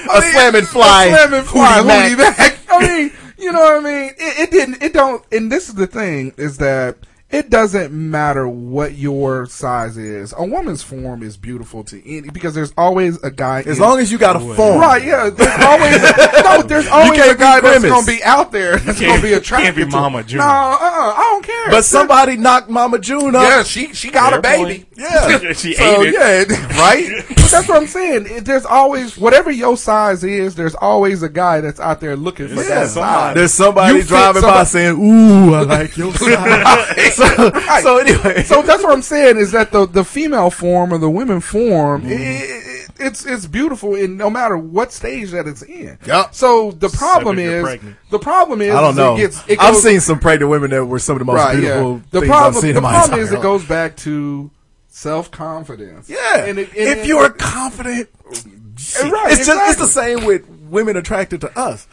A 0.15 0.23
slamming 0.23 0.65
fly. 0.67 1.07
a 1.07 1.09
slamming 1.17 1.43
fly, 1.45 1.79
Hootie 1.81 1.87
Mac. 1.87 2.13
hootie 2.13 2.39
Mac. 2.39 2.59
I 2.71 2.87
mean, 2.99 3.13
you 3.39 3.53
know 3.53 3.61
what 3.61 3.75
I 3.77 3.81
mean? 3.81 4.11
It, 4.19 4.39
it 4.41 4.51
didn't. 4.51 4.83
It 4.83 4.93
don't. 4.93 5.25
And 5.33 5.51
this 5.51 5.69
is 5.69 5.75
the 5.77 5.87
thing: 5.87 6.35
is 6.37 6.59
that 6.59 6.97
it 7.31 7.51
doesn't 7.51 7.93
matter 7.93 8.49
what 8.49 8.95
your 8.97 9.45
size 9.45 9.99
is. 9.99 10.33
A 10.39 10.47
woman's 10.47 10.83
form 10.83 11.23
is 11.23 11.37
beautiful 11.37 11.85
to 11.85 12.11
any 12.11 12.31
because 12.31 12.55
there's 12.55 12.73
always 12.79 13.23
a 13.23 13.31
guy. 13.31 13.61
As 13.61 13.77
in- 13.77 13.83
long 13.83 14.01
as 14.01 14.11
you 14.11 14.17
got 14.17 14.37
a 14.37 14.41
form. 14.41 14.81
Right, 14.81 15.05
yeah. 15.05 15.29
There's 15.29 15.65
always 15.65 16.01
no. 16.43 16.63
There's 16.63 16.87
always 16.91 17.21
a 17.21 17.35
guy 17.35 17.61
be 17.61 17.67
that's 17.69 17.85
gonna 17.85 18.07
be 18.07 18.23
out 18.25 18.51
there 18.51 18.79
that's 18.79 19.01
gonna 19.01 19.21
be 19.21 19.39
can't 19.41 19.77
be 19.77 19.85
to 19.85 19.91
Mama 19.91 20.21
him. 20.21 20.27
June. 20.27 20.39
No, 20.39 20.45
uh, 20.47 20.49
uh 20.49 21.15
I 21.17 21.28
don't 21.43 21.45
care. 21.47 21.71
But 21.71 21.85
somebody 21.85 22.37
knocked 22.47 22.69
Mama 22.69 22.99
June 22.99 23.35
up. 23.35 23.43
yeah, 23.43 23.63
she 23.63 23.93
she 23.95 24.11
got 24.11 24.31
Fair 24.31 24.39
a 24.39 24.43
baby. 24.43 24.85
point. 24.85 24.89
Yeah. 24.97 25.53
she 25.55 25.75
So 25.75 26.03
ate 26.03 26.09
it. 26.15 26.15
yeah, 26.51 26.67
right. 26.79 27.25
But 27.29 27.51
that's 27.51 27.69
what 27.69 27.77
I'm 27.77 27.87
saying. 27.87 28.45
There's 28.45 28.65
always 28.67 29.17
whatever 29.17 29.51
your 29.51 29.77
size 29.77 30.25
is. 30.25 30.55
There's 30.55 30.75
always 30.75 31.23
a 31.23 31.29
guy 31.29 31.61
that's 31.61 31.81
out 31.81 32.01
there 32.01 32.17
looking 32.17 32.49
for 32.49 32.55
Yeah. 32.63 32.69
that 32.85 32.89
size. 32.89 33.35
There's 33.35 33.53
somebody 33.55 33.95
You 33.95 34.01
fit 34.03 34.09
driving 34.09 34.43
by 34.43 34.65
saying, 34.65 34.97
"Ooh, 35.01 35.55
I 35.55 35.61
like 35.63 35.97
your 35.97 36.13
size." 36.15 37.15
so, 37.15 37.51
Right. 37.51 37.83
so 37.83 37.99
anyway, 37.99 38.43
So 38.45 38.63
that's 38.63 38.83
what 38.83 38.93
I'm 38.93 39.03
saying 39.03 39.37
is 39.39 39.53
that 39.53 39.73
the 39.73 39.87
the 39.87 40.05
female 40.05 40.51
form 40.51 40.93
or 40.93 40.99
the 40.99 41.11
women 41.11 41.41
form, 41.41 42.03
mm-hmm. 42.03 42.13
i 42.13 42.78
i 42.99 43.05
it's 43.07 43.27
it's 43.27 43.47
beautiful 43.47 43.95
in 43.95 44.17
no 44.17 44.31
matter 44.31 44.57
what 44.57 44.93
stage 44.93 45.31
that 45.31 45.47
it's 45.47 45.63
in. 45.63 45.99
Yep. 46.07 46.35
So 46.35 46.73
the 46.73 46.89
problem 46.89 47.39
if 47.39 47.47
is 47.47 47.63
pregnant. 47.63 47.97
the 48.11 48.19
problem 48.19 48.61
is 48.61 48.75
I 48.75 48.81
don't 48.81 48.91
is 48.91 48.97
know. 48.97 49.15
It 49.17 49.19
gets, 49.19 49.49
it 49.49 49.59
I've 49.61 49.77
seen 49.77 50.01
some 50.01 50.19
pregnant 50.19 50.51
women 50.51 50.71
that 50.71 50.85
were 50.85 50.99
some 50.99 51.17
of 51.17 51.19
the 51.21 51.25
most 51.25 51.37
right. 51.37 51.57
beautiful 51.57 51.95
Yeah. 51.95 52.01
The 52.11 52.21
things 52.21 52.31
problem 52.31 52.55
I've 52.55 52.61
seen 52.61 52.73
the 52.73 52.79
in 52.79 52.83
my 52.83 52.93
problem 52.93 53.21
is 53.21 53.29
entire 53.29 53.41
it 53.41 53.43
goes 53.43 53.65
back 53.67 53.97
to 53.99 54.51
self 54.89 55.31
confidence. 55.31 56.11
Yeah. 56.11 56.45
And 56.45 56.59
it, 56.59 56.69
and 56.71 56.99
if 57.01 57.07
you're 57.07 57.31
confident, 57.31 58.09
eh, 58.33 58.35
shit. 58.77 59.13
Right, 59.13 59.33
it's 59.33 59.47
just 59.47 59.71
it's 59.71 59.79
the 59.81 59.87
same 59.87 60.25
with 60.25 60.49
women 60.49 60.97
attracted 60.97 61.41
to 61.43 61.59
us. 61.59 61.87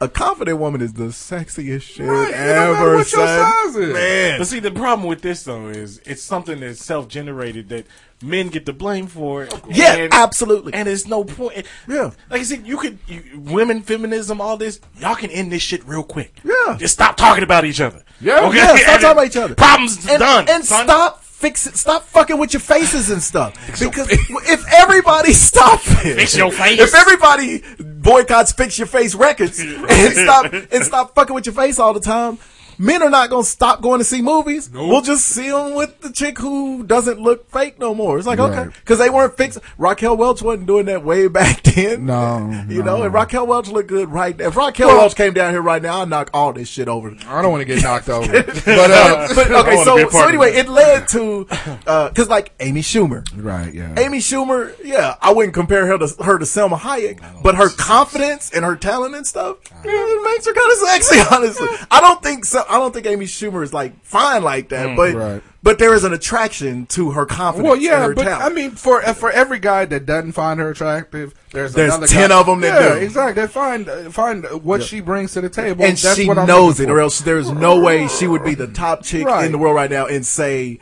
A 0.00 0.08
confident 0.08 0.58
woman 0.58 0.80
is 0.80 0.94
the 0.94 1.04
sexiest 1.04 1.82
shit 1.82 2.06
Right, 2.06 2.30
it 2.30 2.32
don't 2.32 2.76
ever. 2.76 2.96
what 2.96 3.12
your 3.12 3.24
son. 3.24 3.52
size 3.52 3.76
is. 3.76 3.94
Man, 3.94 4.38
But 4.40 4.46
see, 4.48 4.58
the 4.58 4.72
problem 4.72 5.06
with 5.06 5.22
this 5.22 5.44
though 5.44 5.68
is 5.68 6.00
it's 6.04 6.22
something 6.22 6.58
that's 6.58 6.84
self-generated 6.84 7.68
that 7.68 7.86
men 8.22 8.48
get 8.48 8.66
the 8.66 8.72
blame 8.72 9.06
for. 9.06 9.44
it. 9.44 9.54
Yeah, 9.70 9.94
And- 9.94 10.12
absolutely. 10.14 10.74
And 10.74 10.86
there's 10.88 11.06
no 11.06 11.24
point. 11.24 11.66
Yeah. 11.88 12.10
like 12.30 12.40
I 12.40 12.44
said, 12.44 12.66
you 12.66 12.76
could 12.78 12.98
you, 13.06 13.22
women, 13.44 13.82
feminism, 13.82 14.40
all 14.40 14.56
this. 14.56 14.80
Y'all 14.98 15.14
can 15.14 15.30
end 15.30 15.50
this 15.52 15.62
shit 15.62 15.86
real 15.86 16.02
quick. 16.02 16.34
Yeah. 16.44 16.76
just 16.78 16.94
stop 16.94 17.16
talking 17.16 17.44
about 17.44 17.64
each 17.64 17.80
other. 17.80 18.02
Yeah, 18.20 18.46
okay. 18.48 18.56
yeah, 18.58 18.76
stop 18.76 18.86
talking 19.00 19.10
about 19.12 19.26
each 19.26 19.36
other. 19.36 19.54
Problems 19.54 20.06
and, 20.08 20.18
done. 20.20 20.46
and 20.48 20.64
son. 20.64 20.86
stop 20.86 21.22
fix 21.24 21.66
it. 21.66 21.76
Stop 21.76 22.04
fucking 22.04 22.38
with 22.38 22.52
your 22.52 22.60
faces 22.60 23.10
and 23.10 23.20
stuff. 23.20 23.54
Because 23.78 24.08
if 24.10 24.64
everybody 24.72 25.32
stop 25.32 25.80
it, 26.04 26.14
Fix 26.16 26.36
your 26.36 26.52
face. 26.52 26.78
If 26.80 26.94
everybody 26.94 27.62
boycotts 27.80 28.52
fix 28.52 28.78
your 28.78 28.86
face 28.86 29.14
records 29.14 29.58
and 29.60 30.12
stop 30.14 30.52
and 30.52 30.84
stop 30.84 31.14
fucking 31.16 31.34
with 31.34 31.46
your 31.46 31.54
face 31.54 31.78
all 31.80 31.92
the 31.92 32.00
time. 32.00 32.38
Men 32.82 33.00
are 33.00 33.10
not 33.10 33.30
gonna 33.30 33.44
stop 33.44 33.80
going 33.80 34.00
to 34.00 34.04
see 34.04 34.20
movies. 34.22 34.68
We'll 34.68 35.02
just 35.02 35.24
see 35.26 35.48
them 35.50 35.74
with 35.74 36.00
the 36.00 36.10
chick 36.10 36.36
who 36.38 36.82
doesn't 36.82 37.20
look 37.20 37.48
fake 37.48 37.78
no 37.78 37.94
more. 37.94 38.18
It's 38.18 38.26
like 38.26 38.40
okay, 38.40 38.70
because 38.80 38.98
they 38.98 39.08
weren't 39.08 39.36
fixed. 39.36 39.60
Raquel 39.78 40.16
Welch 40.16 40.42
wasn't 40.42 40.66
doing 40.66 40.86
that 40.86 41.04
way 41.04 41.28
back 41.40 41.62
then. 41.62 42.06
No, 42.06 42.38
you 42.68 42.82
no. 42.82 42.96
know, 42.96 43.02
and 43.04 43.14
Raquel 43.14 43.46
Welch 43.46 43.68
looked 43.68 43.88
good 43.88 44.08
right. 44.10 44.36
Now. 44.36 44.48
If 44.48 44.56
Raquel 44.56 44.88
Well- 44.88 44.96
Welch 44.98 45.14
came 45.14 45.32
down 45.32 45.52
here 45.52 45.62
right 45.62 45.80
now, 45.80 46.02
I'd 46.02 46.08
knock 46.08 46.30
all 46.34 46.52
this 46.52 46.68
shit 46.68 46.88
over. 46.88 47.14
I 47.28 47.40
don't 47.40 47.52
want 47.52 47.60
to 47.60 47.66
get 47.66 47.84
knocked 47.84 48.08
over. 48.08 48.26
But 48.42 48.90
uh, 48.90 49.28
but 49.34 49.50
okay, 49.52 49.76
wanna 49.76 49.94
be 49.94 50.02
a 50.02 50.10
so 50.10 50.10
so 50.10 50.28
anyway, 50.28 50.50
it. 50.50 50.66
it 50.66 50.68
led 50.68 51.06
to 51.10 51.44
because 51.44 52.28
like 52.28 52.50
Amy 52.58 52.80
Schumer, 52.80 53.24
right, 53.36 53.72
yeah. 53.72 53.94
Amy 53.96 54.18
Schumer, 54.18 54.74
yeah, 54.82 55.14
I 55.22 55.32
wouldn't 55.32 55.54
compare 55.54 55.86
her 55.86 55.98
to 55.98 56.08
her 56.24 56.36
to 56.38 56.44
Salma 56.44 56.78
Hayek, 56.78 57.42
but 57.44 57.54
her 57.54 57.68
confidence 57.68 58.50
and 58.52 58.64
her 58.64 58.74
talent 58.74 59.14
and 59.14 59.24
stuff, 59.24 59.58
yeah, 59.84 59.92
it 59.94 60.24
makes 60.24 60.46
her 60.46 60.52
kind 60.52 60.72
of 60.72 60.78
sexy. 60.78 61.18
Honestly, 61.32 61.68
I 61.92 62.00
don't 62.00 62.20
think 62.22 62.44
so. 62.44 62.64
I 62.72 62.78
don't 62.78 62.92
think 62.94 63.06
Amy 63.06 63.26
Schumer 63.26 63.62
is 63.62 63.72
like 63.74 64.02
fine 64.04 64.42
like 64.42 64.70
that, 64.70 64.96
but 64.96 65.14
Right. 65.14 65.42
but 65.62 65.78
there 65.78 65.94
is 65.94 66.04
an 66.04 66.12
attraction 66.12 66.86
to 66.86 67.10
her 67.12 67.26
confidence. 67.26 67.64
Well, 67.64 67.74
and 67.74 67.82
yeah, 67.82 68.02
her 68.06 68.14
but 68.14 68.24
talent. 68.24 68.42
I 68.44 68.48
mean, 68.48 68.70
for 68.72 69.02
for 69.14 69.30
every 69.30 69.58
guy 69.58 69.84
that 69.84 70.06
doesn't 70.06 70.32
find 70.32 70.58
her 70.58 70.70
attractive, 70.70 71.34
there's 71.52 71.74
There's 71.74 71.90
another 71.94 72.06
10 72.06 72.30
guy- 72.30 72.42
them. 72.42 72.60
that 72.62 72.80
yeah, 72.82 72.88
do. 72.94 73.00
exactly. 73.04 73.42
They 73.42 73.48
find 73.48 73.88
uh, 73.88 74.10
find 74.10 74.44
what 74.64 74.82
she 74.82 75.00
brings 75.00 75.32
to 75.34 75.40
the 75.40 75.48
table, 75.50 75.84
and 75.84 75.96
That's 75.96 76.16
she 76.16 76.26
what 76.26 76.38
I'm 76.38 76.46
knows 76.46 76.80
it, 76.80 76.86
for. 76.86 76.96
or 76.96 77.00
else 77.00 77.20
there's 77.20 77.50
no 77.50 77.78
way 77.80 78.08
she 78.08 78.26
would 78.26 78.44
be 78.44 78.54
the 78.54 78.66
top 78.68 79.02
chick 79.02 79.26
Right. 79.26 79.44
in 79.44 79.52
the 79.52 79.58
world 79.58 79.74
right 79.76 79.90
now 79.90 80.06
and 80.06 80.24
say 80.26 80.78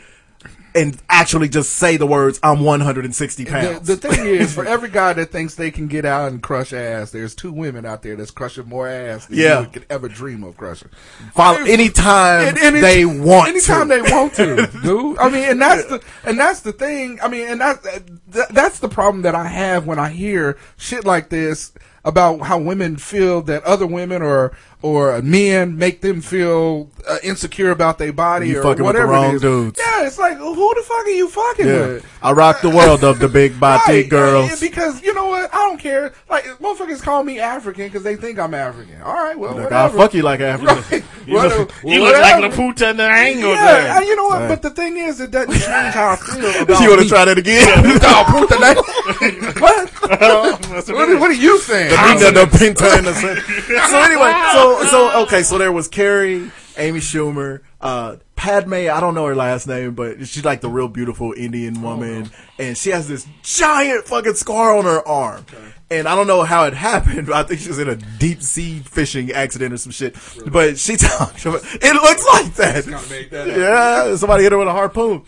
and 0.74 1.00
actually 1.08 1.48
just 1.48 1.70
say 1.72 1.96
the 1.96 2.06
words, 2.06 2.38
"I'm 2.42 2.60
160 2.64 3.44
pounds." 3.44 3.86
the 3.86 3.96
thing 3.96 4.26
is, 4.26 4.54
for 4.54 4.64
every 4.66 4.88
guy 4.88 5.12
that 5.14 5.30
thinks 5.32 5.54
they 5.54 5.70
can 5.70 5.88
get 5.88 6.04
out 6.04 6.30
and 6.30 6.42
crush 6.42 6.72
ass, 6.72 7.10
there's 7.10 7.34
two 7.34 7.52
women 7.52 7.84
out 7.86 8.02
there 8.02 8.16
that's 8.16 8.30
crushing 8.30 8.68
more 8.68 8.86
ass 8.88 9.26
than 9.26 9.38
Yeah. 9.38 9.60
you 9.62 9.66
could 9.68 9.86
ever 9.90 10.08
dream 10.08 10.44
of 10.44 10.56
crushing. 10.56 10.88
Follow 11.34 11.58
anytime 11.64 12.54
they 12.54 13.04
want 13.04 13.48
anytime 13.48 13.88
to. 13.88 13.94
they 14.02 14.02
want 14.12 14.34
to, 14.34 14.66
dude. 14.82 15.18
I 15.18 15.28
mean, 15.28 15.44
and 15.50 15.60
that's 15.60 15.86
the 15.86 16.02
and 16.24 16.38
that's 16.38 16.60
the 16.60 16.72
thing. 16.72 17.18
I 17.22 17.28
mean, 17.28 17.48
and 17.48 17.60
that's 17.60 17.86
that, 18.28 18.48
that's 18.50 18.78
the 18.80 18.88
problem 18.88 19.22
that 19.22 19.34
I 19.34 19.46
have 19.48 19.86
when 19.86 19.98
I 19.98 20.10
hear 20.10 20.56
shit 20.76 21.04
like 21.04 21.28
this 21.30 21.72
about 22.04 22.40
how 22.40 22.58
women 22.58 22.96
feel 22.96 23.42
that 23.42 23.62
other 23.64 23.86
women 23.86 24.22
or 24.22 24.56
or 24.82 25.20
men 25.22 25.76
make 25.76 26.00
them 26.00 26.20
feel 26.22 26.88
uh, 27.08 27.18
insecure 27.22 27.70
about 27.70 27.98
their 27.98 28.12
body 28.12 28.48
You 28.48 28.60
or 28.60 28.62
fucking 28.62 28.84
with 28.84 28.94
the 28.94 29.00
whatever 29.02 29.12
wrong 29.12 29.30
it 29.32 29.34
is. 29.36 29.42
dudes. 29.42 29.78
Yeah, 29.78 30.06
it's 30.06 30.18
like 30.18 30.36
who 30.38 30.54
the 30.74 30.82
fuck 30.86 31.04
are 31.04 31.10
you 31.10 31.28
fucking 31.28 31.66
yeah. 31.66 31.86
with? 31.86 32.06
I 32.22 32.32
rock 32.32 32.60
the 32.62 32.70
world 32.70 33.04
of 33.04 33.18
the 33.18 33.28
big 33.28 33.58
body 33.60 33.82
Right, 34.02 34.08
girls. 34.08 34.58
Because 34.60 35.02
you 35.02 35.12
know 35.14 35.26
what, 35.28 35.52
I 35.52 35.58
don't 35.58 35.78
care. 35.80 36.12
Like 36.28 36.44
motherfuckers 36.60 37.02
call 37.02 37.22
me 37.24 37.40
African 37.40 37.86
because 37.86 38.02
they 38.02 38.16
think 38.16 38.38
I'm 38.38 38.54
African. 38.54 39.00
All 39.02 39.14
right, 39.14 39.38
well, 39.38 39.54
Like, 39.56 39.72
I'll 39.72 39.90
fuck 39.90 40.14
you 40.14 40.22
like 40.22 40.40
African. 40.54 40.76
Right. 40.90 41.04
You 41.26 41.34
Whatever- 41.36 41.58
look, 41.60 41.72
you 41.84 42.02
look 42.02 42.18
like 42.20 42.34
whatever. 42.42 42.56
Lupita 42.62 42.94
Nyong'o 42.94 43.40
Yeah, 43.54 43.64
there. 43.72 43.96
and 43.98 44.06
you 44.06 44.16
know 44.16 44.24
what? 44.26 44.48
But 44.48 44.62
the 44.62 44.70
thing 44.70 44.96
is, 44.96 45.20
it 45.20 45.30
doesn't 45.30 45.52
change 45.52 45.94
how 45.94 46.12
I 46.12 46.16
feel 46.16 46.62
about 46.62 46.80
you 46.82 46.88
want 46.88 47.00
to 47.00 47.04
me. 47.04 47.08
try 47.08 47.24
that 47.26 47.38
again? 47.38 47.66
No, 47.84 48.24
put 48.26 48.50
what? 49.60 49.90
what, 49.90 51.08
are, 51.08 51.18
what 51.18 51.30
are 51.30 51.32
you 51.32 51.58
saying? 51.60 51.90
Pinta 51.96 52.30
the 52.32 52.46
Pinta 52.58 52.98
in 52.98 53.04
the 53.04 53.14
center. 53.14 53.40
So 53.40 54.00
anyway, 54.00 54.32
so 54.52 54.69
so 54.84 55.22
okay, 55.24 55.42
so 55.42 55.58
there 55.58 55.72
was 55.72 55.88
Carrie, 55.88 56.50
Amy 56.76 57.00
Schumer, 57.00 57.60
uh, 57.80 58.16
Padma. 58.36 58.88
I 58.90 59.00
don't 59.00 59.14
know 59.14 59.26
her 59.26 59.34
last 59.34 59.66
name, 59.66 59.94
but 59.94 60.26
she's 60.26 60.44
like 60.44 60.60
the 60.60 60.68
real 60.68 60.88
beautiful 60.88 61.32
Indian 61.36 61.82
woman, 61.82 62.30
and 62.58 62.76
she 62.76 62.90
has 62.90 63.08
this 63.08 63.26
giant 63.42 64.06
fucking 64.06 64.34
scar 64.34 64.76
on 64.76 64.84
her 64.84 65.06
arm. 65.06 65.44
And 65.90 66.06
I 66.06 66.14
don't 66.14 66.26
know 66.28 66.42
how 66.44 66.64
it 66.64 66.74
happened, 66.90 67.26
but 67.26 67.34
I 67.34 67.42
think 67.42 67.60
she 67.60 67.68
was 67.68 67.78
in 67.78 67.88
a 67.88 67.96
deep 67.96 68.42
sea 68.42 68.78
fishing 68.80 69.32
accident 69.32 69.74
or 69.74 69.76
some 69.76 69.92
shit. 69.92 70.14
But 70.46 70.78
she 70.78 70.96
talked 70.96 71.44
about 71.44 71.62
it 71.64 71.94
looks 71.94 72.26
like 72.26 72.54
that. 72.54 72.86
make 73.10 73.30
that. 73.30 73.48
Yeah, 73.48 74.16
somebody 74.16 74.44
hit 74.44 74.52
her 74.52 74.58
with 74.58 74.68
a 74.68 74.72
harpoon. 74.72 75.22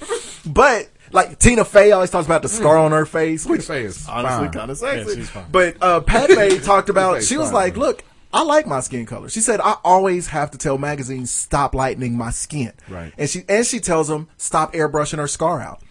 But 0.46 0.88
like 1.12 1.38
Tina 1.38 1.64
Fey 1.64 1.92
always 1.92 2.10
talks 2.10 2.26
about 2.26 2.42
the 2.42 2.48
scar 2.48 2.78
on 2.78 2.92
her 2.92 3.04
face, 3.06 3.44
which 3.44 3.62
Fey 3.66 3.84
is 3.84 4.08
honestly 4.08 4.46
fine. 4.46 4.52
kind 4.52 4.70
of 4.70 4.78
sexy. 4.78 5.16
she's 5.16 5.30
fine. 5.30 5.46
But 5.50 5.76
uh, 5.82 6.00
Padma 6.06 6.58
talked 6.60 6.88
about. 6.88 7.16
Fey's 7.16 7.28
She 7.28 7.36
was 7.36 7.48
fine, 7.48 7.54
like, 7.54 7.72
man. 7.76 7.80
"Look, 7.86 8.04
I 8.32 8.42
like 8.42 8.66
my 8.66 8.80
skin 8.80 9.06
color." 9.06 9.28
She 9.28 9.40
said, 9.40 9.60
"I 9.60 9.76
always 9.84 10.28
have 10.28 10.50
to 10.52 10.58
tell 10.58 10.78
magazines 10.78 11.30
stop 11.30 11.74
lightening 11.74 12.16
my 12.16 12.30
skin." 12.30 12.72
Right. 12.88 13.12
And 13.18 13.28
she 13.28 13.44
and 13.48 13.66
she 13.66 13.80
tells 13.80 14.08
them 14.08 14.28
stop 14.36 14.72
airbrushing 14.72 15.18
her 15.18 15.28
scar 15.28 15.60
out. 15.60 15.82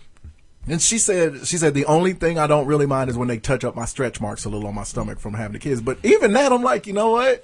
And 0.68 0.82
she 0.82 1.00
said, 1.00 1.48
she 1.48 1.58
said 1.58 1.74
the 1.74 1.86
only 1.86 2.14
thing 2.14 2.38
I 2.38 2.46
don't 2.46 2.68
really 2.68 2.86
mind 2.86 3.10
is 3.10 3.18
when 3.18 3.28
they 3.28 3.40
touch 3.40 3.64
up 3.64 3.76
my 3.76 3.86
stretch 3.86 4.22
marks 4.22 4.46
a 4.46 4.50
little 4.50 4.68
on 4.68 4.76
my 4.76 4.84
stomach 4.84 5.20
from 5.20 5.34
having 5.34 5.54
the 5.54 5.60
kids. 5.60 5.82
But 5.82 5.98
even 6.04 6.34
that, 6.34 6.52
I'm 6.52 6.62
like, 6.62 6.86
you 6.86 6.94
know 6.94 7.12
what? 7.12 7.44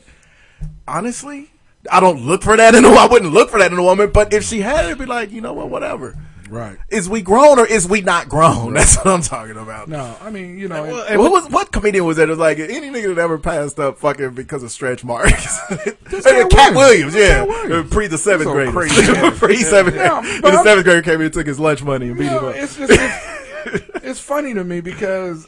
Honestly, 0.88 1.50
I 1.92 2.00
don't 2.00 2.22
look 2.22 2.44
for 2.44 2.56
that 2.56 2.76
in 2.76 2.86
a. 2.86 2.90
I 2.90 3.08
wouldn't 3.08 3.34
look 3.34 3.50
for 3.50 3.60
that 3.60 3.72
in 3.72 3.80
a 3.80 3.84
woman. 3.84 4.12
But 4.12 4.34
if 4.34 4.44
she 4.44 4.62
had, 4.62 4.86
it, 4.86 4.90
it'd 4.90 5.00
be 5.00 5.06
like, 5.06 5.32
you 5.32 5.42
know 5.42 5.54
what? 5.54 5.70
Whatever. 5.70 6.16
Right. 6.50 6.78
Is 6.90 7.08
we 7.10 7.22
grown 7.22 7.60
or 7.60 7.66
is 7.66 7.88
we 7.88 8.02
not 8.02 8.30
grown? 8.30 8.74
That's 8.76 8.96
what 8.98 9.08
I'm 9.08 9.22
talking 9.22 9.58
about. 9.58 9.88
No, 9.88 10.16
I 10.22 10.30
mean, 10.30 10.58
you 10.58 10.68
know, 10.68 10.84
Well, 10.84 11.06
and 11.08 11.20
what 11.20 11.32
was 11.32 11.50
what 11.50 11.72
comedian 11.72 12.06
was 12.06 12.18
that? 12.18 12.24
It 12.24 12.32
was 12.32 12.40
like 12.40 12.60
any 12.60 12.90
nigga 12.90 13.14
that 13.16 13.22
ever 13.22 13.38
passed 13.38 13.80
up 13.80 13.98
fucking 14.00 14.32
because 14.32 14.64
of 14.64 14.72
stretch 14.72 15.04
marks. 15.04 15.60
Katt 15.70 16.50
Katt 16.50 16.74
Williams. 16.76 17.14
Yeah, 17.16 17.44
Williams. 17.44 17.90
pre 17.92 18.08
the 18.08 18.18
seventh 18.18 18.50
So 18.50 18.54
grade, 18.54 18.74
pre 18.74 19.56
seventh. 19.58 19.96
Yeah, 19.96 20.22
when 20.42 20.54
the 20.54 20.64
seventh 20.64 20.86
grader 20.86 21.02
came 21.02 21.16
in 21.16 21.22
and 21.24 21.34
took 21.34 21.48
his 21.48 21.60
lunch 21.60 21.84
money 21.84 22.08
and 22.10 22.18
beat 22.18 22.26
you 22.26 22.40
him 22.40 22.46
up. 22.46 22.56
it's 22.56 22.76
just 22.78 22.92
it's, 22.92 23.90
it's 24.04 24.20
funny 24.20 24.54
to 24.54 24.64
me 24.64 24.82
because 24.82 25.48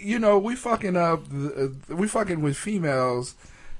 you 0.00 0.18
know 0.18 0.38
we 0.38 0.54
fucking 0.54 0.96
up 0.96 1.28
the, 1.28 1.74
uh, 1.90 1.94
we 1.96 2.06
fucking 2.06 2.40
with 2.42 2.56
females 2.56 3.34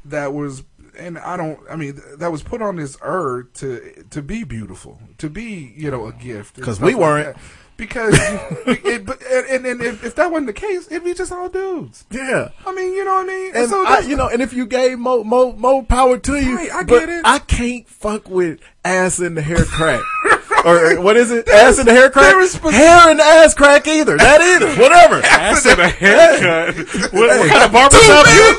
that 0.05 0.33
was 0.33 0.63
and 0.99 1.19
I 1.19 1.37
don't 1.37 1.59
I 1.71 1.77
mean 1.77 2.01
that 2.19 2.31
was 2.33 2.43
put 2.43 2.61
on 2.63 2.77
this 2.77 2.97
earth 3.03 3.53
to 3.55 4.05
to 4.11 4.23
be 4.23 4.45
beautiful 4.45 4.99
to 5.19 5.29
be 5.31 5.73
you 5.77 5.91
know 5.91 6.07
a 6.07 6.13
gift 6.13 6.57
Because 6.57 6.81
we 6.81 6.95
weren't. 6.95 7.35
that. 7.37 7.43
because 7.77 8.15
it, 8.67 9.51
and, 9.51 9.67
and 9.67 9.83
if, 9.83 10.03
if 10.03 10.15
that 10.15 10.31
wasn't 10.31 10.47
the 10.47 10.53
case, 10.55 10.87
it'd 10.91 11.05
be 11.05 11.13
just 11.13 11.31
all 11.31 11.49
dudes. 11.51 12.07
Yeah. 12.11 12.49
I 12.67 12.73
mean, 12.73 12.95
you 12.95 13.05
know 13.05 13.15
what 13.17 13.25
I 13.25 13.27
mean? 13.27 13.53
And 13.55 13.69
so 13.69 13.85
I, 13.87 13.99
you 13.99 14.17
know, 14.17 14.29
and 14.29 14.41
if 14.41 14.55
you 14.55 14.65
gave 14.67 14.99
more, 14.99 15.23
more, 15.27 15.53
more 15.53 15.83
power 15.85 16.17
to 16.19 16.37
you, 16.41 16.57
Right, 16.57 16.71
I 16.73 16.85
but 16.85 17.01
get 17.01 17.09
it. 17.11 17.23
I 17.27 17.39
can't 17.39 17.87
fuck 17.87 18.29
with 18.31 18.61
ass 18.85 19.21
in 19.21 19.35
the 19.35 19.43
hair 19.43 19.63
crack. 19.65 20.01
or 20.65 20.99
what 21.03 21.19
is 21.19 21.31
it? 21.31 21.47
Ass 21.49 21.79
in 21.79 21.85
the 21.85 21.93
hair 21.93 22.09
crack? 22.11 22.33
hair 22.35 23.11
and 23.11 23.19
the 23.21 23.25
ass 23.25 23.53
crack 23.53 23.87
either. 23.87 24.17
That 24.17 24.41
either. 24.57 24.75
Whatever. 24.83 25.21
Ass 25.23 25.67
and 25.67 25.79
a 25.79 25.89
haircut. 25.89 26.77
what, 27.13 27.29
what 27.29 27.49
kind 27.51 27.63
of 27.65 27.73
barbershop 27.73 28.27
you? 28.33 28.57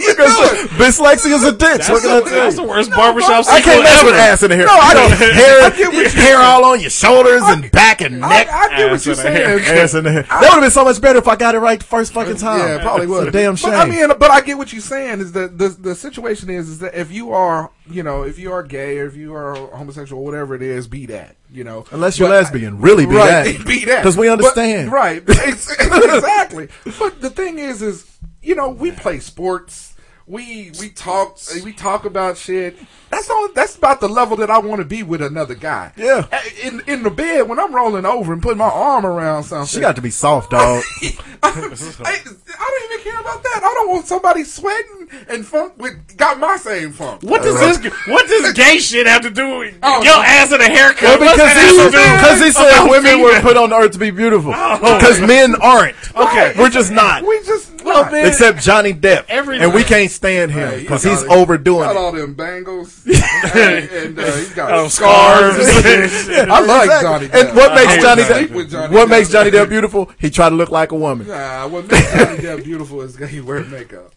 Because 0.00 0.34
dyslexia 0.80 1.32
is 1.36 1.44
a 1.44 1.52
ditch. 1.52 1.88
What 1.88 2.02
That's, 2.02 2.02
can 2.02 2.02
the, 2.02 2.20
tell 2.20 2.22
that's 2.24 2.56
you? 2.56 2.62
the 2.62 2.68
worst 2.68 2.90
barbershop 2.90 3.46
I 3.48 3.60
can't 3.60 3.82
mess 3.84 4.02
with 4.02 4.14
ass 4.14 4.42
in 4.42 4.50
the 4.50 4.56
hair. 4.56 4.66
No, 4.66 4.72
I 4.72 4.94
don't- 4.94 5.10
hair, 5.12 5.62
I 5.62 5.70
get 5.70 5.92
what 5.92 6.14
you- 6.14 6.20
hair 6.20 6.38
all 6.38 6.64
on 6.64 6.80
your 6.80 6.90
shoulders 6.90 7.42
and 7.44 7.70
back 7.70 8.00
and 8.00 8.24
I, 8.24 8.28
neck. 8.28 8.48
I 8.50 8.76
get 8.76 8.90
what 8.90 9.04
you're 9.06 9.16
hair. 9.16 9.58
saying. 9.62 9.78
ass 9.78 9.94
in 9.94 10.04
the 10.04 10.12
hair. 10.12 10.22
That 10.22 10.40
would 10.40 10.50
have 10.50 10.60
been 10.62 10.70
so 10.70 10.84
much 10.84 11.00
better 11.00 11.18
if 11.18 11.28
I 11.28 11.36
got 11.36 11.54
it 11.54 11.58
right 11.58 11.78
the 11.78 11.84
first 11.84 12.12
fucking 12.12 12.36
time. 12.36 12.58
Yeah, 12.60 12.82
probably 12.82 13.04
It's 13.04 13.10
would. 13.10 13.32
damn 13.32 13.56
shame. 13.56 13.70
But 13.72 13.80
I 13.80 13.90
mean, 13.90 14.08
but 14.18 14.30
I 14.30 14.40
get 14.40 14.58
what 14.58 14.72
you're 14.72 14.80
saying. 14.82 15.20
Is 15.20 15.32
that 15.32 15.58
the 15.58 15.68
the 15.68 15.94
situation 15.94 16.50
is 16.50 16.68
is 16.68 16.78
that 16.80 16.94
if 16.94 17.12
you 17.12 17.32
are 17.32 17.70
you 17.90 18.02
know 18.02 18.22
if 18.22 18.38
you 18.38 18.52
are 18.52 18.62
gay 18.62 18.98
or 18.98 19.06
if 19.06 19.16
you 19.16 19.34
are 19.34 19.54
homosexual, 19.76 20.22
whatever 20.24 20.54
it 20.54 20.62
is, 20.62 20.86
be 20.88 21.06
that. 21.06 21.36
You 21.52 21.64
know, 21.64 21.84
Unless 21.90 22.18
you're 22.18 22.28
But- 22.28 22.44
lesbian, 22.44 22.80
really 22.80 23.06
be 23.06 23.16
right, 23.16 23.56
that. 23.58 23.66
be 23.66 23.84
that 23.86 24.02
'Cause 24.04 24.16
we 24.16 24.28
But- 24.28 24.32
understand. 24.34 24.92
right? 24.92 25.22
Exactly. 25.28 26.68
But 26.98 27.20
the 27.20 27.30
thing 27.30 27.58
is, 27.58 27.82
is 27.82 28.06
you 28.42 28.54
know 28.54 28.68
we 28.70 28.90
play 28.92 29.18
sports. 29.20 29.89
We 30.30 30.70
we 30.78 30.90
talk 30.90 31.38
eh, 31.52 31.60
we 31.64 31.72
talk 31.72 32.04
about 32.04 32.36
shit. 32.36 32.78
That's 33.10 33.28
all. 33.28 33.48
That's 33.52 33.74
about 33.74 34.00
the 34.00 34.08
level 34.08 34.36
that 34.36 34.48
I 34.48 34.58
want 34.58 34.78
to 34.78 34.84
be 34.84 35.02
with 35.02 35.20
another 35.20 35.56
guy. 35.56 35.90
Yeah. 35.96 36.28
Eh, 36.30 36.68
in 36.68 36.82
in 36.86 37.02
the 37.02 37.10
bed 37.10 37.48
when 37.48 37.58
I'm 37.58 37.74
rolling 37.74 38.06
over 38.06 38.32
and 38.32 38.40
putting 38.40 38.58
my 38.58 38.70
arm 38.70 39.04
around 39.04 39.42
something. 39.42 39.66
She 39.66 39.80
got 39.80 39.96
to 39.96 40.02
be 40.02 40.10
soft, 40.10 40.52
dog. 40.52 40.84
I, 41.02 41.48
I 41.48 41.52
don't 41.52 41.64
even 41.64 43.04
care 43.04 43.20
about 43.20 43.42
that. 43.42 43.60
I 43.64 43.74
don't 43.74 43.90
want 43.90 44.06
somebody 44.06 44.44
sweating 44.44 44.99
and 45.28 45.44
funk 45.46 45.74
with 45.76 46.16
got 46.16 46.38
my 46.38 46.56
same 46.56 46.92
funk. 46.92 47.22
What 47.22 47.42
does 47.42 47.58
this? 47.80 47.92
What 48.06 48.26
does 48.28 48.52
gay 48.54 48.78
shit 48.78 49.06
have 49.06 49.22
to 49.22 49.30
do 49.30 49.58
with 49.58 49.74
Oh, 49.82 50.02
your 50.02 50.14
no. 50.16 50.22
ass 50.22 50.52
and 50.52 50.60
a 50.62 50.66
haircut? 50.66 51.02
Well, 51.02 51.18
because 51.18 51.36
that 51.38 51.70
he, 51.70 51.76
have 51.78 51.90
to 51.90 51.96
do 51.96 52.16
because 52.16 52.40
he 52.44 52.50
said 52.52 52.70
about 52.78 52.90
women 52.90 53.20
were 53.22 53.40
put 53.40 53.56
on 53.56 53.72
earth 53.72 53.92
to 53.92 53.98
be 53.98 54.10
beautiful. 54.10 54.52
Oh, 54.54 54.78
Because 54.98 55.20
men 55.20 55.54
aren't. 55.62 55.96
Okay. 56.16 56.54
We're 56.58 56.70
just 56.70 56.90
not. 56.92 57.22
We 57.24 57.40
just 57.44 57.82
Well, 57.84 58.02
not. 58.04 58.12
man, 58.12 58.26
Except 58.26 58.60
Johnny 58.60 58.92
Depp. 58.92 59.24
Every- 59.28 59.58
and 59.58 59.72
we 59.74 59.82
can't 59.84 60.10
stand 60.10 60.50
him 60.52 60.68
Hey, 60.70 60.80
because 60.82 61.04
got 61.04 61.10
he's 61.10 61.24
all- 61.24 61.38
overdoing 61.38 61.84
got 61.84 61.92
it. 61.92 61.98
all 61.98 62.12
them 62.12 62.34
bangles, 62.34 63.06
and, 63.54 63.88
and 63.90 64.18
uh, 64.18 64.24
he's 64.36 64.50
got 64.54 64.70
Oh, 64.72 64.88
scars. 64.88 65.54
scarves. 65.66 66.28
I 66.28 66.60
like 66.60 66.84
Exactly. 66.84 67.08
Johnny 67.08 67.28
Depp. 67.28 67.40
And 67.48 67.56
what 67.56 67.74
makes 67.74 68.02
Johnny 68.02 68.22
Depp, 68.22 68.68
Johnny 68.70 68.94
what 68.94 69.06
Depp. 69.06 69.10
makes 69.10 69.28
Johnny 69.30 69.50
Depp 69.50 69.68
beautiful? 69.68 70.10
He 70.18 70.30
tried 70.30 70.50
to 70.50 70.54
look 70.56 70.70
like 70.70 70.92
a 70.92 70.96
woman. 70.96 71.26
Nah, 71.28 71.66
what 71.68 71.90
makes 71.90 72.12
Johnny 72.12 72.38
Depp 72.38 72.64
beautiful 72.64 73.00
is 73.02 73.16
he 73.16 73.40
wear 73.40 73.64
makeup 73.64 74.12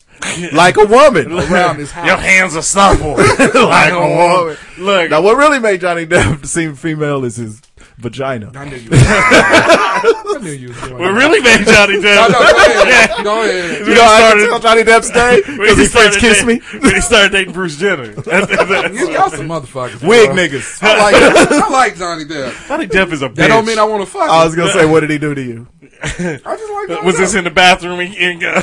Like 0.53 0.77
a 0.77 0.85
woman. 0.85 1.31
around 1.34 1.77
his 1.77 1.94
Your 1.95 2.18
hands 2.18 2.56
are 2.56 2.61
supple. 2.61 3.11
like 3.18 3.94
a 3.94 3.99
woman. 3.99 4.57
Look, 4.77 5.10
Now 5.11 5.22
what 5.22 5.38
really 5.38 5.60
made 5.60 5.81
Johnny 5.81 6.06
Depp 6.06 6.45
seem 6.45 6.76
female 6.76 7.23
is 7.26 7.35
his 7.38 7.61
vagina. 7.98 8.52
I 8.56 8.65
knew 8.65 8.76
you. 8.78 8.90
I 8.94 10.38
knew 10.41 10.52
you 10.52 10.68
was 10.70 10.80
doing. 10.82 10.98
what 10.99 11.14
really 11.14 11.41
made 11.41 11.65
Johnny 11.65 11.99
No, 11.99 12.28
no, 12.28 12.28
Depp? 12.28 12.44
go 12.44 12.49
ahead. 12.84 13.10
Go 13.24 13.41
ahead. 13.44 13.88
You 13.88 13.94
know 13.95 14.03
how 14.03 14.11
I 14.14 14.20
started- 14.20 14.40
can 14.41 14.49
tell 14.49 14.60
Johnny 14.60 14.84
Depp's 14.84 15.10
day? 15.11 15.41
Because 15.45 15.78
he 15.78 15.86
French 15.88 16.14
started 16.15 16.20
kissed 16.20 16.45
me. 16.45 16.60
dating- 16.60 16.82
When 16.82 16.95
he 16.95 17.02
started 17.02 17.32
dating 17.32 17.53
Bruce 17.53 17.78
Jenner. 17.78 18.07
That's- 18.14 18.48
that's- 18.68 18.94
You- 18.94 19.11
Y'all 19.11 19.30
some 19.30 19.48
motherfuckers. 19.48 20.06
Wig 20.07 20.28
bro. 20.30 20.36
niggas. 20.36 20.84
I 20.84 20.98
like 20.99 21.15
I 21.52 21.70
like 21.70 21.95
Johnny 21.98 22.26
Depp. 22.26 22.68
Johnny 22.68 22.88
Depp 22.88 23.11
is 23.11 23.22
a 23.22 23.30
bitch. 23.30 23.36
That 23.36 23.48
don't 23.48 23.65
mean 23.65 23.80
I 23.80 23.84
want 23.84 24.03
to 24.03 24.10
fuck. 24.11 24.30
I 24.30 24.44
was 24.45 24.56
gonna 24.56 24.72
say, 24.72 24.86
what 24.86 25.02
did 25.02 25.10
he 25.10 25.18
do 25.18 25.34
to 25.36 25.41
you? 25.41 25.68
I 26.03 26.07
just 26.07 26.44
like. 26.44 26.44
Johnny 26.90 27.06
Was 27.06 27.15
Depp. 27.15 27.18
this 27.20 27.36
in 27.36 27.44
the 27.45 27.49
bathroom 27.52 27.99
in, 28.02 28.14
in, 28.14 28.44
uh, 28.44 28.61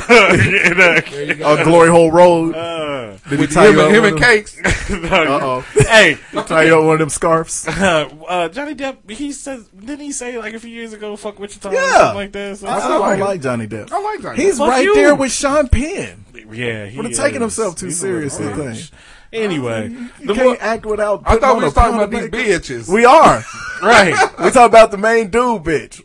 in, 1.31 1.43
uh, 1.43 1.49
On 1.49 1.65
Glory 1.65 1.89
Hole 1.89 2.11
Road. 2.11 2.55
uh, 2.55 3.17
Did 3.31 3.41
he 3.41 3.47
tie 3.47 3.69
him, 3.69 3.75
you 3.77 3.81
up 3.81 3.87
and, 3.87 3.97
him 3.97 4.05
and 4.05 4.19
cakes? 4.21 4.59
Uh-oh. 4.91 5.61
hey, 5.89 6.19
Tie 6.47 6.65
you 6.65 6.77
up 6.79 6.85
one 6.85 6.95
of 6.95 6.99
them 6.99 7.09
scarves? 7.09 7.67
uh, 7.67 8.09
uh, 8.29 8.49
Johnny 8.51 8.75
Depp, 8.75 8.99
he 9.21 9.33
says, 9.33 9.65
didn't 9.69 10.01
he 10.01 10.13
say 10.13 10.39
like 10.39 10.55
a 10.55 10.59
few 10.61 10.71
years 10.71 10.93
ago, 10.93 11.15
fuck 11.17 11.39
Wichita 11.39 11.69
or 11.71 11.73
Yeah. 11.75 11.97
something 11.99 12.15
like 12.17 12.33
that? 12.33 12.59
So, 12.59 12.67
I, 12.67 12.79
I 12.79 12.95
I 12.95 12.97
like 12.99 13.21
like. 13.21 13.41
Johnny 13.43 13.67
Depp. 13.69 13.93
I 13.93 14.01
like 14.01 14.23
Johnny. 14.23 14.37
He's 14.43 14.55
Depp. 14.55 14.59
Fuck 14.59 14.69
right 14.69 14.85
you. 14.85 14.95
there 14.95 15.15
with 15.15 15.31
Sean 15.33 15.69
Penn. 15.69 16.25
yeah, 16.53 16.87
he 16.87 16.97
Would 16.97 17.07
have 17.07 17.15
taken 17.17 17.41
himself 17.41 17.77
too 17.77 17.87
He's 17.87 18.01
seriously, 18.01 18.47
bitch. 18.47 18.89
thing. 18.91 18.99
Anyway, 19.33 19.91
You 19.91 20.27
the 20.27 20.35
can't 20.35 20.47
more, 20.47 20.57
act 20.61 20.85
without. 20.87 21.23
I 21.25 21.37
thought 21.37 21.57
we 21.57 21.63
a 21.63 21.67
was 21.67 21.75
talking 21.75 21.95
about 21.95 22.13
of 22.13 22.33
these 22.33 22.49
bitches. 22.49 22.93
We 22.93 23.05
are. 23.05 23.45
right. 23.83 24.13
we 24.41 24.51
talk 24.51 24.69
about 24.69 24.91
the 24.91 24.99
main 24.99 25.31
dude, 25.31 25.63
bitch. 25.63 26.03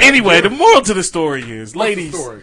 Anyway, 0.00 0.40
the 0.40 0.50
moral 0.50 0.82
to 0.82 0.94
the 0.94 1.02
story 1.02 1.42
is, 1.42 1.58
What's 1.60 1.72
the 1.72 1.78
ladies, 1.78 2.14
story? 2.18 2.42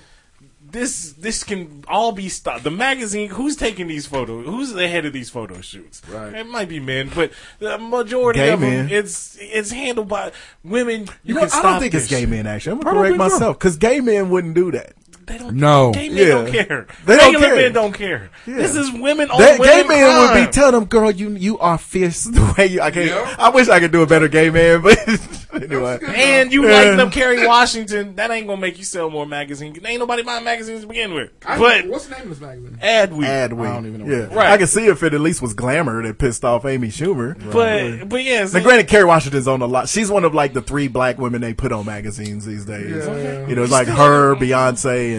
This 0.71 1.13
this 1.13 1.43
can 1.43 1.83
all 1.87 2.11
be 2.11 2.29
stopped. 2.29 2.63
The 2.63 2.71
magazine, 2.71 3.29
who's 3.29 3.55
taking 3.55 3.87
these 3.87 4.05
photos? 4.05 4.45
Who's 4.45 4.73
the 4.73 4.87
head 4.87 5.05
of 5.05 5.13
these 5.13 5.29
photo 5.29 5.61
shoots? 5.61 6.01
Right. 6.09 6.33
It 6.33 6.47
might 6.47 6.69
be 6.69 6.79
men, 6.79 7.11
but 7.13 7.31
the 7.59 7.77
majority 7.77 8.39
Gay 8.39 8.51
of 8.51 8.59
them, 8.61 8.87
it's 8.89 9.37
it's 9.39 9.71
handled 9.71 10.07
by 10.07 10.31
women. 10.63 11.01
You, 11.01 11.07
You 11.23 11.33
know, 11.35 11.41
can 11.47 11.59
I 11.59 11.61
don't 11.61 11.79
think 11.79 11.93
it's 11.93 12.07
gay 12.07 12.21
shit. 12.21 12.29
men. 12.29 12.47
Actually, 12.47 12.73
I'm 12.73 12.79
gonna 12.81 12.97
correct 12.99 13.17
myself 13.17 13.57
because 13.57 13.77
gay 13.77 13.99
men 14.01 14.29
wouldn't 14.29 14.53
do 14.55 14.71
that. 14.71 14.93
They 15.29 15.37
don't. 15.37 15.55
No. 15.55 15.91
Gay 15.93 16.09
men 16.09 16.17
Yeah. 16.17 16.27
don't 16.33 16.51
care. 16.51 16.87
They 17.05 17.15
don't 17.17 17.25
Regular 17.33 17.47
care. 17.47 17.55
men 17.55 17.73
don't 17.73 17.93
care. 17.93 18.29
This 18.45 18.75
is 18.75 18.91
women 18.91 19.29
on 19.31 19.39
That, 19.39 19.59
women 19.59 19.81
gay 19.83 19.87
men 19.87 20.17
would 20.35 20.45
be 20.45 20.51
telling 20.51 20.73
them, 20.73 20.85
"Girl, 20.85 21.11
you 21.11 21.29
you 21.31 21.57
are 21.59 21.77
fierce 21.77 22.23
the 22.25 22.53
way 22.57 22.65
you." 22.67 22.81
I 22.81 22.91
can't. 22.91 23.05
Yeah. 23.07 23.35
I 23.37 23.49
wish 23.49 23.69
I 23.69 23.79
could 23.79 23.91
do 23.91 24.01
a 24.01 24.07
better 24.07 24.27
gay 24.27 24.49
man, 24.49 24.81
but 24.81 24.97
anyway. 25.53 25.99
And 26.15 26.51
you 26.51 26.67
Yeah. 26.67 26.73
like 26.81 26.97
them 26.97 27.11
Kerry 27.11 27.45
Washington, 27.45 28.15
that 28.15 28.31
ain't 28.31 28.47
gonna 28.47 28.59
make 28.59 28.77
you 28.77 28.83
sell 28.83 29.09
more 29.09 29.25
magazines. 29.25 29.77
Ain't 29.85 29.99
nobody 29.99 30.23
buying 30.23 30.43
magazines 30.43 30.81
to 30.81 30.87
begin 30.87 31.13
with. 31.13 31.29
I- 31.45 31.57
But 31.59 31.87
what's 31.87 32.07
the 32.07 32.15
name 32.15 32.23
of 32.23 32.29
this 32.29 32.41
magazine? 32.41 32.77
Adweek. 32.81 33.25
Adweek. 33.49 33.67
I 33.69 33.73
don't 33.73 33.85
even 33.85 34.05
know 34.07 34.11
Yeah, 34.13 34.27
what 34.27 34.35
Right. 34.37 34.49
I 34.51 34.57
can 34.57 34.67
see 34.67 34.87
if 34.87 35.03
it 35.03 35.13
at 35.13 35.21
least 35.21 35.41
was 35.41 35.53
glamour 35.53 36.01
that 36.03 36.17
pissed 36.17 36.43
off 36.43 36.65
Amy 36.65 36.87
Schumer. 36.89 37.35
But 37.51 38.09
but 38.09 38.23
yeah, 38.23 38.39
Now, 38.41 38.45
see, 38.47 38.59
granted, 38.61 38.87
Kerry 38.87 39.05
Washington's 39.05 39.47
on 39.47 39.61
a 39.61 39.67
lot. 39.67 39.89
She's 39.89 40.09
one 40.09 40.23
of 40.23 40.33
like 40.33 40.53
the 40.53 40.61
three 40.61 40.87
black 40.87 41.19
women 41.19 41.41
they 41.41 41.53
put 41.53 41.71
on 41.71 41.85
magazines 41.85 42.45
these 42.45 42.65
days. 42.65 43.05
Yeah. 43.05 43.47
You 43.47 43.55
know, 43.55 43.63
it's 43.63 43.71
like 43.71 43.87
her, 43.87 44.35
Beyonce, 44.35 45.18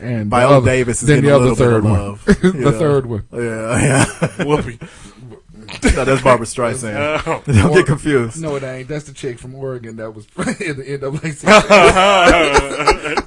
And 0.00 0.30
Viola 0.30 0.64
Davis 0.64 1.02
is 1.02 1.08
then 1.08 1.22
getting 1.22 1.30
the 1.30 1.34
a 1.34 1.36
other 1.36 1.50
little 1.50 1.56
bit 1.56 1.64
third 1.64 1.76
of 1.78 1.84
one. 1.84 1.92
love. 2.00 2.24
the 2.24 2.58
Yeah. 2.64 2.70
third 2.78 3.06
one. 3.06 3.24
yeah, 3.32 3.80
yeah. 3.80 4.04
Whoopi. 4.44 4.78
no, 5.96 6.04
that's 6.04 6.22
Barbra 6.22 6.46
Streisand. 6.46 7.22
Oh. 7.26 7.42
Don't 7.52 7.72
get 7.74 7.86
confused. 7.86 8.40
No, 8.42 8.56
it 8.56 8.62
ain't. 8.62 8.88
That's 8.88 9.04
the 9.04 9.12
chick 9.14 9.38
from 9.38 9.54
Oregon 9.54 9.96
that 9.96 10.10
was 10.14 10.26
in 10.60 10.76
the 10.76 10.98
NAACP. 10.98 11.46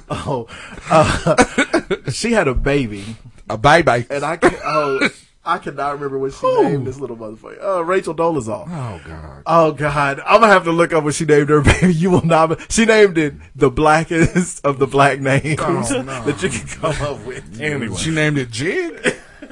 Oh, 0.08 0.46
uh, 0.90 2.10
she 2.10 2.32
had 2.32 2.46
a 2.48 2.54
baby, 2.54 3.04
a 3.50 3.56
bye 3.58 3.82
bye. 3.82 4.06
and 4.10 4.24
I 4.24 4.36
can't, 4.36 4.54
oh, 4.64 5.08
I 5.46 5.58
cannot 5.58 5.92
remember 5.94 6.18
what 6.18 6.32
she 6.34 6.62
named 6.62 6.86
this 6.86 6.98
little 6.98 7.16
motherfucker. 7.16 7.62
Uh, 7.64 7.84
Rachel 7.84 8.14
Dolezal. 8.14 8.66
Oh 8.68 9.00
God. 9.06 9.42
Oh 9.46 9.72
God, 9.72 10.20
I'm 10.26 10.40
gonna 10.40 10.52
have 10.52 10.64
to 10.64 10.72
look 10.72 10.92
up 10.92 11.04
what 11.04 11.14
she 11.14 11.24
named 11.24 11.48
her 11.50 11.60
baby. 11.62 11.94
You 11.94 12.10
will 12.10 12.24
not. 12.26 12.70
She 12.72 12.84
named 12.84 13.16
it 13.16 13.34
the 13.54 13.70
blackest 13.70 14.64
of 14.66 14.78
the 14.78 14.86
black 14.88 15.20
names 15.20 15.60
Oh, 15.60 16.02
no. 16.02 16.24
that 16.24 16.42
you 16.42 16.48
can 16.48 16.66
come 16.66 17.00
up 17.06 17.24
with. 17.24 17.60
Anyway. 17.60 17.96
She 17.96 18.10
named 18.10 18.38
it 18.38 18.50
Jig. 18.50 19.14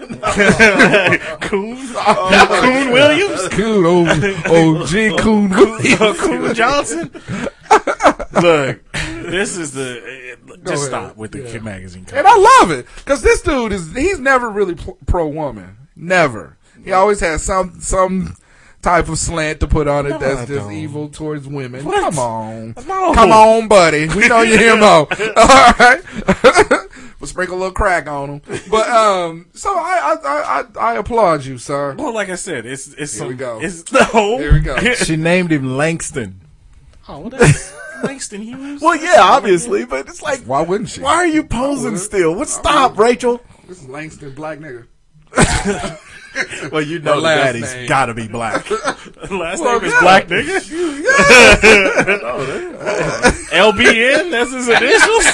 Coon. 1.40 1.76
Coon 1.86 2.90
Williams. 2.92 3.48
Coon, 3.50 3.86
old, 3.86 4.08
old 4.48 4.86
Jig 4.88 5.16
Coon. 5.18 5.50
Coon 5.50 6.54
Johnson. 6.54 7.10
Look, 8.42 8.92
this 8.92 9.56
is 9.56 9.72
the. 9.72 10.36
uh, 10.52 10.56
Just 10.66 10.86
stop 10.86 11.16
with 11.16 11.32
the 11.32 11.42
Yeah. 11.42 11.58
magazine. 11.60 12.06
And 12.12 12.26
I 12.26 12.36
love 12.60 12.70
it 12.72 12.86
because 12.96 13.22
this 13.22 13.40
dude 13.42 13.72
is 13.72 13.92
he's 13.94 14.18
never 14.18 14.50
really 14.50 14.76
pro 15.06 15.28
woman. 15.28 15.76
Never. 15.96 16.56
He 16.84 16.92
always 16.92 17.20
has 17.20 17.42
some 17.42 17.80
some 17.80 18.36
type 18.82 19.08
of 19.08 19.18
slant 19.18 19.60
to 19.60 19.66
put 19.66 19.88
on 19.88 20.06
it 20.06 20.10
No, 20.10 20.18
that's 20.18 20.40
I 20.40 20.44
just 20.46 20.60
don't. 20.60 20.72
evil 20.72 21.08
towards 21.08 21.46
women. 21.46 21.84
What? 21.84 22.00
Come 22.02 22.18
on. 22.18 22.74
No. 22.86 23.14
Come 23.14 23.32
on, 23.32 23.68
buddy. 23.68 24.08
We 24.08 24.28
know 24.28 24.42
you 24.42 24.58
hear 24.58 24.76
mo. 24.76 25.06
All 25.36 25.72
right. 25.78 26.00
we'll 27.18 27.28
sprinkle 27.28 27.56
a 27.56 27.58
little 27.58 27.72
crack 27.72 28.06
on 28.08 28.28
him. 28.28 28.42
But 28.70 28.88
um 28.90 29.46
so 29.54 29.70
I 29.70 30.16
I 30.24 30.28
I, 30.28 30.60
I, 30.60 30.92
I 30.92 30.96
applaud 30.96 31.44
you, 31.44 31.56
sir. 31.58 31.94
Well, 31.96 32.12
like 32.12 32.28
I 32.28 32.34
said, 32.34 32.66
it's 32.66 32.88
it's 32.88 32.96
Here 32.98 33.06
some, 33.06 33.28
we 33.28 33.34
go. 33.34 33.60
It's 33.62 33.90
no. 34.12 34.38
Here 34.38 34.52
we 34.52 34.60
go. 34.60 34.76
She 34.96 35.16
named 35.16 35.52
him 35.52 35.76
Langston. 35.76 36.40
oh, 37.08 37.20
well, 37.20 37.30
that's 37.30 37.72
Langston 38.02 38.42
Hughes. 38.42 38.82
Well, 38.82 38.96
yeah, 38.96 39.16
obviously, 39.20 39.86
but 39.86 40.08
it's 40.08 40.20
like, 40.20 40.40
Why 40.40 40.60
wouldn't 40.62 40.90
she? 40.90 41.00
why 41.00 41.14
are 41.14 41.26
you 41.26 41.44
posing 41.44 41.96
still? 41.96 42.34
What? 42.34 42.48
Stop, 42.48 42.98
Rachel. 42.98 43.40
This 43.66 43.80
is 43.82 43.88
Langston 43.88 44.34
Black 44.34 44.58
nigga. 44.58 44.86
Well, 46.72 46.82
you 46.82 46.98
know 46.98 47.12
Her 47.12 47.16
the 47.18 47.22
last 47.22 47.44
daddy's 47.44 47.74
name. 47.74 47.86
got 47.88 48.06
to 48.06 48.14
be 48.14 48.26
black. 48.26 48.68
Last 49.30 49.60
Well, 49.60 49.78
name 49.78 49.84
is 49.84 49.92
yeah. 49.92 50.00
Black 50.00 50.26
Nigga. 50.26 50.60
LBN. 53.52 54.30
That's 54.32 54.52
his 54.52 54.68
initials. 54.68 55.26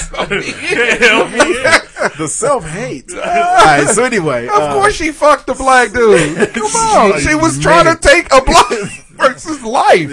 LBN. 0.91 2.17
the 2.17 2.27
self 2.27 2.65
hate. 2.69 3.11
All 3.13 3.19
right. 3.19 3.87
So 3.89 4.03
anyway, 4.03 4.45
Of 4.45 4.53
uh, 4.53 4.73
course 4.73 4.93
she 4.95 5.11
fucked 5.11 5.47
the 5.47 5.55
black 5.55 5.91
dude. 5.91 6.53
Come 6.53 6.63
on. 6.65 7.19
She 7.19 7.33
was 7.33 7.57
trying 7.59 7.85
to 7.85 7.95
take 7.99 8.31
a 8.31 8.41
black 8.43 8.69
versus 9.11 9.63
life. 9.63 10.09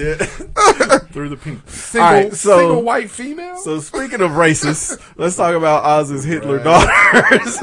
Through 1.13 1.29
the 1.29 1.37
pink. 1.37 1.61
Single, 1.69 2.07
All 2.07 2.13
right, 2.15 2.33
so- 2.33 2.59
single 2.59 2.83
white 2.83 3.11
female. 3.11 3.59
So 3.59 3.81
speaking 3.81 4.23
of 4.23 4.31
racist, 4.33 4.99
let's 5.17 5.37
talk 5.37 5.55
about 5.55 5.85
Oz's 5.85 6.25
Hitler 6.25 6.63
daughters. 6.63 7.59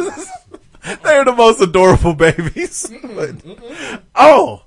They're 1.03 1.25
the 1.25 1.33
most 1.35 1.61
adorable 1.61 2.13
babies. 2.13 2.91
But- 3.03 3.35
oh, 4.15 4.63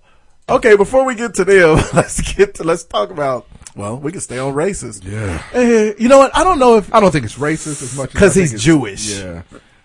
okay. 0.49 0.77
Before 0.77 1.05
we 1.05 1.15
get 1.15 1.35
to 1.35 1.45
them, 1.45 1.77
let's 1.95 2.21
get 2.35 2.55
to 2.57 2.65
let's 2.65 2.85
talk 2.85 3.11
about. 3.11 3.47
Well, 3.77 3.99
we 3.99 4.11
can 4.13 4.21
stay 4.21 4.39
on 4.39 4.55
racist. 4.55 5.05
yeah. 5.05 5.43
Eh, 5.53 5.93
you 5.99 6.09
know 6.09 6.19
what? 6.19 6.35
I 6.37 6.43
don't 6.43 6.59
know 6.59 6.77
if 6.79 6.93
I 6.95 6.99
don't 7.01 7.11
think 7.13 7.25
it's 7.25 7.37
racist 7.39 7.83
as 7.83 7.97
much 7.97 8.13
because 8.13 8.35
he's 8.35 8.61
Jewish. 8.63 9.19
Yeah. 9.21 9.43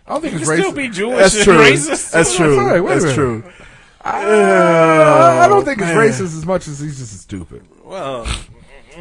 I 0.07 0.13
don't 0.13 0.21
think 0.21 0.33
You 0.33 0.39
it's 0.39 0.49
can 0.49 0.57
still 0.59 0.71
racist. 0.71 0.75
be 0.75 0.89
Jewish 0.89 1.17
that's 1.17 1.35
and 1.35 1.43
true. 1.43 1.57
racist. 1.57 2.11
That's 2.11 2.35
true. 2.35 2.71
Wait, 2.73 2.79
wait 2.81 2.89
That's 2.89 3.03
minute. 3.03 3.15
true. 3.15 3.43
I, 4.05 5.45
I 5.45 5.47
don't 5.47 5.63
think 5.63 5.77
it's 5.79 5.87
man. 5.87 5.97
racist 5.97 6.21
as 6.37 6.45
much 6.45 6.67
as 6.67 6.79
he's 6.79 6.97
just 6.99 7.19
stupid. 7.21 7.63
Well, 7.83 8.25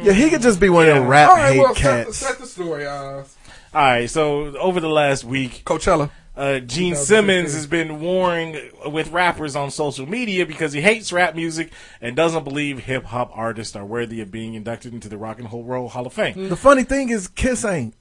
Yeah, 0.01 0.13
he 0.13 0.29
could 0.29 0.41
just 0.41 0.59
be 0.59 0.69
one 0.69 0.87
of 0.87 0.95
them 0.95 1.07
rap 1.07 1.29
All 1.29 1.35
right, 1.37 1.53
hate 1.53 1.59
well, 1.59 1.75
set, 1.75 2.05
cats. 2.05 2.17
set 2.17 2.37
the 2.39 2.45
story. 2.47 2.85
Uh, 2.87 2.91
all 2.93 3.25
right. 3.73 4.09
So 4.09 4.55
over 4.57 4.79
the 4.79 4.87
last 4.89 5.23
week, 5.23 5.63
Coachella. 5.65 6.09
Uh, 6.35 6.59
Gene 6.59 6.95
Simmons 6.95 7.53
has 7.53 7.67
been 7.67 7.99
warring 7.99 8.57
with 8.85 9.11
rappers 9.11 9.55
on 9.55 9.69
social 9.71 10.07
media 10.07 10.45
because 10.45 10.73
he 10.73 10.81
hates 10.81 11.13
rap 11.13 11.35
music 11.35 11.71
and 12.01 12.15
doesn't 12.15 12.43
believe 12.43 12.79
hip 12.79 13.05
hop 13.05 13.31
artists 13.33 13.75
are 13.75 13.85
worthy 13.85 14.19
of 14.21 14.31
being 14.31 14.53
inducted 14.55 14.93
into 14.93 15.09
the 15.09 15.17
Rock 15.17 15.39
and 15.39 15.51
Roll 15.51 15.89
Hall 15.89 16.07
of 16.07 16.13
Fame. 16.13 16.49
the 16.49 16.55
funny 16.55 16.83
thing 16.83 17.09
is, 17.09 17.27
Kiss 17.27 17.63
ain't. 17.63 17.93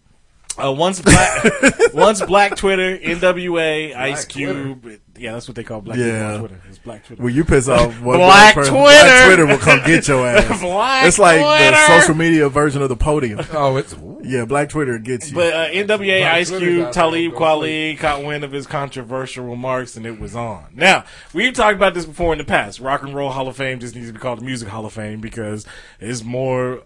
Uh, 0.63 0.71
once 0.71 1.01
black, 1.01 1.45
once 1.95 2.21
Black 2.23 2.57
Twitter, 2.57 2.99
NWA, 2.99 3.97
Ice 3.97 4.27
Cube, 4.27 5.01
yeah, 5.17 5.33
that's 5.33 5.49
what 5.49 5.55
they 5.55 5.65
call 5.65 5.81
Black 5.81 5.97
Yeah. 5.99 6.39
Twitter. 6.39 6.61
It's 6.69 6.79
Black 6.79 7.05
Twitter. 7.07 7.23
When 7.23 7.35
you 7.35 7.45
piss 7.45 7.69
off 7.69 8.01
one 8.03 8.19
Black 8.19 8.55
person, 8.55 8.75
Twitter. 8.75 8.85
Black 8.91 9.27
Twitter 9.27 9.47
will 9.47 9.59
come 9.59 9.79
get 9.87 10.07
your 10.09 10.27
ass. 10.27 10.61
Black 10.61 11.07
it's 11.07 11.19
like 11.19 11.41
the 11.41 12.01
social 12.01 12.15
media 12.15 12.49
version 12.51 12.83
of 12.83 12.91
the 12.91 12.97
podium. 12.97 13.41
Oh, 13.53 13.77
it's 13.77 13.95
Yeah, 14.23 14.45
Black 14.45 14.69
Twitter 14.69 14.99
gets 14.99 15.31
you. 15.31 15.37
But 15.37 15.53
uh, 15.55 15.69
NWA, 15.71 16.21
Black 16.21 16.35
Ice 16.35 16.49
Twitter's 16.51 16.69
Cube, 16.69 16.93
Talib 16.93 17.33
don't 17.33 17.41
Kweli 17.41 17.99
caught 17.99 18.23
wind 18.23 18.45
of 18.45 18.53
his 18.53 18.67
controversial 18.67 19.47
remarks, 19.47 19.97
and 19.97 20.05
it 20.05 20.21
was 20.21 20.37
on. 20.37 20.67
Now 20.75 21.05
we've 21.33 21.55
talked 21.55 21.77
about 21.77 21.95
this 21.95 22.05
before 22.05 22.33
in 22.33 22.39
the 22.39 22.45
past. 22.45 22.79
Rock 22.79 23.03
and 23.03 23.15
Roll 23.15 23.31
Hall 23.31 23.49
of 23.49 23.57
Fame 23.57 23.81
just 23.81 23.95
needs 23.95 24.09
to 24.09 24.13
be 24.13 24.19
called 24.19 24.41
the 24.41 24.45
Music 24.45 24.69
Hall 24.69 24.85
of 24.85 24.93
Fame 24.93 25.21
because 25.21 25.67
it's 25.99 26.23
more 26.23 26.83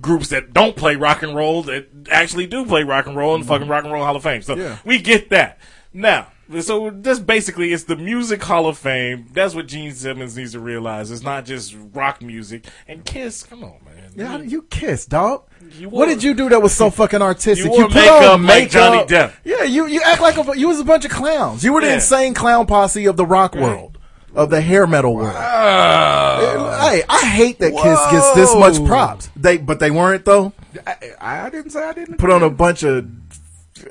groups 0.00 0.28
that 0.28 0.52
don't 0.52 0.76
play 0.76 0.96
rock 0.96 1.22
and 1.22 1.34
roll 1.36 1.62
that 1.64 1.88
actually 2.10 2.46
do 2.46 2.64
play 2.64 2.82
rock 2.84 3.06
and 3.06 3.16
roll 3.16 3.34
in 3.34 3.40
the 3.40 3.44
mm-hmm. 3.44 3.52
fucking 3.54 3.68
Rock 3.68 3.84
and 3.84 3.92
Roll 3.92 4.04
Hall 4.04 4.16
of 4.16 4.22
Fame. 4.22 4.42
So 4.42 4.56
Yeah. 4.56 4.78
we 4.84 4.98
get 4.98 5.28
that. 5.30 5.58
Now, 5.92 6.28
so 6.60 6.90
this 6.90 7.18
basically 7.18 7.72
it's 7.72 7.84
the 7.84 7.96
Music 7.96 8.42
Hall 8.42 8.66
of 8.66 8.78
Fame. 8.78 9.26
That's 9.32 9.54
what 9.54 9.66
Gene 9.66 9.92
Simmons 9.92 10.36
needs 10.36 10.52
to 10.52 10.60
realize. 10.60 11.10
It's 11.10 11.22
not 11.22 11.44
just 11.44 11.76
rock 11.92 12.22
music. 12.22 12.64
And 12.86 13.04
Kiss, 13.04 13.42
come 13.42 13.62
on, 13.64 13.76
man. 13.84 14.12
yeah, 14.14 14.26
how 14.26 14.38
you 14.38 14.62
kiss, 14.62 15.04
dog. 15.04 15.44
You 15.78 15.90
what 15.90 16.06
did 16.06 16.22
you 16.22 16.32
do 16.34 16.48
that 16.48 16.62
was 16.62 16.74
so 16.74 16.88
fucking 17.00 17.20
artistic? 17.20 17.66
You 17.66 17.70
wore 17.70 17.84
put 17.88 17.94
makeup 17.96 18.32
on 18.32 18.46
like 18.46 18.70
Johnny 18.70 19.04
Depp. 19.04 19.34
Yeah, 19.44 19.64
you 19.64 19.86
you 19.86 20.00
act 20.02 20.22
like 20.22 20.38
a, 20.38 20.58
you 20.58 20.68
was 20.68 20.80
a 20.80 20.84
bunch 20.84 21.04
of 21.04 21.10
clowns. 21.10 21.62
You 21.62 21.74
were 21.74 21.82
the 21.82 21.88
Yeah. 21.88 21.94
insane 21.94 22.32
clown 22.32 22.66
posse 22.66 23.04
of 23.06 23.16
the 23.18 23.26
rock 23.26 23.54
world, 23.54 23.97
of 24.34 24.50
the 24.50 24.60
hair 24.60 24.86
metal 24.86 25.14
world. 25.14 25.32
hey, 25.32 27.02
I 27.08 27.26
hate 27.26 27.58
that 27.60 27.72
Kiss 27.72 28.12
gets 28.12 28.32
this 28.34 28.54
much 28.54 28.84
props. 28.86 29.30
They 29.36 29.58
but 29.58 29.80
they 29.80 29.90
weren't 29.90 30.24
though. 30.24 30.52
I, 30.86 30.96
I 31.20 31.50
didn't 31.50 31.70
say 31.70 31.82
I 31.82 31.92
didn't 31.92 32.18
Put 32.18 32.30
on 32.30 32.42
a 32.42 32.50
bunch 32.50 32.82
of 32.82 33.08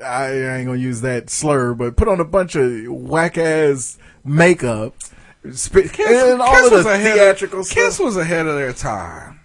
I 0.04 0.32
ain't 0.32 0.66
gonna 0.66 0.78
use 0.78 1.00
that 1.02 1.30
slur, 1.30 1.74
but 1.74 1.96
put 1.96 2.08
on 2.08 2.20
a 2.20 2.24
bunch 2.24 2.54
of 2.54 2.86
whack 2.88 3.38
ass 3.38 3.98
makeup. 4.24 4.94
Kiss, 5.42 5.98
and 5.98 6.42
all 6.42 6.54
Kiss 6.54 6.72
of 6.72 6.84
the 6.84 6.98
theatrical 6.98 7.60
of. 7.60 7.70
Kiss 7.70 7.98
was 7.98 8.16
ahead 8.16 8.46
of 8.46 8.56
their 8.56 8.72
time. 8.72 9.37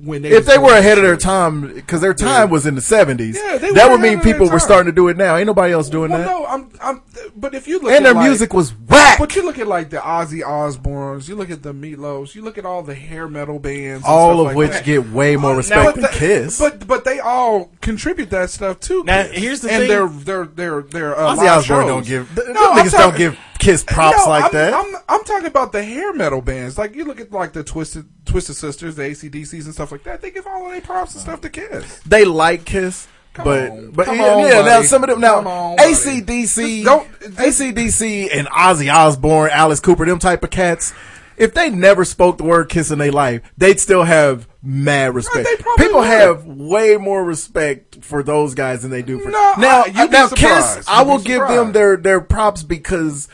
When 0.00 0.22
they 0.22 0.30
if 0.30 0.46
they 0.46 0.58
were 0.58 0.68
doing 0.68 0.78
ahead 0.78 0.98
of 0.98 1.04
their 1.04 1.16
time, 1.16 1.74
because 1.74 2.00
their 2.00 2.14
time 2.14 2.50
was 2.50 2.66
in 2.66 2.74
the 2.76 2.80
seventies, 2.80 3.36
Yeah, 3.42 3.58
they 3.58 3.72
that 3.72 3.86
were 3.86 3.92
would 3.92 4.00
mean 4.00 4.04
ahead 4.14 4.18
of 4.18 4.24
their 4.24 4.32
people 4.34 4.48
were 4.50 4.58
starting 4.60 4.86
to 4.86 4.94
do 4.94 5.08
it 5.08 5.16
now. 5.16 5.36
Ain't 5.36 5.46
nobody 5.46 5.72
else 5.72 5.88
doing 5.88 6.10
Well, 6.12 6.18
that. 6.20 6.26
no, 6.26 6.46
I'm, 6.46 6.70
I'm. 6.80 7.02
But 7.36 7.54
if 7.54 7.66
you 7.66 7.80
look 7.80 7.90
and 7.90 7.96
at 7.98 8.02
their 8.04 8.14
like, 8.14 8.28
music 8.28 8.54
was 8.54 8.70
whack. 8.72 9.18
But 9.18 9.34
you 9.34 9.44
look 9.44 9.58
at 9.58 9.66
like 9.66 9.90
the 9.90 9.96
Ozzy 9.98 10.42
Osbournes, 10.42 11.28
you 11.28 11.34
look 11.34 11.50
at 11.50 11.62
the 11.62 11.72
Meatloafs, 11.74 12.34
you 12.34 12.42
look 12.42 12.58
at 12.58 12.64
all 12.64 12.82
the 12.82 12.94
hair 12.94 13.26
metal 13.28 13.58
bands, 13.58 14.04
and 14.04 14.12
all 14.12 14.30
stuff 14.34 14.38
of 14.40 14.46
like 14.46 14.56
which 14.56 14.70
that. 14.72 14.84
get 14.84 15.08
way 15.10 15.36
more 15.36 15.56
respect 15.56 15.84
But 15.84 15.94
than 15.96 16.02
the- 16.02 16.08
Kiss. 16.10 16.58
But 16.60 16.86
but 16.86 17.04
they 17.04 17.18
all 17.18 17.70
contribute 17.80 18.30
that 18.30 18.50
stuff 18.50 18.78
too. 18.80 19.02
Now, 19.04 19.24
Kiss. 19.24 19.32
here's 19.36 19.60
the 19.62 19.70
and 19.72 19.80
thing- 19.80 19.88
their 19.88 20.06
their 20.08 20.44
their 20.46 20.82
their 20.82 21.18
uh, 21.18 21.34
Ozzy 21.34 21.36
live 21.38 21.58
Osbourne 21.58 21.80
shows. 21.80 21.86
don't 21.88 22.06
give 22.06 22.34
th- 22.36 22.48
No, 22.48 22.52
them 22.54 22.72
I'm 22.78 22.86
niggas 22.86 22.92
don't 22.92 23.16
give 23.16 23.38
Kiss 23.58 23.82
props 23.84 24.18
No, 24.24 24.30
like 24.30 24.44
I'm, 24.44 24.52
that. 24.52 24.74
I'm, 24.74 24.94
I'm 25.08 25.24
talking 25.24 25.46
about 25.46 25.72
the 25.72 25.82
hair 25.82 26.12
metal 26.12 26.40
bands. 26.40 26.78
Like 26.78 26.94
you 26.94 27.04
look 27.04 27.20
at 27.20 27.32
like 27.32 27.52
the 27.52 27.64
Twisted 27.64 28.06
Twisted 28.24 28.56
Sisters, 28.56 28.94
the 28.96 29.02
ACDCs 29.02 29.64
and 29.64 29.74
stuff 29.74 29.90
like 29.92 30.04
that. 30.04 30.20
They 30.20 30.30
give 30.30 30.46
all 30.46 30.66
of 30.66 30.72
their 30.72 30.80
props 30.80 31.14
and 31.14 31.22
stuff 31.22 31.40
to 31.42 31.50
Kiss. 31.50 32.00
they 32.00 32.24
like 32.24 32.64
Kiss. 32.64 33.08
Come 33.34 33.44
but 33.44 33.70
on. 33.70 33.90
but 33.92 34.06
yeah, 34.08 34.34
on, 34.34 34.38
yeah 34.48 34.60
now 34.62 34.82
some 34.82 35.02
of 35.04 35.10
them 35.10 35.20
now 35.20 35.38
on. 35.46 35.76
ACDC 35.78 36.84
don't- 36.84 37.08
ACDC 37.20 38.28
and 38.32 38.48
Ozzy 38.48 38.92
Osbourne, 38.92 39.50
Alice 39.52 39.80
Cooper, 39.80 40.06
them 40.06 40.18
type 40.18 40.42
of 40.44 40.50
cats. 40.50 40.92
If 41.36 41.54
they 41.54 41.70
never 41.70 42.04
spoke 42.04 42.36
the 42.38 42.42
word 42.44 42.68
kiss 42.68 42.90
in 42.90 42.98
their 42.98 43.12
life, 43.12 43.42
they'd 43.56 43.78
still 43.78 44.02
have 44.02 44.48
mad 44.60 45.14
respect. 45.14 45.48
People 45.76 46.00
would. 46.00 46.08
have 46.08 46.44
way 46.44 46.96
more 46.96 47.22
respect 47.24 48.02
for 48.04 48.24
those 48.24 48.54
guys 48.54 48.82
than 48.82 48.90
they 48.90 49.02
do 49.02 49.20
for 49.20 49.30
No, 49.30 49.54
now. 49.56 49.84
I- 49.86 50.06
now. 50.08 50.28
Kiss, 50.30 50.84
I 50.88 51.02
will 51.02 51.20
give 51.20 51.46
them 51.46 51.70
their 51.72 51.96
their 51.96 52.20
props 52.20 52.64
because 52.64 53.28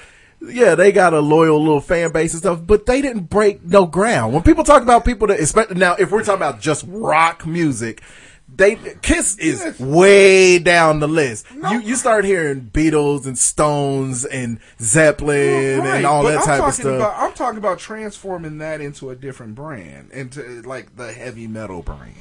yeah, 0.48 0.74
they 0.74 0.92
got 0.92 1.14
a 1.14 1.20
loyal 1.20 1.58
little 1.60 1.80
fan 1.80 2.12
base 2.12 2.32
and 2.32 2.40
stuff, 2.40 2.60
but 2.66 2.86
they 2.86 3.00
didn't 3.02 3.30
break 3.30 3.62
no 3.64 3.86
ground. 3.86 4.32
When 4.32 4.42
people 4.42 4.64
talk 4.64 4.82
about 4.82 5.04
people 5.04 5.28
that, 5.28 5.40
especially 5.40 5.76
now, 5.76 5.94
if 5.98 6.10
we're 6.10 6.22
talking 6.22 6.42
about 6.42 6.60
just 6.60 6.84
rock 6.88 7.46
music, 7.46 8.02
they 8.56 8.76
Kiss 9.02 9.36
is 9.38 9.60
Yes. 9.64 9.80
way 9.80 10.58
down 10.58 11.00
the 11.00 11.08
list. 11.08 11.46
You 11.70 11.80
you 11.80 11.96
start 11.96 12.24
hearing 12.24 12.70
Beatles 12.72 13.26
and 13.26 13.36
Stones 13.38 14.24
and 14.24 14.60
Zeppelin 14.80 15.80
Right, 15.80 15.96
and 15.96 16.06
all 16.06 16.22
that 16.24 16.38
I'm 16.38 16.44
type 16.44 16.62
of 16.62 16.74
stuff. 16.74 16.86
About, 16.96 17.14
I'm 17.18 17.32
talking 17.32 17.58
about 17.58 17.78
transforming 17.78 18.58
that 18.58 18.80
into 18.80 19.10
a 19.10 19.16
different 19.16 19.54
brand, 19.54 20.10
into 20.12 20.62
like 20.62 20.96
the 20.96 21.12
heavy 21.12 21.46
metal 21.46 21.82
brand. 21.82 22.12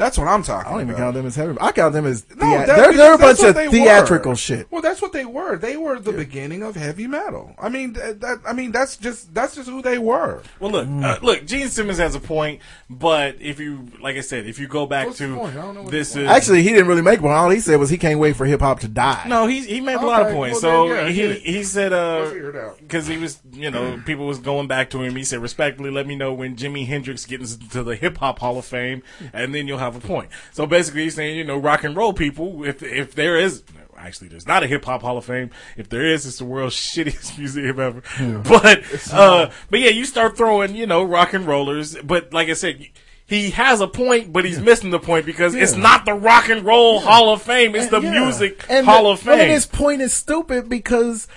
That's 0.00 0.16
what 0.16 0.28
I'm 0.28 0.42
talking. 0.42 0.62
About. 0.62 0.66
I 0.66 0.70
don't 0.70 0.80
even 0.80 0.94
about. 0.94 1.02
count 1.02 1.14
them 1.14 1.26
as 1.26 1.36
heavy. 1.36 1.58
I 1.60 1.72
count 1.72 1.92
them 1.92 2.06
as 2.06 2.24
No, 2.30 2.36
thea- 2.36 2.66
that- 2.66 2.76
they're 2.76 2.92
they're 2.94 3.14
a 3.14 3.18
bunch 3.18 3.42
of 3.42 3.54
what 3.54 3.70
theatrical 3.70 4.32
were. 4.32 4.36
shit. 4.36 4.66
Well, 4.70 4.80
that's 4.80 5.02
what 5.02 5.12
they 5.12 5.26
were. 5.26 5.56
They 5.58 5.76
were 5.76 5.98
the 5.98 6.12
beginning 6.12 6.62
of 6.62 6.74
heavy 6.74 7.06
metal. 7.06 7.54
I 7.58 7.68
mean, 7.68 7.92
that, 7.92 8.22
that 8.22 8.38
I 8.46 8.54
mean, 8.54 8.72
that's 8.72 8.96
just 8.96 9.34
that's 9.34 9.56
just 9.56 9.68
who 9.68 9.82
they 9.82 9.98
were. 9.98 10.42
Well, 10.58 10.70
look, 10.70 10.88
uh, 10.88 11.18
look. 11.20 11.44
Gene 11.44 11.68
Simmons 11.68 11.98
has 11.98 12.14
a 12.14 12.20
point, 12.20 12.60
but 12.88 13.36
if 13.40 13.60
you, 13.60 13.88
like 14.00 14.16
I 14.16 14.22
said, 14.22 14.46
if 14.46 14.58
you 14.58 14.68
go 14.68 14.86
back 14.86 15.06
What's 15.08 15.18
the 15.18 15.26
to 15.28 15.36
point? 15.36 15.56
I 15.56 15.60
don't 15.60 15.74
know 15.74 15.82
what 15.82 15.90
this, 15.90 16.16
is, 16.16 16.26
Actually, 16.26 16.62
he 16.62 16.70
didn't 16.70 16.86
really 16.86 17.02
make 17.02 17.20
one. 17.20 17.34
All 17.34 17.50
he 17.50 17.60
said 17.60 17.78
was 17.78 17.90
he 17.90 17.98
can't 17.98 18.18
wait 18.18 18.36
for 18.36 18.46
hip 18.46 18.60
hop 18.60 18.80
to 18.80 18.88
die. 18.88 19.26
no, 19.28 19.46
he 19.46 19.60
he 19.66 19.82
made 19.82 19.96
a 19.96 20.06
lot 20.06 20.22
of 20.26 20.32
points. 20.32 20.62
well, 20.62 20.86
so 20.86 20.94
then, 20.94 21.06
yeah, 21.06 21.12
he 21.12 21.22
get 21.34 21.42
he 21.42 21.62
said, 21.62 21.92
Let's 21.92 22.32
hear 22.32 22.48
it 22.50 22.56
uh, 22.56 22.70
because 22.80 23.06
he 23.06 23.18
was, 23.18 23.38
you 23.52 23.70
know, 23.70 24.00
people 24.06 24.26
was 24.26 24.38
going 24.38 24.66
back 24.66 24.88
to 24.90 25.02
him. 25.02 25.14
He 25.14 25.24
said, 25.24 25.40
respectfully, 25.40 25.90
let 25.90 26.06
me 26.06 26.16
know 26.16 26.32
when 26.32 26.56
Jimi 26.56 26.86
Hendrix 26.86 27.26
gets 27.26 27.54
into 27.56 27.82
the 27.82 27.96
hip 27.96 28.16
hop 28.16 28.38
Hall 28.38 28.56
of 28.56 28.64
Fame, 28.64 29.02
and 29.32 29.54
then 29.54 29.68
you'll 29.68 29.78
have 29.78 29.89
a 29.96 30.00
point. 30.00 30.30
So 30.52 30.66
basically, 30.66 31.02
he's 31.04 31.14
saying, 31.14 31.36
you 31.36 31.44
know, 31.44 31.56
rock 31.56 31.84
and 31.84 31.96
roll 31.96 32.12
people, 32.12 32.64
if 32.64 32.82
if 32.82 33.14
there 33.14 33.36
is. 33.36 33.62
Actually, 33.98 34.28
there's 34.28 34.46
not 34.46 34.62
a 34.62 34.66
hip 34.66 34.82
hop 34.86 35.02
Hall 35.02 35.18
of 35.18 35.26
Fame. 35.26 35.50
If 35.76 35.90
there 35.90 36.06
is, 36.06 36.24
it's 36.24 36.38
the 36.38 36.46
world's 36.46 36.74
shittiest 36.94 37.36
museum 37.36 37.78
ever. 37.78 38.02
But, 38.48 38.82
uh, 39.12 39.50
but 39.68 39.80
yeah, 39.80 39.90
you 39.90 40.06
start 40.06 40.38
throwing, 40.38 40.74
you 40.74 40.86
know, 40.86 41.04
rock 41.04 41.34
and 41.34 41.46
rollers. 41.46 41.96
But 42.02 42.32
like 42.32 42.48
I 42.48 42.54
said, 42.54 42.82
he 43.26 43.50
has 43.50 43.82
a 43.82 43.86
point, 43.86 44.32
but 44.32 44.46
he's 44.46 44.58
missing 44.58 44.88
the 44.90 44.98
point 44.98 45.26
because 45.26 45.54
it's 45.54 45.76
not 45.76 46.06
the 46.06 46.14
rock 46.14 46.48
and 46.48 46.64
roll 46.64 47.00
Hall 47.00 47.30
of 47.30 47.42
Fame. 47.42 47.74
It's 47.76 47.88
the 47.90 48.00
Yeah. 48.00 48.24
music 48.24 48.64
And 48.70 48.86
Hall 48.86 49.04
the- 49.04 49.10
of 49.10 49.20
Fame. 49.20 49.50
his 49.50 49.66
point 49.66 50.00
is 50.00 50.14
stupid 50.14 50.70
because 50.70 51.28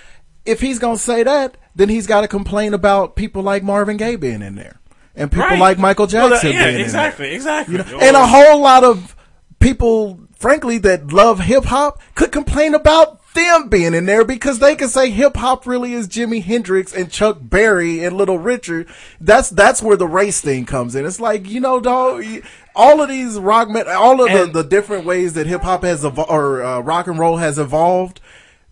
if 0.45 0.61
he's 0.61 0.79
gonna 0.79 0.97
say 0.97 1.21
that, 1.23 1.57
then 1.75 1.89
he's 1.89 2.07
got 2.07 2.21
to 2.21 2.27
complain 2.29 2.73
about 2.73 3.15
people 3.17 3.43
like 3.43 3.61
Marvin 3.63 3.97
Gaye 3.97 4.15
being 4.15 4.41
in 4.41 4.55
there 4.55 4.79
and 5.15 5.31
people 5.31 5.47
Right. 5.47 5.59
like 5.59 5.79
Michael 5.79 6.07
Well, 6.11 6.29
Jackson 6.29 6.51
yeah, 6.51 6.57
being 6.59 6.67
in 6.69 6.73
there. 6.75 6.83
exactly, 6.85 7.31
exactly. 7.33 7.75
You 7.77 7.83
know, 7.83 7.99
and 7.99 8.15
a 8.15 8.25
whole 8.27 8.59
lot 8.61 8.83
of 8.83 9.15
people, 9.59 10.19
frankly, 10.37 10.77
that 10.79 11.11
love 11.13 11.39
hip 11.41 11.65
hop 11.65 12.01
could 12.15 12.31
complain 12.31 12.73
about 12.73 13.19
them 13.33 13.67
being 13.67 13.95
in 13.95 14.05
there 14.05 14.23
because 14.23 14.59
they 14.59 14.75
can 14.75 14.87
say 14.87 15.09
hip 15.09 15.35
hop 15.37 15.65
really 15.65 15.93
is 15.93 16.07
Jimi 16.07 16.43
Hendrix 16.43 16.93
and 16.93 17.11
Chuck 17.11 17.37
Berry 17.41 18.03
and 18.03 18.15
Little 18.15 18.37
Richard. 18.37 18.87
That's 19.19 19.49
that's 19.49 19.81
where 19.81 19.97
the 19.97 20.07
race 20.07 20.39
thing 20.39 20.65
comes 20.65 20.93
in. 20.95 21.05
It's 21.05 21.19
like 21.19 21.49
you 21.49 21.59
know, 21.59 21.79
dog. 21.79 22.23
you- 22.23 22.43
All 22.75 23.01
of 23.01 23.09
these 23.09 23.37
rock 23.39 23.69
metal, 23.69 23.93
all 23.93 24.19
of 24.23 24.29
And- 24.31 24.51
the, 24.53 24.63
the 24.63 24.67
different 24.69 25.05
ways 25.05 25.33
that 25.33 25.45
hip 25.47 25.61
hop 25.61 25.83
has 25.83 26.03
evolved 26.03 26.31
or 26.31 26.63
uh, 26.63 26.79
rock 26.79 27.07
and 27.07 27.17
roll 27.19 27.37
has 27.37 27.57
evolved. 27.59 28.19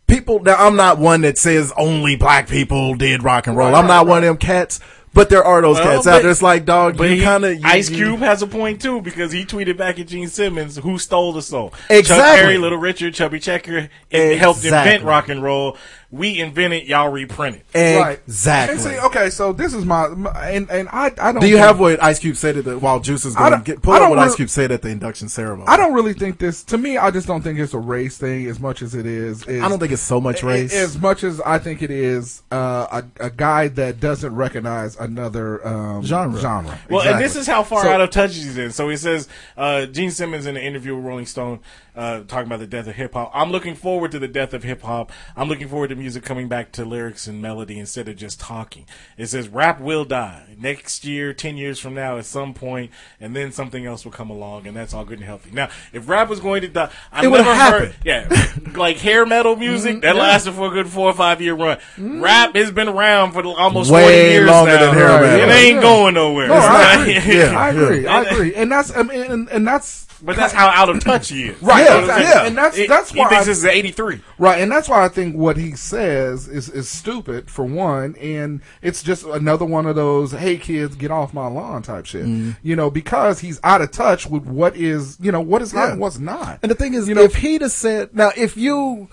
People, 0.07 0.39
now 0.41 0.55
I'm 0.57 0.75
not 0.75 0.97
one 0.99 1.21
that 1.21 1.37
says 1.37 1.71
only 1.77 2.15
black 2.15 2.47
people 2.49 2.95
did 2.95 3.23
rock 3.23 3.47
and 3.47 3.55
roll. 3.55 3.73
I'm 3.75 3.87
not 3.87 4.07
one 4.07 4.17
of 4.19 4.23
them 4.27 4.37
cats. 4.37 4.79
But 5.13 5.29
there 5.29 5.43
are 5.43 5.61
those 5.61 5.77
Well, 5.77 5.95
cats 5.95 6.07
out 6.07 6.21
there. 6.21 6.31
It's 6.31 6.41
like, 6.41 6.63
dog, 6.63 6.95
But 6.97 7.09
you 7.09 7.21
kind 7.21 7.43
of 7.43 7.63
Ice 7.65 7.89
Cube 7.89 8.19
has 8.19 8.41
a 8.41 8.47
point 8.47 8.81
too 8.81 9.01
because 9.01 9.31
he 9.31 9.45
tweeted 9.45 9.75
back 9.75 9.99
at 9.99 10.07
Gene 10.07 10.29
Simmons, 10.29 10.77
"Who 10.77 10.97
stole 10.97 11.33
the 11.33 11.41
soul?" 11.41 11.71
Chuck 11.71 11.89
Exactly. 11.89 12.43
Berry, 12.43 12.57
Little 12.57 12.77
Richard, 12.77 13.13
Chubby 13.13 13.39
Checker 13.39 13.89
it 14.09 14.37
helped 14.37 14.63
invent 14.63 15.03
rock 15.03 15.27
and 15.27 15.43
roll. 15.43 15.77
We 16.13 16.41
invented, 16.41 16.83
it, 16.83 16.87
y'all 16.87 17.07
reprinted. 17.09 17.63
it. 17.73 17.97
Right. 17.99 18.19
Exactly. 18.27 18.73
And 18.73 18.81
see, 18.83 18.99
okay, 19.07 19.29
so 19.29 19.53
this 19.53 19.73
is 19.73 19.85
my, 19.85 20.09
my 20.09 20.29
and 20.49 20.69
and 20.69 20.89
I 20.89 21.05
I 21.17 21.31
don't. 21.31 21.39
Do 21.39 21.47
you 21.47 21.55
think- 21.55 21.65
have 21.65 21.79
what 21.79 22.03
Ice 22.03 22.19
Cube 22.19 22.35
said 22.35 22.57
at 22.57 22.65
the, 22.65 22.77
while 22.77 22.99
Juice 22.99 23.23
is 23.23 23.33
going? 23.33 23.51
don't- 23.51 23.63
Get, 23.63 23.81
pull 23.81 23.93
I 23.93 23.95
up 23.95 24.01
don't 24.01 24.09
what 24.09 24.15
really- 24.17 24.27
Ice 24.29 24.35
Cube 24.35 24.49
said 24.49 24.71
at 24.73 24.81
the 24.81 24.89
induction 24.89 25.29
ceremony. 25.29 25.69
I 25.69 25.77
don't 25.77 25.93
really 25.93 26.13
think 26.13 26.37
this. 26.37 26.63
To 26.65 26.77
me, 26.77 26.97
I 26.97 27.11
just 27.11 27.27
don't 27.27 27.41
think 27.41 27.59
it's 27.59 27.73
a 27.73 27.79
race 27.79 28.17
thing 28.17 28.45
as 28.47 28.59
much 28.59 28.81
as 28.81 28.93
it 28.93 29.05
is. 29.05 29.47
is 29.47 29.63
I 29.63 29.69
don't 29.69 29.79
think 29.79 29.93
it's 29.93 30.01
so 30.01 30.19
much 30.19 30.43
race. 30.43 30.73
As 30.73 30.99
much 30.99 31.23
as 31.23 31.39
I 31.41 31.59
think 31.59 31.81
it 31.81 31.91
is 31.91 32.43
uh, 32.51 33.01
a, 33.19 33.25
a 33.27 33.29
guy 33.29 33.69
that 33.69 34.01
doesn't 34.01 34.35
recognize 34.35 34.97
another 34.97 35.65
um, 35.65 36.03
Genre. 36.03 36.39
Genre. 36.41 36.77
Well, 36.89 37.07
and 37.07 37.23
this 37.23 37.37
is 37.37 37.47
how 37.47 37.63
far 37.63 37.83
So- 37.83 37.89
out 37.89 38.01
of 38.01 38.09
touch 38.09 38.35
he's 38.35 38.57
in. 38.57 38.71
So 38.73 38.89
he 38.89 38.97
says, 38.97 39.29
uh, 39.55 39.85
Gene 39.85 40.11
Simmons 40.11 40.45
in 40.45 40.57
an 40.57 40.61
interview 40.63 40.93
with 40.95 41.05
Rolling 41.05 41.25
Stone, 41.25 41.59
uh, 41.95 42.21
talking 42.27 42.47
about 42.47 42.59
the 42.59 42.67
death 42.67 42.87
of 42.87 42.95
hip 42.95 43.13
hop. 43.13 43.31
I'm 43.33 43.51
looking 43.51 43.75
forward 43.75 44.11
to 44.11 44.19
the 44.19 44.27
death 44.27 44.53
of 44.53 44.63
hip 44.63 44.81
hop. 44.81 45.11
I'm 45.37 45.47
looking 45.47 45.67
forward 45.69 45.89
to 45.89 46.00
music 46.01 46.23
coming 46.23 46.47
back 46.47 46.71
to 46.73 46.83
lyrics 46.83 47.27
and 47.27 47.41
melody 47.41 47.77
instead 47.79 48.07
of 48.07 48.15
just 48.17 48.39
talking. 48.39 48.85
It 49.17 49.27
says 49.27 49.47
rap 49.47 49.79
will 49.79 50.03
die 50.03 50.55
next 50.57 51.05
year, 51.05 51.33
10 51.33 51.57
years 51.57 51.79
from 51.79 51.93
now 51.93 52.17
at 52.17 52.25
some 52.25 52.53
point, 52.53 52.91
and 53.19 53.35
then 53.35 53.51
something 53.51 53.85
else 53.85 54.03
will 54.03 54.11
come 54.11 54.29
along, 54.29 54.65
and 54.67 54.75
that's 54.75 54.93
all 54.93 55.05
good 55.05 55.19
and 55.19 55.25
healthy. 55.27 55.51
Now, 55.51 55.69
if 55.93 56.09
rap 56.09 56.27
was 56.29 56.39
going 56.39 56.61
to 56.63 56.67
die, 56.67 56.89
I've 57.11 57.25
It 57.25 57.29
never 57.29 57.55
heard, 57.55 57.95
yeah, 58.03 58.27
like 58.75 58.97
hair 58.97 59.25
metal 59.25 59.55
music 59.55 59.91
mm-hmm. 59.93 60.01
that 60.01 60.15
lasted 60.15 60.53
for 60.53 60.67
a 60.67 60.71
good 60.71 60.87
four 60.87 61.09
or 61.09 61.13
five 61.13 61.41
year 61.41 61.53
run. 61.53 61.77
Mm-hmm. 61.77 62.21
Rap 62.21 62.55
has 62.55 62.71
been 62.71 62.89
around 62.89 63.33
for 63.33 63.45
almost 63.45 63.91
Way 63.91 64.01
40 64.01 64.15
years 64.17 64.49
longer 64.49 64.71
now. 64.73 64.79
than 64.85 64.93
hair 64.95 65.21
metal. 65.21 65.49
It 65.49 65.53
ain't 65.53 65.75
Yeah. 65.75 65.81
going 65.81 66.13
nowhere. 66.15 66.47
No, 66.47 66.55
I 66.55 67.01
agree. 67.01 67.13
Yeah. 67.37 67.57
I 67.57 67.69
agree. 67.69 68.07
I 68.07 68.21
agree. 68.23 68.55
And 68.55 68.71
that's 68.71 68.95
I 68.95 69.03
mean, 69.03 69.21
and, 69.21 69.49
and 69.49 69.67
that's 69.67 70.07
But 70.23 70.35
that's 70.35 70.53
how 70.53 70.67
out 70.69 70.89
of 70.89 70.99
touch 71.03 71.29
he 71.29 71.45
is. 71.45 71.61
right. 71.61 71.83
Yeah, 71.83 71.99
exactly. 71.99 72.25
yeah. 72.25 72.45
And 72.45 72.57
that's 72.57 72.77
It- 72.77 72.89
that's 72.89 73.09
he 73.11 73.17
thinks 73.17 73.31
I- 73.33 73.43
this 73.43 73.57
is 73.59 73.65
'83. 73.65 74.21
Right, 74.37 74.61
and 74.61 74.71
that's 74.71 74.87
why 74.89 75.03
I 75.03 75.07
think 75.07 75.35
what 75.35 75.57
he 75.57 75.71
says 75.73 76.47
is 76.47 76.69
is 76.69 76.87
stupid 76.89 77.49
for 77.49 77.65
one, 77.65 78.15
and 78.21 78.61
it's 78.81 79.01
just 79.03 79.25
another 79.25 79.65
one 79.65 79.85
of 79.85 79.95
those 79.95 80.31
"Hey 80.31 80.57
kids, 80.57 80.95
get 80.95 81.11
off 81.11 81.33
my 81.33 81.47
lawn" 81.47 81.81
type 81.81 82.05
shit. 82.05 82.25
Mm-hmm. 82.25 82.51
You 82.63 82.75
know, 82.75 82.89
because 82.89 83.39
he's 83.39 83.59
out 83.63 83.81
of 83.81 83.91
touch 83.91 84.27
with 84.27 84.43
what 84.43 84.75
is 84.75 85.17
you 85.21 85.31
know 85.31 85.41
what 85.41 85.61
is 85.61 85.71
hot 85.71 85.85
Yeah. 85.85 85.91
and 85.93 85.99
what's 86.01 86.19
not. 86.19 86.59
And 86.61 86.69
the 86.71 86.75
thing 86.75 86.93
is, 86.93 87.07
you 87.09 87.15
know, 87.15 87.21
if 87.23 87.35
he'd 87.35 87.61
have 87.61 87.71
said, 87.71 88.15
now, 88.15 88.31
if 88.37 88.57
you 88.57 89.09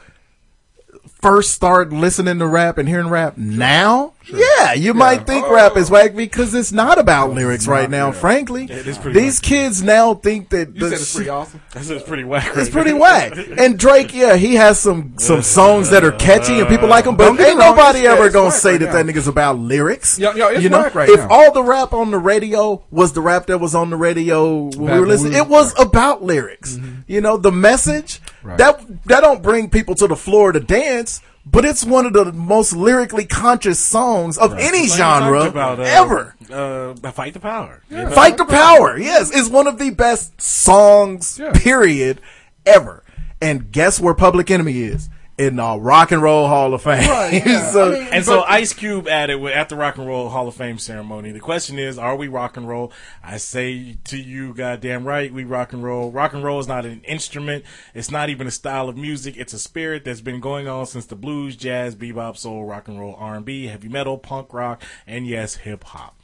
first 1.20 1.52
start 1.52 1.92
listening 1.92 2.38
to 2.38 2.46
rap 2.46 2.78
and 2.78 2.88
hearing 2.88 3.08
rap 3.08 3.36
now, 3.36 4.12
yeah, 4.26 4.74
you 4.74 4.94
might 4.94 5.26
think 5.26 5.46
Oh. 5.46 5.54
rap 5.54 5.76
is 5.76 5.90
oh. 5.90 5.94
whack 5.94 6.14
because 6.14 6.54
it's 6.54 6.70
not 6.70 6.98
about 6.98 7.32
lyrics 7.32 7.66
right 7.66 7.88
now, 7.90 8.12
frankly. 8.12 8.64
It 8.64 8.86
is 8.86 8.98
pretty 8.98 9.18
These 9.18 9.40
kids 9.40 9.82
now 9.82 10.14
think 10.14 10.50
that 10.50 10.74
you 10.74 10.80
the 10.80 10.90
said 10.90 10.92
it's 11.00 11.12
pretty 11.14 11.24
shit- 11.26 11.32
awesome. 11.34 11.60
This 11.72 11.90
is 11.90 12.02
pretty 12.02 12.24
whack. 12.24 12.52
it's 12.54 12.70
pretty 12.70 12.92
now. 12.92 12.98
whack. 13.00 13.32
And 13.58 13.78
Drake, 13.78 14.14
yeah, 14.14 14.36
he 14.36 14.54
has 14.56 14.78
some 14.78 15.14
some 15.18 15.42
songs 15.42 15.90
that 15.90 16.04
are 16.04 16.12
catchy 16.12 16.60
and 16.60 16.68
people 16.68 16.88
like 16.88 17.04
them, 17.04 17.16
Don't 17.16 17.36
but 17.36 17.46
ain't 17.46 17.58
wrong, 17.58 17.76
nobody 17.76 18.00
it's- 18.00 18.12
ever 18.14 18.26
it's 18.26 18.34
gonna 18.34 18.50
say 18.52 18.72
right 18.72 18.80
that 18.80 18.86
now. 18.86 18.92
that 19.02 19.06
nigga's 19.06 19.28
about 19.28 19.58
lyrics. 19.58 20.18
Yeah, 20.18 20.34
yeah, 20.36 20.50
it's 20.50 20.62
you 20.62 20.68
know, 20.68 20.78
whack 20.82 20.94
right 20.94 21.08
if 21.08 21.18
now. 21.20 21.28
all 21.30 21.52
the 21.52 21.62
rap 21.62 21.92
on 21.92 22.10
the 22.10 22.18
radio 22.18 22.82
was 22.90 23.12
the 23.14 23.20
rap 23.22 23.46
that 23.46 23.58
was 23.58 23.74
on 23.74 23.90
the 23.90 23.96
radio 23.96 24.64
when 24.76 24.92
we 24.92 25.00
were 25.00 25.06
listening, 25.06 25.32
we- 25.32 25.38
it 25.38 25.48
was 25.48 25.74
about 25.80 26.22
lyrics. 26.22 26.76
Mm-hmm. 26.76 27.00
You 27.06 27.20
know, 27.22 27.36
the 27.38 27.50
message 27.52 28.20
Right. 28.42 28.58
that 28.58 29.04
that 29.06 29.20
don't 29.20 29.42
bring 29.42 29.68
people 29.70 29.94
to 29.96 30.06
the 30.06 30.16
floor 30.16 30.52
to 30.52 30.60
dance. 30.60 31.20
But 31.50 31.64
it's 31.64 31.82
one 31.82 32.04
of 32.04 32.12
the 32.12 32.30
most 32.32 32.74
lyrically 32.74 33.24
conscious 33.24 33.80
songs 33.80 34.36
of 34.36 34.52
any 34.58 34.82
Like 34.86 34.98
genre 34.98 35.44
about, 35.48 35.80
uh, 35.80 35.84
ever. 35.84 36.34
Uh, 36.52 36.94
fight 37.10 37.32
the 37.32 37.40
power. 37.40 37.82
you 37.88 37.96
know? 37.96 38.10
Fight 38.10 38.36
the 38.36 38.44
power. 38.44 38.98
Yes, 38.98 39.30
it's 39.34 39.48
one 39.48 39.66
of 39.66 39.78
the 39.78 39.88
best 39.88 40.38
songs, 40.42 41.38
Yeah. 41.40 41.52
period, 41.54 42.20
ever. 42.66 43.02
And 43.40 43.72
guess 43.72 43.98
where 43.98 44.12
Public 44.12 44.50
Enemy 44.50 44.78
is? 44.82 45.08
In 45.38 45.54
the 45.54 45.78
Rock 45.78 46.10
and 46.10 46.20
Roll 46.20 46.48
Hall 46.48 46.74
of 46.74 46.82
Fame. 46.82 47.08
Right, 47.08 47.42
yeah. 47.46 47.70
so, 47.70 47.92
I 47.94 47.98
mean, 48.00 48.08
And 48.12 48.24
so 48.24 48.42
Ice 48.42 48.72
Cube 48.72 49.06
added 49.06 49.36
with- 49.36 49.52
at 49.54 49.68
the 49.68 49.76
Rock 49.76 49.96
and 49.96 50.04
Roll 50.06 50.28
Hall 50.30 50.48
of 50.48 50.56
Fame 50.56 50.78
ceremony. 50.78 51.30
The 51.30 51.38
question 51.38 51.78
is, 51.78 51.96
are 51.96 52.16
we 52.16 52.26
rock 52.26 52.56
and 52.56 52.66
roll? 52.68 52.92
I 53.22 53.36
say 53.36 53.98
to 54.06 54.16
you, 54.18 54.52
goddamn 54.52 55.04
right, 55.04 55.32
we 55.32 55.44
rock 55.44 55.72
and 55.72 55.84
roll. 55.84 56.10
Rock 56.10 56.32
and 56.32 56.42
roll 56.42 56.58
is 56.58 56.66
not 56.66 56.84
an 56.84 57.02
instrument. 57.04 57.64
It's 57.94 58.10
not 58.10 58.30
even 58.30 58.48
a 58.48 58.50
style 58.50 58.88
of 58.88 58.96
music. 58.96 59.36
It's 59.36 59.52
a 59.52 59.60
spirit 59.60 60.04
that's 60.04 60.20
been 60.20 60.40
going 60.40 60.66
on 60.66 60.86
since 60.86 61.06
the 61.06 61.14
blues, 61.14 61.54
jazz, 61.54 61.94
bebop, 61.94 62.36
soul, 62.36 62.64
rock 62.64 62.88
and 62.88 62.98
roll, 62.98 63.14
R 63.16 63.36
and 63.36 63.44
B, 63.44 63.66
heavy 63.68 63.88
metal, 63.88 64.18
punk 64.18 64.52
rock, 64.52 64.82
and 65.06 65.24
yes, 65.24 65.54
hip 65.54 65.84
hop. 65.84 66.16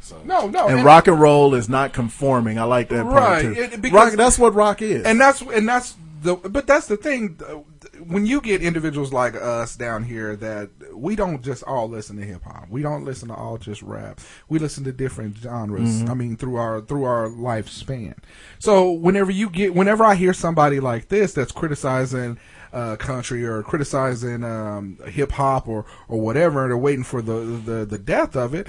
So 0.00 0.20
No, 0.26 0.46
no, 0.46 0.68
and 0.68 0.84
rock 0.84 1.08
and 1.08 1.18
roll 1.18 1.54
is 1.54 1.70
not 1.70 1.94
conforming. 1.94 2.58
I 2.58 2.64
like 2.64 2.90
that 2.90 3.04
part 3.04 3.14
Right, 3.14 3.42
too. 3.42 3.52
it- 3.62 3.80
because- 3.80 4.10
rock, 4.10 4.12
that's 4.12 4.38
what 4.38 4.54
rock 4.54 4.82
is. 4.82 5.04
and 5.06 5.18
that's 5.18 5.40
and 5.40 5.66
that's 5.66 5.94
the 6.20 6.34
but 6.34 6.66
that's 6.66 6.86
the 6.88 6.96
thing 6.96 7.38
uh, 7.48 7.58
when 8.06 8.26
you 8.26 8.40
get 8.40 8.62
individuals 8.62 9.12
like 9.12 9.34
us 9.34 9.76
down 9.76 10.04
here 10.04 10.36
that 10.36 10.70
we 10.94 11.16
don't 11.16 11.42
just 11.42 11.62
all 11.64 11.88
listen 11.88 12.16
to 12.16 12.24
hip 12.24 12.42
hop. 12.44 12.68
We 12.68 12.82
don't 12.82 13.04
listen 13.04 13.28
to 13.28 13.34
all 13.34 13.58
just 13.58 13.82
rap. 13.82 14.20
We 14.48 14.58
listen 14.58 14.84
to 14.84 14.92
different 14.92 15.36
genres 15.38 16.02
i 16.08 16.14
mean 16.14 16.36
through 16.36 16.56
our 16.56 16.80
through 16.80 17.04
our 17.04 17.28
lifespan. 17.28 18.14
So 18.58 18.90
whenever 18.90 19.30
you 19.30 19.50
get 19.50 19.74
whenever 19.74 20.04
i 20.04 20.14
hear 20.14 20.32
somebody 20.32 20.80
like 20.80 21.08
this 21.08 21.32
that's 21.32 21.52
criticizing 21.52 22.38
uh, 22.72 22.96
country 22.96 23.46
or 23.46 23.62
criticizing 23.62 24.44
um, 24.44 24.98
hip 25.06 25.32
hop 25.32 25.68
or 25.68 25.86
or 26.08 26.20
whatever 26.20 26.62
and 26.62 26.70
they're 26.70 26.76
waiting 26.78 27.04
for 27.04 27.22
the, 27.22 27.32
the 27.32 27.84
the 27.84 27.98
death 27.98 28.36
of 28.36 28.54
it 28.54 28.66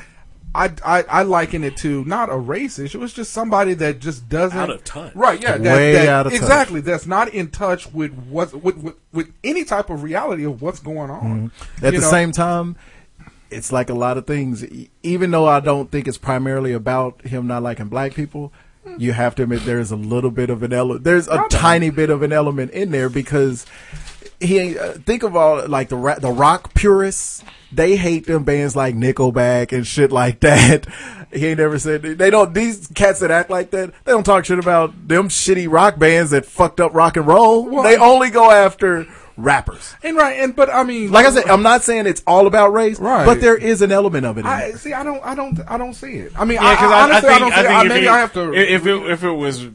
I, 0.55 0.71
I, 0.83 1.03
I 1.03 1.21
liken 1.23 1.63
it 1.63 1.77
to 1.77 2.03
not 2.05 2.29
a 2.29 2.33
racist. 2.33 2.95
It 2.95 2.97
was 2.97 3.13
just 3.13 3.31
somebody 3.31 3.75
that 3.75 3.99
just 3.99 4.27
doesn't 4.29 4.57
Out 4.57 4.69
of 4.71 4.83
touch. 4.83 5.13
Right? 5.15 5.39
Yeah, 5.41 5.57
that, 5.57 5.75
Way 5.75 5.93
that- 5.93 6.07
out 6.09 6.25
of 6.25 6.33
touch. 6.33 6.41
exactly. 6.41 6.81
That's 6.81 7.05
not 7.05 7.29
in 7.29 7.49
touch 7.51 7.91
with 7.93 8.13
what 8.29 8.53
with, 8.53 8.77
with 8.77 8.95
with 9.13 9.31
any 9.43 9.63
type 9.63 9.89
of 9.91 10.01
reality 10.03 10.43
of 10.45 10.61
what's 10.61 10.79
going 10.79 11.11
on. 11.11 11.51
Mm-hmm. 11.51 11.85
At 11.85 11.93
You 11.93 11.99
the 11.99 12.05
know? 12.05 12.11
same 12.11 12.31
time, 12.31 12.75
it's 13.51 13.71
like 13.71 13.89
a 13.89 13.93
lot 13.93 14.17
of 14.17 14.25
things. 14.25 14.65
Even 15.03 15.31
though 15.31 15.47
I 15.47 15.59
don't 15.59 15.91
think 15.91 16.07
it's 16.07 16.17
primarily 16.17 16.73
about 16.73 17.21
him 17.27 17.45
not 17.47 17.61
liking 17.63 17.87
black 17.87 18.13
people, 18.15 18.51
you 18.97 19.13
have 19.13 19.35
to 19.35 19.43
admit 19.43 19.63
there's 19.65 19.91
a 19.91 19.95
little 19.95 20.31
bit 20.31 20.49
of 20.49 20.63
an 20.63 20.73
element. 20.73 21.03
There's 21.03 21.27
a 21.27 21.45
tiny 21.49 21.89
bit 21.89 22.09
of 22.09 22.21
an 22.21 22.31
element 22.33 22.71
in 22.71 22.91
there 22.91 23.09
because 23.09 23.65
he 24.39 24.57
ain't, 24.57 24.77
uh, 24.77 24.93
think 24.93 25.23
of 25.23 25.35
all 25.35 25.67
like 25.67 25.89
the 25.89 25.97
ra- 25.97 26.19
the 26.19 26.31
rock 26.31 26.73
purists. 26.73 27.43
They 27.71 27.97
hate 27.97 28.25
them 28.25 28.43
bands 28.43 28.75
like 28.75 28.95
Nickelback 28.95 29.71
and 29.71 29.85
shit 29.85 30.11
like 30.11 30.39
that. 30.41 30.87
He 31.31 31.45
ain't 31.45 31.59
never 31.59 31.77
said 31.77 32.01
they 32.01 32.29
don't. 32.29 32.53
These 32.53 32.87
cats 32.87 33.19
that 33.19 33.31
act 33.31 33.49
like 33.49 33.71
that, 33.71 33.93
they 34.05 34.11
don't 34.11 34.23
talk 34.25 34.45
shit 34.45 34.57
about 34.59 35.07
them 35.07 35.29
shitty 35.29 35.71
rock 35.71 35.99
bands 35.99 36.31
that 36.31 36.45
fucked 36.45 36.79
up 36.79 36.93
rock 36.93 37.17
and 37.17 37.27
roll. 37.27 37.65
Well, 37.69 37.83
they 37.83 37.97
only 37.97 38.29
go 38.31 38.49
after 38.49 39.05
rappers. 39.41 39.95
and 40.03 40.15
right, 40.17 40.39
and 40.39 40.55
but 40.55 40.69
I 40.69 40.83
mean, 40.83 41.11
Like 41.11 41.25
I 41.25 41.31
said, 41.31 41.47
I'm 41.47 41.63
not 41.63 41.83
saying 41.83 42.05
it's 42.07 42.21
all 42.27 42.47
about 42.47 42.73
race, 42.73 42.99
Right. 42.99 43.25
but 43.25 43.41
there 43.41 43.55
is 43.57 43.81
an 43.81 43.91
element 43.91 44.25
of 44.25 44.37
it. 44.37 44.41
In 44.41 44.45
I 44.47 44.69
there. 44.69 44.77
see. 44.77 44.93
I 44.93 45.03
don't. 45.03 45.23
I 45.23 45.35
don't. 45.35 45.59
I 45.67 45.77
don't 45.77 45.93
see 45.93 46.13
it. 46.15 46.33
I 46.37 46.45
mean, 46.45 46.55
Yeah, 46.61 46.71
because 46.75 46.91
I, 46.91 46.95
I, 46.95 46.99
I, 46.99 47.03
honestly, 47.03 47.29
think, 47.29 47.33
I 47.33 47.39
don't 47.39 47.51
see 47.51 47.57
I 47.59 47.61
think 47.63 47.73
I, 47.73 47.83
maybe 47.95 48.05
it, 48.05 48.09
I 48.11 48.19
have 48.19 48.33
to. 48.33 48.53
If 48.53 48.85
it 48.87 49.11
if 49.11 49.23
it 49.23 49.31
was 49.31 49.65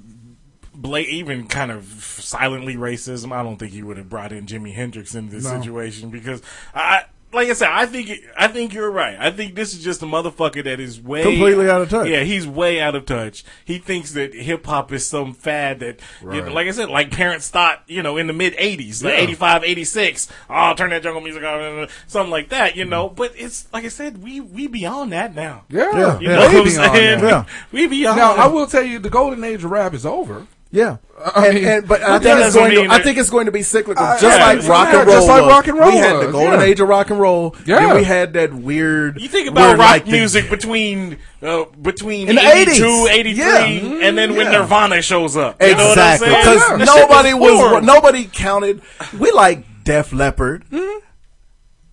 bla- 0.75 0.99
even 1.01 1.47
kind 1.47 1.71
of 1.71 1.85
silently 1.85 2.77
racism, 2.77 3.33
I 3.33 3.43
don't 3.43 3.57
think 3.57 3.73
he 3.73 3.83
would 3.83 3.97
have 3.97 4.09
brought 4.09 4.33
in 4.33 4.47
Jimi 4.47 4.75
Hendrix 4.75 5.15
into 5.15 5.35
this 5.35 5.45
No. 5.45 5.59
situation 5.61 6.11
because 6.11 6.43
I. 6.75 7.05
Like 7.35 7.49
I 7.49 7.53
said, 7.53 7.69
I 7.71 7.87
think 7.87 8.11
I 8.37 8.49
think 8.49 8.73
you're 8.73 8.91
right. 8.91 9.17
I 9.19 9.31
think 9.31 9.55
this 9.55 9.75
is 9.75 9.83
just 9.83 10.03
a 10.03 10.07
motherfucker 10.07 10.63
that 10.65 10.81
is 10.81 11.01
way 11.01 11.23
Completely 11.23 11.69
out 11.69 11.83
of 11.83 11.91
touch. 11.91 12.09
Yeah, 12.09 12.21
he's 12.21 12.47
way 12.47 12.81
out 12.81 12.95
of 12.95 13.07
touch. 13.07 13.45
He 13.65 13.79
thinks 13.79 14.13
that 14.13 14.35
hip 14.35 14.65
hop 14.67 14.93
is 14.93 15.07
some 15.07 15.35
fad 15.35 15.81
that, 15.81 16.01
you 16.23 16.43
know, 16.43 16.53
like 16.53 16.69
I 16.69 16.71
said, 16.71 16.89
like 16.89 17.11
parents 17.11 17.51
thought, 17.51 17.83
you 17.87 18.03
know, 18.03 18.17
in 18.17 18.27
the 18.27 18.33
mid 18.33 18.55
'80s, 18.55 19.03
like 19.03 19.15
85, 19.15 19.65
86. 19.65 20.29
Oh, 20.49 20.75
turn 20.75 20.91
that 20.91 21.03
jungle 21.03 21.21
music 21.21 21.43
on, 21.43 21.89
something 22.07 22.31
like 22.31 22.51
that, 22.51 22.77
you 22.77 22.85
know. 22.85 23.11
Mm. 23.11 23.17
But 23.17 23.33
it's 23.37 23.73
like 23.73 23.85
I 23.85 23.89
said, 23.89 24.23
we 24.23 24.41
we 24.41 24.67
beyond 24.67 25.13
that 25.13 25.35
now. 25.35 25.65
yeah, 25.69 25.91
Yeah. 25.97 26.21
You 26.21 26.29
know 26.29 26.47
what 26.47 26.57
I'm 26.57 26.69
saying? 26.71 27.21
that. 27.21 27.29
Yeah. 27.29 27.45
We 27.73 27.87
beyond. 27.87 28.19
Now, 28.19 28.35
I 28.35 28.47
will 28.47 28.67
tell 28.67 28.83
you, 28.85 28.99
the 28.99 29.11
golden 29.11 29.43
age 29.43 29.65
of 29.65 29.71
rap 29.71 29.95
is 29.95 30.07
over. 30.07 30.47
Yeah, 30.75 30.97
I 31.37 31.47
and, 31.47 31.55
mean, 31.55 31.65
and- 31.69 31.87
but 31.89 32.03
I 32.03 32.19
think 32.19 32.41
it's 32.41 32.55
going 32.57 32.75
to. 32.75 32.93
I 32.93 33.01
think 33.01 33.17
it's 33.17 33.31
going 33.31 33.47
to 33.47 33.53
be 33.53 33.63
cyclical, 33.63 34.03
Uh, 34.05 34.19
just 34.19 34.37
yeah, 34.37 34.45
like 34.47 34.59
rock 34.67 34.87
like- 34.87 34.95
and 34.95 35.07
roll. 35.07 35.17
just 35.17 35.29
like 35.29 35.43
rock 35.49 35.69
and 35.69 35.79
roll 35.79 35.91
We 35.93 35.97
had 35.99 36.21
the 36.21 36.33
golden 36.33 36.59
yeah. 36.61 36.67
age 36.67 36.81
of 36.81 36.89
rock 36.89 37.11
and 37.11 37.21
roll. 37.21 37.55
Yeah. 37.65 37.79
Then 37.79 37.95
we 37.95 38.03
had 38.03 38.33
that 38.33 38.53
weird. 38.53 39.21
You 39.21 39.29
think 39.29 39.49
about 39.49 39.79
rock 39.79 39.89
like, 39.89 40.05
the- 40.07 40.11
music 40.11 40.51
between 40.51 41.19
uh, 41.45 41.67
between 41.81 42.29
In 42.29 42.35
the 42.35 42.43
82, 42.45 43.07
83, 43.09 43.35
Yeah. 43.39 44.09
and 44.09 44.19
then 44.19 44.35
when 44.35 44.51
Nirvana 44.51 45.01
shows 45.01 45.37
up. 45.37 45.63
You 45.63 45.77
know 45.77 45.87
what 45.91 45.97
I'm 45.99 46.15
Exactly, 46.15 46.29
saying? 46.29 46.79
because 46.81 46.87
nobody 46.87 47.35
was 47.35 47.61
formed. 47.71 47.87
nobody 47.87 48.25
counted. 48.33 48.83
We 49.17 49.31
like 49.31 49.85
Def 49.85 50.13
Leppard 50.13 50.65
Hmm? 50.71 50.99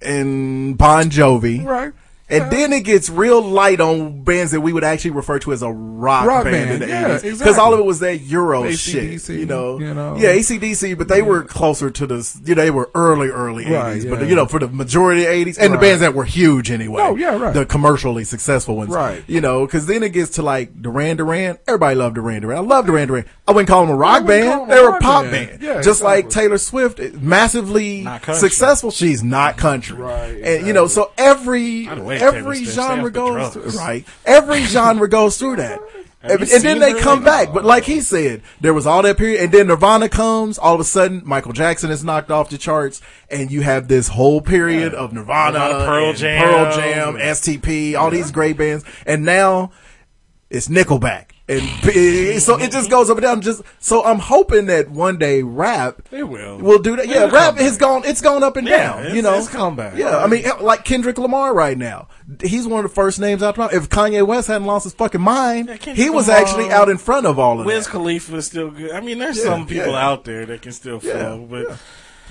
and 0.01 0.77
Bon 0.77 1.09
Jovi. 1.11 1.63
Right. 1.63 1.91
And 2.31 2.51
then 2.51 2.73
it 2.73 2.83
gets 2.83 3.09
real 3.09 3.41
light 3.41 3.79
on 3.79 4.23
bands 4.23 4.51
that 4.51 4.61
we 4.61 4.73
would 4.73 4.83
actually 4.83 5.11
refer 5.11 5.39
to 5.39 5.51
as 5.53 5.61
a 5.61 5.71
rock, 5.71 6.25
Rock 6.25 6.45
band, 6.45 6.53
band, 6.55 6.71
in 6.71 6.79
the 6.79 6.87
yeah, 6.87 7.03
80s. 7.09 7.21
Because 7.21 7.41
exactly. 7.41 7.59
all 7.59 7.73
of 7.73 7.79
it 7.79 7.85
was 7.85 7.99
that 7.99 8.21
Euro 8.21 8.63
AC/DC, 8.65 9.27
shit, 9.27 9.39
you 9.39 9.45
know? 9.45 9.79
you 9.79 9.93
know. 9.93 10.15
Yeah, 10.17 10.33
ACDC, 10.33 10.97
but 10.97 11.07
they 11.07 11.21
were 11.21 11.43
closer 11.43 11.91
to 11.91 12.07
the, 12.07 12.41
you 12.45 12.55
know, 12.55 12.61
they 12.63 12.71
were 12.71 12.89
early, 12.95 13.27
early 13.27 13.65
80s. 13.65 13.71
Right, 13.71 14.19
But, 14.19 14.27
you 14.27 14.35
know, 14.35 14.45
for 14.45 14.59
the 14.59 14.67
majority 14.67 15.25
of 15.25 15.29
80s, 15.29 15.57
and 15.59 15.73
the 15.73 15.77
bands 15.77 16.01
that 16.01 16.13
were 16.13 16.25
huge 16.25 16.71
anyway. 16.71 17.01
Oh, 17.03 17.15
yeah, 17.15 17.37
right. 17.37 17.53
The 17.53 17.65
commercially 17.65 18.23
successful 18.23 18.75
ones. 18.77 18.89
Right. 18.89 19.23
You 19.27 19.41
know, 19.41 19.65
because 19.65 19.85
then 19.85 20.01
it 20.01 20.13
gets 20.13 20.31
to 20.31 20.41
like 20.41 20.81
Duran 20.81 21.17
Duran. 21.17 21.59
Everybody 21.67 21.95
loved 21.95 22.15
Duran 22.15 22.41
Duran. 22.41 22.57
I 22.57 22.61
love 22.61 22.85
Duran 22.85 23.07
Duran. 23.07 23.25
I 23.47 23.51
wouldn't 23.51 23.67
call 23.67 23.85
them 23.85 23.93
a 23.93 23.97
rock 23.97 24.25
band. 24.25 24.71
They 24.71 24.79
a 24.79 24.83
were 24.83 24.97
a 24.97 24.99
pop 24.99 25.23
band. 25.25 25.49
band. 25.49 25.61
Yeah, 25.61 25.81
Just 25.81 26.01
like. 26.01 26.29
Taylor 26.31 26.57
Swift, 26.57 26.99
massively 27.15 28.07
successful. 28.33 28.89
She's 28.91 29.21
not 29.23 29.57
country. 29.57 29.97
Right, 29.97 30.41
And, 30.41 30.65
you 30.65 30.71
know, 30.71 30.87
so 30.87 31.11
every, 31.17 31.87
By 32.21 32.39
the 32.39 32.47
way, 32.47 32.53
Taylor 32.53 32.53
every 32.53 32.65
genre 32.65 33.11
goes, 33.11 33.53
drugs. 33.53 33.75
right. 33.75 34.05
Every 34.25 34.61
genre 34.61 35.09
goes 35.09 35.37
through 35.37 35.57
that. 35.57 35.79
And, 36.23 36.41
and 36.41 36.63
then 36.63 36.77
they 36.77 36.93
come 36.99 37.23
back. 37.23 37.51
But 37.51 37.65
like 37.65 37.83
he 37.83 37.99
said, 37.99 38.43
there 38.59 38.75
was 38.75 38.85
all 38.85 39.01
that 39.01 39.17
period. 39.17 39.41
And 39.41 39.51
then 39.51 39.67
Nirvana 39.67 40.07
comes. 40.07 40.59
All 40.59 40.75
of 40.75 40.79
a 40.79 40.83
sudden, 40.83 41.23
Michael 41.25 41.51
Jackson 41.53 41.89
is 41.89 42.03
knocked 42.03 42.29
off 42.29 42.49
the 42.51 42.59
charts. 42.59 43.01
And 43.31 43.51
you 43.51 43.61
have 43.61 43.87
this 43.87 44.07
whole 44.07 44.39
period 44.39 44.93
of 44.93 45.13
Nirvana, 45.13 45.57
Nirvana, 45.57 45.85
Pearl 45.85 46.13
Jam. 46.13 46.43
Pearl 46.43 46.75
Jam, 46.75 47.13
STP, 47.15 47.95
all 47.95 48.11
these 48.11 48.29
great 48.29 48.55
bands. 48.55 48.85
And 49.07 49.25
now 49.25 49.71
it's 50.51 50.67
Nickelback. 50.67 51.31
And 51.51 52.41
so 52.41 52.57
it 52.57 52.71
just 52.71 52.89
goes 52.89 53.09
up 53.09 53.17
and 53.17 53.23
down. 53.23 53.41
Just 53.41 53.61
so 53.79 54.03
I'm 54.03 54.19
hoping 54.19 54.67
that 54.67 54.89
one 54.89 55.17
day 55.17 55.41
rap 55.43 56.01
It 56.11 56.23
will. 56.23 56.57
will 56.59 56.79
do 56.79 56.95
that. 56.95 57.07
Yeah, 57.07 57.25
It'll 57.25 57.31
rap 57.31 57.57
has 57.57 57.77
gone. 57.77 58.03
It's 58.05 58.21
gone 58.21 58.43
up 58.43 58.55
and 58.57 58.67
Yeah, 58.67 58.77
down. 58.77 58.99
it's- 59.01 59.15
you 59.15 59.21
know, 59.21 59.33
it's 59.35 59.49
come 59.49 59.75
back. 59.75 59.93
Yeah, 59.97 60.17
I 60.17 60.27
mean, 60.27 60.45
eh, 60.45 60.51
like 60.61 60.85
Kendrick 60.85 61.17
Lamar 61.17 61.53
right 61.53 61.77
now. 61.77 62.07
He's 62.41 62.67
one 62.67 62.85
of 62.85 62.89
the 62.89 62.95
first 62.95 63.19
names 63.19 63.43
out. 63.43 63.55
There. 63.55 63.69
If 63.75 63.89
Kanye 63.89 64.25
West 64.25 64.47
hadn't 64.47 64.65
lost 64.67 64.85
his 64.85 64.93
fucking 64.93 65.21
mind, 65.21 65.69
Yeah, 65.85 65.93
he 65.93 66.09
was 66.09 66.27
Lamar, 66.27 66.41
actually 66.41 66.71
out 66.71 66.87
in 66.89 66.97
front 66.97 67.25
of 67.25 67.37
all 67.37 67.59
of 67.59 67.65
Wiz 67.65 67.85
that. 67.85 67.91
Khalifa 67.91 68.35
is 68.37 68.45
still 68.45 68.69
good. 68.71 68.91
I 68.91 69.01
mean, 69.01 69.19
there's 69.19 69.37
Yeah, 69.37 69.43
some 69.43 69.67
people 69.67 69.95
out 69.95 70.23
there 70.23 70.45
that 70.45 70.61
can 70.61 70.71
still 70.71 70.99
flow, 70.99 71.45
but 71.49 71.67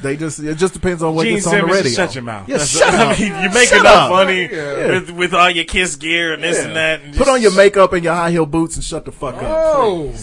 They 0.03 0.17
just 0.17 0.39
it 0.41 0.57
just 0.57 0.73
depends 0.75 1.03
on 1.03 1.15
what 1.15 1.25
Gene 1.25 1.35
gets 1.35 1.47
on 1.47 1.53
the 1.53 1.59
Simmons, 1.61 1.75
radio. 1.77 1.83
just 1.85 1.97
shut 1.97 2.15
your 2.15 2.25
mouth. 2.25 2.49
Yeah, 2.49 2.57
That's- 2.57 2.71
shut 2.71 2.95
I 2.95 3.13
up. 3.13 3.19
mean, 3.19 3.43
you 3.43 3.51
make 3.51 3.69
Shut 3.69 3.81
enough 3.81 3.95
up. 3.95 4.11
money 4.11 4.49
Yeah. 4.51 4.87
with, 4.93 5.11
with 5.11 5.35
all 5.35 5.51
your 5.51 5.65
Kiss 5.65 5.97
gear 5.97 6.33
and 6.33 6.43
this 6.43 6.57
Yeah. 6.59 6.65
and 6.69 6.77
that. 6.77 7.03
And 7.03 7.17
Put 7.17 7.29
on 7.29 7.43
your 7.43 7.53
makeup 7.53 7.93
and 7.93 8.03
your 8.03 8.15
high 8.15 8.31
heel 8.31 8.47
boots 8.47 8.77
and 8.77 8.85
shut 8.85 9.05
the 9.05 9.13
fuck 9.13 9.35
up. 9.43 10.15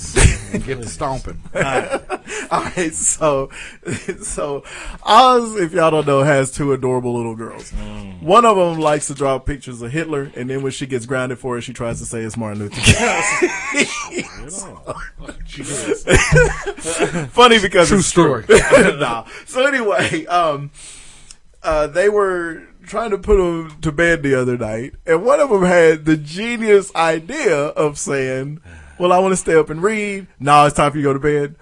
Get 0.52 0.82
the 0.82 0.88
stomping. 0.88 1.42
All 2.52 2.64
right, 2.64 2.94
so 2.94 3.50
so 4.22 4.64
Oz, 5.04 5.56
if 5.56 5.74
y'all 5.74 5.92
don't 5.92 6.08
know, 6.08 6.24
has 6.24 6.52
two 6.52 6.74
adorable 6.74 7.16
little 7.16 7.36
girls. 7.36 7.72
Mm. 7.72 8.22
One 8.22 8.46
of 8.46 8.56
them 8.58 8.80
likes 8.80 9.08
to 9.08 9.14
draw 9.14 9.40
pictures 9.40 9.82
of 9.82 9.92
Hitler, 9.92 10.32
and 10.36 10.50
then 10.50 10.62
when 10.62 10.72
she 10.72 10.86
gets 10.86 11.06
grounded 11.06 11.40
for 11.40 11.58
it, 11.58 11.62
she 11.62 11.74
tries 11.74 12.00
to 12.00 12.06
say 12.06 12.22
it's 12.22 12.38
Martin 12.38 12.60
Luther 12.60 12.82
King. 12.82 13.86
She 15.46 15.64
does. 15.64 16.04
Funny 17.32 17.60
because 17.60 17.90
True 17.90 18.00
it's 18.00 18.08
story. 18.08 18.46
nah. 18.98 19.26
So 19.46 19.66
anyway, 19.66 20.26
um, 20.28 20.72
uh, 21.64 21.88
they 21.88 22.10
were 22.10 22.64
trying 22.86 23.12
to 23.12 23.18
put 23.18 23.38
them 23.38 23.80
to 23.82 23.92
bed 23.92 24.24
the 24.24 24.36
other 24.36 24.58
night, 24.58 24.96
and 25.06 25.24
one 25.24 25.40
of 25.40 25.50
them 25.50 25.64
had 25.64 26.06
the 26.06 26.18
genius 26.18 26.94
idea 26.96 27.56
of 27.56 27.98
saying, 27.98 28.62
"Well, 29.00 29.12
I 29.12 29.20
want 29.20 29.32
to 29.34 29.38
stay 29.38 29.56
up 29.56 29.70
and 29.70 29.82
read. 29.82 30.28
Now 30.40 30.66
it's 30.66 30.76
time 30.76 30.92
for 30.92 30.98
you 30.98 31.04
to 31.04 31.10
go 31.10 31.14
to 31.14 31.20
bed." 31.20 31.56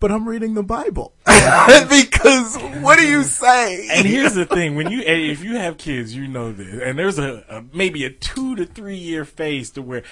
But 0.00 0.10
I'm 0.10 0.26
reading 0.26 0.54
the 0.54 0.62
Bible 0.62 1.12
because 1.26 2.56
what 2.80 2.98
do 2.98 3.06
you 3.06 3.22
say? 3.22 3.86
And 3.90 4.06
here's 4.06 4.32
the 4.32 4.46
thing: 4.46 4.74
when 4.74 4.90
you 4.90 5.00
if 5.06 5.44
you 5.44 5.56
have 5.56 5.76
kids, 5.76 6.16
you 6.16 6.26
know 6.26 6.52
this. 6.52 6.80
And 6.82 6.98
there's 6.98 7.18
a, 7.18 7.44
a 7.50 7.76
maybe 7.76 8.04
a 8.04 8.10
two 8.10 8.56
to 8.56 8.64
three 8.64 8.96
year 8.96 9.26
phase 9.26 9.70
to 9.72 9.82
where 9.82 10.02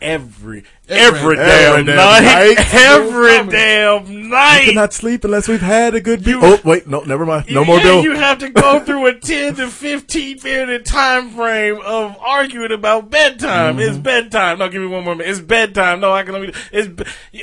every 0.00 0.64
every, 0.88 1.18
Every- 1.18 1.36
damn, 1.36 1.72
every 1.80 1.84
damn 1.84 1.96
night, 1.96 2.54
night. 2.56 2.74
every 2.74 3.50
damn 3.50 4.28
night. 4.30 4.60
We 4.60 4.66
cannot 4.72 4.92
sleep 4.92 5.24
unless 5.24 5.48
we've 5.48 5.60
had 5.60 5.94
a 5.94 6.00
good. 6.00 6.26
You- 6.26 6.40
oh 6.42 6.60
wait, 6.64 6.86
no, 6.86 7.00
never 7.00 7.24
mind. 7.26 7.46
No 7.50 7.64
more 7.64 7.78
yeah, 7.78 7.82
bill. 7.84 8.02
You 8.02 8.14
have 8.16 8.38
to 8.38 8.50
go 8.50 8.80
through 8.80 9.06
a 9.06 9.14
ten 9.18 9.54
to 9.56 9.68
fifteen 9.68 10.40
minute 10.42 10.84
time 10.84 11.30
frame 11.30 11.80
of 11.84 12.16
arguing 12.18 12.72
about 12.72 13.10
bedtime. 13.10 13.78
It's 13.78 13.92
Mm-hmm. 13.94 14.02
bedtime. 14.02 14.58
No, 14.58 14.68
give 14.68 14.82
me 14.82 14.88
one 14.88 15.04
more 15.04 15.14
minute. 15.14 15.30
It's 15.30 15.40
bedtime. 15.40 16.00
No, 16.00 16.12
I 16.12 16.22
can 16.22 16.34
only. 16.34 16.54
It's 16.72 16.88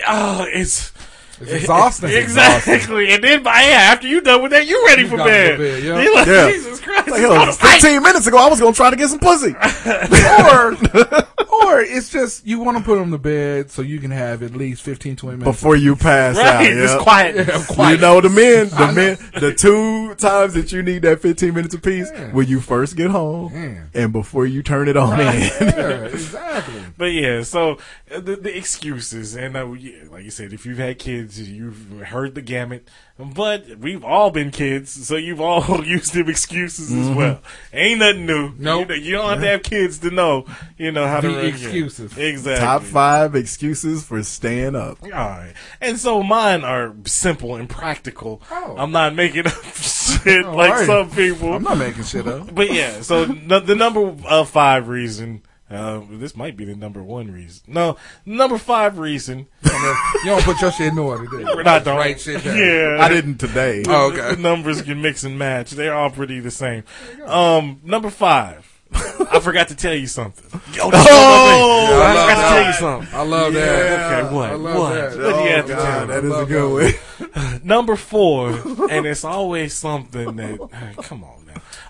oh, 0.08 0.46
it's. 0.50 0.91
It's 1.42 1.52
exhausting. 1.52 2.10
Exactly, 2.22 3.12
and 3.14 3.24
then 3.24 3.44
by 3.44 3.62
yeah, 3.62 3.92
after 3.92 4.08
you 4.08 4.22
done 4.22 4.42
with 4.44 4.52
that, 4.52 4.68
you 4.68 4.84
ready 4.86 5.08
for 5.08 5.18
bed. 5.18 5.52
to 5.52 5.58
bed, 5.58 5.84
yeah. 5.84 6.02
You're 6.02 6.16
like, 6.16 6.28
Yeah. 6.28 6.52
Jesus 6.52 6.80
Christ, 6.80 7.08
Like, 7.08 7.20
it's 7.22 7.28
hell, 7.28 7.36
gonna 7.36 7.54
fight. 7.54 7.82
15 7.82 8.04
minutes 8.04 8.28
ago, 8.28 8.38
I 8.38 8.48
was 8.50 8.60
going 8.60 8.74
to 8.74 8.78
try 8.78 8.90
to 8.90 8.96
get 8.96 9.10
some 9.10 9.20
pussy. 9.20 9.52
or, 9.56 10.74
or 11.66 11.82
it's 11.82 12.10
just 12.10 12.46
you 12.46 12.60
want 12.60 12.78
to 12.78 12.84
put 12.84 12.98
them 12.98 13.12
to 13.12 13.18
bed 13.18 13.72
so 13.72 13.82
you 13.82 14.00
can 14.00 14.12
have 14.12 14.44
at 14.44 14.52
least 14.56 14.82
15, 14.84 15.16
20 15.16 15.38
minutes. 15.38 15.58
Before 15.58 15.76
you 15.76 15.96
pass 15.96 16.38
out. 16.38 16.56
Right, 16.56 16.76
yeah. 16.76 16.84
it's 16.84 17.68
quiet. 17.68 17.96
You 17.96 17.98
know 17.98 18.22
the 18.22 18.30
men, 18.30 18.70
the 18.70 18.92
men, 18.94 19.18
the 19.40 19.54
two 19.54 20.16
times 20.16 20.54
that 20.54 20.72
you 20.72 20.82
need 20.84 21.02
that 21.04 21.22
15 21.22 21.54
minutes 21.54 21.74
apiece 21.76 22.10
when 22.32 22.48
you 22.48 22.60
first 22.60 22.96
get 22.96 23.10
home 23.12 23.52
Man. 23.54 23.90
and 23.94 24.12
before 24.14 24.46
you 24.46 24.64
turn 24.64 24.88
it 24.88 24.98
on 24.98 25.20
in. 25.20 25.28
yeah, 25.28 26.06
exactly. 26.06 26.82
But 26.98 27.06
yeah, 27.14 27.42
so 27.44 27.78
uh, 28.14 28.20
the, 28.20 28.36
the 28.36 28.56
excuses, 28.58 29.36
and 29.36 29.56
uh, 29.56 29.66
like 29.66 30.24
you 30.24 30.32
said, 30.32 30.54
if 30.54 30.66
you've 30.66 30.78
had 30.78 31.00
kids, 31.00 31.31
you've 31.40 32.02
heard 32.08 32.36
the 32.36 32.42
gamut. 32.42 32.88
But 33.20 33.78
we've 33.78 34.04
all 34.04 34.32
been 34.32 34.50
kids, 34.50 35.08
so 35.08 35.16
you've 35.16 35.40
all 35.42 35.86
used 35.86 36.14
them 36.14 36.28
excuses 36.28 36.92
as 36.92 37.10
well. 37.16 37.42
Ain't 37.72 38.00
nothing 38.00 38.26
new. 38.26 38.54
Nope. 38.58 38.90
You, 38.90 38.96
you 38.96 39.12
don't 39.14 39.30
have 39.30 39.42
to 39.42 39.48
have 39.48 39.64
kids 39.64 40.00
to 40.00 40.10
know, 40.10 40.46
you 40.78 40.92
know, 40.92 41.06
how 41.08 41.22
to 41.22 41.28
The 41.28 41.34
run 41.36 41.44
your- 41.46 41.54
excuses. 41.54 42.18
Exactly. 42.18 42.66
Top 42.66 42.82
five 42.82 43.36
excuses 43.36 44.04
for 44.04 44.24
staying 44.24 44.76
up. 44.76 45.04
All 45.04 45.10
right. 45.10 45.54
And 45.80 46.00
so 46.00 46.24
mine 46.24 46.64
are 46.64 46.96
simple 47.06 47.56
and 47.56 47.70
practical. 47.70 48.42
Oh. 48.50 48.76
I'm 48.78 48.92
not 48.92 49.14
making 49.14 49.46
up 49.46 49.64
shit 49.76 50.44
All 50.46 50.56
like 50.56 50.72
right. 50.72 50.86
some 50.88 51.12
people. 51.12 51.54
I'm 51.54 51.64
not 51.64 51.78
making 51.78 52.04
shit 52.06 52.28
up. 52.28 52.54
But 52.56 52.74
yeah, 52.74 53.02
so 53.02 53.24
n- 53.24 53.48
the 53.48 53.76
number 53.76 54.16
uh, 54.28 54.46
five 54.46 54.88
reason. 54.88 55.44
Uh, 55.72 56.02
this 56.12 56.36
might 56.36 56.58
be 56.58 56.66
the 56.66 56.76
number 56.76 57.02
one 57.02 57.32
reason. 57.32 57.64
No, 57.68 57.96
number 58.26 58.58
five 58.58 58.98
reason. 59.00 59.48
You 60.24 60.26
don't 60.30 60.44
put 60.44 60.62
your 60.62 60.72
shit 60.72 60.92
in 60.92 61.00
order, 61.00 61.26
do 61.26 61.40
you? 61.40 61.48
I 61.66 61.80
don't. 61.80 61.98
Write 61.98 62.20
shit 62.20 62.44
down. 62.44 62.56
Yeah, 62.56 62.98
I 63.00 63.10
didn't 63.10 63.38
today. 63.40 63.84
Oh, 63.88 64.12
okay. 64.12 64.36
The 64.36 64.42
numbers 64.42 64.82
can 64.84 65.02
mix 65.02 65.24
and 65.24 65.40
match. 65.40 65.72
They're 65.72 65.96
all 65.96 66.12
pretty 66.12 66.40
the 66.40 66.52
same. 66.52 66.84
Um, 67.26 67.80
number 67.84 68.12
five. 68.12 68.68
I 68.94 69.40
forgot 69.40 69.70
to 69.70 69.76
tell 69.76 69.96
you 69.96 70.06
something. 70.06 70.62
Yo, 70.76 70.90
Oh, 70.94 72.04
I 72.04 72.14
love 72.14 72.22
forgot 72.22 72.36
to 72.36 72.42
that. 72.42 72.50
tell 72.54 72.66
you 72.68 72.74
something. 72.74 73.16
I 73.16 73.24
love 73.24 73.54
that. 73.54 74.24
Okay, 74.24 74.36
what? 74.36 74.50
I 74.50 74.54
love 74.56 74.76
What? 74.78 74.94
that. 74.94 75.18
What 75.18 75.34
do 75.38 75.42
you 75.44 75.50
have 75.56 75.66
to 75.68 75.74
God, 75.74 75.86
tell? 75.86 76.08
that 76.08 76.24
is 76.26 76.38
a 76.38 76.46
good 76.46 76.94
that. 77.20 77.32
one. 77.34 77.62
Number 77.64 77.96
four, 77.96 78.50
and 78.92 79.06
it's 79.06 79.24
always 79.24 79.74
something 79.74 80.36
that. 80.36 80.96
Come 81.04 81.24
on. 81.24 81.41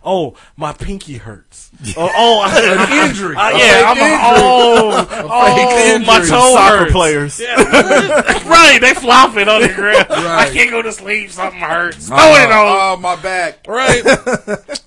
Oh, 0.03 0.35
my 0.57 0.73
pinky 0.73 1.17
hurts. 1.17 1.69
Oh, 1.95 2.09
oh 2.15 2.43
An 3.01 3.09
injury. 3.09 3.35
Uh, 3.35 3.49
A 3.49 3.57
yeah, 3.57 3.73
fake 3.73 3.85
I'm 3.85 3.97
a, 3.97 4.01
injury. 4.01 4.19
oh, 4.43 5.27
oh, 5.29 5.85
injury. 5.95 6.05
my 6.07 6.19
toe 6.19 6.53
Soccer 6.53 6.77
hurts. 6.79 6.91
players. 6.91 7.39
Yeah. 7.39 7.55
right, 8.49 8.79
they 8.81 8.93
flopping 8.95 9.47
on 9.47 9.61
the 9.61 9.67
ground. 9.75 10.07
I 10.09 10.49
can't 10.51 10.71
go 10.71 10.81
to 10.81 10.91
sleep. 10.91 11.29
Something 11.29 11.59
hurts. 11.59 12.07
Throw 12.07 12.17
it 12.17 12.51
on. 12.51 12.51
Oh, 12.51 12.97
my 12.99 13.15
back. 13.21 13.65
Right. 13.67 14.03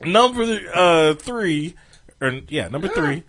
number 0.05 0.61
uh 0.75 1.15
three, 1.15 1.75
or 2.21 2.41
yeah, 2.49 2.69
number 2.69 2.89
three. 2.89 3.23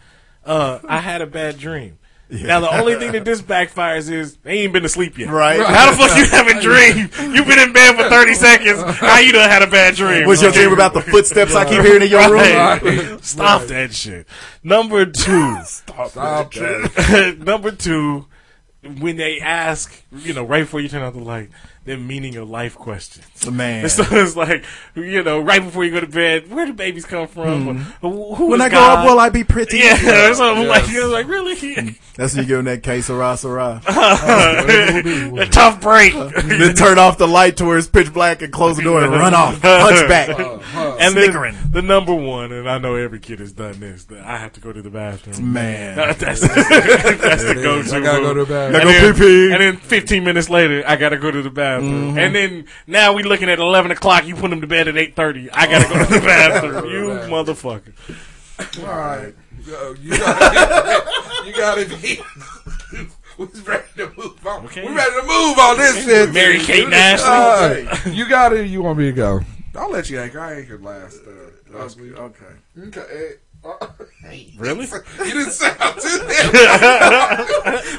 Uh, 0.43 0.79
I 0.87 0.99
had 0.99 1.21
a 1.21 1.27
bad 1.27 1.57
dream. 1.57 1.97
Now 2.29 2.59
the 2.59 2.75
only 2.79 2.95
thing 2.95 3.11
that 3.11 3.23
this 3.23 3.41
backfires 3.41 4.09
is 4.11 4.37
they 4.37 4.59
ain't 4.59 4.73
been 4.73 4.81
to 4.83 4.89
sleep 4.89 5.17
yet. 5.17 5.29
Right. 5.29 5.59
How 5.63 5.91
the 5.91 5.97
fuck 5.97 6.17
you 6.17 6.25
have 6.25 6.47
a 6.47 6.59
dream? 6.61 7.33
You've 7.35 7.45
been 7.47 7.59
in 7.59 7.71
bed 7.71 7.95
for 7.95 8.09
thirty 8.09 8.33
seconds. 8.47 8.79
Now 9.01 9.19
you 9.19 9.31
done 9.31 9.47
had 9.49 9.61
a 9.61 9.67
bad 9.69 9.95
dream. 9.95 10.25
What's 10.25 10.41
your 10.41 10.51
dream 10.51 10.73
about 10.73 10.93
the 10.93 11.01
footsteps 11.11 11.53
I 11.53 11.65
keep 11.65 11.81
hearing 11.81 12.01
in 12.01 12.09
your 12.09 12.29
room? 12.31 12.39
Right. 12.39 13.23
Stop 13.23 13.63
that 13.63 13.93
shit. 13.93 14.27
Number 14.63 15.05
two. 15.05 15.61
Stop 15.65 16.13
that. 16.13 17.37
Number 17.39 17.71
two, 17.71 18.25
when 18.99 19.17
they 19.17 19.39
ask, 19.39 20.03
you 20.11 20.33
know, 20.33 20.43
right 20.43 20.61
before 20.63 20.79
you 20.79 20.89
turn 20.89 21.03
out 21.03 21.13
the 21.13 21.19
light, 21.19 21.49
the 21.85 21.97
meaning 21.97 22.35
of 22.35 22.49
life 22.49 22.75
questions. 22.75 23.25
Man. 23.49 23.87
So 23.95 24.03
it's 24.09 24.35
like, 24.35 24.65
you 24.95 25.23
know, 25.23 25.39
right 25.39 25.61
before 25.63 25.85
you 25.85 25.91
go 25.91 25.99
to 26.01 26.07
bed, 26.07 26.51
where 26.51 26.65
do 26.65 26.73
babies 26.73 27.05
come 27.05 27.27
from? 27.27 27.77
Who, 28.01 28.33
who 28.35 28.45
Hmm. 28.45 28.51
When 28.51 28.59
is 28.61 28.65
I 28.65 28.69
grow 28.69 28.79
God? 28.79 28.99
up, 28.99 29.05
will 29.05 29.19
I 29.19 29.29
be 29.29 29.43
pretty? 29.43 29.77
Yeah, 29.77 30.33
so 30.33 30.53
I'm 30.55 30.67
like, 30.67 30.89
you're 30.89 31.07
like, 31.07 31.27
really? 31.27 31.55
That's 32.15 32.33
when 32.33 32.43
you 32.43 32.47
give 32.47 32.57
them 32.57 32.65
that 32.65 32.81
case 32.83 33.09
of 33.09 33.17
rah, 33.17 33.37
rah. 33.43 33.81
a 33.87 35.45
tough 35.51 35.81
break. 35.81 36.13
then 36.13 36.73
turn 36.75 36.97
off 36.97 37.17
the 37.17 37.27
light 37.27 37.57
to 37.57 37.65
where 37.65 37.77
it's 37.77 37.87
pitch 37.87 38.13
black 38.13 38.41
and 38.41 38.51
close 38.51 38.77
the 38.77 38.83
door 38.83 39.03
and 39.03 39.11
run 39.11 39.33
off. 39.33 39.61
Punch 39.61 40.07
back. 40.07 40.29
and 40.39 41.11
Snickering. 41.13 41.55
the 41.71 41.81
number 41.81 42.13
one, 42.13 42.51
and 42.51 42.69
I 42.69 42.77
know 42.77 42.95
every 42.95 43.19
kid 43.19 43.39
has 43.39 43.51
done 43.51 43.79
this, 43.79 44.05
that 44.05 44.25
I 44.25 44.37
have 44.37 44.53
to 44.53 44.59
go 44.61 44.71
to 44.73 44.81
the 44.81 44.89
bathroom. 44.89 45.53
Man. 45.53 45.95
that's 45.97 46.19
that's 46.19 46.41
the 46.41 47.59
go-to. 47.61 47.95
I 47.95 47.99
gotta 48.01 48.21
go 48.21 48.33
to 48.33 48.45
the 48.45 48.51
bathroom. 48.51 48.75
And 48.75 48.83
Gotta 48.83 48.85
go 48.85 49.11
then, 49.11 49.13
pee-pee. 49.13 49.51
and 49.53 49.61
then 49.61 49.77
15 49.77 50.23
minutes 50.23 50.49
later, 50.49 50.83
I 50.87 50.95
gotta 50.95 51.17
go 51.17 51.31
to 51.31 51.41
the 51.41 51.49
bathroom. 51.49 51.74
And 51.83 52.35
then 52.35 52.65
now 52.87 53.13
we 53.13 53.23
looking 53.23 53.49
at 53.49 53.59
11 53.59 53.91
o'clock. 53.91 54.25
You 54.25 54.35
put 54.35 54.51
him 54.51 54.61
to 54.61 54.67
bed 54.67 54.87
at 54.87 54.95
8:30. 54.95 55.49
I 55.53 55.67
gotta 55.67 55.87
go 55.87 56.05
to 56.05 56.13
the 56.13 56.19
bathroom. 56.25 56.85
you 56.85 57.01
motherfucker. 57.29 57.93
All 58.87 58.97
right. 58.97 59.33
Yo, 59.65 59.95
you 60.01 60.11
got 60.17 61.05
you 61.45 61.53
got 61.55 61.75
to 61.75 61.85
be. 61.97 62.19
We're 63.37 63.47
ready 63.65 63.83
to 63.97 64.11
move 64.15 64.47
on. 64.47 64.65
Okay. 64.65 64.85
We're 64.85 64.95
ready 64.95 65.11
to 65.15 65.21
move 65.23 65.57
on 65.59 65.77
this 65.77 66.05
shit. 66.05 66.33
Mary 66.33 66.59
Kate 66.59 66.87
Ashley. 66.93 67.87
Uh, 67.87 68.09
you 68.13 68.29
got 68.29 68.53
it. 68.53 68.67
You 68.67 68.81
want 68.83 68.97
me 68.99 69.05
to 69.05 69.11
go? 69.11 69.41
I'll 69.75 69.91
let 69.91 70.09
you 70.09 70.19
anchor. 70.21 70.39
I 70.39 70.53
anchored 70.59 70.83
last. 70.83 71.19
Uh, 71.27 71.77
last 71.77 71.99
week. 71.99 72.17
Okay. 72.17 72.45
Okay. 72.87 73.33
Uh, 73.65 73.87
Really? 74.57 74.85
you 74.85 75.33
didn't 75.33 75.51
sound 75.51 75.77
too 76.01 76.19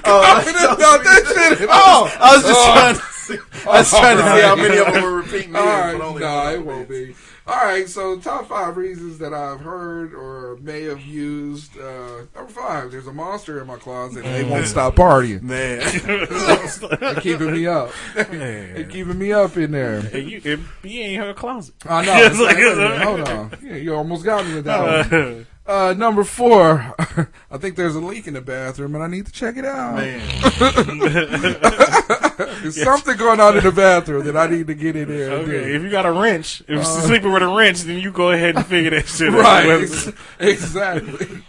confident 0.02 0.72
about 0.72 1.04
that 1.04 1.22
shit. 1.58 1.68
Oh, 1.70 2.16
I 2.20 2.36
was 2.36 2.44
just 2.44 2.60
Oh. 2.60 2.72
trying 2.72 2.94
to 2.96 3.02
see. 3.02 3.38
I 3.68 3.78
was 3.78 3.90
trying 3.90 4.16
to 4.16 4.22
see 4.22 4.40
how 4.42 4.56
many 4.56 4.76
of 4.78 4.92
them 4.92 5.02
were 5.02 5.12
repeating 5.16 5.52
me. 5.52 5.58
All 5.58 5.66
right, 5.66 5.92
but 5.98 6.04
only 6.04 6.20
no, 6.20 6.36
one 6.36 6.54
it 6.54 6.64
won't 6.64 6.88
be. 6.88 7.14
All 7.48 7.54
right, 7.54 7.88
so 7.88 8.18
top 8.18 8.48
five 8.48 8.76
reasons 8.76 9.18
that 9.18 9.32
I've 9.32 9.60
heard 9.60 10.12
or 10.14 10.56
may 10.60 10.82
have 10.84 11.00
used. 11.02 11.78
Uh, 11.78 12.24
number 12.34 12.50
five, 12.52 12.90
there's 12.90 13.06
a 13.06 13.12
monster 13.12 13.60
in 13.60 13.68
my 13.68 13.76
closet 13.76 14.24
and 14.24 14.34
they 14.34 14.42
won't 14.44 14.66
stop 14.66 14.96
partying. 14.96 15.42
Man, 15.42 15.78
They're 17.00 17.14
keeping 17.20 17.52
me 17.52 17.66
up. 17.68 17.92
They're 18.14 18.84
keeping 18.84 19.16
me 19.18 19.32
up 19.32 19.56
in 19.56 19.70
there. 19.70 20.00
Hey, 20.00 20.20
you, 20.22 20.40
it, 20.44 20.58
you 20.82 21.00
ain't 21.02 21.22
her 21.22 21.34
closet. 21.34 21.74
I 21.88 22.04
know. 22.04 22.16
It's 22.16 22.26
It's 22.34 22.40
like, 22.40 22.56
like- 22.56 22.76
wait 22.76 23.00
hold 23.02 23.20
on. 23.28 23.52
Yeah, 23.62 23.76
you 23.76 23.94
almost 23.94 24.24
got 24.24 24.44
me 24.44 24.54
with 24.54 24.64
that 24.64 25.10
one. 25.12 25.46
Uh, 25.66 25.94
number 25.96 26.22
four, 26.22 26.94
I 27.50 27.58
think 27.58 27.74
there's 27.74 27.96
a 27.96 28.00
leak 28.00 28.28
in 28.28 28.34
the 28.34 28.40
bathroom 28.40 28.94
and 28.94 29.02
I 29.02 29.08
need 29.08 29.26
to 29.26 29.32
check 29.32 29.56
it 29.56 29.64
out. 29.64 29.96
man. 29.96 30.20
There's 32.62 32.80
something 32.82 33.16
going 33.16 33.40
on 33.40 33.56
in 33.56 33.64
the 33.64 33.72
bathroom 33.72 34.24
that 34.26 34.36
I 34.36 34.46
need 34.46 34.68
to 34.68 34.74
get 34.74 34.94
in 34.94 35.08
there. 35.08 35.32
Okay, 35.32 35.74
if 35.74 35.82
you 35.82 35.90
got 35.90 36.06
a 36.06 36.12
wrench, 36.12 36.60
if 36.62 36.68
you're 36.68 36.84
sleeping 36.84 37.32
with 37.32 37.42
a 37.42 37.48
wrench, 37.48 37.80
then 37.80 37.98
you 37.98 38.12
go 38.12 38.30
ahead 38.30 38.54
and 38.56 38.64
figure 38.66 38.90
that 38.90 39.08
shit 39.08 39.34
out. 39.34 39.40
Right, 39.40 39.66
ex- 39.82 40.12
exactly. 40.38 41.42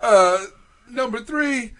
Uh, 0.00 0.38
number 0.90 1.18
three, 1.20 1.72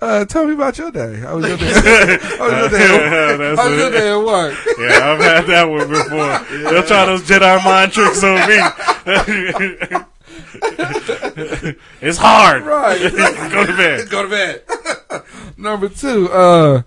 uh, 0.00 0.24
tell 0.26 0.46
me 0.46 0.52
about 0.52 0.78
your 0.78 0.90
day. 0.92 1.16
How 1.16 1.36
was 1.36 1.48
your 1.48 1.56
day? 1.56 1.72
How 2.38 2.48
was 2.48 2.60
your 2.60 2.70
day? 2.70 3.56
How 3.56 3.68
was 3.70 3.78
your 3.78 3.90
day 3.90 4.10
at 4.12 4.24
work? 4.24 4.54
Yeah, 4.78 5.12
I've 5.12 5.20
had 5.20 5.46
that 5.46 5.68
one 5.68 5.88
before. 5.88 6.38
They'll 6.70 6.82
try 6.84 7.06
those 7.06 7.22
Jedi 7.22 7.64
mind 7.64 7.90
tricks 7.92 8.22
on 8.22 8.48
me. 8.48 8.58
it's 12.00 12.18
hard. 12.18 12.62
Right. 12.64 13.00
Go 13.52 13.66
to 13.66 13.76
bed. 13.76 14.10
Go 14.10 14.22
to 14.22 14.28
bed. 14.28 14.62
number 15.56 15.88
two, 15.88 16.30
uh, 16.30 16.82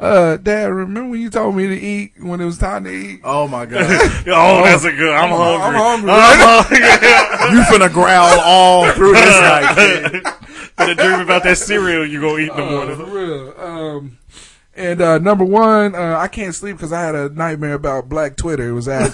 uh, 0.00 0.36
Dad, 0.38 0.66
remember 0.72 1.10
when 1.10 1.20
you 1.20 1.30
told 1.30 1.54
me 1.56 1.66
to 1.68 1.74
eat 1.78 2.12
when 2.20 2.40
it 2.40 2.44
was 2.44 2.58
time 2.58 2.84
to 2.84 2.90
eat? 2.90 3.20
Oh 3.24 3.46
my 3.48 3.66
god, 3.66 3.82
Oh, 4.26 4.64
that's 4.64 4.84
a 4.84 4.92
good. 4.92 5.12
I'm 5.14 5.30
hungry. 5.30 5.62
I'm 5.62 5.74
hungry. 5.74 6.10
I'm 6.12 6.64
hungry. 6.64 7.56
you 7.56 7.62
finna 7.64 7.92
growl 7.92 8.40
all 8.40 8.90
through 8.92 9.12
this 9.12 9.40
night. 9.40 9.74
kid. 9.76 10.24
Gonna 10.76 10.94
dream 10.94 11.20
about 11.20 11.42
that 11.44 11.58
cereal 11.58 12.04
you 12.06 12.20
gonna 12.20 12.38
eat 12.38 12.50
in 12.50 12.56
the 12.56 12.62
Uh, 12.66 12.70
morning. 12.70 12.96
for 12.96 13.04
real. 13.04 13.54
Um, 13.60 14.18
and 14.74 15.00
uh, 15.02 15.18
number 15.18 15.44
one, 15.44 15.94
uh, 15.94 16.16
I 16.18 16.28
can't 16.28 16.54
sleep 16.54 16.76
because 16.78 16.92
I 16.94 17.02
had 17.02 17.14
a 17.14 17.28
nightmare 17.28 17.74
about 17.74 18.08
Black 18.08 18.36
Twitter. 18.36 18.68
It 18.68 18.72
was 18.72 18.88
at 18.88 19.10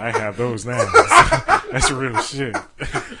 I 0.00 0.10
have 0.18 0.36
those 0.36 0.64
now. 0.66 0.78
That's 1.70 1.90
real 1.92 2.16
shit. 2.22 2.56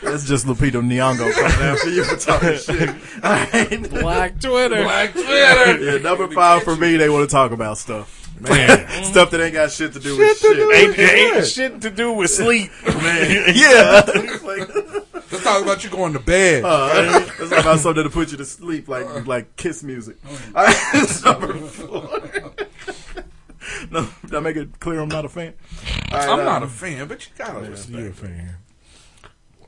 That's 0.02 0.24
just 0.26 0.46
Lupita 0.46 0.80
Nyong'o 0.82 1.32
coming 1.32 1.66
after 1.68 1.90
you 1.90 2.04
for 2.04 2.16
talking 2.16 2.56
shit. 2.58 2.88
All 3.22 3.32
right. 3.32 3.90
Black 3.90 4.40
Twitter. 4.40 4.82
Black 4.82 5.12
Twitter. 5.12 5.78
Yeah, 5.80 5.98
number 5.98 6.28
five 6.28 6.62
for 6.62 6.74
me, 6.76 6.96
they 6.96 7.08
want 7.10 7.28
to 7.28 7.32
talk 7.34 7.52
about 7.52 7.78
stuff. 7.78 8.16
Man, 8.40 9.04
stuff 9.04 9.30
that 9.32 9.40
ain't 9.42 9.52
got 9.52 9.70
shit 9.70 9.92
to 9.92 10.00
do 10.00 10.16
with 10.16 10.26
Shit 10.28 10.38
to 10.38 10.46
shit. 10.48 10.56
do 10.56 10.72
Ain't, 10.72 10.98
ain't 10.98 11.34
Good. 11.34 11.46
shit 11.46 11.80
to 11.82 11.90
do 11.90 12.12
with 12.12 12.30
sleep. 12.30 12.70
Man, 12.86 13.44
yeah. 13.54 14.00
Like, 14.42 14.68
Let's 15.30 15.44
talk 15.44 15.62
about 15.62 15.84
you 15.84 15.90
going 15.90 16.14
to 16.14 16.18
bed. 16.18 16.64
uh, 16.64 17.20
talk 17.20 17.52
about 17.60 17.80
something 17.80 18.02
to 18.02 18.08
put 18.10 18.30
you 18.32 18.38
to 18.38 18.44
sleep, 18.46 18.88
like 18.88 19.26
like 19.26 19.54
kiss 19.56 19.82
music. 19.84 20.16
All 20.56 20.64
right, 20.64 21.20
number 21.24 21.54
four. 21.58 22.52
no, 23.90 24.08
did 24.22 24.34
I 24.34 24.40
make 24.40 24.56
it 24.56 24.80
clear 24.80 25.00
I'm 25.00 25.08
not 25.08 25.24
a 25.24 25.28
fan? 25.28 25.54
Right, 26.12 26.28
I'm 26.28 26.40
uh, 26.40 26.44
not 26.44 26.62
a 26.62 26.66
fan, 26.66 27.08
but 27.08 27.26
you 27.26 27.32
gotta 27.36 27.60
respect. 27.60 27.98
You're 27.98 28.10
a 28.10 28.12
fan. 28.12 28.56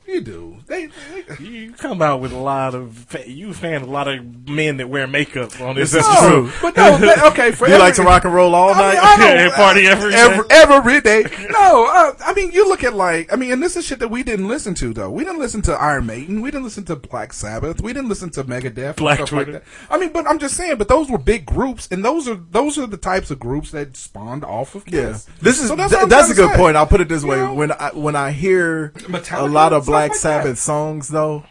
You 0.07 0.21
do. 0.21 0.57
They, 0.67 0.87
they, 0.87 1.43
You 1.43 1.71
come 1.71 2.01
out 2.01 2.19
with 2.21 2.33
a 2.33 2.37
lot 2.37 2.75
of 2.75 3.15
you 3.25 3.53
fan 3.53 3.81
a 3.81 3.85
lot 3.85 4.07
of 4.07 4.47
men 4.49 4.77
that 4.77 4.89
wear 4.89 5.07
makeup 5.07 5.59
on 5.61 5.75
this. 5.75 5.91
This 5.91 6.05
is 6.05 6.09
episode. 6.11 6.29
true. 6.29 6.51
but 6.61 6.75
no, 6.77 6.97
they, 6.97 7.21
okay. 7.29 7.51
For 7.51 7.67
You 7.67 7.73
every, 7.75 7.85
like 7.85 7.95
to 7.95 8.03
rock 8.03 8.25
and 8.25 8.33
roll 8.33 8.53
all 8.53 8.69
I 8.73 8.77
mean, 8.77 8.77
night? 8.95 8.97
I 8.99 9.17
don't- 9.17 9.37
Yeah, 9.37 9.55
party 9.55 9.87
every 9.87 10.11
day. 10.11 10.17
every, 10.17 10.45
every 10.51 11.01
day. 11.01 11.23
No, 11.49 11.87
uh, 11.89 12.13
I 12.25 12.33
mean, 12.33 12.51
you 12.51 12.67
look 12.67 12.83
at 12.83 12.93
like, 12.93 13.31
I 13.31 13.37
mean, 13.37 13.51
and 13.53 13.63
this 13.63 13.75
is 13.77 13.85
shit 13.85 13.99
that 13.99 14.09
we 14.09 14.23
didn't 14.23 14.47
listen 14.47 14.73
to 14.75 14.93
though. 14.93 15.09
We 15.09 15.23
didn't 15.23 15.39
listen 15.39 15.61
to 15.63 15.73
Iron 15.73 16.05
Maiden. 16.05 16.41
We 16.41 16.51
didn't 16.51 16.65
listen 16.65 16.83
to 16.85 16.95
Black 16.97 17.31
Sabbath. 17.33 17.81
We 17.81 17.93
didn't 17.93 18.09
listen 18.09 18.29
to 18.31 18.43
Megadeth. 18.43 18.97
Black 18.97 19.17
stuff 19.19 19.29
Twitter. 19.29 19.53
like 19.53 19.63
that. 19.63 19.93
I 19.93 19.97
mean, 19.97 20.11
but 20.11 20.27
I'm 20.27 20.37
just 20.39 20.55
saying. 20.57 20.77
But 20.77 20.89
those 20.89 21.09
were 21.09 21.17
big 21.17 21.45
groups, 21.45 21.87
and 21.91 22.03
those 22.03 22.27
are 22.27 22.35
those 22.51 22.77
are 22.77 22.87
the 22.87 22.97
types 22.97 23.31
of 23.31 23.39
groups 23.39 23.71
that 23.71 23.95
spawned 23.95 24.43
off 24.43 24.75
of 24.75 24.83
Yeah, 24.87 25.17
this 25.41 25.61
is 25.61 25.67
So 25.69 25.75
that's, 25.75 25.93
what 25.93 26.03
I'm 26.03 26.09
that's 26.09 26.29
a 26.29 26.35
good 26.35 26.51
say. 26.51 26.57
point. 26.57 26.75
I'll 26.75 26.87
put 26.87 26.99
it 27.01 27.07
this 27.07 27.23
way: 27.23 27.37
You 27.37 27.43
know? 27.45 27.53
when 27.53 27.71
I 27.71 27.91
when 27.93 28.15
I 28.15 28.31
hear 28.31 28.91
Metallica 28.97 29.39
a 29.39 29.43
lot 29.45 29.71
of 29.73 29.77
and 29.77 29.83
stuff 29.85 29.92
Black 29.93 30.15
Sabbath 30.15 30.51
that. 30.51 30.57
songs, 30.57 31.07
though, 31.09 31.43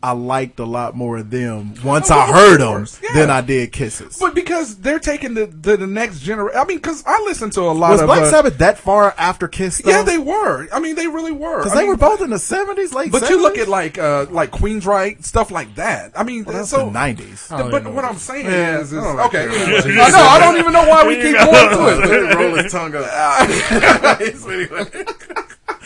I 0.00 0.12
liked 0.12 0.60
a 0.60 0.64
lot 0.64 0.94
more 0.94 1.18
of 1.18 1.28
them 1.28 1.74
once 1.82 2.08
Oh, 2.08 2.16
I 2.16 2.26
heard 2.32 2.60
them 2.60 2.86
Yeah. 3.02 3.14
than 3.14 3.30
I 3.30 3.40
did 3.40 3.72
Kisses. 3.72 4.16
But 4.20 4.32
because 4.32 4.76
they're 4.76 5.00
taking 5.00 5.34
the 5.34 5.46
the, 5.46 5.76
the 5.76 5.88
next 5.88 6.20
generation. 6.20 6.56
I 6.56 6.64
mean, 6.66 6.76
because 6.78 7.02
I 7.04 7.20
listen 7.26 7.50
to 7.50 7.62
a 7.62 7.72
lot 7.74 7.90
Was 7.90 8.02
of 8.02 8.06
Black 8.06 8.22
uh, 8.22 8.30
Sabbath 8.30 8.58
that 8.58 8.78
far 8.78 9.12
after 9.18 9.48
Kiss? 9.48 9.78
Though? 9.78 9.90
Yeah, 9.90 10.02
they 10.04 10.16
were. 10.18 10.68
I 10.72 10.78
mean, 10.78 10.94
they 10.94 11.08
really 11.08 11.32
were. 11.32 11.56
because 11.58 11.72
they 11.72 11.80
mean, 11.80 11.88
were 11.88 11.96
both 11.96 12.22
in 12.22 12.30
the 12.30 12.38
seventies, 12.38 12.94
late. 12.94 13.10
But 13.10 13.28
you 13.28 13.42
look 13.42 13.58
at 13.58 13.66
like 13.66 13.98
uh 13.98 14.26
like 14.30 14.52
Queensryche 14.52 15.24
stuff 15.24 15.50
like 15.50 15.74
that. 15.74 16.12
I 16.14 16.22
mean, 16.22 16.44
Well, 16.44 16.54
that's 16.58 16.70
so 16.70 16.84
the 16.86 16.92
nineties. 16.92 17.48
but 17.50 17.84
what 17.92 18.04
I'm 18.04 18.18
saying 18.18 18.44
Yeah, 18.46 18.78
is, 18.78 18.92
is 18.92 19.02
I 19.02 19.26
okay. 19.26 19.48
care. 19.48 19.50
I 19.50 20.10
know. 20.10 20.18
I 20.18 20.38
don't 20.38 20.58
even 20.58 20.72
know 20.72 20.86
why 20.88 21.04
we 21.08 21.16
keep 21.20 21.34
going 21.36 21.70
to 21.70 22.28
it. 22.30 22.34
roll 22.36 22.54
his 22.54 22.70
tongue 22.70 22.94
up. 22.94 23.04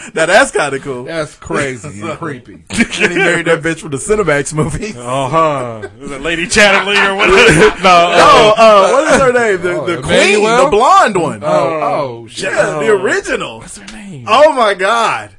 So 0.04 0.10
now 0.14 0.26
that's 0.26 0.50
kind 0.50 0.74
of 0.74 0.82
cool. 0.82 1.04
That's 1.04 1.36
crazy 1.36 2.00
and 2.00 2.18
creepy. 2.18 2.54
and 2.70 3.12
he 3.12 3.18
married 3.18 3.46
that 3.46 3.62
bitch 3.62 3.80
from 3.80 3.90
the 3.90 3.96
Cinemax 3.98 4.52
movie. 4.54 4.94
Uh 4.96 5.28
huh. 5.28 5.88
Is 6.00 6.10
it 6.10 6.20
Lady 6.20 6.46
Chatterley 6.46 6.96
or 7.08 7.14
what? 7.16 7.28
no. 7.28 7.82
no. 7.82 8.54
uh, 8.56 8.90
what 8.92 9.14
is 9.14 9.20
her 9.20 9.32
name? 9.32 9.62
The, 9.62 9.72
Oh, 9.80 9.86
the 9.86 10.02
queen, 10.02 10.40
Emmanuelle? 10.40 10.64
the 10.64 10.70
blonde 10.70 11.16
one. 11.20 11.44
Oh, 11.44 11.80
oh, 11.82 12.26
shit. 12.26 12.52
yeah, 12.52 12.78
the 12.80 12.90
original. 12.90 13.58
What's 13.58 13.78
her 13.78 13.86
name? 13.96 14.26
Oh 14.28 14.52
my 14.52 14.74
god. 14.74 15.30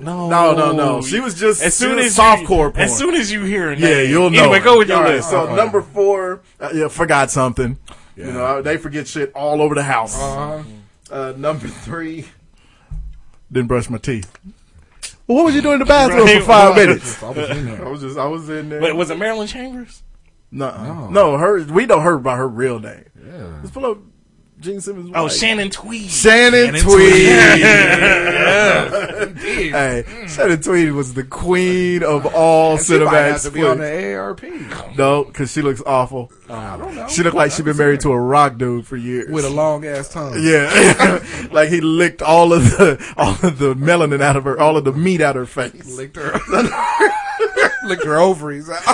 No, 0.00 0.28
No, 0.30 0.54
no, 0.54 0.72
no. 0.72 1.02
She 1.02 1.20
was 1.20 1.34
just 1.38 1.62
as 1.62 1.74
soon 1.74 1.98
as 1.98 2.16
softcore 2.16 2.40
you, 2.40 2.46
porn. 2.70 2.76
As 2.76 2.96
soon 2.96 3.14
as 3.14 3.30
you 3.30 3.44
hear 3.44 3.64
her 3.68 3.72
yeah, 3.74 4.00
you'll 4.00 4.30
know. 4.30 4.44
Anyway, 4.44 4.58
her. 4.58 4.64
go 4.64 4.78
with 4.78 4.88
your 4.88 4.96
All 4.96 5.02
right, 5.02 5.16
list. 5.16 5.28
So 5.30 5.54
number 5.54 5.82
four, 5.82 6.40
uh, 6.58 6.70
yeah, 6.74 6.88
forgot 6.88 7.30
something. 7.30 7.78
You 8.16 8.32
know, 8.32 8.62
they 8.62 8.76
forget 8.76 9.06
shit 9.08 9.32
all 9.34 9.60
over 9.62 9.74
the 9.74 9.82
house. 9.82 10.18
Uh-huh. 10.20 10.62
Uh, 11.10 11.32
number 11.36 11.68
three, 11.68 12.26
didn't 13.50 13.68
brush 13.68 13.90
my 13.90 13.98
teeth. 13.98 14.30
Well, 15.26 15.36
what 15.36 15.44
was 15.46 15.54
you 15.54 15.62
doing 15.62 15.74
in 15.74 15.78
the 15.80 15.84
bathroom 15.84 16.26
for 16.26 16.40
five 16.44 16.74
minutes? 16.74 17.22
I 17.22 17.30
was 17.30 17.50
in 17.50 17.68
I 17.80 17.88
was 17.88 18.00
just, 18.00 18.18
I 18.18 18.26
was 18.26 18.48
in 18.48 18.68
there. 18.68 18.80
Wait, 18.80 18.96
was 18.96 19.10
it 19.10 19.18
Marilyn 19.18 19.46
Chambers? 19.46 20.02
no, 20.50 21.08
no, 21.08 21.36
her. 21.36 21.62
We 21.64 21.86
know 21.86 22.00
her 22.00 22.18
by 22.18 22.36
her 22.36 22.48
real 22.48 22.80
name. 22.80 23.04
Yeah. 23.24 23.58
Let's 23.60 23.70
pull 23.70 23.86
up 23.86 23.98
Gene 24.60 24.80
Simmons. 24.80 25.10
Oh. 25.14 25.28
Shannon 25.28 25.70
Tweed. 25.70 26.10
Shannon, 26.10 26.74
Shannon 26.74 26.82
Tweed. 26.82 27.26
Indeed. 29.28 29.70
Hey, 29.70 30.04
mm. 30.06 30.28
Shannon 30.28 30.60
Tweed 30.60 30.92
was 30.92 31.14
the 31.14 31.24
queen 31.24 32.02
of 32.02 32.26
all 32.34 32.76
She 32.78 32.98
might 32.98 33.12
have 33.14 33.42
to 33.42 33.50
be 33.50 33.62
on 33.64 33.78
the 33.78 33.84
flicks. 33.84 34.42
AARP 34.42 34.96
No, 34.96 35.24
because 35.24 35.50
she 35.52 35.62
looks 35.62 35.82
awful. 35.86 36.30
I 36.48 36.76
don't 36.76 36.94
know. 36.94 37.08
She 37.08 37.22
looked 37.22 37.36
like 37.36 37.52
she'd 37.52 37.64
been 37.64 37.76
married 37.76 38.00
to 38.00 38.10
a 38.12 38.20
rock 38.20 38.58
dude 38.58 38.86
for 38.86 38.96
years. 38.96 39.30
with 39.30 39.44
a 39.44 39.50
long 39.50 39.84
ass 39.86 40.12
tongue. 40.12 40.34
yeah, 40.42 41.22
like 41.52 41.68
he 41.68 41.80
licked 41.80 42.22
all 42.22 42.52
of 42.52 42.64
the 42.64 43.14
all 43.16 43.34
of 43.46 43.58
the 43.58 43.74
melanin 43.74 44.20
out 44.20 44.36
of 44.36 44.44
her, 44.44 44.58
all 44.60 44.76
of 44.76 44.84
the 44.84 44.92
meat 44.92 45.20
out 45.20 45.36
of 45.36 45.54
her 45.54 45.70
face. 45.70 45.96
Licked 45.96 46.16
her. 46.16 46.32
Licked 47.86 48.04
her 48.04 48.18
ovaries 48.18 48.68
out. 48.70 48.84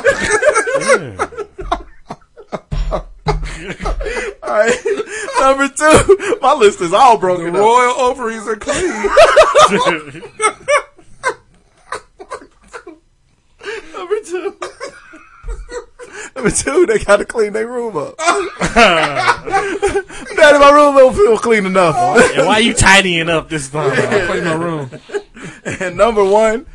All 4.43 4.51
right, 4.51 4.77
number 5.41 5.69
two, 5.69 6.39
my 6.43 6.55
list 6.55 6.81
is 6.81 6.93
all 6.93 7.17
The 7.17 7.21
broken 7.21 7.49
up. 7.49 7.55
royal 7.55 7.95
ovaries 8.01 8.47
are 8.47 8.57
clean. 8.57 8.87
Number 13.93 14.15
two. 14.25 14.57
Number 16.35 16.51
two, 16.51 16.87
they 16.87 16.99
gotta 16.99 17.25
clean 17.25 17.53
their 17.55 17.67
room 17.67 17.97
up. 17.97 18.15
Daddy, 18.19 18.45
my 20.59 20.71
room 20.73 20.95
don't 20.97 21.15
feel 21.15 21.39
clean 21.39 21.65
enough. 21.67 21.97
And 22.37 22.47
why 22.47 22.59
you 22.59 22.75
tidying 22.75 23.29
up 23.31 23.49
this 23.49 23.71
time? 23.71 23.91
I 23.93 24.27
Clean 24.27 24.45
my 24.45 24.55
room. 24.55 24.91
And 25.65 25.97
number 25.97 26.23
one, 26.25 26.67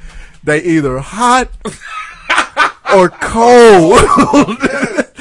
they 0.43 0.61
either 0.63 0.97
hot 0.99 1.49
or 2.95 3.09
cold. 3.09 3.99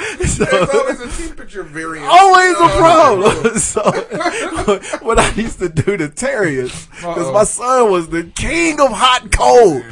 There's 0.40 0.70
always 0.74 1.00
a 1.00 1.26
temperature 1.26 1.62
variance. 1.62 2.08
Always 2.10 2.54
a 2.54 2.62
oh, 2.62 2.76
problem. 2.78 3.58
so 3.58 3.82
what 5.04 5.18
I 5.18 5.30
used 5.32 5.58
to 5.58 5.68
do 5.68 5.96
to 5.96 6.08
Terriers, 6.08 6.86
because 6.86 7.32
my 7.32 7.44
son 7.44 7.90
was 7.90 8.08
the 8.08 8.24
king 8.24 8.80
of 8.80 8.90
hot 8.90 9.30
cold. 9.32 9.82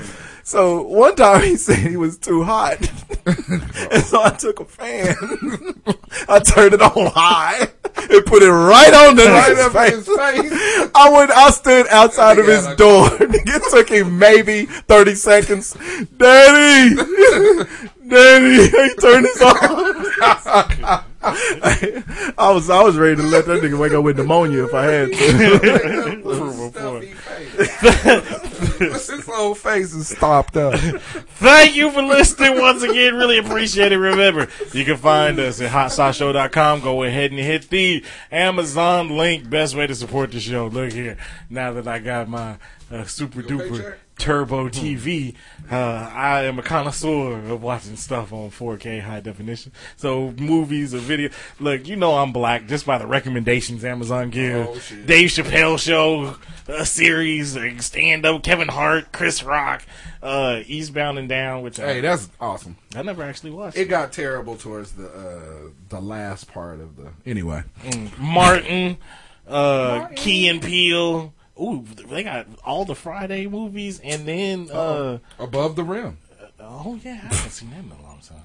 So 0.42 0.82
one 0.82 1.14
time 1.14 1.42
he 1.42 1.56
said 1.56 1.76
he 1.76 1.98
was 1.98 2.16
too 2.16 2.42
hot, 2.42 2.78
and 3.26 4.02
so 4.02 4.22
I 4.22 4.30
took 4.30 4.60
a 4.60 4.64
fan, 4.64 5.14
I 6.26 6.38
turned 6.38 6.72
it 6.72 6.80
on 6.80 7.12
high, 7.12 7.68
and 8.10 8.24
put 8.26 8.42
it 8.42 8.50
right 8.50 8.92
on 8.94 9.14
the 9.16 9.24
Right 9.24 9.56
up 9.58 9.72
face. 9.72 9.94
his 9.94 10.06
face. 10.06 10.52
I 10.94 11.10
went. 11.10 11.30
I 11.30 11.50
stood 11.50 11.86
outside 11.88 12.38
of 12.38 12.46
his 12.46 12.66
door. 12.76 13.08
it 13.20 13.62
took 13.70 13.88
him 13.88 14.18
maybe 14.18 14.66
thirty 14.66 15.14
seconds. 15.14 15.74
Daddy, 16.16 16.94
Daddy, 18.08 18.68
he 18.68 18.94
turned 19.00 19.26
his 19.26 19.40
on. 19.42 19.56
I 21.20 22.52
was 22.52 22.70
I 22.70 22.82
was 22.82 22.96
ready 22.96 23.16
to 23.16 23.22
let 23.22 23.44
that 23.46 23.60
nigga 23.62 23.76
wake 23.78 23.92
up 23.92 24.04
with 24.04 24.16
pneumonia 24.18 24.64
if 24.64 24.72
I 24.74 24.84
had 24.84 25.12
to. 25.12 25.18
His 28.58 29.26
whole 29.26 29.54
face 29.54 29.94
is 29.94 30.08
stopped 30.08 30.56
up. 30.56 30.74
Thank 30.80 31.76
you 31.76 31.90
for 31.90 32.02
listening 32.02 32.60
once 32.60 32.82
again. 32.82 33.14
Really 33.14 33.38
appreciate 33.38 33.92
it. 33.92 33.98
Remember, 33.98 34.48
you 34.72 34.84
can 34.84 34.96
find 34.96 35.38
us 35.38 35.60
at 35.60 35.70
hotsauceshow.com. 35.70 36.80
Go 36.80 37.02
ahead 37.04 37.30
and 37.30 37.40
hit 37.40 37.70
the 37.70 38.04
Amazon 38.30 39.16
link. 39.16 39.48
Best 39.48 39.74
way 39.74 39.86
to 39.86 39.94
support 39.94 40.32
the 40.32 40.40
show. 40.40 40.66
Look 40.66 40.92
here. 40.92 41.16
Now 41.48 41.72
that 41.72 41.86
I 41.86 41.98
got 42.00 42.28
my 42.28 42.56
uh, 42.90 43.04
super 43.04 43.42
duper? 43.42 43.96
Turbo 44.18 44.68
TV, 44.68 45.34
uh, 45.70 45.74
I 45.74 46.44
am 46.44 46.58
a 46.58 46.62
connoisseur 46.62 47.50
of 47.50 47.62
watching 47.62 47.96
stuff 47.96 48.32
on 48.32 48.50
4K 48.50 49.00
high 49.02 49.20
definition. 49.20 49.72
So 49.96 50.32
movies 50.38 50.94
or 50.94 50.98
video. 50.98 51.30
Look, 51.60 51.86
you 51.86 51.96
know 51.96 52.16
I'm 52.16 52.32
black 52.32 52.66
just 52.66 52.84
by 52.84 52.98
the 52.98 53.06
recommendations 53.06 53.84
Amazon 53.84 54.30
give. 54.30 54.66
Oh. 54.68 54.80
Dave 55.06 55.30
Chappelle 55.30 55.78
show, 55.78 56.36
a 56.66 56.84
series, 56.84 57.56
stand 57.84 58.26
up, 58.26 58.42
Kevin 58.42 58.68
Hart, 58.68 59.12
Chris 59.12 59.42
Rock, 59.42 59.82
uh, 60.22 60.60
Eastbound 60.66 61.18
and 61.18 61.28
Down, 61.28 61.62
which 61.62 61.76
Hey, 61.76 61.98
I, 61.98 62.00
that's 62.00 62.28
awesome. 62.40 62.76
I 62.94 63.02
never 63.02 63.22
actually 63.22 63.52
watched. 63.52 63.76
It 63.76 63.86
got 63.86 64.12
terrible 64.12 64.56
towards 64.56 64.92
the 64.92 65.08
uh, 65.08 65.70
the 65.88 66.00
last 66.00 66.52
part 66.52 66.80
of 66.80 66.96
the. 66.96 67.10
Anyway, 67.24 67.62
Martin, 68.18 68.98
uh, 69.46 70.08
Key 70.16 70.48
and 70.48 70.62
Peele. 70.62 71.32
Ooh, 71.60 71.84
they 72.08 72.22
got 72.22 72.46
all 72.64 72.84
the 72.84 72.94
Friday 72.94 73.46
movies, 73.46 74.00
and 74.04 74.26
then 74.26 74.70
uh, 74.70 75.18
above 75.38 75.76
the 75.76 75.82
rim. 75.84 76.18
oh 76.60 76.98
yeah, 77.02 77.12
I 77.12 77.34
haven't 77.34 77.50
seen 77.50 77.70
that 77.70 77.80
in 77.80 77.90
a 77.90 78.02
long 78.02 78.20
time. 78.20 78.38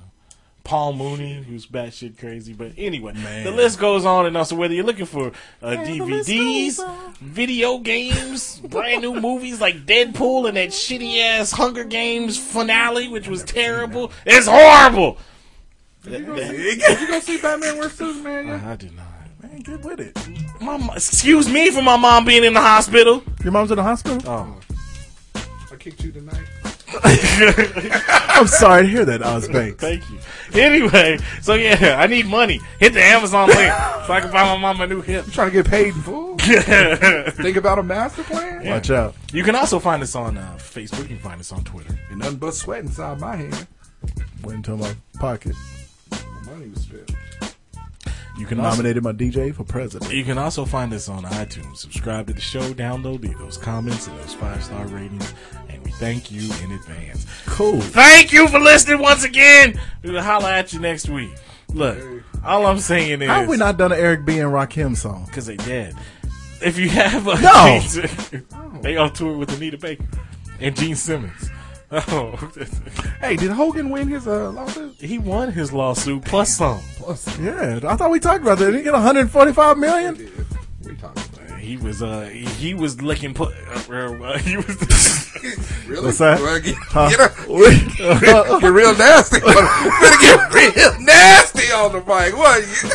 Paul 0.63 0.93
Mooney, 0.93 1.43
who's 1.43 1.67
batshit 1.67 2.17
crazy, 2.17 2.53
but 2.53 2.71
anyway, 2.77 3.13
the 3.43 3.51
list 3.51 3.79
goes 3.79 4.05
on 4.05 4.25
and 4.25 4.37
on. 4.37 4.45
So 4.45 4.55
whether 4.55 4.73
you're 4.73 4.85
looking 4.85 5.05
for 5.05 5.33
uh, 5.61 5.71
DVDs, 5.71 6.79
video 7.19 7.79
games, 7.79 8.59
brand 8.59 9.01
new 9.01 9.19
movies 9.19 9.59
like 9.59 9.85
Deadpool 9.85 10.47
and 10.47 10.55
that 10.55 10.69
shitty 10.69 11.19
ass 11.21 11.51
Hunger 11.51 11.83
Games 11.83 12.37
finale, 12.37 13.09
which 13.09 13.27
was 13.27 13.43
terrible, 13.43 14.11
it's 14.25 14.47
horrible. 14.47 15.17
Did 16.05 16.21
you 16.27 17.07
go 17.07 17.19
see 17.19 17.41
Batman 17.41 17.75
vs 17.75 17.93
Superman 17.97 18.47
yet? 18.47 18.63
I 18.63 18.75
did 18.77 18.95
not. 18.95 19.05
Man, 19.67 19.77
get 19.77 19.85
with 19.85 19.99
it. 19.99 20.61
Mom, 20.61 20.89
excuse 20.95 21.49
me 21.49 21.69
for 21.71 21.81
my 21.81 21.97
mom 21.97 22.25
being 22.25 22.43
in 22.43 22.53
the 22.53 22.61
hospital. 22.61 23.23
Your 23.43 23.51
mom's 23.51 23.71
in 23.71 23.77
the 23.77 23.83
hospital. 23.83 24.21
Oh. 24.29 24.59
I 25.71 25.75
kicked 25.77 26.03
you 26.03 26.11
tonight. 26.11 26.45
I'm 27.03 28.47
sorry 28.47 28.83
to 28.83 28.87
hear 28.87 29.05
that, 29.05 29.23
Oz 29.23 29.47
Banks. 29.47 29.81
Thank 29.81 30.03
you. 30.09 30.19
Anyway, 30.59 31.17
so 31.41 31.55
yeah, 31.55 31.97
I 31.99 32.07
need 32.07 32.27
money. 32.27 32.59
Hit 32.79 32.93
the 32.93 33.01
Amazon 33.01 33.47
link 33.47 33.73
so 34.05 34.13
I 34.13 34.19
can 34.21 34.31
buy 34.31 34.43
my 34.43 34.57
mom 34.57 34.81
a 34.81 34.87
new 34.87 35.01
hip. 35.01 35.25
You 35.25 35.31
trying 35.31 35.49
to 35.49 35.53
get 35.53 35.67
paid 35.67 35.87
in 35.87 36.01
full. 36.01 36.37
Think 36.37 37.57
about 37.57 37.79
a 37.79 37.83
master 37.83 38.23
plan. 38.23 38.65
Watch 38.65 38.91
out. 38.91 39.15
you 39.31 39.43
can 39.43 39.55
also 39.55 39.79
find 39.79 40.03
us 40.03 40.15
on 40.15 40.37
uh, 40.37 40.55
Facebook. 40.57 41.03
You 41.03 41.15
can 41.15 41.19
find 41.19 41.39
us 41.39 41.51
on 41.51 41.63
Twitter. 41.63 41.97
And 42.09 42.19
nothing 42.19 42.37
but 42.37 42.53
sweat 42.53 42.81
inside 42.81 43.19
my 43.19 43.35
hand. 43.35 43.67
Went 44.43 44.57
into 44.57 44.77
my 44.77 44.95
pocket. 45.19 45.55
Money 46.45 46.69
was 46.69 46.81
spent. 46.81 47.11
You 48.37 48.45
can 48.47 48.59
also, 48.59 48.77
Nominated 48.77 49.03
my 49.03 49.11
DJ 49.13 49.53
for 49.53 49.63
president. 49.63 50.11
you 50.11 50.23
can 50.23 50.37
also 50.39 50.65
find 50.65 50.91
us 50.93 51.07
on 51.07 51.23
iTunes. 51.23 51.77
Subscribe 51.77 52.25
to 52.27 52.33
the 52.33 52.41
show, 52.41 52.73
download 52.73 53.21
leave 53.21 53.37
those 53.37 53.57
comments 53.57 54.07
and 54.07 54.17
those 54.19 54.33
five 54.33 54.63
star 54.63 54.87
ratings, 54.87 55.33
and 55.69 55.83
we 55.83 55.91
thank 55.91 56.31
you 56.31 56.41
in 56.63 56.71
advance. 56.71 57.27
Cool. 57.45 57.79
Thank 57.79 58.33
you 58.33 58.47
for 58.47 58.59
listening 58.59 58.99
once 59.01 59.23
again. 59.23 59.79
We'll 60.01 60.21
holla 60.21 60.51
at 60.51 60.73
you 60.73 60.79
next 60.79 61.09
week. 61.09 61.29
Look, 61.73 61.99
all 62.43 62.65
I'm 62.65 62.79
saying 62.79 63.21
is 63.21 63.27
How 63.27 63.41
have 63.41 63.49
we 63.49 63.57
not 63.57 63.77
done 63.77 63.91
an 63.91 63.99
Eric 63.99 64.25
B 64.25 64.39
and 64.39 64.51
Rakim 64.51 64.95
song? 64.97 65.25
because 65.27 65.45
they 65.45 65.57
dead. 65.57 65.95
If 66.61 66.79
you 66.79 66.89
have 66.89 67.27
a 67.27 67.39
No. 67.39 68.79
they 68.81 68.97
on 68.97 69.13
tour 69.13 69.37
with 69.37 69.55
Anita 69.55 69.77
Baker 69.77 70.05
and 70.59 70.75
Gene 70.75 70.95
Simmons. 70.95 71.49
Oh, 71.95 72.31
Hey, 73.21 73.35
did 73.35 73.51
Hogan 73.51 73.89
win 73.89 74.07
his 74.07 74.27
uh, 74.27 74.51
lawsuit? 74.51 74.95
he 74.99 75.17
won 75.19 75.51
his 75.51 75.71
lawsuit 75.71 76.25
plus 76.25 76.55
some. 76.57 76.79
Plus, 76.97 77.37
Yeah, 77.39 77.79
I 77.87 77.95
thought 77.95 78.09
we 78.11 78.19
talked 78.19 78.41
about 78.41 78.57
that. 78.57 78.65
Did 78.71 78.75
he 78.75 78.81
get 78.83 78.93
145 78.93 79.77
million? 79.77 80.15
we 80.85 80.95
talking 80.95 81.23
about. 81.33 81.59
He 81.59 81.77
was 81.77 82.01
uh 82.03 82.23
he 82.25 82.73
was 82.73 83.01
licking 83.01 83.33
put 83.33 83.53
uh, 83.53 83.79
uh, 83.89 84.37
he 84.39 84.57
was 84.57 84.65
Really? 85.87 86.05
What's 86.07 86.17
that? 86.17 86.39
Well, 86.41 86.59
get, 86.59 86.75
Huh? 86.75 87.09
get, 87.09 87.19
a- 87.21 88.59
get 88.59 88.67
real 88.71 88.93
nasty. 88.97 89.39
Better 89.39 90.17
get 90.19 90.53
real 90.53 90.99
nasty 91.01 91.71
on 91.71 91.91
the 91.93 91.99
mic. 91.99 92.35
What? 92.35 92.63
You, 92.67 92.89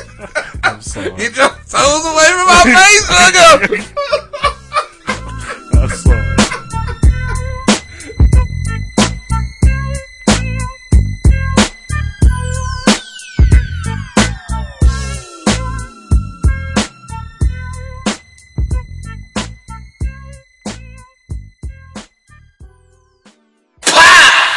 I'm 0.65 0.81
sorry. 0.83 1.11
get 1.13 1.35
your 1.37 1.49
toes 1.49 2.05
away 2.05 2.29
from 2.29 2.47
my 2.47 2.63
face, 2.67 3.07
nigga. 3.09 4.48